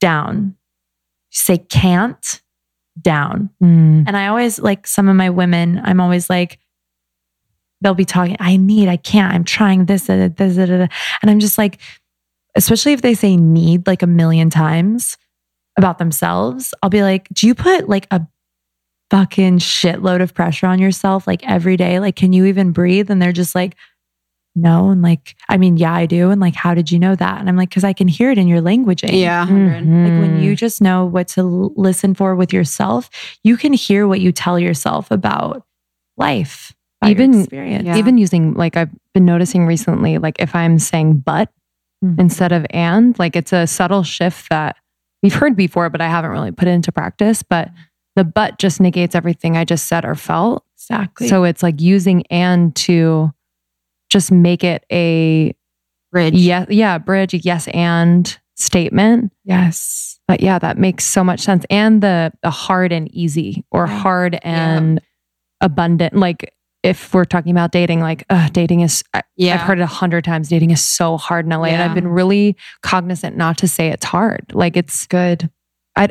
down. 0.00 0.56
You 1.30 1.38
say 1.38 1.58
can't, 1.58 2.42
down. 3.00 3.50
Mm. 3.62 4.04
And 4.06 4.16
I 4.16 4.28
always 4.28 4.58
like 4.58 4.86
some 4.86 5.08
of 5.08 5.16
my 5.16 5.30
women, 5.30 5.80
I'm 5.82 6.00
always 6.00 6.30
like, 6.30 6.58
they'll 7.80 7.94
be 7.94 8.04
talking, 8.04 8.36
I 8.40 8.56
need, 8.56 8.88
I 8.88 8.96
can't, 8.96 9.34
I'm 9.34 9.44
trying 9.44 9.86
this, 9.86 10.06
this, 10.06 10.32
this, 10.36 10.56
this, 10.56 10.88
and 11.22 11.30
I'm 11.30 11.40
just 11.40 11.58
like, 11.58 11.80
especially 12.54 12.92
if 12.92 13.02
they 13.02 13.14
say 13.14 13.36
need 13.36 13.86
like 13.86 14.02
a 14.02 14.06
million 14.06 14.48
times 14.48 15.18
about 15.76 15.98
themselves, 15.98 16.72
I'll 16.82 16.90
be 16.90 17.02
like, 17.02 17.28
do 17.30 17.46
you 17.46 17.54
put 17.54 17.88
like 17.88 18.06
a 18.10 18.26
fucking 19.10 19.58
shitload 19.58 20.22
of 20.22 20.34
pressure 20.34 20.66
on 20.66 20.78
yourself 20.78 21.26
like 21.26 21.46
every 21.46 21.76
day? 21.76 22.00
Like, 22.00 22.16
can 22.16 22.32
you 22.32 22.44
even 22.46 22.72
breathe? 22.72 23.10
And 23.10 23.20
they're 23.20 23.32
just 23.32 23.54
like, 23.54 23.76
no. 24.54 24.90
And 24.90 25.02
like, 25.02 25.34
I 25.48 25.56
mean, 25.56 25.76
yeah, 25.76 25.92
I 25.92 26.06
do. 26.06 26.30
And 26.30 26.40
like, 26.40 26.54
how 26.54 26.74
did 26.74 26.90
you 26.90 26.98
know 26.98 27.14
that? 27.16 27.40
And 27.40 27.48
I'm 27.48 27.56
like, 27.56 27.70
because 27.70 27.84
I 27.84 27.92
can 27.92 28.06
hear 28.06 28.30
it 28.30 28.38
in 28.38 28.46
your 28.46 28.60
languaging. 28.60 29.20
Yeah. 29.20 29.46
Mm-hmm. 29.46 30.04
Like 30.04 30.20
when 30.20 30.42
you 30.42 30.54
just 30.54 30.80
know 30.80 31.04
what 31.04 31.28
to 31.28 31.40
l- 31.40 31.72
listen 31.76 32.14
for 32.14 32.36
with 32.36 32.52
yourself, 32.52 33.10
you 33.42 33.56
can 33.56 33.72
hear 33.72 34.06
what 34.06 34.20
you 34.20 34.30
tell 34.30 34.58
yourself 34.58 35.10
about 35.10 35.66
life. 36.16 36.74
even 37.04 37.40
experience. 37.40 37.86
Yeah. 37.86 37.96
Even 37.96 38.16
using 38.16 38.54
like 38.54 38.76
I've 38.76 38.90
been 39.12 39.24
noticing 39.24 39.66
recently, 39.66 40.18
like 40.18 40.36
if 40.38 40.54
I'm 40.54 40.78
saying 40.78 41.18
but 41.18 41.50
mm-hmm. 42.04 42.20
instead 42.20 42.52
of 42.52 42.64
and, 42.70 43.18
like 43.18 43.34
it's 43.34 43.52
a 43.52 43.66
subtle 43.66 44.04
shift 44.04 44.50
that 44.50 44.76
we've 45.22 45.34
heard 45.34 45.56
before, 45.56 45.90
but 45.90 46.00
I 46.00 46.06
haven't 46.06 46.30
really 46.30 46.52
put 46.52 46.68
it 46.68 46.72
into 46.72 46.92
practice. 46.92 47.42
But 47.42 47.70
the 48.14 48.22
but 48.22 48.58
just 48.58 48.80
negates 48.80 49.16
everything 49.16 49.56
I 49.56 49.64
just 49.64 49.86
said 49.86 50.04
or 50.04 50.14
felt. 50.14 50.64
Exactly. 50.76 51.28
So 51.28 51.42
it's 51.42 51.62
like 51.62 51.80
using 51.80 52.24
and 52.28 52.74
to 52.76 53.32
just 54.14 54.32
make 54.32 54.64
it 54.64 54.86
a 54.90 55.54
bridge. 56.10 56.34
Yeah, 56.34 56.64
yeah, 56.70 56.96
bridge, 56.98 57.34
yes 57.44 57.68
and 57.68 58.38
statement. 58.54 59.32
Yes. 59.44 60.18
but 60.26 60.40
yeah, 60.40 60.58
that 60.60 60.78
makes 60.78 61.04
so 61.04 61.22
much 61.22 61.40
sense. 61.40 61.66
And 61.68 62.02
the 62.02 62.32
the 62.42 62.50
hard 62.50 62.92
and 62.92 63.12
easy 63.12 63.64
or 63.70 63.86
hard 63.86 64.38
and 64.42 65.00
yeah. 65.02 65.66
abundant. 65.66 66.14
Like 66.14 66.54
if 66.82 67.12
we're 67.12 67.24
talking 67.24 67.50
about 67.50 67.72
dating, 67.72 68.00
like 68.00 68.24
uh, 68.30 68.48
dating 68.50 68.80
is, 68.80 69.02
yeah. 69.36 69.54
I've 69.54 69.62
heard 69.62 69.80
it 69.80 69.82
a 69.82 69.86
hundred 69.86 70.24
times. 70.24 70.48
Dating 70.48 70.70
is 70.70 70.82
so 70.82 71.16
hard 71.16 71.46
in 71.46 71.50
LA, 71.50 71.66
yeah. 71.66 71.72
and 71.74 71.82
I've 71.82 71.94
been 71.94 72.08
really 72.08 72.56
cognizant 72.82 73.36
not 73.36 73.58
to 73.58 73.68
say 73.68 73.88
it's 73.88 74.04
hard. 74.04 74.52
Like 74.54 74.76
it's 74.76 75.06
good. 75.08 75.50
I 75.96 76.10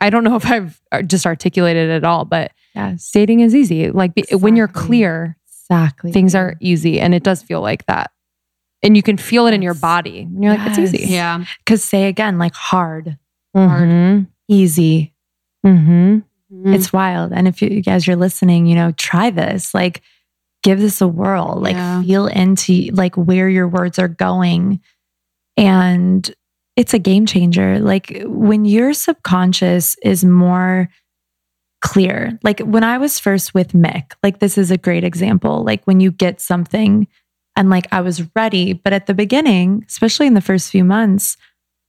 I 0.00 0.10
don't 0.10 0.24
know 0.24 0.36
if 0.42 0.46
I've 0.46 0.80
uh, 0.92 1.02
just 1.02 1.24
articulated 1.24 1.88
it 1.88 1.94
at 1.94 2.04
all, 2.04 2.26
but 2.26 2.52
yes. 2.74 3.10
dating 3.12 3.40
is 3.40 3.54
easy. 3.54 3.90
Like 3.90 4.12
exactly. 4.16 4.38
when 4.38 4.56
you're 4.56 4.68
clear, 4.68 5.38
exactly, 5.70 6.12
things 6.12 6.34
are 6.34 6.56
easy, 6.60 7.00
and 7.00 7.14
it 7.14 7.22
does 7.22 7.42
feel 7.42 7.60
like 7.60 7.86
that. 7.86 8.10
And 8.82 8.96
you 8.96 9.02
can 9.02 9.16
feel 9.16 9.46
it 9.46 9.54
in 9.54 9.62
your 9.62 9.74
body. 9.74 10.22
And 10.22 10.42
you're 10.42 10.54
yes. 10.54 10.76
like, 10.76 10.78
it's 10.78 10.94
easy. 10.94 11.12
Yeah. 11.12 11.44
Because 11.58 11.84
say 11.84 12.08
again, 12.08 12.38
like 12.38 12.54
hard 12.54 13.16
hard, 13.54 13.88
mm-hmm. 13.88 14.22
easy. 14.48 15.14
Mm-hmm. 15.64 16.18
Mm-hmm. 16.52 16.74
It's 16.74 16.92
wild. 16.92 17.32
And 17.32 17.48
if 17.48 17.62
you 17.62 17.80
guys 17.82 18.08
are 18.08 18.16
listening, 18.16 18.66
you 18.66 18.74
know, 18.74 18.92
try 18.92 19.30
this. 19.30 19.74
Like, 19.74 20.02
give 20.62 20.80
this 20.80 21.00
a 21.00 21.08
whirl. 21.08 21.58
Like, 21.60 21.76
yeah. 21.76 22.02
feel 22.02 22.26
into 22.26 22.90
like 22.92 23.16
where 23.16 23.48
your 23.48 23.68
words 23.68 23.98
are 23.98 24.08
going, 24.08 24.80
and 25.56 26.34
it's 26.76 26.94
a 26.94 26.98
game 26.98 27.26
changer. 27.26 27.78
Like 27.78 28.22
when 28.24 28.64
your 28.64 28.94
subconscious 28.94 29.96
is 30.02 30.24
more 30.24 30.88
clear. 31.82 32.38
Like 32.42 32.60
when 32.60 32.84
I 32.84 32.96
was 32.96 33.18
first 33.18 33.52
with 33.52 33.72
Mick, 33.72 34.12
like 34.22 34.38
this 34.38 34.56
is 34.56 34.70
a 34.70 34.78
great 34.78 35.04
example. 35.04 35.62
Like 35.62 35.84
when 35.84 36.00
you 36.00 36.10
get 36.10 36.40
something 36.40 37.06
and 37.56 37.68
like 37.68 37.86
I 37.92 38.00
was 38.00 38.22
ready, 38.34 38.72
but 38.72 38.94
at 38.94 39.06
the 39.06 39.14
beginning, 39.14 39.84
especially 39.88 40.26
in 40.26 40.34
the 40.34 40.40
first 40.40 40.70
few 40.70 40.84
months, 40.84 41.36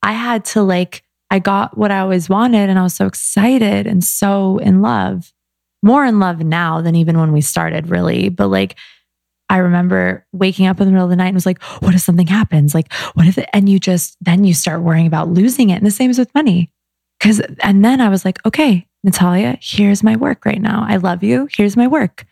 I 0.02 0.12
had 0.12 0.44
to 0.46 0.62
like 0.62 1.02
I 1.30 1.38
got 1.38 1.76
what 1.78 1.90
I 1.90 2.00
always 2.00 2.28
wanted 2.28 2.68
and 2.68 2.78
I 2.78 2.82
was 2.82 2.94
so 2.94 3.06
excited 3.06 3.86
and 3.86 4.04
so 4.04 4.58
in 4.58 4.82
love. 4.82 5.32
More 5.82 6.04
in 6.04 6.18
love 6.18 6.40
now 6.40 6.80
than 6.80 6.94
even 6.94 7.18
when 7.18 7.32
we 7.32 7.40
started, 7.40 7.88
really. 7.88 8.28
But 8.28 8.48
like, 8.48 8.76
I 9.50 9.58
remember 9.58 10.26
waking 10.32 10.66
up 10.66 10.80
in 10.80 10.86
the 10.86 10.92
middle 10.92 11.06
of 11.06 11.10
the 11.10 11.16
night 11.16 11.26
and 11.26 11.34
was 11.34 11.46
like, 11.46 11.62
what 11.80 11.94
if 11.94 12.00
something 12.00 12.26
happens? 12.26 12.74
Like, 12.74 12.92
what 13.14 13.26
if 13.26 13.36
it, 13.36 13.48
and 13.52 13.68
you 13.68 13.78
just, 13.78 14.16
then 14.20 14.44
you 14.44 14.54
start 14.54 14.82
worrying 14.82 15.06
about 15.06 15.28
losing 15.28 15.70
it. 15.70 15.76
And 15.76 15.86
the 15.86 15.90
same 15.90 16.10
is 16.10 16.18
with 16.18 16.34
money. 16.34 16.70
Cause, 17.20 17.40
and 17.62 17.84
then 17.84 18.00
I 18.00 18.08
was 18.08 18.24
like, 18.24 18.44
okay, 18.46 18.86
Natalia, 19.04 19.58
here's 19.60 20.02
my 20.02 20.16
work 20.16 20.44
right 20.44 20.60
now. 20.60 20.84
I 20.88 20.96
love 20.96 21.22
you. 21.22 21.46
Here's 21.54 21.76
my 21.76 21.86
work. 21.86 22.24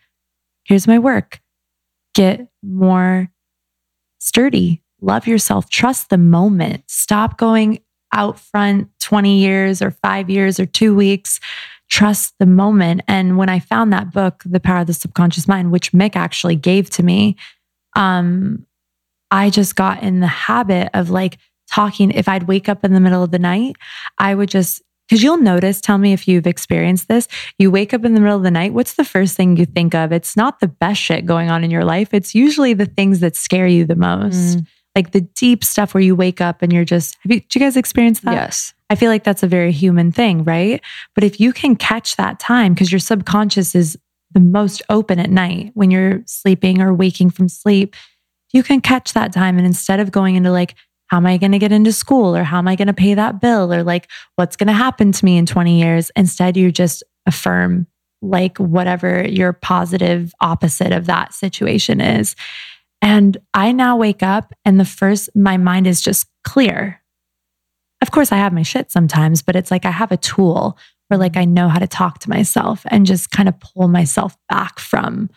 Here's 0.65 0.87
my 0.87 0.99
work. 0.99 1.39
Get 2.15 2.47
more 2.63 3.31
sturdy. 4.19 4.81
Love 4.99 5.27
yourself. 5.27 5.69
Trust 5.69 6.09
the 6.09 6.17
moment. 6.17 6.83
Stop 6.87 7.37
going 7.37 7.79
out 8.11 8.39
front 8.39 8.89
20 9.01 9.37
years 9.37 9.81
or 9.81 9.91
five 9.91 10.29
years 10.29 10.59
or 10.59 10.65
two 10.65 10.95
weeks. 10.95 11.39
Trust 11.89 12.33
the 12.39 12.45
moment. 12.45 13.01
And 13.07 13.37
when 13.37 13.49
I 13.49 13.59
found 13.59 13.93
that 13.93 14.11
book, 14.11 14.41
The 14.45 14.59
Power 14.59 14.81
of 14.81 14.87
the 14.87 14.93
Subconscious 14.93 15.47
Mind, 15.47 15.71
which 15.71 15.91
Mick 15.91 16.15
actually 16.15 16.55
gave 16.55 16.89
to 16.91 17.03
me, 17.03 17.35
um, 17.95 18.65
I 19.29 19.49
just 19.49 19.75
got 19.75 20.01
in 20.01 20.21
the 20.21 20.27
habit 20.27 20.89
of 20.93 21.09
like 21.09 21.37
talking. 21.69 22.11
If 22.11 22.27
I'd 22.27 22.43
wake 22.43 22.69
up 22.69 22.83
in 22.83 22.93
the 22.93 22.99
middle 22.99 23.23
of 23.23 23.31
the 23.31 23.39
night, 23.39 23.75
I 24.17 24.33
would 24.33 24.49
just, 24.49 24.81
because 25.07 25.21
you'll 25.23 25.37
notice, 25.37 25.81
tell 25.81 25.97
me 25.97 26.13
if 26.13 26.27
you've 26.27 26.47
experienced 26.47 27.07
this. 27.07 27.27
You 27.59 27.71
wake 27.71 27.93
up 27.93 28.05
in 28.05 28.13
the 28.13 28.19
middle 28.19 28.37
of 28.37 28.43
the 28.43 28.51
night, 28.51 28.73
what's 28.73 28.93
the 28.93 29.03
first 29.03 29.35
thing 29.35 29.57
you 29.57 29.65
think 29.65 29.93
of? 29.93 30.11
It's 30.11 30.37
not 30.37 30.59
the 30.59 30.67
best 30.67 31.01
shit 31.01 31.25
going 31.25 31.49
on 31.49 31.63
in 31.63 31.71
your 31.71 31.83
life. 31.83 32.13
It's 32.13 32.33
usually 32.33 32.73
the 32.73 32.85
things 32.85 33.19
that 33.19 33.35
scare 33.35 33.67
you 33.67 33.85
the 33.85 33.95
most. 33.95 34.59
Mm 34.59 34.67
like 34.95 35.11
the 35.11 35.21
deep 35.21 35.63
stuff 35.63 35.93
where 35.93 36.01
you 36.01 36.15
wake 36.15 36.41
up 36.41 36.61
and 36.61 36.71
you're 36.71 36.85
just, 36.85 37.17
have 37.23 37.31
you, 37.31 37.39
do 37.39 37.59
you 37.59 37.65
guys 37.65 37.77
experience 37.77 38.19
that? 38.21 38.33
Yes. 38.33 38.73
I 38.89 38.95
feel 38.95 39.09
like 39.09 39.23
that's 39.23 39.43
a 39.43 39.47
very 39.47 39.71
human 39.71 40.11
thing, 40.11 40.43
right? 40.43 40.81
But 41.15 41.23
if 41.23 41.39
you 41.39 41.51
can 41.51 41.75
catch 41.75 42.15
that 42.17 42.39
time, 42.39 42.73
because 42.73 42.91
your 42.91 42.99
subconscious 42.99 43.73
is 43.73 43.97
the 44.31 44.39
most 44.39 44.81
open 44.89 45.19
at 45.19 45.31
night 45.31 45.71
when 45.73 45.89
you're 45.89 46.21
sleeping 46.25 46.81
or 46.81 46.93
waking 46.93 47.31
from 47.31 47.49
sleep, 47.49 47.95
you 48.51 48.61
can 48.61 48.81
catch 48.81 49.13
that 49.13 49.33
time. 49.33 49.57
And 49.57 49.65
instead 49.65 49.99
of 49.99 50.11
going 50.11 50.35
into 50.35 50.51
like, 50.51 50.75
how 51.07 51.17
am 51.17 51.25
I 51.25 51.37
going 51.37 51.51
to 51.51 51.59
get 51.59 51.71
into 51.71 51.91
school 51.91 52.35
or 52.35 52.43
how 52.43 52.57
am 52.57 52.67
I 52.67 52.75
going 52.75 52.87
to 52.87 52.93
pay 52.93 53.13
that 53.13 53.41
bill 53.41 53.73
or 53.73 53.83
like 53.83 54.09
what's 54.35 54.55
going 54.55 54.67
to 54.67 54.73
happen 54.73 55.11
to 55.11 55.25
me 55.25 55.37
in 55.37 55.45
20 55.45 55.79
years, 55.79 56.11
instead 56.15 56.57
you 56.57 56.71
just 56.71 57.03
affirm 57.25 57.87
like 58.21 58.57
whatever 58.57 59.27
your 59.27 59.53
positive 59.53 60.33
opposite 60.39 60.91
of 60.91 61.05
that 61.05 61.33
situation 61.33 61.99
is. 62.01 62.35
And 63.01 63.37
I 63.53 63.73
now 63.73 63.97
wake 63.97 64.23
up 64.23 64.53
and 64.63 64.79
the 64.79 64.85
first, 64.85 65.29
my 65.35 65.57
mind 65.57 65.87
is 65.87 66.01
just 66.01 66.25
clear. 66.45 67.01
Of 68.01 68.11
course, 68.11 68.31
I 68.31 68.37
have 68.37 68.53
my 68.53 68.63
shit 68.63 68.91
sometimes, 68.91 69.41
but 69.41 69.55
it's 69.55 69.71
like 69.71 69.85
I 69.85 69.91
have 69.91 70.11
a 70.11 70.17
tool 70.17 70.77
where 71.09 71.17
like 71.17 71.35
I 71.35 71.45
know 71.45 71.67
how 71.67 71.79
to 71.79 71.87
talk 71.87 72.19
to 72.19 72.29
myself 72.29 72.83
and 72.87 73.05
just 73.05 73.29
kind 73.29 73.49
of 73.49 73.59
pull 73.59 73.89
myself 73.89 74.37
back 74.49 74.79
from 74.79 75.29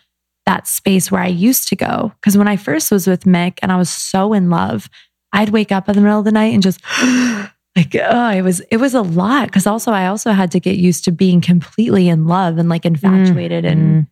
that 0.45 0.65
space 0.65 1.11
where 1.11 1.21
I 1.21 1.27
used 1.27 1.67
to 1.67 1.75
go. 1.75 2.13
Cause 2.21 2.37
when 2.37 2.47
I 2.47 2.55
first 2.55 2.89
was 2.89 3.05
with 3.05 3.25
Mick 3.25 3.59
and 3.61 3.71
I 3.71 3.77
was 3.77 3.89
so 3.89 4.31
in 4.31 4.49
love, 4.49 4.89
I'd 5.33 5.49
wake 5.49 5.71
up 5.71 5.89
in 5.89 5.95
the 5.95 6.01
middle 6.01 6.19
of 6.19 6.25
the 6.25 6.31
night 6.31 6.53
and 6.53 6.63
just 6.63 6.81
like, 7.75 7.95
oh, 7.95 8.29
it 8.29 8.41
was, 8.41 8.61
it 8.71 8.77
was 8.77 8.93
a 8.93 9.01
lot. 9.01 9.51
Cause 9.51 9.67
also, 9.67 9.91
I 9.91 10.07
also 10.07 10.31
had 10.31 10.51
to 10.51 10.59
get 10.59 10.77
used 10.77 11.03
to 11.05 11.11
being 11.11 11.41
completely 11.41 12.09
in 12.09 12.27
love 12.27 12.57
and 12.57 12.69
like 12.69 12.85
infatuated 12.85 13.65
mm-hmm. 13.65 13.79
and 13.79 14.07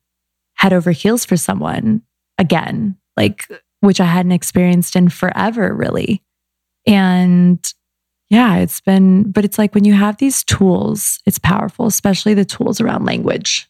head 0.56 0.74
over 0.74 0.92
heels 0.92 1.26
for 1.26 1.38
someone 1.38 2.02
again 2.38 2.98
like 3.18 3.48
which 3.82 4.02
I 4.02 4.06
hadn't 4.06 4.32
experienced 4.32 4.96
in 4.96 5.10
forever, 5.10 5.74
really. 5.74 6.24
And 6.88 7.60
yeah, 8.30 8.58
it's 8.58 8.82
been, 8.82 9.32
but 9.32 9.46
it's 9.46 9.58
like 9.58 9.76
when 9.76 9.86
you 9.86 9.94
have 9.94 10.18
these 10.18 10.44
tools, 10.44 11.20
it's 11.26 11.40
powerful, 11.40 11.86
especially 11.86 12.34
the 12.34 12.46
tools 12.46 12.82
around 12.82 13.06
language. 13.06 13.70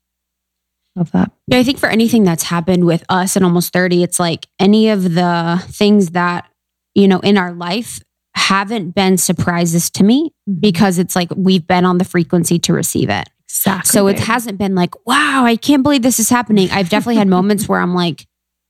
Love 0.95 1.11
that. 1.11 1.31
Yeah, 1.47 1.59
I 1.59 1.63
think 1.63 1.77
for 1.77 1.89
anything 1.89 2.23
that's 2.23 2.43
happened 2.43 2.85
with 2.85 3.03
us 3.09 3.35
in 3.35 3.43
almost 3.43 3.73
30, 3.73 4.03
it's 4.03 4.19
like 4.19 4.47
any 4.59 4.89
of 4.89 5.13
the 5.13 5.61
things 5.67 6.11
that, 6.11 6.49
you 6.95 7.07
know, 7.07 7.19
in 7.19 7.37
our 7.37 7.53
life 7.53 7.99
haven't 8.33 8.91
been 8.91 9.17
surprises 9.17 9.89
to 9.91 10.03
me 10.03 10.29
mm-hmm. 10.49 10.59
because 10.59 10.99
it's 10.99 11.15
like 11.15 11.29
we've 11.35 11.67
been 11.67 11.85
on 11.85 11.97
the 11.97 12.05
frequency 12.05 12.59
to 12.59 12.73
receive 12.73 13.09
it. 13.09 13.29
Exactly. 13.47 13.89
So 13.89 14.07
it 14.07 14.19
hasn't 14.19 14.57
been 14.57 14.75
like, 14.75 14.95
wow, 15.05 15.43
I 15.45 15.55
can't 15.55 15.83
believe 15.83 16.01
this 16.01 16.19
is 16.19 16.29
happening. 16.29 16.69
I've 16.71 16.89
definitely 16.89 17.15
had 17.15 17.27
moments 17.27 17.69
where 17.69 17.79
I'm 17.79 17.93
like, 17.93 18.27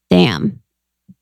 damn, 0.10 0.62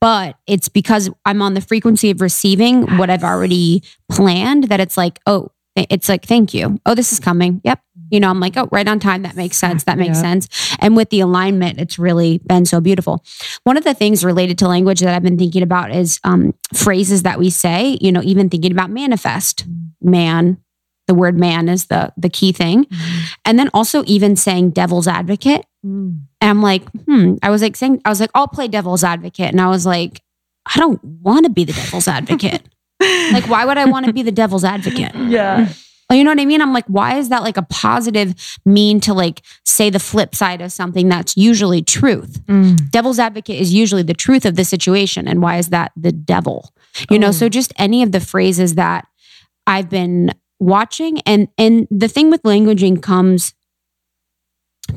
but 0.01 0.35
it's 0.47 0.67
because 0.67 1.09
I'm 1.23 1.41
on 1.41 1.53
the 1.53 1.61
frequency 1.61 2.11
of 2.11 2.19
receiving 2.19 2.87
yes. 2.87 2.99
what 2.99 3.09
I've 3.09 3.23
already 3.23 3.83
planned 4.11 4.65
that 4.65 4.81
it's 4.81 4.97
like, 4.97 5.19
oh, 5.27 5.51
it's 5.75 6.09
like, 6.09 6.25
thank 6.25 6.53
you. 6.53 6.79
Oh, 6.85 6.93
this 6.93 7.13
is 7.13 7.19
coming. 7.19 7.61
Yep. 7.63 7.79
You 8.13 8.19
know, 8.19 8.29
I'm 8.29 8.39
like, 8.39 8.55
oh, 8.57 8.69
right 8.71 8.87
on 8.87 8.99
time. 8.99 9.23
That 9.23 9.35
makes 9.35 9.57
sense. 9.57 9.85
That 9.85 9.97
makes 9.97 10.19
sense. 10.19 10.47
And 10.77 10.95
with 10.95 11.09
the 11.09 11.19
alignment, 11.19 11.79
it's 11.79 11.97
really 11.97 12.37
been 12.45 12.63
so 12.63 12.79
beautiful. 12.79 13.25
One 13.63 13.75
of 13.75 13.83
the 13.83 13.95
things 13.95 14.23
related 14.23 14.59
to 14.59 14.67
language 14.67 14.99
that 14.99 15.15
I've 15.15 15.23
been 15.23 15.39
thinking 15.39 15.63
about 15.63 15.89
is 15.89 16.19
um, 16.23 16.53
phrases 16.75 17.23
that 17.23 17.39
we 17.39 17.49
say, 17.49 17.97
you 18.01 18.11
know, 18.11 18.21
even 18.21 18.49
thinking 18.49 18.71
about 18.71 18.91
manifest, 18.91 19.65
man, 19.99 20.57
the 21.07 21.15
word 21.15 21.39
man 21.39 21.67
is 21.67 21.87
the 21.87 22.13
the 22.15 22.29
key 22.29 22.51
thing. 22.51 22.85
Mm-hmm. 22.85 23.25
And 23.45 23.57
then 23.57 23.71
also 23.73 24.03
even 24.05 24.35
saying 24.35 24.71
devil's 24.71 25.07
advocate. 25.07 25.65
Mm. 25.83 26.21
And 26.39 26.49
I'm 26.51 26.61
like, 26.61 26.87
hmm. 27.05 27.37
I 27.41 27.49
was 27.49 27.63
like 27.63 27.75
saying, 27.75 27.99
I 28.05 28.09
was 28.09 28.19
like, 28.19 28.29
I'll 28.35 28.47
play 28.47 28.67
devil's 28.67 29.03
advocate. 29.03 29.49
And 29.49 29.59
I 29.59 29.69
was 29.69 29.87
like, 29.87 30.21
I 30.67 30.77
don't 30.77 31.03
want 31.03 31.45
to 31.45 31.49
be 31.49 31.63
the 31.63 31.73
devil's 31.73 32.07
advocate. 32.07 32.61
like, 33.01 33.49
why 33.49 33.65
would 33.65 33.79
I 33.79 33.85
want 33.85 34.05
to 34.05 34.13
be 34.13 34.21
the 34.21 34.31
devil's 34.31 34.63
advocate? 34.63 35.15
Yeah. 35.15 35.73
You 36.11 36.23
know 36.23 36.31
what 36.31 36.39
I 36.39 36.45
mean? 36.45 36.61
I'm 36.61 36.73
like, 36.73 36.85
why 36.87 37.17
is 37.17 37.29
that 37.29 37.43
like 37.43 37.57
a 37.57 37.63
positive 37.63 38.35
mean 38.65 38.99
to 39.01 39.13
like 39.13 39.41
say 39.63 39.89
the 39.89 39.99
flip 39.99 40.35
side 40.35 40.61
of 40.61 40.71
something 40.71 41.09
that's 41.09 41.35
usually 41.37 41.81
truth? 41.81 42.41
Mm. 42.45 42.91
Devil's 42.91 43.19
advocate 43.19 43.59
is 43.59 43.73
usually 43.73 44.03
the 44.03 44.13
truth 44.13 44.45
of 44.45 44.55
the 44.55 44.65
situation. 44.65 45.27
And 45.27 45.41
why 45.41 45.57
is 45.57 45.69
that 45.69 45.91
the 45.95 46.11
devil? 46.11 46.73
You 47.09 47.17
oh. 47.17 47.21
know, 47.21 47.31
so 47.31 47.49
just 47.49 47.73
any 47.77 48.03
of 48.03 48.11
the 48.11 48.19
phrases 48.19 48.75
that 48.75 49.07
I've 49.65 49.89
been 49.89 50.31
watching 50.59 51.19
and 51.21 51.47
and 51.57 51.87
the 51.91 52.07
thing 52.07 52.29
with 52.29 52.41
languaging 52.43 53.01
comes 53.01 53.53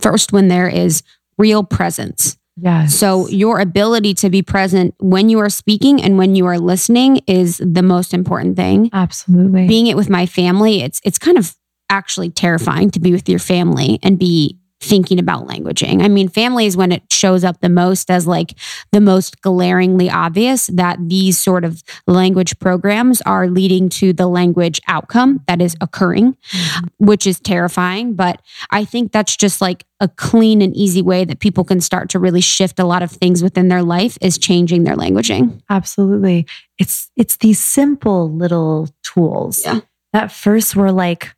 first 0.01 0.33
when 0.33 0.49
there 0.49 0.69
is 0.69 1.03
real 1.39 1.65
presence. 1.65 2.36
Yes. 2.57 2.95
So 2.95 3.29
your 3.29 3.61
ability 3.61 4.15
to 4.15 4.31
be 4.31 4.43
present 4.43 4.95
when 4.99 5.29
you 5.29 5.39
are 5.41 5.51
speaking 5.51 6.03
and 6.03 6.17
when 6.17 6.35
you 6.35 6.47
are 6.47 6.59
listening 6.59 7.21
is 7.27 7.59
the 7.59 7.83
most 7.83 8.15
important 8.15 8.57
thing. 8.57 8.89
Absolutely. 8.93 9.67
Being 9.67 9.87
it 9.89 9.97
with 9.97 10.09
my 10.09 10.27
family, 10.27 10.83
it's 10.83 11.01
it's 11.05 11.19
kind 11.19 11.37
of 11.37 11.55
actually 11.91 12.31
terrifying 12.31 12.91
to 12.91 13.01
be 13.01 13.13
with 13.13 13.29
your 13.29 13.39
family 13.39 13.99
and 14.03 14.19
be 14.19 14.59
thinking 14.81 15.19
about 15.19 15.47
languaging. 15.47 16.03
I 16.03 16.09
mean, 16.09 16.29
family 16.29 16.67
is 16.67 16.77
when 16.77 16.93
it 16.93 17.11
shows 17.11 17.45
up 17.45 17.61
the 17.61 17.69
most 17.69 18.11
as 18.11 18.27
like 18.27 18.55
the 18.93 19.01
most 19.01 19.41
glaringly 19.41 20.11
obvious 20.11 20.67
that 20.69 20.99
these 21.09 21.39
sort 21.39 21.65
of 21.65 21.83
language 22.07 22.59
programs 22.59 23.23
are 23.23 23.49
leading 23.49 23.89
to 23.89 24.13
the 24.13 24.27
language 24.27 24.81
outcome 24.87 25.41
that 25.47 25.63
is 25.63 25.77
occurring, 25.81 26.35
mm-hmm. 26.35 26.87
which 26.99 27.27
is 27.27 27.41
terrifying. 27.41 28.15
But 28.15 28.43
I 28.71 28.85
think 28.85 29.13
that's 29.13 29.37
just 29.37 29.61
like 29.61 29.85
a 29.99 30.09
clean 30.09 30.61
and 30.61 30.77
easy 30.77 31.01
way 31.01 31.25
that 31.25 31.41
people 31.41 31.65
can 31.65 31.81
start 31.81 32.11
to 32.11 32.19
really 32.19 32.43
shift 32.43 32.79
a 32.79 32.85
lot 32.85 33.03
of 33.03 33.11
things 33.11 33.43
within 33.43 33.69
their 33.69 33.83
life 33.83 34.19
is 34.21 34.37
changing 34.37 34.85
their 34.85 34.97
languaging. 34.97 35.63
Absolutely. 35.71 36.47
It's 36.79 37.11
it's 37.17 37.39
these 37.39 37.59
simple 37.59 38.31
little 38.31 38.91
tools. 39.03 39.65
Yeah 39.65 39.81
at 40.17 40.33
first 40.33 40.75
we're 40.75 40.91
like, 40.91 41.36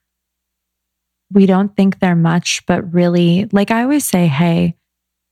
we 1.32 1.46
don't 1.46 1.74
think 1.76 1.98
they're 1.98 2.14
much, 2.14 2.64
but 2.66 2.92
really, 2.92 3.48
like 3.52 3.70
I 3.70 3.82
always 3.82 4.05
say, 4.05 4.26
hey, 4.26 4.76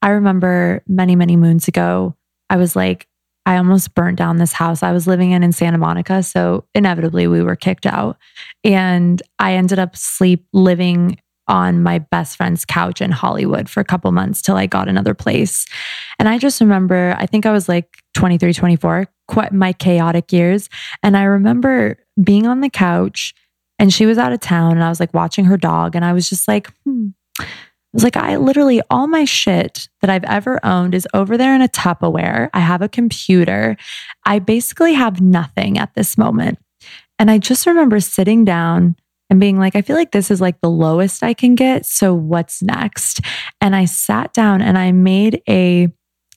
I 0.03 0.11
remember 0.11 0.83
many, 0.87 1.17
many 1.17 1.37
moons 1.37 1.69
ago, 1.69 2.15
I 2.51 2.57
was 2.57 2.77
like, 2.77 3.07
I 3.47 3.59
almost 3.59 3.95
burnt 3.95 4.19
down 4.19 4.37
this 4.37 4.53
house 4.53 4.83
I 4.83 4.93
was 4.93 5.07
living 5.07 5.31
in 5.31 5.45
in 5.45 5.53
Santa 5.53 5.79
Monica. 5.79 6.23
So 6.23 6.65
inevitably 6.75 7.29
we 7.29 7.43
were 7.43 7.55
kicked 7.55 7.87
out. 7.87 8.19
And 8.65 9.23
I 9.39 9.55
ended 9.55 9.79
up 9.79 9.97
sleep 9.97 10.47
living 10.53 11.19
on 11.49 11.81
my 11.81 12.01
best 12.01 12.37
friend's 12.37 12.65
couch 12.65 13.01
in 13.01 13.13
Hollywood 13.13 13.71
for 13.71 13.79
a 13.79 13.85
couple 13.85 14.11
months 14.11 14.43
till 14.43 14.57
I 14.57 14.67
got 14.67 14.89
another 14.89 15.15
place. 15.15 15.65
And 16.19 16.29
I 16.29 16.39
just 16.39 16.61
remember, 16.61 17.15
I 17.19 17.27
think 17.27 17.47
I 17.47 17.53
was 17.53 17.69
like 17.69 17.89
23, 18.15 18.53
24, 18.53 19.07
quite 19.29 19.53
my 19.53 19.73
chaotic 19.73 20.33
years. 20.33 20.69
And 21.05 21.17
I 21.17 21.23
remember 21.23 21.99
being 22.21 22.49
on 22.49 22.63
the 22.63 22.71
couch 22.71 23.33
and 23.79 23.93
she 23.93 24.07
was 24.07 24.19
out 24.19 24.33
of 24.33 24.41
town 24.41 24.73
and 24.73 24.85
I 24.85 24.89
was 24.89 25.01
like 25.01 25.15
watching 25.15 25.45
her 25.47 25.57
dog 25.57 25.95
and 25.95 26.05
I 26.05 26.13
was 26.13 26.29
just 26.29 26.49
like, 26.49 26.73
hmm. 26.85 27.09
I 27.39 27.45
was 27.93 28.05
like, 28.05 28.17
I 28.17 28.37
literally, 28.37 28.83
all 28.91 29.07
my 29.07 29.25
shit 29.25 29.89
that 30.01 30.11
I've 30.11 30.25
ever 30.25 30.65
owned 30.65 30.95
is 30.95 31.09
over 31.15 31.39
there 31.39 31.55
in 31.55 31.63
a 31.63 31.69
Tupperware. 31.69 32.51
I 32.53 32.61
have 32.61 32.83
a 32.83 32.89
computer. 32.89 33.77
I 34.27 34.39
basically 34.39 34.93
have 34.93 35.21
nothing 35.21 35.79
at 35.79 35.95
this 35.95 36.19
moment. 36.19 36.59
And 37.19 37.31
I 37.31 37.39
just 37.39 37.67
remember 37.67 38.01
sitting 38.01 38.45
down 38.45 38.97
and 39.31 39.41
being 39.41 39.59
like, 39.59 39.75
I 39.75 39.83
feel 39.83 39.97
like 39.97 40.13
this 40.13 40.31
is 40.31 40.41
like 40.41 40.61
the 40.61 40.71
lowest 40.71 41.23
I 41.23 41.35
can 41.35 41.55
get. 41.55 41.87
So 41.87 42.15
what's 42.15 42.63
next? 42.63 43.21
And 43.61 43.75
I 43.75 43.87
sat 43.87 44.33
down 44.35 44.61
and 44.61 44.77
I 44.77 44.93
made 44.93 45.43
a 45.49 45.89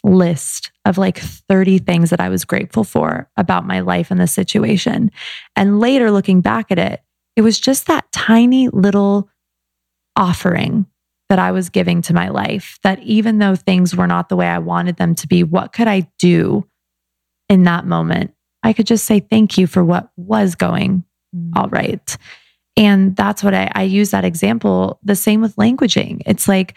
list 0.03 0.71
of 0.85 0.97
like 0.97 1.19
30 1.19 1.79
things 1.79 2.09
that 2.09 2.21
I 2.21 2.29
was 2.29 2.45
grateful 2.45 2.83
for 2.83 3.29
about 3.35 3.67
my 3.67 3.81
life 3.81 4.11
and 4.11 4.19
the 4.19 4.27
situation. 4.27 5.11
And 5.55 5.79
later 5.79 6.09
looking 6.09 6.41
back 6.41 6.71
at 6.71 6.79
it, 6.79 7.01
it 7.39 7.41
was 7.41 7.57
just 7.57 7.87
that 7.87 8.11
tiny 8.11 8.67
little 8.67 9.29
offering 10.17 10.85
that 11.29 11.39
I 11.39 11.53
was 11.53 11.69
giving 11.69 12.01
to 12.01 12.13
my 12.13 12.27
life. 12.27 12.77
That 12.83 12.99
even 12.99 13.37
though 13.37 13.55
things 13.55 13.95
were 13.95 14.07
not 14.07 14.27
the 14.27 14.35
way 14.35 14.45
I 14.45 14.59
wanted 14.59 14.97
them 14.97 15.15
to 15.15 15.25
be, 15.25 15.45
what 15.45 15.71
could 15.71 15.87
I 15.87 16.11
do 16.19 16.67
in 17.47 17.63
that 17.63 17.85
moment? 17.85 18.33
I 18.61 18.73
could 18.73 18.87
just 18.87 19.05
say 19.05 19.21
thank 19.21 19.57
you 19.57 19.67
for 19.67 19.85
what 19.85 20.09
was 20.17 20.55
going 20.55 21.05
mm. 21.33 21.51
all 21.55 21.69
right. 21.69 22.17
And 22.75 23.15
that's 23.15 23.41
what 23.41 23.53
I, 23.53 23.71
I 23.73 23.83
use 23.83 24.11
that 24.11 24.25
example. 24.25 24.99
The 25.03 25.15
same 25.15 25.39
with 25.39 25.55
languaging. 25.55 26.23
It's 26.25 26.49
like 26.49 26.75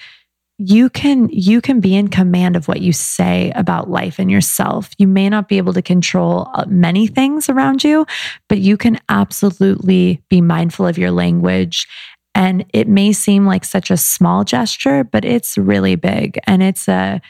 you 0.64 0.88
can 0.90 1.28
you 1.30 1.60
can 1.60 1.80
be 1.80 1.96
in 1.96 2.06
command 2.06 2.54
of 2.54 2.68
what 2.68 2.80
you 2.80 2.92
say 2.92 3.50
about 3.56 3.90
life 3.90 4.20
and 4.20 4.30
yourself. 4.30 4.90
You 4.96 5.08
may 5.08 5.28
not 5.28 5.48
be 5.48 5.58
able 5.58 5.72
to 5.72 5.82
control 5.82 6.48
uh, 6.54 6.64
many 6.68 7.08
things 7.08 7.48
around 7.48 7.82
you, 7.82 8.06
but 8.48 8.58
you 8.58 8.76
can 8.76 9.00
absolutely 9.08 10.22
be 10.28 10.40
mindful 10.40 10.86
of 10.86 10.98
your 10.98 11.10
language. 11.10 11.88
And 12.36 12.64
it 12.72 12.86
may 12.86 13.12
seem 13.12 13.44
like 13.44 13.64
such 13.64 13.90
a 13.90 13.96
small 13.96 14.44
gesture, 14.44 15.02
but 15.02 15.24
it's 15.24 15.58
really 15.58 15.96
big. 15.96 16.38
And 16.46 16.62
it's 16.62 16.86
a 16.86 17.20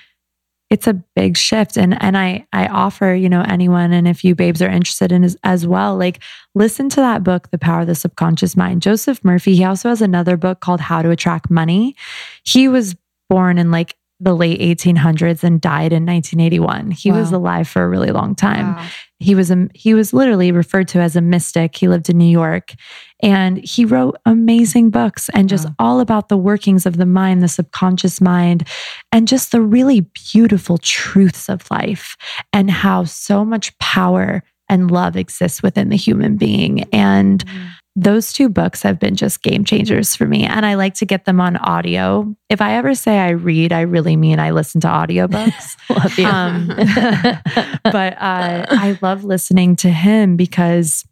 it's 0.68 0.86
a 0.86 0.94
big 0.94 1.38
shift 1.38 1.78
and 1.78 2.02
and 2.02 2.18
I 2.18 2.46
I 2.52 2.66
offer, 2.66 3.14
you 3.14 3.30
know, 3.30 3.44
anyone 3.48 3.92
and 3.92 4.06
if 4.06 4.24
you 4.24 4.34
babes 4.34 4.60
are 4.60 4.68
interested 4.68 5.10
in 5.10 5.24
as, 5.24 5.38
as 5.42 5.66
well, 5.66 5.96
like 5.96 6.22
listen 6.54 6.90
to 6.90 6.96
that 6.96 7.24
book 7.24 7.50
The 7.50 7.58
Power 7.58 7.80
of 7.80 7.86
the 7.86 7.94
Subconscious 7.94 8.58
Mind. 8.58 8.82
Joseph 8.82 9.24
Murphy, 9.24 9.56
he 9.56 9.64
also 9.64 9.88
has 9.88 10.02
another 10.02 10.36
book 10.36 10.60
called 10.60 10.80
How 10.80 11.00
to 11.00 11.10
Attract 11.10 11.50
Money. 11.50 11.96
He 12.44 12.68
was 12.68 12.94
born 13.32 13.56
in 13.56 13.70
like 13.70 13.96
the 14.20 14.36
late 14.36 14.60
1800s 14.60 15.42
and 15.42 15.60
died 15.60 15.92
in 15.92 16.06
1981. 16.06 16.92
He 16.92 17.10
wow. 17.10 17.18
was 17.18 17.32
alive 17.32 17.66
for 17.66 17.82
a 17.82 17.88
really 17.88 18.12
long 18.12 18.36
time. 18.36 18.76
Wow. 18.76 18.88
He 19.18 19.34
was 19.34 19.50
a, 19.50 19.68
he 19.74 19.94
was 19.94 20.12
literally 20.12 20.52
referred 20.52 20.86
to 20.88 21.00
as 21.00 21.16
a 21.16 21.20
mystic. 21.20 21.76
He 21.76 21.88
lived 21.88 22.08
in 22.08 22.18
New 22.18 22.30
York 22.30 22.74
and 23.20 23.58
he 23.64 23.84
wrote 23.84 24.16
amazing 24.26 24.90
books 24.90 25.28
and 25.30 25.48
just 25.48 25.66
wow. 25.66 25.74
all 25.78 26.00
about 26.00 26.28
the 26.28 26.36
workings 26.36 26.86
of 26.86 26.98
the 26.98 27.06
mind, 27.06 27.42
the 27.42 27.48
subconscious 27.48 28.20
mind, 28.20 28.68
and 29.10 29.26
just 29.26 29.50
the 29.50 29.62
really 29.62 30.02
beautiful 30.32 30.78
truths 30.78 31.48
of 31.48 31.68
life 31.70 32.16
and 32.52 32.70
how 32.70 33.04
so 33.04 33.44
much 33.44 33.76
power 33.78 34.44
and 34.68 34.90
love 34.90 35.16
exists 35.16 35.62
within 35.62 35.88
the 35.88 35.96
human 35.96 36.36
being. 36.36 36.82
And 36.92 37.44
mm-hmm 37.44 37.68
those 37.94 38.32
two 38.32 38.48
books 38.48 38.82
have 38.82 38.98
been 38.98 39.16
just 39.16 39.42
game 39.42 39.64
changers 39.64 40.16
for 40.16 40.26
me. 40.26 40.44
And 40.44 40.64
I 40.64 40.74
like 40.74 40.94
to 40.94 41.06
get 41.06 41.26
them 41.26 41.40
on 41.40 41.56
audio. 41.58 42.34
If 42.48 42.62
I 42.62 42.74
ever 42.74 42.94
say 42.94 43.18
I 43.18 43.30
read, 43.30 43.72
I 43.72 43.82
really 43.82 44.16
mean 44.16 44.38
I 44.38 44.50
listen 44.50 44.80
to 44.82 44.88
audiobooks. 44.88 45.76
love 45.90 46.18
you. 46.18 46.26
Um, 46.26 46.68
but 47.84 48.14
uh, 48.14 48.66
I 48.70 48.98
love 49.02 49.24
listening 49.24 49.76
to 49.76 49.90
him 49.90 50.36
because, 50.36 51.04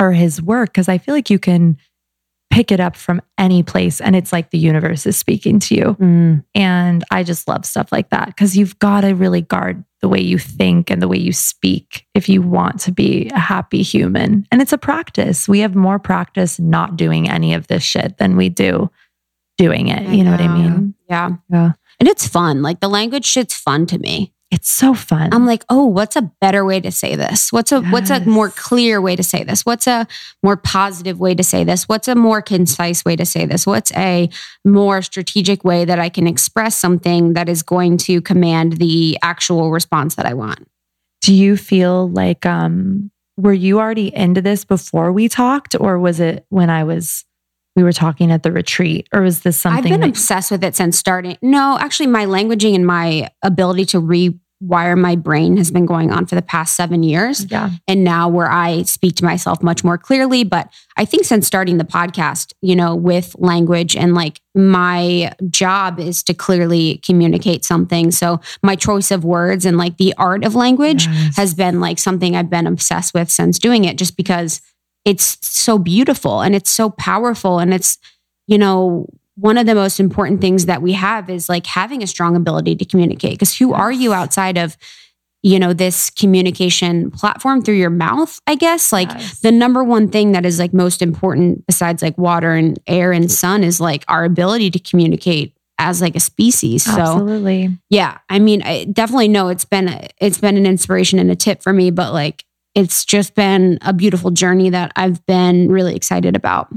or 0.00 0.12
his 0.12 0.42
work, 0.42 0.70
because 0.70 0.88
I 0.88 0.98
feel 0.98 1.14
like 1.14 1.30
you 1.30 1.38
can 1.38 1.76
pick 2.50 2.72
it 2.72 2.80
up 2.80 2.96
from 2.96 3.20
any 3.36 3.62
place 3.62 4.00
and 4.00 4.16
it's 4.16 4.32
like 4.32 4.50
the 4.50 4.58
universe 4.58 5.06
is 5.06 5.16
speaking 5.16 5.60
to 5.60 5.74
you. 5.76 5.96
Mm. 6.00 6.44
And 6.54 7.04
I 7.12 7.22
just 7.22 7.46
love 7.46 7.64
stuff 7.64 7.92
like 7.92 8.10
that 8.10 8.26
because 8.26 8.56
you've 8.56 8.78
got 8.80 9.02
to 9.02 9.14
really 9.14 9.42
guard 9.42 9.84
the 10.00 10.08
way 10.08 10.20
you 10.20 10.38
think 10.38 10.90
and 10.90 11.02
the 11.02 11.08
way 11.08 11.18
you 11.18 11.32
speak 11.32 12.06
if 12.14 12.28
you 12.28 12.40
want 12.40 12.80
to 12.80 12.92
be 12.92 13.30
a 13.34 13.38
happy 13.38 13.82
human. 13.82 14.46
And 14.52 14.62
it's 14.62 14.72
a 14.72 14.78
practice. 14.78 15.48
We 15.48 15.60
have 15.60 15.74
more 15.74 15.98
practice 15.98 16.58
not 16.58 16.96
doing 16.96 17.28
any 17.28 17.54
of 17.54 17.66
this 17.66 17.82
shit 17.82 18.18
than 18.18 18.36
we 18.36 18.48
do 18.48 18.90
doing 19.56 19.88
it. 19.88 20.02
You 20.08 20.24
know, 20.24 20.30
know 20.30 20.30
what 20.30 20.40
I 20.40 20.48
mean? 20.48 20.94
Yeah. 21.08 21.30
Yeah. 21.50 21.72
And 21.98 22.08
it's 22.08 22.28
fun. 22.28 22.62
Like 22.62 22.80
the 22.80 22.88
language 22.88 23.24
shit's 23.24 23.56
fun 23.56 23.86
to 23.86 23.98
me. 23.98 24.32
It's 24.50 24.70
so 24.70 24.94
fun. 24.94 25.28
I'm 25.34 25.44
like, 25.44 25.62
oh, 25.68 25.84
what's 25.84 26.16
a 26.16 26.22
better 26.40 26.64
way 26.64 26.80
to 26.80 26.90
say 26.90 27.16
this? 27.16 27.52
What's 27.52 27.70
a 27.70 27.80
yes. 27.82 27.92
what's 27.92 28.10
a 28.10 28.20
more 28.20 28.48
clear 28.48 28.98
way 28.98 29.14
to 29.14 29.22
say 29.22 29.44
this? 29.44 29.66
What's 29.66 29.86
a 29.86 30.06
more 30.42 30.56
positive 30.56 31.20
way 31.20 31.34
to 31.34 31.44
say 31.44 31.64
this? 31.64 31.86
What's 31.86 32.08
a 32.08 32.14
more 32.14 32.40
concise 32.40 33.04
way 33.04 33.14
to 33.16 33.26
say 33.26 33.44
this? 33.44 33.66
What's 33.66 33.92
a 33.92 34.30
more 34.64 35.02
strategic 35.02 35.64
way 35.64 35.84
that 35.84 35.98
I 35.98 36.08
can 36.08 36.26
express 36.26 36.76
something 36.76 37.34
that 37.34 37.48
is 37.50 37.62
going 37.62 37.98
to 37.98 38.22
command 38.22 38.78
the 38.78 39.18
actual 39.22 39.70
response 39.70 40.14
that 40.14 40.24
I 40.24 40.32
want? 40.32 40.66
Do 41.20 41.34
you 41.34 41.56
feel 41.58 42.08
like 42.08 42.46
um 42.46 43.10
were 43.36 43.52
you 43.52 43.78
already 43.78 44.14
into 44.16 44.40
this 44.40 44.64
before 44.64 45.12
we 45.12 45.28
talked 45.28 45.76
or 45.78 45.98
was 45.98 46.20
it 46.20 46.46
when 46.48 46.70
I 46.70 46.84
was 46.84 47.24
we 47.78 47.84
were 47.84 47.92
talking 47.92 48.30
at 48.30 48.42
the 48.42 48.52
retreat 48.52 49.08
or 49.12 49.22
was 49.22 49.40
this 49.40 49.58
something 49.58 49.84
I've 49.84 49.90
been 49.90 50.00
that- 50.00 50.10
obsessed 50.10 50.50
with 50.50 50.64
it 50.64 50.76
since 50.76 50.98
starting. 50.98 51.38
No, 51.40 51.78
actually 51.80 52.08
my 52.08 52.26
languaging 52.26 52.74
and 52.74 52.86
my 52.86 53.30
ability 53.42 53.86
to 53.86 54.00
rewire 54.00 54.98
my 54.98 55.14
brain 55.14 55.56
has 55.56 55.70
been 55.70 55.86
going 55.86 56.10
on 56.10 56.26
for 56.26 56.34
the 56.34 56.42
past 56.42 56.74
7 56.74 57.04
years. 57.04 57.46
Yeah. 57.50 57.70
And 57.86 58.02
now 58.02 58.28
where 58.28 58.50
I 58.50 58.82
speak 58.82 59.14
to 59.16 59.24
myself 59.24 59.62
much 59.62 59.84
more 59.84 59.96
clearly, 59.96 60.42
but 60.42 60.68
I 60.96 61.04
think 61.04 61.24
since 61.24 61.46
starting 61.46 61.78
the 61.78 61.84
podcast, 61.84 62.52
you 62.60 62.74
know, 62.74 62.96
with 62.96 63.36
language 63.38 63.94
and 63.94 64.14
like 64.14 64.40
my 64.56 65.32
job 65.48 66.00
is 66.00 66.24
to 66.24 66.34
clearly 66.34 67.00
communicate 67.04 67.64
something. 67.64 68.10
So 68.10 68.40
my 68.62 68.74
choice 68.74 69.12
of 69.12 69.24
words 69.24 69.64
and 69.64 69.78
like 69.78 69.96
the 69.96 70.12
art 70.18 70.44
of 70.44 70.56
language 70.56 71.06
yes. 71.06 71.36
has 71.36 71.54
been 71.54 71.80
like 71.80 72.00
something 72.00 72.34
I've 72.34 72.50
been 72.50 72.66
obsessed 72.66 73.14
with 73.14 73.30
since 73.30 73.60
doing 73.60 73.84
it 73.84 73.96
just 73.96 74.16
because 74.16 74.60
it's 75.08 75.38
so 75.40 75.78
beautiful 75.78 76.42
and 76.42 76.54
it's 76.54 76.70
so 76.70 76.90
powerful. 76.90 77.58
And 77.58 77.72
it's 77.72 77.98
you 78.46 78.58
know 78.58 79.06
one 79.36 79.56
of 79.56 79.66
the 79.66 79.74
most 79.74 80.00
important 80.00 80.40
things 80.40 80.66
that 80.66 80.82
we 80.82 80.92
have 80.92 81.30
is 81.30 81.48
like 81.48 81.64
having 81.64 82.02
a 82.02 82.06
strong 82.06 82.36
ability 82.36 82.76
to 82.76 82.84
communicate. 82.84 83.32
Because 83.32 83.56
who 83.56 83.72
are 83.72 83.90
you 83.90 84.12
outside 84.12 84.58
of 84.58 84.76
you 85.42 85.58
know 85.58 85.72
this 85.72 86.10
communication 86.10 87.10
platform 87.10 87.62
through 87.62 87.76
your 87.76 87.90
mouth 87.90 88.38
i 88.46 88.54
guess? 88.54 88.92
Like 88.92 89.08
yes. 89.08 89.40
the 89.40 89.52
number 89.52 89.82
one 89.82 90.08
thing 90.10 90.32
that 90.32 90.44
is 90.44 90.58
like 90.58 90.74
most 90.74 91.00
important 91.00 91.66
besides 91.66 92.02
like 92.02 92.18
water 92.18 92.52
and 92.52 92.78
air 92.86 93.12
and 93.12 93.30
sun 93.30 93.64
is 93.64 93.80
like 93.80 94.04
our 94.08 94.24
ability 94.24 94.70
to 94.72 94.78
communicate 94.78 95.54
as 95.78 96.00
like 96.00 96.16
a 96.16 96.20
species. 96.20 96.82
So 96.82 97.00
absolutely. 97.00 97.78
yeah 97.88 98.18
i 98.28 98.38
mean 98.40 98.62
i 98.62 98.84
definitely 98.84 99.28
know 99.28 99.48
it's 99.48 99.64
been 99.64 100.08
it's 100.20 100.38
been 100.38 100.56
an 100.58 100.66
inspiration 100.66 101.18
and 101.18 101.30
a 101.30 101.36
tip 101.36 101.62
for 101.62 101.72
me 101.72 101.90
but 101.90 102.12
like 102.12 102.44
it's 102.78 103.04
just 103.04 103.34
been 103.34 103.76
a 103.82 103.92
beautiful 103.92 104.30
journey 104.30 104.70
that 104.70 104.92
I've 104.94 105.26
been 105.26 105.68
really 105.68 105.96
excited 105.96 106.36
about. 106.36 106.72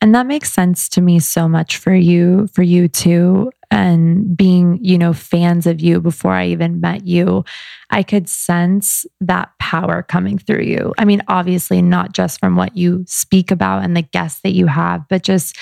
And 0.00 0.12
that 0.12 0.26
makes 0.26 0.52
sense 0.52 0.88
to 0.88 1.00
me 1.00 1.20
so 1.20 1.48
much 1.48 1.76
for 1.76 1.94
you, 1.94 2.48
for 2.48 2.64
you 2.64 2.88
too. 2.88 3.52
And 3.70 4.36
being, 4.36 4.80
you 4.82 4.98
know, 4.98 5.12
fans 5.12 5.68
of 5.68 5.80
you 5.80 6.00
before 6.00 6.32
I 6.32 6.48
even 6.48 6.80
met 6.80 7.06
you, 7.06 7.44
I 7.90 8.02
could 8.02 8.28
sense 8.28 9.06
that 9.20 9.50
power 9.60 10.02
coming 10.02 10.36
through 10.36 10.64
you. 10.64 10.92
I 10.98 11.04
mean, 11.04 11.22
obviously, 11.28 11.80
not 11.80 12.10
just 12.10 12.40
from 12.40 12.56
what 12.56 12.76
you 12.76 13.04
speak 13.06 13.52
about 13.52 13.84
and 13.84 13.96
the 13.96 14.02
guests 14.02 14.40
that 14.40 14.52
you 14.52 14.66
have, 14.66 15.06
but 15.08 15.22
just 15.22 15.56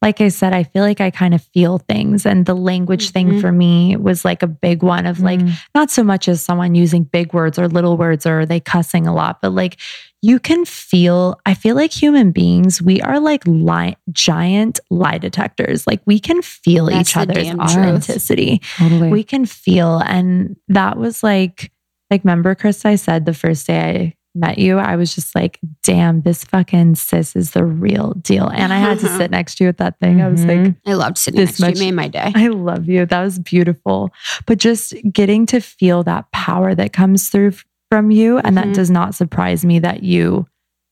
like 0.00 0.20
I 0.20 0.28
said, 0.28 0.52
I 0.52 0.62
feel 0.62 0.84
like 0.84 1.00
I 1.00 1.10
kind 1.10 1.34
of 1.34 1.42
feel 1.42 1.78
things. 1.78 2.24
And 2.24 2.46
the 2.46 2.54
language 2.54 3.06
mm-hmm. 3.06 3.30
thing 3.30 3.40
for 3.40 3.50
me 3.50 3.96
was 3.96 4.24
like 4.24 4.44
a 4.44 4.46
big 4.46 4.82
one 4.82 5.06
of 5.06 5.20
like, 5.20 5.40
mm. 5.40 5.52
not 5.74 5.90
so 5.90 6.04
much 6.04 6.28
as 6.28 6.40
someone 6.40 6.76
using 6.76 7.02
big 7.02 7.34
words 7.34 7.58
or 7.58 7.66
little 7.66 7.96
words 7.96 8.24
or 8.24 8.46
they 8.46 8.60
cussing 8.60 9.08
a 9.08 9.14
lot, 9.14 9.40
but 9.42 9.50
like 9.50 9.76
you 10.22 10.38
can 10.38 10.64
feel, 10.64 11.40
I 11.46 11.54
feel 11.54 11.74
like 11.74 11.92
human 11.92 12.30
beings, 12.30 12.80
we 12.80 13.00
are 13.02 13.18
like 13.18 13.42
lie, 13.46 13.96
giant 14.12 14.78
lie 14.88 15.18
detectors. 15.18 15.84
Like 15.84 16.00
we 16.06 16.20
can 16.20 16.42
feel 16.42 16.86
That's 16.86 17.10
each 17.10 17.16
other's 17.16 17.48
authenticity. 17.48 18.60
Totally. 18.76 19.10
We 19.10 19.24
can 19.24 19.46
feel. 19.46 19.98
And 19.98 20.56
that 20.68 20.96
was 20.96 21.24
like, 21.24 21.72
like, 22.10 22.24
remember, 22.24 22.54
Chris, 22.54 22.84
I 22.84 22.94
said 22.94 23.26
the 23.26 23.34
first 23.34 23.66
day 23.66 23.80
I 23.80 24.14
met 24.38 24.58
you, 24.58 24.78
I 24.78 24.96
was 24.96 25.14
just 25.14 25.34
like, 25.34 25.58
damn, 25.82 26.22
this 26.22 26.44
fucking 26.44 26.94
sis 26.94 27.34
is 27.36 27.50
the 27.50 27.64
real 27.64 28.14
deal. 28.14 28.48
And 28.48 28.72
I 28.72 28.78
had 28.78 28.98
to 29.00 29.08
sit 29.16 29.30
next 29.30 29.56
to 29.56 29.64
you 29.64 29.68
with 29.68 29.78
that 29.78 29.98
thing. 30.00 30.16
Mm-hmm. 30.16 30.26
I 30.26 30.30
was 30.30 30.44
like, 30.44 30.74
I 30.86 30.94
loved 30.94 31.18
sitting 31.18 31.40
next 31.40 31.60
much, 31.60 31.74
to 31.74 31.80
you. 31.80 31.86
Made 31.86 31.96
my 31.96 32.08
day. 32.08 32.32
I 32.34 32.48
love 32.48 32.88
you. 32.88 33.06
That 33.06 33.22
was 33.22 33.38
beautiful. 33.38 34.10
But 34.46 34.58
just 34.58 34.94
getting 35.12 35.46
to 35.46 35.60
feel 35.60 36.02
that 36.04 36.30
power 36.32 36.74
that 36.74 36.92
comes 36.92 37.28
through 37.28 37.52
from 37.90 38.10
you. 38.10 38.38
And 38.38 38.56
mm-hmm. 38.56 38.70
that 38.70 38.74
does 38.74 38.90
not 38.90 39.14
surprise 39.14 39.64
me 39.64 39.78
that 39.80 40.02
you 40.02 40.46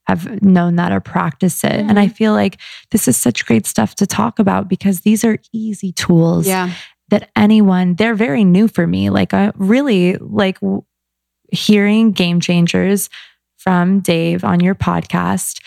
have 0.06 0.40
known 0.43 0.77
that 0.77 0.93
or 0.93 1.01
practiced 1.01 1.64
it. 1.64 1.73
Mm-hmm. 1.73 1.90
And 1.90 1.98
I 1.98 2.06
mm-hmm. 2.06 2.14
feel 2.14 2.32
like 2.32 2.59
this 2.90 3.09
is 3.09 3.16
such 3.16 3.44
great 3.44 3.66
stuff 3.66 3.94
to 3.97 4.06
talk 4.06 4.39
about 4.39 4.68
because 4.68 5.01
these 5.01 5.24
are 5.24 5.39
easy 5.52 5.93
tools. 5.93 6.47
Yeah. 6.47 6.73
That 7.09 7.31
anyone, 7.36 7.94
they're 7.94 8.16
very 8.16 8.43
new 8.43 8.66
for 8.66 8.85
me. 8.85 9.10
Like, 9.10 9.32
I 9.32 9.52
really 9.55 10.16
like 10.16 10.59
hearing 11.52 12.10
game 12.10 12.40
changers 12.40 13.09
from 13.66 13.98
Dave 13.98 14.44
on 14.44 14.60
your 14.60 14.76
podcast 14.76 15.60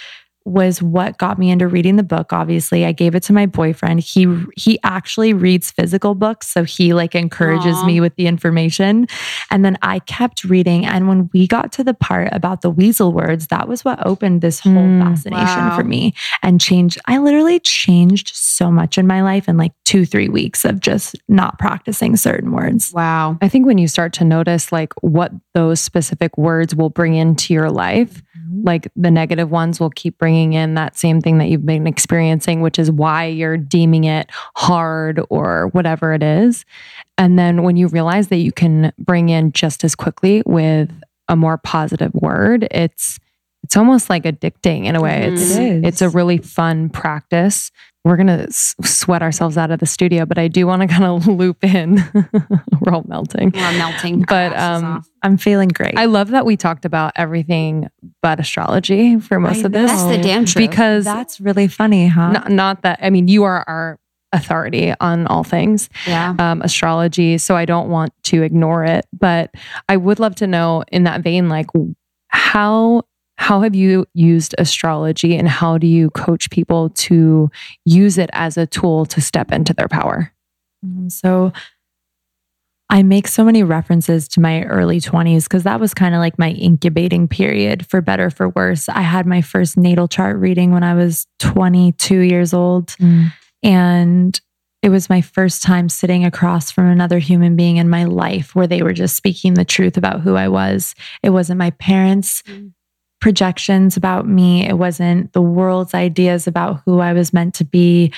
was 0.49 0.81
what 0.81 1.17
got 1.17 1.37
me 1.37 1.51
into 1.51 1.67
reading 1.67 1.95
the 1.95 2.03
book 2.03 2.33
obviously 2.33 2.85
i 2.85 2.91
gave 2.91 3.15
it 3.15 3.23
to 3.23 3.33
my 3.33 3.45
boyfriend 3.45 3.99
he 3.99 4.27
he 4.57 4.79
actually 4.83 5.33
reads 5.33 5.71
physical 5.71 6.15
books 6.15 6.47
so 6.47 6.63
he 6.63 6.93
like 6.93 7.15
encourages 7.15 7.75
Aww. 7.75 7.85
me 7.85 8.01
with 8.01 8.15
the 8.15 8.27
information 8.27 9.07
and 9.51 9.63
then 9.63 9.77
i 9.81 9.99
kept 9.99 10.43
reading 10.43 10.85
and 10.85 11.07
when 11.07 11.29
we 11.33 11.47
got 11.47 11.71
to 11.73 11.83
the 11.83 11.93
part 11.93 12.29
about 12.31 12.61
the 12.61 12.69
weasel 12.69 13.13
words 13.13 13.47
that 13.47 13.67
was 13.67 13.85
what 13.85 14.05
opened 14.05 14.41
this 14.41 14.59
whole 14.59 14.73
mm, 14.73 15.03
fascination 15.03 15.45
wow. 15.45 15.75
for 15.75 15.83
me 15.83 16.13
and 16.41 16.59
changed 16.59 16.99
i 17.05 17.17
literally 17.17 17.59
changed 17.59 18.35
so 18.35 18.71
much 18.71 18.97
in 18.97 19.05
my 19.05 19.21
life 19.21 19.47
in 19.47 19.57
like 19.57 19.73
2 19.85 20.05
3 20.05 20.29
weeks 20.29 20.65
of 20.65 20.79
just 20.79 21.15
not 21.27 21.59
practicing 21.59 22.15
certain 22.15 22.51
words 22.51 22.91
wow 22.93 23.37
i 23.41 23.47
think 23.47 23.65
when 23.65 23.77
you 23.77 23.87
start 23.87 24.13
to 24.13 24.23
notice 24.23 24.71
like 24.71 24.93
what 25.01 25.31
those 25.53 25.79
specific 25.79 26.37
words 26.37 26.75
will 26.75 26.89
bring 26.89 27.13
into 27.13 27.53
your 27.53 27.69
life 27.69 28.21
Mm-hmm. 28.49 28.61
like 28.63 28.91
the 28.95 29.11
negative 29.11 29.51
ones 29.51 29.79
will 29.79 29.89
keep 29.89 30.17
bringing 30.17 30.38
in 30.47 30.73
that 30.75 30.97
same 30.97 31.21
thing 31.21 31.37
that 31.37 31.47
you've 31.47 31.65
been 31.65 31.87
experiencing, 31.87 32.61
which 32.61 32.79
is 32.79 32.91
why 32.91 33.25
you're 33.25 33.57
deeming 33.57 34.05
it 34.05 34.29
hard 34.55 35.21
or 35.29 35.67
whatever 35.67 36.13
it 36.13 36.23
is. 36.23 36.65
And 37.17 37.37
then 37.37 37.63
when 37.63 37.75
you 37.75 37.87
realize 37.87 38.29
that 38.29 38.37
you 38.37 38.51
can 38.51 38.91
bring 38.97 39.29
in 39.29 39.51
just 39.51 39.83
as 39.83 39.95
quickly 39.95 40.41
with 40.45 40.91
a 41.27 41.35
more 41.35 41.57
positive 41.57 42.13
word, 42.13 42.67
it's 42.71 43.19
it's 43.63 43.75
almost 43.77 44.09
like 44.09 44.23
addicting 44.23 44.85
in 44.85 44.95
a 44.95 45.01
way. 45.01 45.31
It's 45.31 45.55
it 45.55 45.85
it's 45.85 46.01
a 46.01 46.09
really 46.09 46.37
fun 46.37 46.89
practice 46.89 47.71
we're 48.05 48.15
going 48.15 48.27
to 48.27 48.43
s- 48.43 48.75
sweat 48.83 49.21
ourselves 49.21 49.57
out 49.57 49.71
of 49.71 49.79
the 49.79 49.85
studio, 49.85 50.25
but 50.25 50.37
I 50.37 50.47
do 50.47 50.65
want 50.65 50.81
to 50.81 50.87
kind 50.93 51.05
of 51.05 51.27
loop 51.27 51.63
in. 51.63 51.95
we're 52.81 52.93
all 52.93 53.05
melting. 53.07 53.51
We're 53.51 53.77
melting. 53.77 54.21
But 54.21 54.57
um, 54.57 55.03
I'm 55.21 55.37
feeling 55.37 55.69
great. 55.69 55.97
I 55.97 56.05
love 56.05 56.29
that 56.29 56.45
we 56.45 56.57
talked 56.57 56.85
about 56.85 57.13
everything 57.15 57.89
but 58.21 58.39
astrology 58.39 59.19
for 59.19 59.39
most 59.39 59.63
I 59.63 59.67
of 59.67 59.71
this. 59.71 59.91
That's 59.91 60.03
the 60.03 60.21
damn 60.21 60.45
truth. 60.45 60.69
Because 60.69 61.05
that's 61.05 61.39
really 61.41 61.67
funny, 61.67 62.07
huh? 62.07 62.31
Not, 62.31 62.49
not 62.49 62.81
that, 62.83 62.99
I 63.01 63.09
mean, 63.09 63.27
you 63.27 63.43
are 63.43 63.63
our 63.67 63.99
authority 64.31 64.93
on 64.99 65.25
all 65.27 65.43
things 65.43 65.89
yeah. 66.05 66.35
um, 66.37 66.61
astrology. 66.61 67.37
So 67.37 67.55
I 67.55 67.65
don't 67.65 67.89
want 67.89 68.13
to 68.25 68.43
ignore 68.43 68.85
it. 68.85 69.05
But 69.17 69.53
I 69.87 69.97
would 69.97 70.19
love 70.19 70.35
to 70.35 70.47
know 70.47 70.83
in 70.91 71.03
that 71.03 71.21
vein, 71.21 71.49
like, 71.49 71.67
how 72.27 73.03
how 73.39 73.61
have 73.61 73.73
you 73.73 74.05
used 74.13 74.53
astrology 74.57 75.37
and 75.37 75.47
how 75.47 75.77
do 75.77 75.87
you 75.87 76.09
coach 76.09 76.49
people 76.49 76.89
to 76.89 77.49
use 77.85 78.17
it 78.17 78.29
as 78.33 78.57
a 78.57 78.67
tool 78.67 79.05
to 79.05 79.21
step 79.21 79.53
into 79.53 79.73
their 79.73 79.87
power? 79.87 80.33
Mm, 80.85 81.09
so, 81.09 81.53
I 82.89 83.01
make 83.01 83.27
so 83.27 83.45
many 83.45 83.63
references 83.63 84.27
to 84.29 84.41
my 84.41 84.63
early 84.63 84.99
20s 84.99 85.43
because 85.43 85.63
that 85.63 85.79
was 85.79 85.93
kind 85.93 86.15
of 86.15 86.19
like 86.19 86.37
my 86.37 86.49
incubating 86.49 87.27
period 87.27 87.85
for 87.85 88.01
better 88.01 88.29
for 88.29 88.49
worse. 88.49 88.89
I 88.89 89.01
had 89.01 89.25
my 89.25 89.41
first 89.41 89.77
natal 89.77 90.07
chart 90.07 90.37
reading 90.37 90.71
when 90.71 90.83
I 90.83 90.95
was 90.95 91.25
22 91.39 92.17
years 92.17 92.53
old. 92.53 92.87
Mm. 92.97 93.31
And 93.61 94.41
it 94.81 94.89
was 94.89 95.09
my 95.09 95.21
first 95.21 95.61
time 95.61 95.87
sitting 95.87 96.25
across 96.25 96.71
from 96.71 96.87
another 96.87 97.19
human 97.19 97.55
being 97.55 97.77
in 97.77 97.89
my 97.89 98.05
life 98.05 98.55
where 98.55 98.67
they 98.67 98.81
were 98.81 98.93
just 98.93 99.15
speaking 99.15 99.53
the 99.53 99.65
truth 99.65 99.95
about 99.95 100.21
who 100.21 100.35
I 100.35 100.47
was. 100.47 100.95
It 101.21 101.29
wasn't 101.29 101.59
my 101.59 101.69
parents. 101.71 102.41
Mm 102.41 102.73
projections 103.19 103.97
about 103.97 104.27
me. 104.27 104.67
It 104.67 104.77
wasn't 104.77 105.33
the 105.33 105.41
world's 105.41 105.93
ideas 105.93 106.47
about 106.47 106.81
who 106.85 106.99
I 106.99 107.13
was 107.13 107.33
meant 107.33 107.53
to 107.55 107.65
be. 107.65 108.13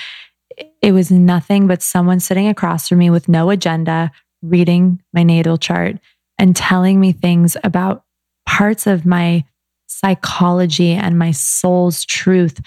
It 0.80 0.92
was 0.92 1.10
nothing 1.10 1.66
but 1.66 1.82
someone 1.82 2.20
sitting 2.20 2.48
across 2.48 2.88
from 2.88 2.98
me 2.98 3.10
with 3.10 3.28
no 3.28 3.50
agenda, 3.50 4.10
reading 4.42 5.02
my 5.12 5.22
natal 5.22 5.56
chart 5.58 5.96
and 6.38 6.54
telling 6.54 7.00
me 7.00 7.12
things 7.12 7.56
about 7.64 8.04
parts 8.46 8.86
of 8.86 9.06
my 9.06 9.44
psychology 9.86 10.92
and 10.92 11.18
my 11.18 11.30
soul's 11.30 12.04
truth 12.04 12.60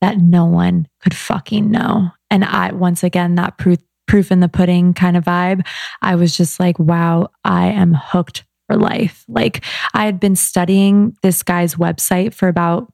that 0.00 0.18
no 0.18 0.44
one 0.44 0.88
could 1.00 1.14
fucking 1.14 1.70
know. 1.70 2.10
And 2.30 2.44
I, 2.44 2.72
once 2.72 3.04
again, 3.04 3.36
that 3.36 3.58
proof, 3.58 3.78
proof 4.06 4.32
in 4.32 4.40
the 4.40 4.48
pudding 4.48 4.94
kind 4.94 5.16
of 5.16 5.24
vibe, 5.24 5.66
I 6.00 6.16
was 6.16 6.36
just 6.36 6.58
like, 6.58 6.78
wow, 6.78 7.28
I 7.44 7.66
am 7.66 7.94
hooked 7.94 8.44
for 8.72 8.78
life. 8.78 9.24
Like 9.28 9.64
I 9.94 10.04
had 10.04 10.18
been 10.18 10.36
studying 10.36 11.16
this 11.22 11.42
guy's 11.42 11.74
website 11.74 12.34
for 12.34 12.48
about 12.48 12.92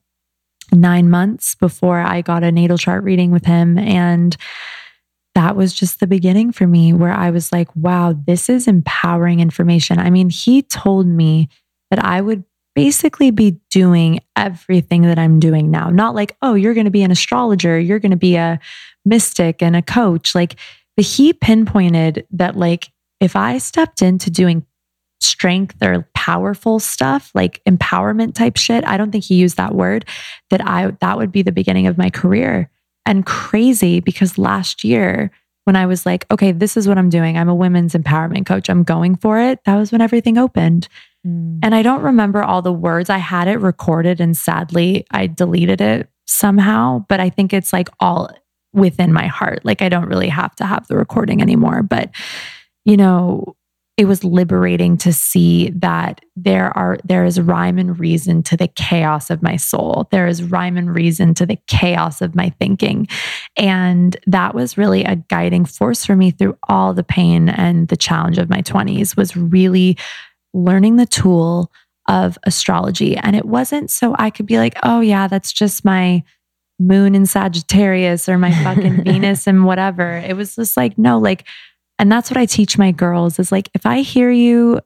nine 0.71 1.09
months 1.09 1.55
before 1.55 1.99
I 1.99 2.21
got 2.21 2.43
a 2.43 2.51
natal 2.51 2.77
chart 2.77 3.03
reading 3.03 3.31
with 3.31 3.45
him. 3.45 3.77
And 3.77 4.35
that 5.35 5.55
was 5.55 5.73
just 5.73 5.99
the 5.99 6.07
beginning 6.07 6.51
for 6.51 6.67
me 6.67 6.93
where 6.93 7.13
I 7.13 7.31
was 7.31 7.51
like, 7.51 7.73
wow, 7.75 8.13
this 8.27 8.49
is 8.49 8.67
empowering 8.67 9.39
information. 9.39 9.99
I 9.99 10.09
mean, 10.09 10.29
he 10.29 10.63
told 10.63 11.07
me 11.07 11.49
that 11.91 12.03
I 12.03 12.21
would 12.21 12.43
basically 12.75 13.31
be 13.31 13.59
doing 13.71 14.19
everything 14.35 15.03
that 15.03 15.19
I'm 15.19 15.39
doing 15.39 15.71
now. 15.71 15.89
Not 15.89 16.13
like, 16.13 16.35
oh, 16.41 16.55
you're 16.55 16.73
going 16.73 16.85
to 16.85 16.91
be 16.91 17.03
an 17.03 17.11
astrologer, 17.11 17.79
you're 17.79 17.99
going 17.99 18.11
to 18.11 18.17
be 18.17 18.35
a 18.35 18.59
mystic 19.05 19.61
and 19.61 19.75
a 19.75 19.81
coach. 19.81 20.35
Like, 20.35 20.55
but 20.95 21.05
he 21.05 21.33
pinpointed 21.33 22.27
that, 22.31 22.55
like, 22.55 22.91
if 23.19 23.35
I 23.35 23.57
stepped 23.57 24.01
into 24.01 24.29
doing 24.29 24.65
strength 25.19 25.75
or 25.81 26.07
powerful 26.13 26.79
stuff, 26.79 27.31
like 27.33 27.61
empowerment 27.67 28.35
type 28.35 28.57
shit. 28.57 28.85
I 28.85 28.97
don't 28.97 29.11
think 29.11 29.23
he 29.23 29.35
used 29.35 29.57
that 29.57 29.75
word, 29.75 30.05
that 30.49 30.65
I 30.65 30.91
that 31.01 31.17
would 31.17 31.31
be 31.31 31.41
the 31.41 31.51
beginning 31.51 31.87
of 31.87 31.97
my 31.97 32.09
career. 32.09 32.69
And 33.05 33.25
crazy 33.25 33.99
because 33.99 34.37
last 34.37 34.83
year 34.83 35.31
when 35.65 35.75
I 35.75 35.85
was 35.85 36.05
like, 36.05 36.25
okay, 36.31 36.51
this 36.51 36.77
is 36.77 36.87
what 36.87 36.97
I'm 36.97 37.09
doing. 37.09 37.37
I'm 37.37 37.49
a 37.49 37.55
women's 37.55 37.93
empowerment 37.93 38.45
coach. 38.45 38.69
I'm 38.69 38.83
going 38.83 39.15
for 39.15 39.39
it. 39.39 39.59
That 39.65 39.75
was 39.75 39.91
when 39.91 40.01
everything 40.01 40.37
opened. 40.37 40.87
Mm. 41.25 41.59
And 41.61 41.75
I 41.75 41.81
don't 41.81 42.01
remember 42.01 42.43
all 42.43 42.61
the 42.61 42.73
words. 42.73 43.09
I 43.09 43.17
had 43.17 43.47
it 43.47 43.57
recorded 43.57 44.21
and 44.21 44.35
sadly 44.35 45.05
I 45.11 45.27
deleted 45.27 45.81
it 45.81 46.09
somehow, 46.25 47.05
but 47.09 47.19
I 47.19 47.29
think 47.29 47.53
it's 47.53 47.73
like 47.73 47.89
all 47.99 48.29
within 48.73 49.13
my 49.13 49.27
heart. 49.27 49.65
Like 49.65 49.81
I 49.81 49.89
don't 49.89 50.07
really 50.07 50.29
have 50.29 50.55
to 50.57 50.65
have 50.65 50.87
the 50.87 50.95
recording 50.95 51.41
anymore, 51.41 51.83
but 51.83 52.09
you 52.85 52.97
know, 52.97 53.55
it 53.99 54.07
was 54.07 54.23
liberating 54.23 54.95
to 54.95 55.11
see 55.11 55.71
that 55.71 56.21
there 56.37 56.75
are 56.77 56.97
there 57.03 57.25
is 57.25 57.37
rhyme 57.37 57.77
and 57.77 57.99
reason 57.99 58.41
to 58.41 58.55
the 58.55 58.69
chaos 58.69 59.29
of 59.29 59.43
my 59.43 59.57
soul. 59.57 60.07
There 60.09 60.25
is 60.25 60.41
rhyme 60.41 60.77
and 60.77 60.95
reason 60.95 61.33
to 61.33 61.45
the 61.45 61.57
chaos 61.67 62.21
of 62.21 62.33
my 62.33 62.49
thinking. 62.61 63.09
And 63.57 64.15
that 64.25 64.55
was 64.55 64.77
really 64.77 65.03
a 65.03 65.17
guiding 65.17 65.65
force 65.65 66.05
for 66.05 66.15
me 66.15 66.31
through 66.31 66.57
all 66.69 66.93
the 66.93 67.03
pain 67.03 67.49
and 67.49 67.89
the 67.89 67.97
challenge 67.97 68.37
of 68.37 68.49
my 68.49 68.61
20s 68.61 69.17
was 69.17 69.35
really 69.35 69.97
learning 70.53 70.95
the 70.95 71.05
tool 71.05 71.69
of 72.07 72.37
astrology. 72.43 73.17
And 73.17 73.35
it 73.35 73.43
wasn't 73.43 73.91
so 73.91 74.15
i 74.17 74.29
could 74.29 74.45
be 74.45 74.59
like 74.59 74.77
oh 74.81 75.01
yeah 75.01 75.27
that's 75.27 75.51
just 75.51 75.83
my 75.83 76.23
moon 76.79 77.15
in 77.15 77.25
sagittarius 77.25 78.29
or 78.29 78.37
my 78.37 78.53
fucking 78.63 79.03
venus 79.03 79.45
and 79.45 79.65
whatever. 79.65 80.15
It 80.15 80.37
was 80.37 80.55
just 80.55 80.77
like 80.77 80.97
no 80.97 81.19
like 81.19 81.45
and 81.99 82.11
that's 82.11 82.31
what 82.31 82.37
I 82.37 82.45
teach 82.45 82.77
my 82.77 82.91
girls 82.91 83.37
is 83.37 83.51
like, 83.51 83.69
if 83.73 83.85
I 83.85 84.01
hear 84.01 84.31
you 84.31 84.79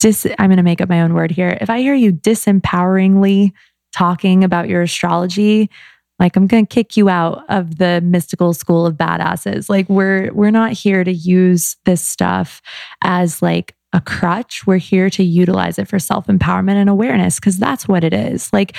dis, 0.00 0.26
I'm 0.38 0.48
going 0.48 0.56
to 0.56 0.62
make 0.62 0.80
up 0.80 0.88
my 0.88 1.00
own 1.00 1.14
word 1.14 1.30
here. 1.30 1.56
If 1.60 1.70
I 1.70 1.78
hear 1.78 1.94
you 1.94 2.12
disempoweringly 2.12 3.52
talking 3.92 4.42
about 4.42 4.68
your 4.68 4.82
astrology, 4.82 5.70
like 6.18 6.36
I'm 6.36 6.46
going 6.46 6.66
to 6.66 6.74
kick 6.74 6.96
you 6.96 7.08
out 7.08 7.44
of 7.48 7.78
the 7.78 8.00
mystical 8.02 8.52
school 8.52 8.84
of 8.84 8.96
badasses. 8.96 9.68
Like 9.68 9.88
we're, 9.88 10.32
we're 10.32 10.50
not 10.50 10.72
here 10.72 11.04
to 11.04 11.12
use 11.12 11.76
this 11.84 12.02
stuff 12.02 12.60
as 13.02 13.40
like 13.40 13.74
a 13.92 14.00
crutch. 14.00 14.66
We're 14.66 14.78
here 14.78 15.08
to 15.10 15.22
utilize 15.22 15.78
it 15.78 15.88
for 15.88 15.98
self 15.98 16.26
empowerment 16.26 16.74
and 16.74 16.90
awareness 16.90 17.38
because 17.38 17.58
that's 17.58 17.88
what 17.88 18.04
it 18.04 18.12
is. 18.12 18.52
Like 18.52 18.76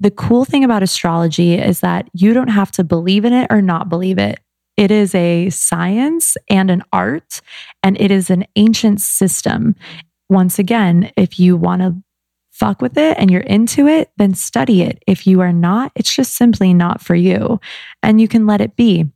the 0.00 0.10
cool 0.10 0.44
thing 0.44 0.64
about 0.64 0.82
astrology 0.82 1.54
is 1.54 1.80
that 1.80 2.08
you 2.12 2.34
don't 2.34 2.48
have 2.48 2.70
to 2.72 2.84
believe 2.84 3.24
in 3.24 3.32
it 3.32 3.46
or 3.50 3.62
not 3.62 3.88
believe 3.88 4.18
it. 4.18 4.40
It 4.76 4.90
is 4.90 5.14
a 5.14 5.50
science 5.50 6.36
and 6.50 6.70
an 6.70 6.82
art, 6.92 7.40
and 7.82 8.00
it 8.00 8.10
is 8.10 8.30
an 8.30 8.44
ancient 8.56 9.00
system. 9.00 9.76
Once 10.28 10.58
again, 10.58 11.12
if 11.16 11.38
you 11.38 11.56
want 11.56 11.82
to 11.82 11.96
fuck 12.50 12.80
with 12.80 12.96
it 12.96 13.16
and 13.18 13.30
you're 13.30 13.40
into 13.42 13.86
it, 13.86 14.10
then 14.16 14.34
study 14.34 14.82
it. 14.82 15.02
If 15.06 15.26
you 15.26 15.40
are 15.40 15.52
not, 15.52 15.92
it's 15.94 16.14
just 16.14 16.34
simply 16.34 16.72
not 16.72 17.00
for 17.00 17.14
you, 17.14 17.60
and 18.02 18.20
you 18.20 18.28
can 18.28 18.46
let 18.46 18.60
it 18.60 18.76
be. 18.76 19.06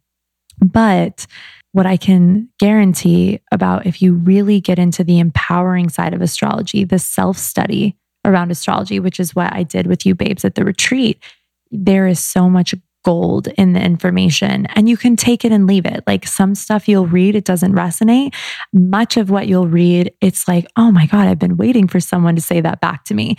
But 0.61 1.27
what 1.73 1.87
I 1.87 1.97
can 1.97 2.49
guarantee 2.59 3.41
about 3.53 3.87
if 3.87 4.03
you 4.03 4.15
really 4.15 4.61
get 4.61 4.79
into 4.79 5.05
the 5.05 5.19
empowering 5.19 5.89
side 5.89 6.15
of 6.15 6.23
astrology, 6.23 6.85
the 6.85 6.99
self 6.99 7.37
study 7.39 7.97
around 8.25 8.51
astrology, 8.51 9.01
which 9.01 9.21
is 9.21 9.35
what 9.35 9.53
I 9.53 9.63
did 9.63 9.87
with 9.87 10.05
you 10.05 10.15
babes 10.15 10.45
at 10.45 10.55
the 10.55 10.65
retreat, 10.65 11.23
there 11.71 12.07
is 12.07 12.19
so 12.19 12.49
much 12.49 12.75
gold 13.09 13.47
in 13.57 13.73
the 13.73 13.81
information 13.81 14.67
and 14.75 14.87
you 14.87 14.95
can 14.95 15.17
take 15.17 15.43
it 15.43 15.51
and 15.51 15.67
leave 15.67 15.87
it. 15.87 16.05
Like 16.07 16.27
some 16.27 16.55
stuff 16.55 16.87
you'll 16.87 17.07
read, 17.07 17.35
it 17.35 17.47
doesn't 17.47 17.73
resonate. 17.73 18.35
Much 18.75 19.17
of 19.17 19.31
what 19.31 19.49
you'll 19.49 19.67
read, 19.67 20.13
it's 20.21 20.47
like, 20.47 20.67
oh 20.77 20.93
my 20.93 21.07
God, 21.07 21.27
I've 21.27 21.39
been 21.39 21.57
waiting 21.57 21.89
for 21.89 22.01
someone 22.01 22.35
to 22.35 22.43
say 22.43 22.61
that 22.61 22.83
back 22.83 23.05
to 23.05 23.15
me. 23.15 23.37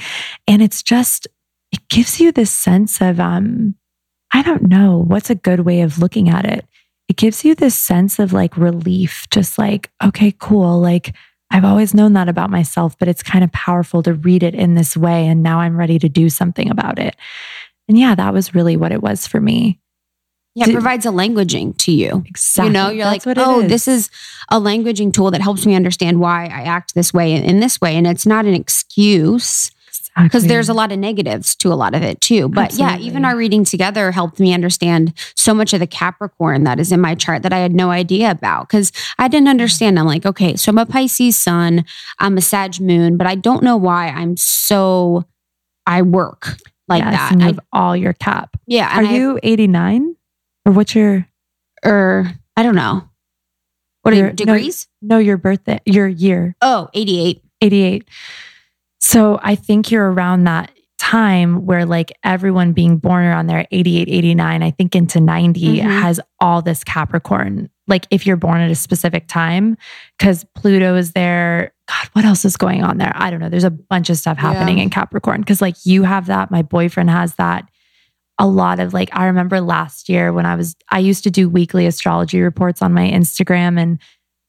And 0.47 0.63
it's 0.63 0.81
just, 0.81 1.27
it 1.71 1.87
gives 1.87 2.19
you 2.19 2.31
this 2.31 2.49
sense 2.51 2.99
of, 2.99 3.19
um, 3.19 3.75
I 4.33 4.41
don't 4.41 4.63
know 4.63 5.03
what's 5.05 5.29
a 5.29 5.35
good 5.35 5.59
way 5.59 5.81
of 5.81 5.99
looking 5.99 6.29
at 6.29 6.45
it. 6.45 6.65
It 7.07 7.17
gives 7.17 7.45
you 7.45 7.53
this 7.53 7.77
sense 7.77 8.17
of 8.17 8.33
like 8.33 8.57
relief, 8.57 9.27
just 9.29 9.59
like, 9.59 9.91
okay, 10.03 10.33
cool. 10.39 10.79
Like, 10.79 11.13
I've 11.51 11.65
always 11.65 11.93
known 11.93 12.13
that 12.13 12.27
about 12.27 12.49
myself, 12.49 12.97
but 12.97 13.07
it's 13.07 13.21
kind 13.21 13.43
of 13.43 13.51
powerful 13.51 14.01
to 14.01 14.15
read 14.15 14.41
it 14.41 14.55
in 14.55 14.73
this 14.73 14.97
way. 14.97 15.27
And 15.27 15.43
now 15.43 15.59
I'm 15.59 15.77
ready 15.77 15.99
to 15.99 16.09
do 16.09 16.27
something 16.27 16.71
about 16.71 16.97
it. 16.97 17.15
And 17.89 17.97
yeah, 17.97 18.15
that 18.15 18.33
was 18.33 18.55
really 18.55 18.77
what 18.77 18.91
it 18.91 19.01
was 19.01 19.27
for 19.27 19.41
me. 19.41 19.79
Yeah, 20.55 20.69
it 20.69 20.73
provides 20.73 21.05
a 21.05 21.09
languaging 21.09 21.77
to 21.79 21.91
you. 21.91 22.23
Exactly. 22.27 22.67
You 22.67 22.73
know, 22.73 22.89
you're 22.89 23.05
That's 23.05 23.25
like, 23.25 23.37
oh, 23.37 23.61
is. 23.61 23.69
this 23.69 23.87
is 23.87 24.09
a 24.49 24.59
languaging 24.59 25.11
tool 25.11 25.31
that 25.31 25.41
helps 25.41 25.65
me 25.65 25.75
understand 25.75 26.19
why 26.19 26.45
I 26.45 26.63
act 26.63 26.95
this 26.95 27.13
way 27.13 27.33
in 27.33 27.59
this 27.59 27.81
way. 27.81 27.95
And 27.95 28.07
it's 28.07 28.25
not 28.25 28.45
an 28.45 28.53
excuse 28.53 29.71
because 30.23 30.47
there's 30.47 30.69
a 30.69 30.73
lot 30.73 30.91
of 30.91 30.99
negatives 30.99 31.55
to 31.55 31.71
a 31.71 31.75
lot 31.75 31.95
of 31.95 32.01
it 32.01 32.19
too. 32.19 32.49
But 32.49 32.65
Absolutely. 32.65 32.97
yeah, 32.97 33.07
even 33.07 33.25
our 33.25 33.37
reading 33.37 33.63
together 33.63 34.11
helped 34.11 34.39
me 34.39 34.53
understand 34.53 35.13
so 35.35 35.53
much 35.53 35.73
of 35.73 35.79
the 35.79 35.87
Capricorn 35.87 36.63
that 36.65 36.79
is 36.79 36.91
in 36.91 36.99
my 36.99 37.15
chart 37.15 37.43
that 37.43 37.53
I 37.53 37.59
had 37.59 37.73
no 37.73 37.89
idea 37.91 38.29
about 38.31 38.67
because 38.67 38.91
I 39.17 39.27
didn't 39.27 39.47
understand. 39.47 39.97
I'm 39.97 40.05
like, 40.05 40.25
okay, 40.25 40.55
so 40.55 40.71
I'm 40.71 40.77
a 40.77 40.85
Pisces 40.85 41.37
sun, 41.37 41.85
I'm 42.19 42.37
a 42.37 42.41
Sag 42.41 42.81
moon, 42.81 43.17
but 43.17 43.27
I 43.27 43.35
don't 43.35 43.63
know 43.63 43.77
why 43.77 44.07
I'm 44.07 44.35
so, 44.35 45.25
I 45.85 46.01
work 46.01 46.57
like 46.89 47.03
yes, 47.03 47.13
that. 47.13 47.31
And 47.31 47.41
you 47.41 47.47
have 47.47 47.59
I, 47.71 47.79
all 47.79 47.95
your 47.95 48.13
cap. 48.13 48.57
Yeah. 48.67 48.97
Are 48.97 49.03
you 49.03 49.39
89 49.41 50.15
or 50.65 50.73
what's 50.73 50.95
your, 50.95 51.27
or 51.83 52.31
I 52.57 52.63
don't 52.63 52.75
know. 52.75 53.07
What 54.01 54.15
your, 54.15 54.25
are 54.25 54.27
your, 54.27 54.33
degrees? 54.33 54.87
No, 55.01 55.15
no, 55.15 55.19
your 55.19 55.37
birthday, 55.37 55.79
your 55.85 56.07
year. 56.07 56.55
Oh, 56.61 56.89
88. 56.93 57.43
88. 57.61 58.07
So 58.99 59.39
I 59.41 59.55
think 59.55 59.91
you're 59.91 60.11
around 60.11 60.45
that 60.45 60.71
time 61.09 61.65
where 61.65 61.85
like 61.85 62.11
everyone 62.23 62.73
being 62.73 62.97
born 62.97 63.25
around 63.25 63.47
there 63.47 63.65
88 63.71 64.07
89 64.09 64.63
i 64.63 64.71
think 64.71 64.95
into 64.95 65.19
90 65.19 65.59
mm-hmm. 65.59 65.87
has 65.87 66.19
all 66.39 66.61
this 66.61 66.83
capricorn. 66.83 67.69
Like 67.87 68.05
if 68.11 68.25
you're 68.25 68.37
born 68.37 68.61
at 68.61 68.71
a 68.71 68.75
specific 68.75 69.27
time 69.27 69.77
because 70.17 70.45
pluto 70.55 70.95
is 70.95 71.13
there. 71.13 71.73
God 71.87 72.09
what 72.13 72.25
else 72.25 72.45
is 72.45 72.55
going 72.55 72.83
on 72.83 72.97
there? 72.97 73.11
I 73.15 73.31
don't 73.31 73.39
know. 73.39 73.49
There's 73.49 73.63
a 73.63 73.71
bunch 73.71 74.09
of 74.09 74.17
stuff 74.17 74.37
happening 74.37 74.77
yeah. 74.77 74.83
in 74.83 74.89
capricorn 74.89 75.41
because 75.41 75.61
like 75.61 75.75
you 75.83 76.03
have 76.03 76.27
that. 76.27 76.51
My 76.51 76.61
boyfriend 76.61 77.09
has 77.09 77.35
that. 77.35 77.69
A 78.41 78.47
lot 78.47 78.79
of 78.79 78.93
like 78.93 79.09
i 79.11 79.25
remember 79.25 79.59
last 79.59 80.07
year 80.07 80.31
when 80.31 80.45
i 80.45 80.55
was 80.55 80.73
i 80.89 80.97
used 80.97 81.25
to 81.25 81.29
do 81.29 81.49
weekly 81.49 81.85
astrology 81.85 82.39
reports 82.39 82.81
on 82.81 82.93
my 82.93 83.05
instagram 83.05 83.77
and 83.77 83.99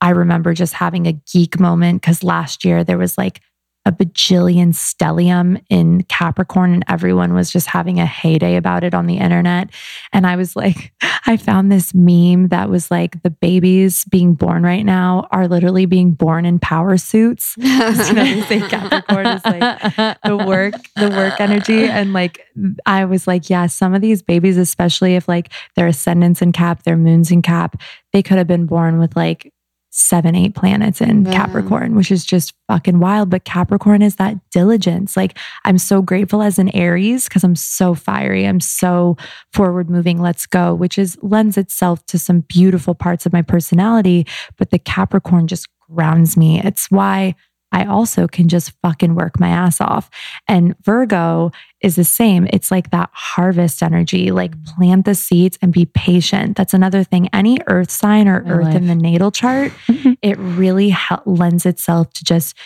i 0.01 0.11
remember 0.11 0.55
just 0.55 0.75
having 0.75 1.09
a 1.09 1.13
geek 1.33 1.59
moment 1.59 2.01
because 2.01 2.23
last 2.23 2.65
year 2.65 2.85
there 2.85 2.99
was 2.99 3.19
like 3.19 3.41
a 3.87 3.93
bajillion 3.93 4.75
stellium 4.75 5.63
in 5.71 6.03
Capricorn, 6.05 6.75
and 6.75 6.85
everyone 6.87 7.33
was 7.33 7.51
just 7.51 7.67
having 7.67 7.99
a 7.99 8.05
heyday 8.05 8.57
about 8.57 8.85
it 8.85 8.93
on 8.93 9.07
the 9.07 9.17
internet. 9.17 9.71
And 10.13 10.27
I 10.27 10.37
was 10.37 10.55
like, 10.55 10.93
I 11.27 11.37
found 11.37 11.73
this 11.73 11.95
meme 11.95 12.49
that 12.49 12.69
was 12.69 12.91
like 12.91 13.23
the 13.23 13.31
babies 13.31 14.05
being 14.07 14.35
born 14.35 14.63
right 14.63 14.85
now 14.85 15.29
are 15.31 15.49
literally 15.49 15.87
being 15.87 16.13
born 16.13 16.45
in 16.45 16.59
power 16.59 16.99
suits. 16.99 17.55
you 17.57 18.13
know, 18.13 18.25
they 18.25 18.43
say 18.43 18.69
Capricorn 18.69 19.27
is 19.27 19.45
like 19.45 19.91
the 20.25 20.37
work, 20.37 20.75
the 20.97 21.09
work 21.09 21.41
energy. 21.41 21.85
And 21.85 22.13
like, 22.13 22.47
I 22.85 23.07
was 23.07 23.27
like, 23.27 23.49
yeah, 23.49 23.67
some 23.67 23.95
of 23.95 24.03
these 24.03 24.23
babies, 24.23 24.59
especially 24.59 25.15
if 25.15 25.27
like 25.27 25.53
their 25.77 25.87
ascendants 25.87 26.43
in 26.43 26.53
Cap, 26.53 26.83
their 26.83 26.97
moons 26.97 27.31
in 27.31 27.41
Cap, 27.41 27.81
they 28.13 28.23
could 28.23 28.39
have 28.39 28.47
been 28.47 28.67
born 28.67 28.99
with 28.99 29.17
like 29.17 29.53
seven, 29.91 30.35
eight 30.35 30.55
planets 30.55 31.01
in 31.01 31.25
yeah. 31.25 31.33
Capricorn, 31.33 31.95
which 31.95 32.11
is 32.11 32.25
just 32.25 32.55
fucking 32.69 33.01
wild. 33.01 33.29
But 33.29 33.45
Capricorn 33.45 34.03
is 34.03 34.17
that 34.17 34.37
diligence. 34.51 35.17
Like, 35.17 35.37
I'm 35.65 35.79
so 35.79 36.01
grateful 36.01 36.43
as 36.43 36.59
an 36.59 36.75
Aries 36.75 37.25
because 37.25 37.45
I'm 37.45 37.57
so 37.57 37.95
fiery. 37.95 38.47
I'm 38.47 38.61
so 38.61 39.17
forward 39.53 39.91
moving. 39.91 40.21
Let's 40.21 40.47
go, 40.47 40.75
which 40.75 40.97
is 40.99 41.19
lends 41.23 41.59
itself 41.59 42.05
to 42.07 42.19
some 42.19 42.41
beautiful 42.41 42.95
parts 42.95 43.27
of 43.27 43.33
my 43.33 43.43
personality. 43.43 44.27
But 44.57 44.71
the 44.71 44.79
Capricorn 44.79 45.47
just 45.47 45.69
grounds 45.93 46.37
me. 46.37 46.61
It's 46.63 46.91
why 46.91 47.35
I 47.73 47.85
also 47.85 48.27
can 48.27 48.49
just 48.49 48.73
fucking 48.83 49.15
work 49.15 49.39
my 49.39 49.49
ass 49.49 49.81
off. 49.81 50.11
And 50.49 50.75
Virgo 50.83 51.53
is 51.81 51.97
the 51.97 52.05
same. 52.05 52.49
It's 52.53 52.71
like 52.71 52.91
that 52.91 53.11
harvest 53.13 53.83
energy, 53.83 54.31
like 54.31 54.57
mm. 54.57 54.67
plant 54.67 55.05
the 55.05 55.15
seeds 55.15 55.59
and 55.63 55.73
be 55.73 55.87
patient. 55.87 56.57
That's 56.57 56.75
another 56.75 57.05
thing. 57.05 57.29
Any 57.33 57.59
earth 57.69 57.91
sign 57.91 58.29
or 58.29 58.43
my 58.43 58.51
earth 58.51 58.65
life. 58.65 58.77
in 58.77 58.87
the 58.87 58.95
natal 58.95 59.31
chart, 59.31 59.73
it 60.23 60.39
really 60.39 60.91
ha- 60.91 61.23
lends 61.27 61.67
itself 61.67 62.13
to 62.15 62.25
just 62.25 62.57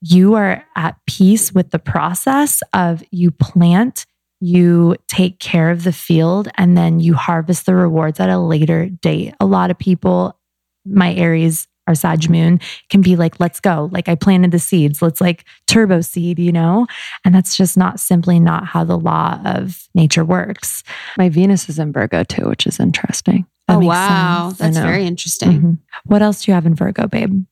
you 0.00 0.34
are 0.34 0.64
at 0.76 0.96
peace 1.06 1.52
with 1.52 1.70
the 1.70 1.78
process 1.78 2.62
of 2.74 3.02
you 3.10 3.30
plant, 3.30 4.04
you 4.40 4.96
take 5.08 5.38
care 5.38 5.70
of 5.70 5.84
the 5.84 5.92
field, 5.92 6.48
and 6.56 6.76
then 6.76 7.00
you 7.00 7.14
harvest 7.14 7.64
the 7.64 7.74
rewards 7.74 8.20
at 8.20 8.28
a 8.28 8.38
later 8.38 8.86
date. 8.86 9.34
A 9.40 9.46
lot 9.46 9.70
of 9.70 9.78
people, 9.78 10.38
my 10.84 11.14
Aries 11.14 11.68
our 11.86 11.94
Sag 11.94 12.28
moon 12.30 12.60
can 12.88 13.02
be 13.02 13.16
like, 13.16 13.38
let's 13.40 13.60
go. 13.60 13.88
Like 13.92 14.08
I 14.08 14.14
planted 14.14 14.50
the 14.50 14.58
seeds. 14.58 15.02
Let's 15.02 15.20
like 15.20 15.44
turbo 15.66 16.00
seed, 16.00 16.38
you 16.38 16.52
know? 16.52 16.86
And 17.24 17.34
that's 17.34 17.56
just 17.56 17.76
not 17.76 18.00
simply 18.00 18.40
not 18.40 18.66
how 18.66 18.84
the 18.84 18.98
law 18.98 19.40
of 19.44 19.88
nature 19.94 20.24
works. 20.24 20.82
My 21.18 21.28
Venus 21.28 21.68
is 21.68 21.78
in 21.78 21.92
Virgo 21.92 22.24
too, 22.24 22.48
which 22.48 22.66
is 22.66 22.80
interesting. 22.80 23.46
That 23.68 23.76
oh, 23.76 23.80
wow. 23.80 24.48
Sense. 24.48 24.58
That's 24.58 24.78
very 24.78 25.06
interesting. 25.06 25.52
Mm-hmm. 25.52 25.72
What 26.04 26.22
else 26.22 26.44
do 26.44 26.50
you 26.50 26.54
have 26.54 26.66
in 26.66 26.74
Virgo, 26.74 27.06
babe? 27.06 27.44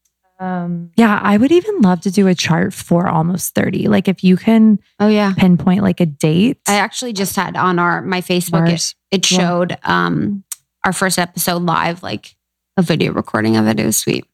Um, 0.42 0.90
yeah, 0.96 1.20
I 1.22 1.36
would 1.36 1.52
even 1.52 1.82
love 1.82 2.00
to 2.00 2.10
do 2.10 2.26
a 2.26 2.34
chart 2.34 2.74
for 2.74 3.06
almost 3.06 3.54
30. 3.54 3.86
Like 3.86 4.08
if 4.08 4.24
you 4.24 4.36
can 4.36 4.80
oh 4.98 5.06
yeah 5.06 5.34
pinpoint 5.36 5.82
like 5.82 6.00
a 6.00 6.06
date. 6.06 6.58
I 6.66 6.76
actually 6.76 7.12
just 7.12 7.36
had 7.36 7.56
on 7.56 7.78
our 7.78 8.02
my 8.02 8.20
Facebook 8.20 8.68
it, 8.68 8.94
it, 9.12 9.24
showed 9.24 9.70
yeah. 9.70 10.06
um 10.06 10.42
our 10.84 10.92
first 10.92 11.20
episode 11.20 11.62
live 11.62 12.02
like 12.02 12.34
a 12.76 12.82
video 12.82 13.12
recording 13.12 13.56
of 13.56 13.66
it. 13.66 13.78
It 13.80 13.86
was 13.86 13.96
sweet. 13.96 14.24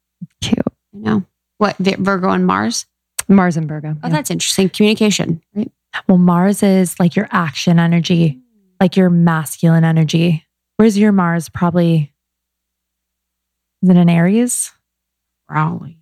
Cute. 0.41 0.59
You 0.93 1.01
know 1.01 1.25
what? 1.59 1.77
Virgo 1.79 2.31
and 2.31 2.47
Mars. 2.47 2.87
Mars 3.29 3.57
and 3.57 3.69
Virgo. 3.69 3.95
Oh, 4.03 4.09
yeah. 4.09 4.09
that's 4.09 4.31
interesting. 4.31 4.69
Communication, 4.69 5.43
right? 5.55 5.71
Well, 6.07 6.19
Mars 6.19 6.63
is 6.63 6.99
like 6.99 7.17
your 7.17 7.29
action 7.31 7.79
energy, 7.79 8.41
like 8.81 8.97
your 8.97 9.11
masculine 9.11 9.85
energy. 9.85 10.47
Where's 10.77 10.97
your 10.97 11.13
Mars? 11.13 11.49
Probably. 11.49 12.15
Is 13.83 13.91
it 13.91 13.97
an 13.97 14.09
Aries? 14.09 14.73
Probably. 15.49 15.99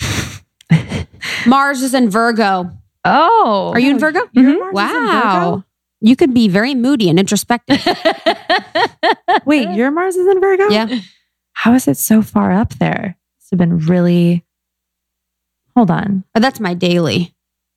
Mars 1.46 1.82
is 1.82 1.94
in 1.94 2.10
Virgo. 2.10 2.70
Oh. 3.04 3.70
Are 3.74 3.80
you 3.80 3.90
in 3.90 3.98
Virgo? 3.98 4.26
Mm-hmm. 4.36 4.74
Wow. 4.74 5.50
Virgo? 5.50 5.64
You 6.00 6.16
could 6.16 6.32
be 6.32 6.48
very 6.48 6.74
moody 6.74 7.08
and 7.10 7.18
introspective. 7.18 7.84
Wait, 9.44 9.70
your 9.70 9.90
Mars 9.90 10.16
is 10.16 10.26
in 10.26 10.40
Virgo? 10.40 10.68
Yeah. 10.68 11.00
How 11.60 11.74
is 11.74 11.86
it 11.86 11.98
so 11.98 12.22
far 12.22 12.52
up 12.52 12.70
there? 12.76 13.18
It's 13.38 13.50
been 13.50 13.80
really. 13.80 14.46
Hold 15.76 15.90
on. 15.90 16.24
But 16.32 16.40
that's 16.40 16.58
my 16.58 16.72
daily. 16.72 17.34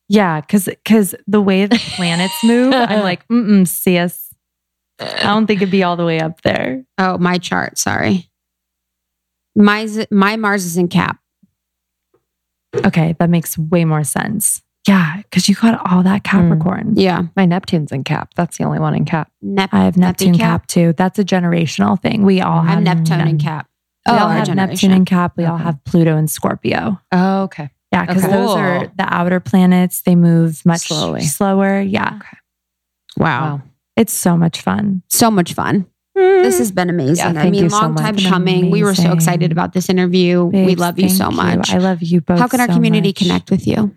Yeah, 0.08 0.40
because 0.40 0.64
because 0.64 1.14
the 1.26 1.42
way 1.42 1.66
the 1.66 1.78
planets 1.94 2.32
move, 2.44 2.72
I'm 2.72 3.02
like, 3.02 3.28
mm 3.28 3.46
mm, 3.46 3.68
sis. 3.68 4.32
I 4.98 5.24
don't 5.24 5.46
think 5.46 5.60
it'd 5.60 5.70
be 5.70 5.82
all 5.82 5.96
the 5.96 6.06
way 6.06 6.18
up 6.18 6.40
there. 6.40 6.82
Oh, 6.96 7.18
my 7.18 7.36
chart. 7.36 7.76
Sorry. 7.76 8.30
My 9.54 9.86
my 10.10 10.36
Mars 10.36 10.64
is 10.64 10.78
in 10.78 10.88
Cap. 10.88 11.18
Okay, 12.86 13.14
that 13.18 13.28
makes 13.28 13.58
way 13.58 13.84
more 13.84 14.02
sense. 14.02 14.62
Yeah, 14.88 15.18
because 15.18 15.46
you 15.46 15.56
got 15.56 15.92
all 15.92 16.02
that 16.04 16.24
Capricorn. 16.24 16.94
Mm. 16.94 17.02
Yeah. 17.02 17.22
My 17.36 17.44
Neptune's 17.44 17.92
in 17.92 18.02
Cap. 18.02 18.32
That's 18.34 18.56
the 18.56 18.64
only 18.64 18.78
one 18.78 18.94
in 18.94 19.04
Cap. 19.04 19.30
Nep- 19.42 19.74
I 19.74 19.84
have 19.84 19.98
Neptune 19.98 20.32
cap? 20.32 20.62
cap? 20.62 20.66
too. 20.68 20.94
That's 20.96 21.18
a 21.18 21.24
generational 21.24 22.00
thing. 22.00 22.22
We 22.22 22.40
all 22.40 22.62
have 22.62 22.82
Neptune 22.82 23.20
and 23.20 23.38
Cap. 23.38 23.68
We 24.06 24.12
oh, 24.12 24.18
all 24.18 24.28
have 24.28 24.54
Neptune 24.54 24.92
and 24.92 25.06
Cap. 25.06 25.32
We 25.36 25.44
okay. 25.44 25.50
all 25.50 25.58
have 25.58 25.82
Pluto 25.84 26.16
and 26.16 26.30
Scorpio. 26.30 27.00
Oh, 27.10 27.42
okay. 27.44 27.70
Yeah, 27.90 28.04
because 28.04 28.24
okay. 28.24 28.32
those 28.32 28.48
cool. 28.48 28.56
are 28.56 28.86
the 28.96 29.06
outer 29.14 29.40
planets. 29.40 30.02
They 30.02 30.14
move 30.14 30.60
much 30.66 30.88
slowly, 30.88 31.22
slower. 31.22 31.80
Yeah. 31.80 32.16
Okay. 32.16 32.36
Wow. 33.16 33.56
wow. 33.56 33.62
It's 33.96 34.12
so 34.12 34.36
much 34.36 34.60
fun. 34.60 35.02
So 35.08 35.30
much 35.30 35.54
fun. 35.54 35.86
Mm. 36.16 36.42
This 36.42 36.58
has 36.58 36.70
been 36.70 36.90
amazing. 36.90 37.34
Yeah, 37.34 37.40
I 37.40 37.50
mean, 37.50 37.68
long 37.68 37.96
so 37.96 38.02
time 38.02 38.16
coming. 38.16 38.54
Amazing. 38.54 38.70
We 38.70 38.82
were 38.82 38.94
so 38.94 39.12
excited 39.12 39.52
about 39.52 39.72
this 39.72 39.88
interview. 39.88 40.50
Babes, 40.50 40.66
we 40.66 40.74
love 40.74 40.98
you 40.98 41.08
so 41.08 41.30
much. 41.30 41.70
You. 41.70 41.76
I 41.76 41.78
love 41.78 42.02
you 42.02 42.20
both. 42.20 42.38
How 42.38 42.48
can 42.48 42.60
our 42.60 42.68
so 42.68 42.74
community 42.74 43.08
much. 43.08 43.16
connect 43.16 43.50
with 43.50 43.66
you? 43.66 43.96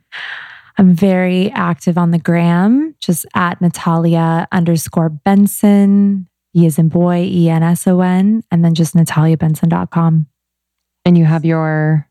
I'm 0.77 0.93
very 0.93 1.51
active 1.51 1.97
on 1.97 2.11
the 2.11 2.19
gram, 2.19 2.95
just 2.99 3.25
at 3.33 3.59
Natalia 3.61 4.47
underscore 4.51 5.09
Benson. 5.09 6.27
E 6.57 6.65
is 6.65 6.79
in 6.79 6.89
boy, 6.89 7.27
E 7.29 7.49
N 7.49 7.63
S 7.63 7.87
O 7.87 8.01
N, 8.01 8.43
and 8.51 8.65
then 8.65 8.73
just 8.73 8.95
nataliabenson.com. 8.95 10.27
And 11.05 11.17
you 11.17 11.25
have 11.25 11.45
your 11.45 12.07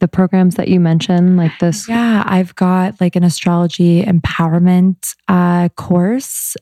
the 0.00 0.08
programs 0.08 0.56
that 0.56 0.68
you 0.68 0.80
mentioned, 0.80 1.36
like 1.36 1.58
this? 1.58 1.88
Yeah, 1.88 2.22
I've 2.26 2.54
got 2.54 3.00
like 3.00 3.16
an 3.16 3.24
astrology 3.24 4.02
empowerment 4.02 5.14
uh, 5.28 5.68
course. 5.70 6.56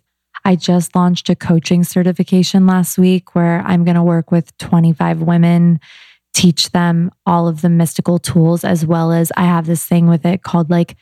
I 0.45 0.57
just 0.57 0.95
launched 0.95 1.31
a 1.31 1.35
coaching 1.35 1.85
certification 1.85 2.66
last 2.66 2.99
week 2.99 3.35
where 3.35 3.62
I'm 3.65 3.85
going 3.85 3.95
to 3.95 4.03
work 4.03 4.31
with 4.31 4.57
25 4.59 5.23
women, 5.23 5.81
teach 6.35 6.70
them 6.73 7.11
all 7.24 7.49
of 7.49 7.62
the 7.62 7.70
mystical 7.70 8.19
tools, 8.19 8.62
as 8.62 8.85
well 8.85 9.11
as 9.11 9.32
I 9.36 9.45
have 9.45 9.66
this 9.66 9.85
thing 9.85 10.07
with 10.07 10.27
it 10.27 10.43
called 10.43 10.69
like 10.69 10.97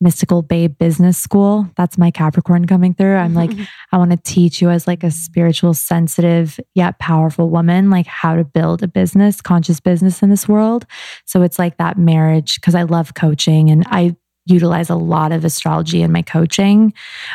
mystical 0.00 0.42
babe 0.42 0.78
business 0.78 1.18
school. 1.18 1.68
That's 1.76 1.98
my 1.98 2.10
capricorn 2.10 2.66
coming 2.66 2.94
through. 2.94 3.16
I'm 3.16 3.34
like 3.34 3.50
i 3.92 3.96
want 3.96 4.10
to 4.10 4.16
teach 4.18 4.62
you 4.62 4.70
as 4.70 4.86
like 4.86 5.02
a 5.02 5.10
spiritual 5.10 5.74
sensitive 5.74 6.60
yet 6.74 6.98
powerful 6.98 7.50
woman 7.50 7.90
like 7.90 8.06
how 8.06 8.36
to 8.36 8.44
build 8.44 8.82
a 8.82 8.88
business 8.88 9.40
conscious 9.40 9.80
business 9.80 10.22
in 10.22 10.30
this 10.30 10.48
world. 10.48 10.86
So 11.24 11.42
it's 11.42 11.58
like 11.58 11.78
that 11.78 11.98
marriage 11.98 12.56
because 12.56 12.74
i 12.74 12.82
love 12.82 13.14
coaching 13.14 13.70
and 13.70 13.84
i 13.88 14.14
utilize 14.46 14.88
a 14.88 14.96
lot 14.96 15.30
of 15.30 15.44
astrology 15.44 16.00
in 16.00 16.10
my 16.10 16.22
coaching. 16.22 16.94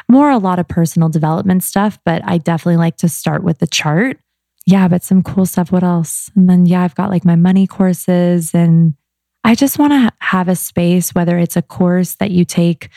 More 0.09 0.31
a 0.31 0.39
lot 0.39 0.57
of 0.57 0.67
personal 0.67 1.09
development 1.09 1.63
stuff 1.63 1.99
but 2.05 2.21
i 2.25 2.37
definitely 2.37 2.77
like 2.77 2.97
to 2.97 3.09
start 3.09 3.43
with 3.43 3.59
the 3.59 3.67
chart. 3.67 4.19
Yeah 4.65 4.87
but 4.87 5.03
some 5.03 5.21
cool 5.21 5.45
stuff 5.45 5.71
what 5.71 5.83
else? 5.83 6.31
And 6.35 6.49
then 6.49 6.65
yeah 6.65 6.83
i've 6.83 6.95
got 6.95 7.09
like 7.09 7.25
my 7.25 7.35
money 7.35 7.67
courses 7.67 8.53
and 8.53 8.95
I 9.43 9.55
just 9.55 9.77
want 9.77 9.93
to 9.93 10.11
have 10.19 10.47
a 10.47 10.55
space, 10.55 11.13
whether 11.13 11.37
it's 11.37 11.57
a 11.57 11.61
course 11.61 12.15
that 12.15 12.31
you 12.31 12.45
take 12.45 12.89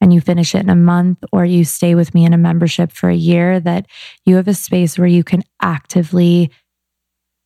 and 0.00 0.12
you 0.12 0.20
finish 0.20 0.54
it 0.54 0.58
in 0.58 0.68
a 0.68 0.74
month, 0.74 1.18
or 1.30 1.44
you 1.44 1.64
stay 1.64 1.94
with 1.94 2.12
me 2.12 2.24
in 2.24 2.32
a 2.32 2.38
membership 2.38 2.90
for 2.90 3.08
a 3.08 3.14
year, 3.14 3.60
that 3.60 3.86
you 4.26 4.34
have 4.34 4.48
a 4.48 4.54
space 4.54 4.98
where 4.98 5.06
you 5.06 5.22
can 5.22 5.44
actively 5.60 6.50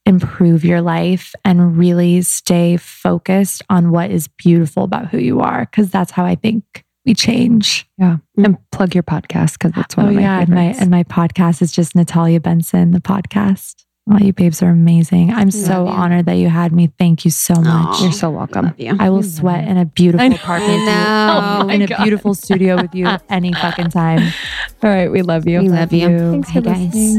improve 0.07 0.65
your 0.65 0.81
life 0.81 1.35
and 1.45 1.77
really 1.77 2.23
stay 2.23 2.79
focused 2.79 3.63
on 3.69 3.91
what 3.91 4.11
is 4.11 4.29
beautiful 4.29 4.85
about 4.85 5.09
who 5.09 5.19
you 5.19 5.41
are. 5.41 5.67
Cause 5.67 5.91
that's 5.91 6.13
how 6.13 6.25
I 6.25 6.37
think 6.37 6.85
we 7.05 7.13
change. 7.13 7.87
Yeah. 7.99 8.19
Mm. 8.39 8.45
And 8.45 8.71
plug 8.71 8.95
your 8.95 9.03
podcast 9.03 9.55
because 9.55 9.73
it's 9.77 9.97
one 9.97 10.07
oh, 10.07 10.09
of 10.11 10.15
my 10.15 10.21
yeah, 10.23 10.41
favorites. 10.41 10.81
And 10.81 10.91
my, 10.91 11.01
and 11.01 11.07
my 11.09 11.15
podcast 11.15 11.61
is 11.61 11.73
just 11.73 11.95
Natalia 11.95 12.41
Benson, 12.41 12.93
the 12.93 13.01
podcast. 13.01 13.86
Oh, 14.09 14.19
you 14.19 14.33
babes 14.33 14.63
are 14.63 14.71
amazing. 14.71 15.33
I'm 15.33 15.51
so 15.51 15.85
you. 15.85 15.91
honored 15.91 16.27
that 16.27 16.35
you 16.35 16.49
had 16.49 16.73
me. 16.73 16.93
Thank 16.97 17.25
you 17.25 17.33
so 17.33 17.55
much. 17.55 17.97
Aww, 17.97 18.03
You're 18.03 18.13
so 18.13 18.31
welcome. 18.31 18.73
You. 18.79 18.97
I 19.01 19.11
will 19.11 19.25
sweat 19.25 19.67
in 19.67 19.77
a 19.77 19.85
beautiful 19.85 20.33
apartment, 20.33 20.73
with 20.73 20.89
you, 20.89 20.95
oh, 20.95 21.63
oh 21.63 21.69
in 21.69 21.83
a 21.83 21.89
beautiful 21.89 22.35
studio 22.35 22.81
with 22.81 22.95
you 22.95 23.09
any 23.29 23.53
fucking 23.53 23.91
time. 23.91 24.33
All 24.85 24.91
right, 24.91 25.11
we 25.11 25.23
love 25.23 25.49
you. 25.49 25.61
We 25.61 25.69
love, 25.69 25.91
love 25.91 25.93
you. 25.93 26.09
you. 26.09 26.31
Thanks 26.31 26.49
hey 26.51 26.61
guys. 26.61 27.17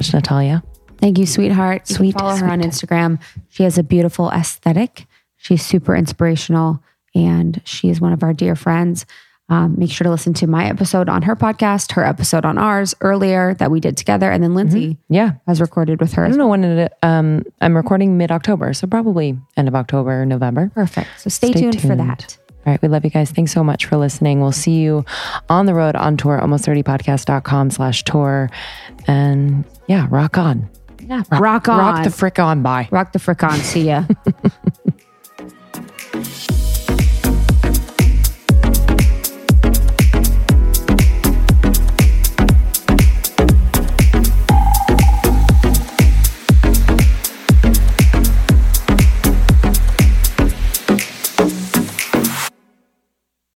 It's 0.00 0.12
Natalia. 0.12 0.64
Thank 0.98 1.18
you, 1.18 1.26
sweetheart. 1.26 1.88
You 1.88 1.96
sweet. 1.96 2.18
follow 2.18 2.34
her 2.34 2.48
on 2.48 2.62
Instagram. 2.62 3.20
She 3.48 3.62
has 3.62 3.78
a 3.78 3.84
beautiful 3.84 4.28
aesthetic. 4.30 5.06
She's 5.36 5.64
super 5.64 5.94
inspirational, 5.94 6.82
and 7.14 7.60
she 7.64 7.90
is 7.90 8.00
one 8.00 8.12
of 8.12 8.24
our 8.24 8.32
dear 8.32 8.56
friends. 8.56 9.06
Um, 9.52 9.74
make 9.76 9.90
sure 9.90 10.06
to 10.06 10.10
listen 10.10 10.32
to 10.32 10.46
my 10.46 10.64
episode 10.64 11.10
on 11.10 11.20
her 11.20 11.36
podcast, 11.36 11.92
her 11.92 12.02
episode 12.02 12.46
on 12.46 12.56
ours 12.56 12.94
earlier 13.02 13.52
that 13.56 13.70
we 13.70 13.80
did 13.80 13.98
together, 13.98 14.30
and 14.30 14.42
then 14.42 14.54
Lindsey, 14.54 14.94
mm-hmm. 14.94 15.12
yeah, 15.12 15.32
has 15.46 15.60
recorded 15.60 16.00
with 16.00 16.14
her. 16.14 16.24
I 16.24 16.28
don't 16.28 16.38
know 16.38 16.48
when 16.48 16.64
it. 16.64 16.94
Um, 17.02 17.44
I'm 17.60 17.76
recording 17.76 18.16
mid 18.16 18.32
October, 18.32 18.72
so 18.72 18.86
probably 18.86 19.38
end 19.58 19.68
of 19.68 19.74
October, 19.74 20.24
November. 20.24 20.70
Perfect. 20.74 21.20
So 21.20 21.28
stay, 21.28 21.50
stay 21.50 21.60
tuned, 21.60 21.74
tuned, 21.74 21.86
for 21.86 21.96
that. 21.96 22.38
All 22.48 22.72
right. 22.72 22.80
We 22.80 22.88
love 22.88 23.04
you 23.04 23.10
guys. 23.10 23.30
Thanks 23.30 23.52
so 23.52 23.62
much 23.62 23.84
for 23.84 23.98
listening. 23.98 24.40
We'll 24.40 24.52
see 24.52 24.80
you 24.80 25.04
on 25.50 25.66
the 25.66 25.74
road 25.74 25.96
on 25.96 26.16
tour, 26.16 26.40
almost30podcast.com 26.40 27.72
slash 27.72 28.04
tour. 28.04 28.48
And 29.06 29.66
yeah, 29.86 30.06
rock 30.10 30.38
on. 30.38 30.70
Yeah, 31.02 31.24
rock, 31.30 31.42
rock 31.42 31.68
on. 31.68 31.78
Rock 31.78 32.04
the 32.04 32.10
frick 32.10 32.38
on. 32.38 32.62
Bye. 32.62 32.88
Rock 32.90 33.12
the 33.12 33.18
frick 33.18 33.42
on. 33.42 33.58
See 33.58 33.88
ya. 33.88 34.04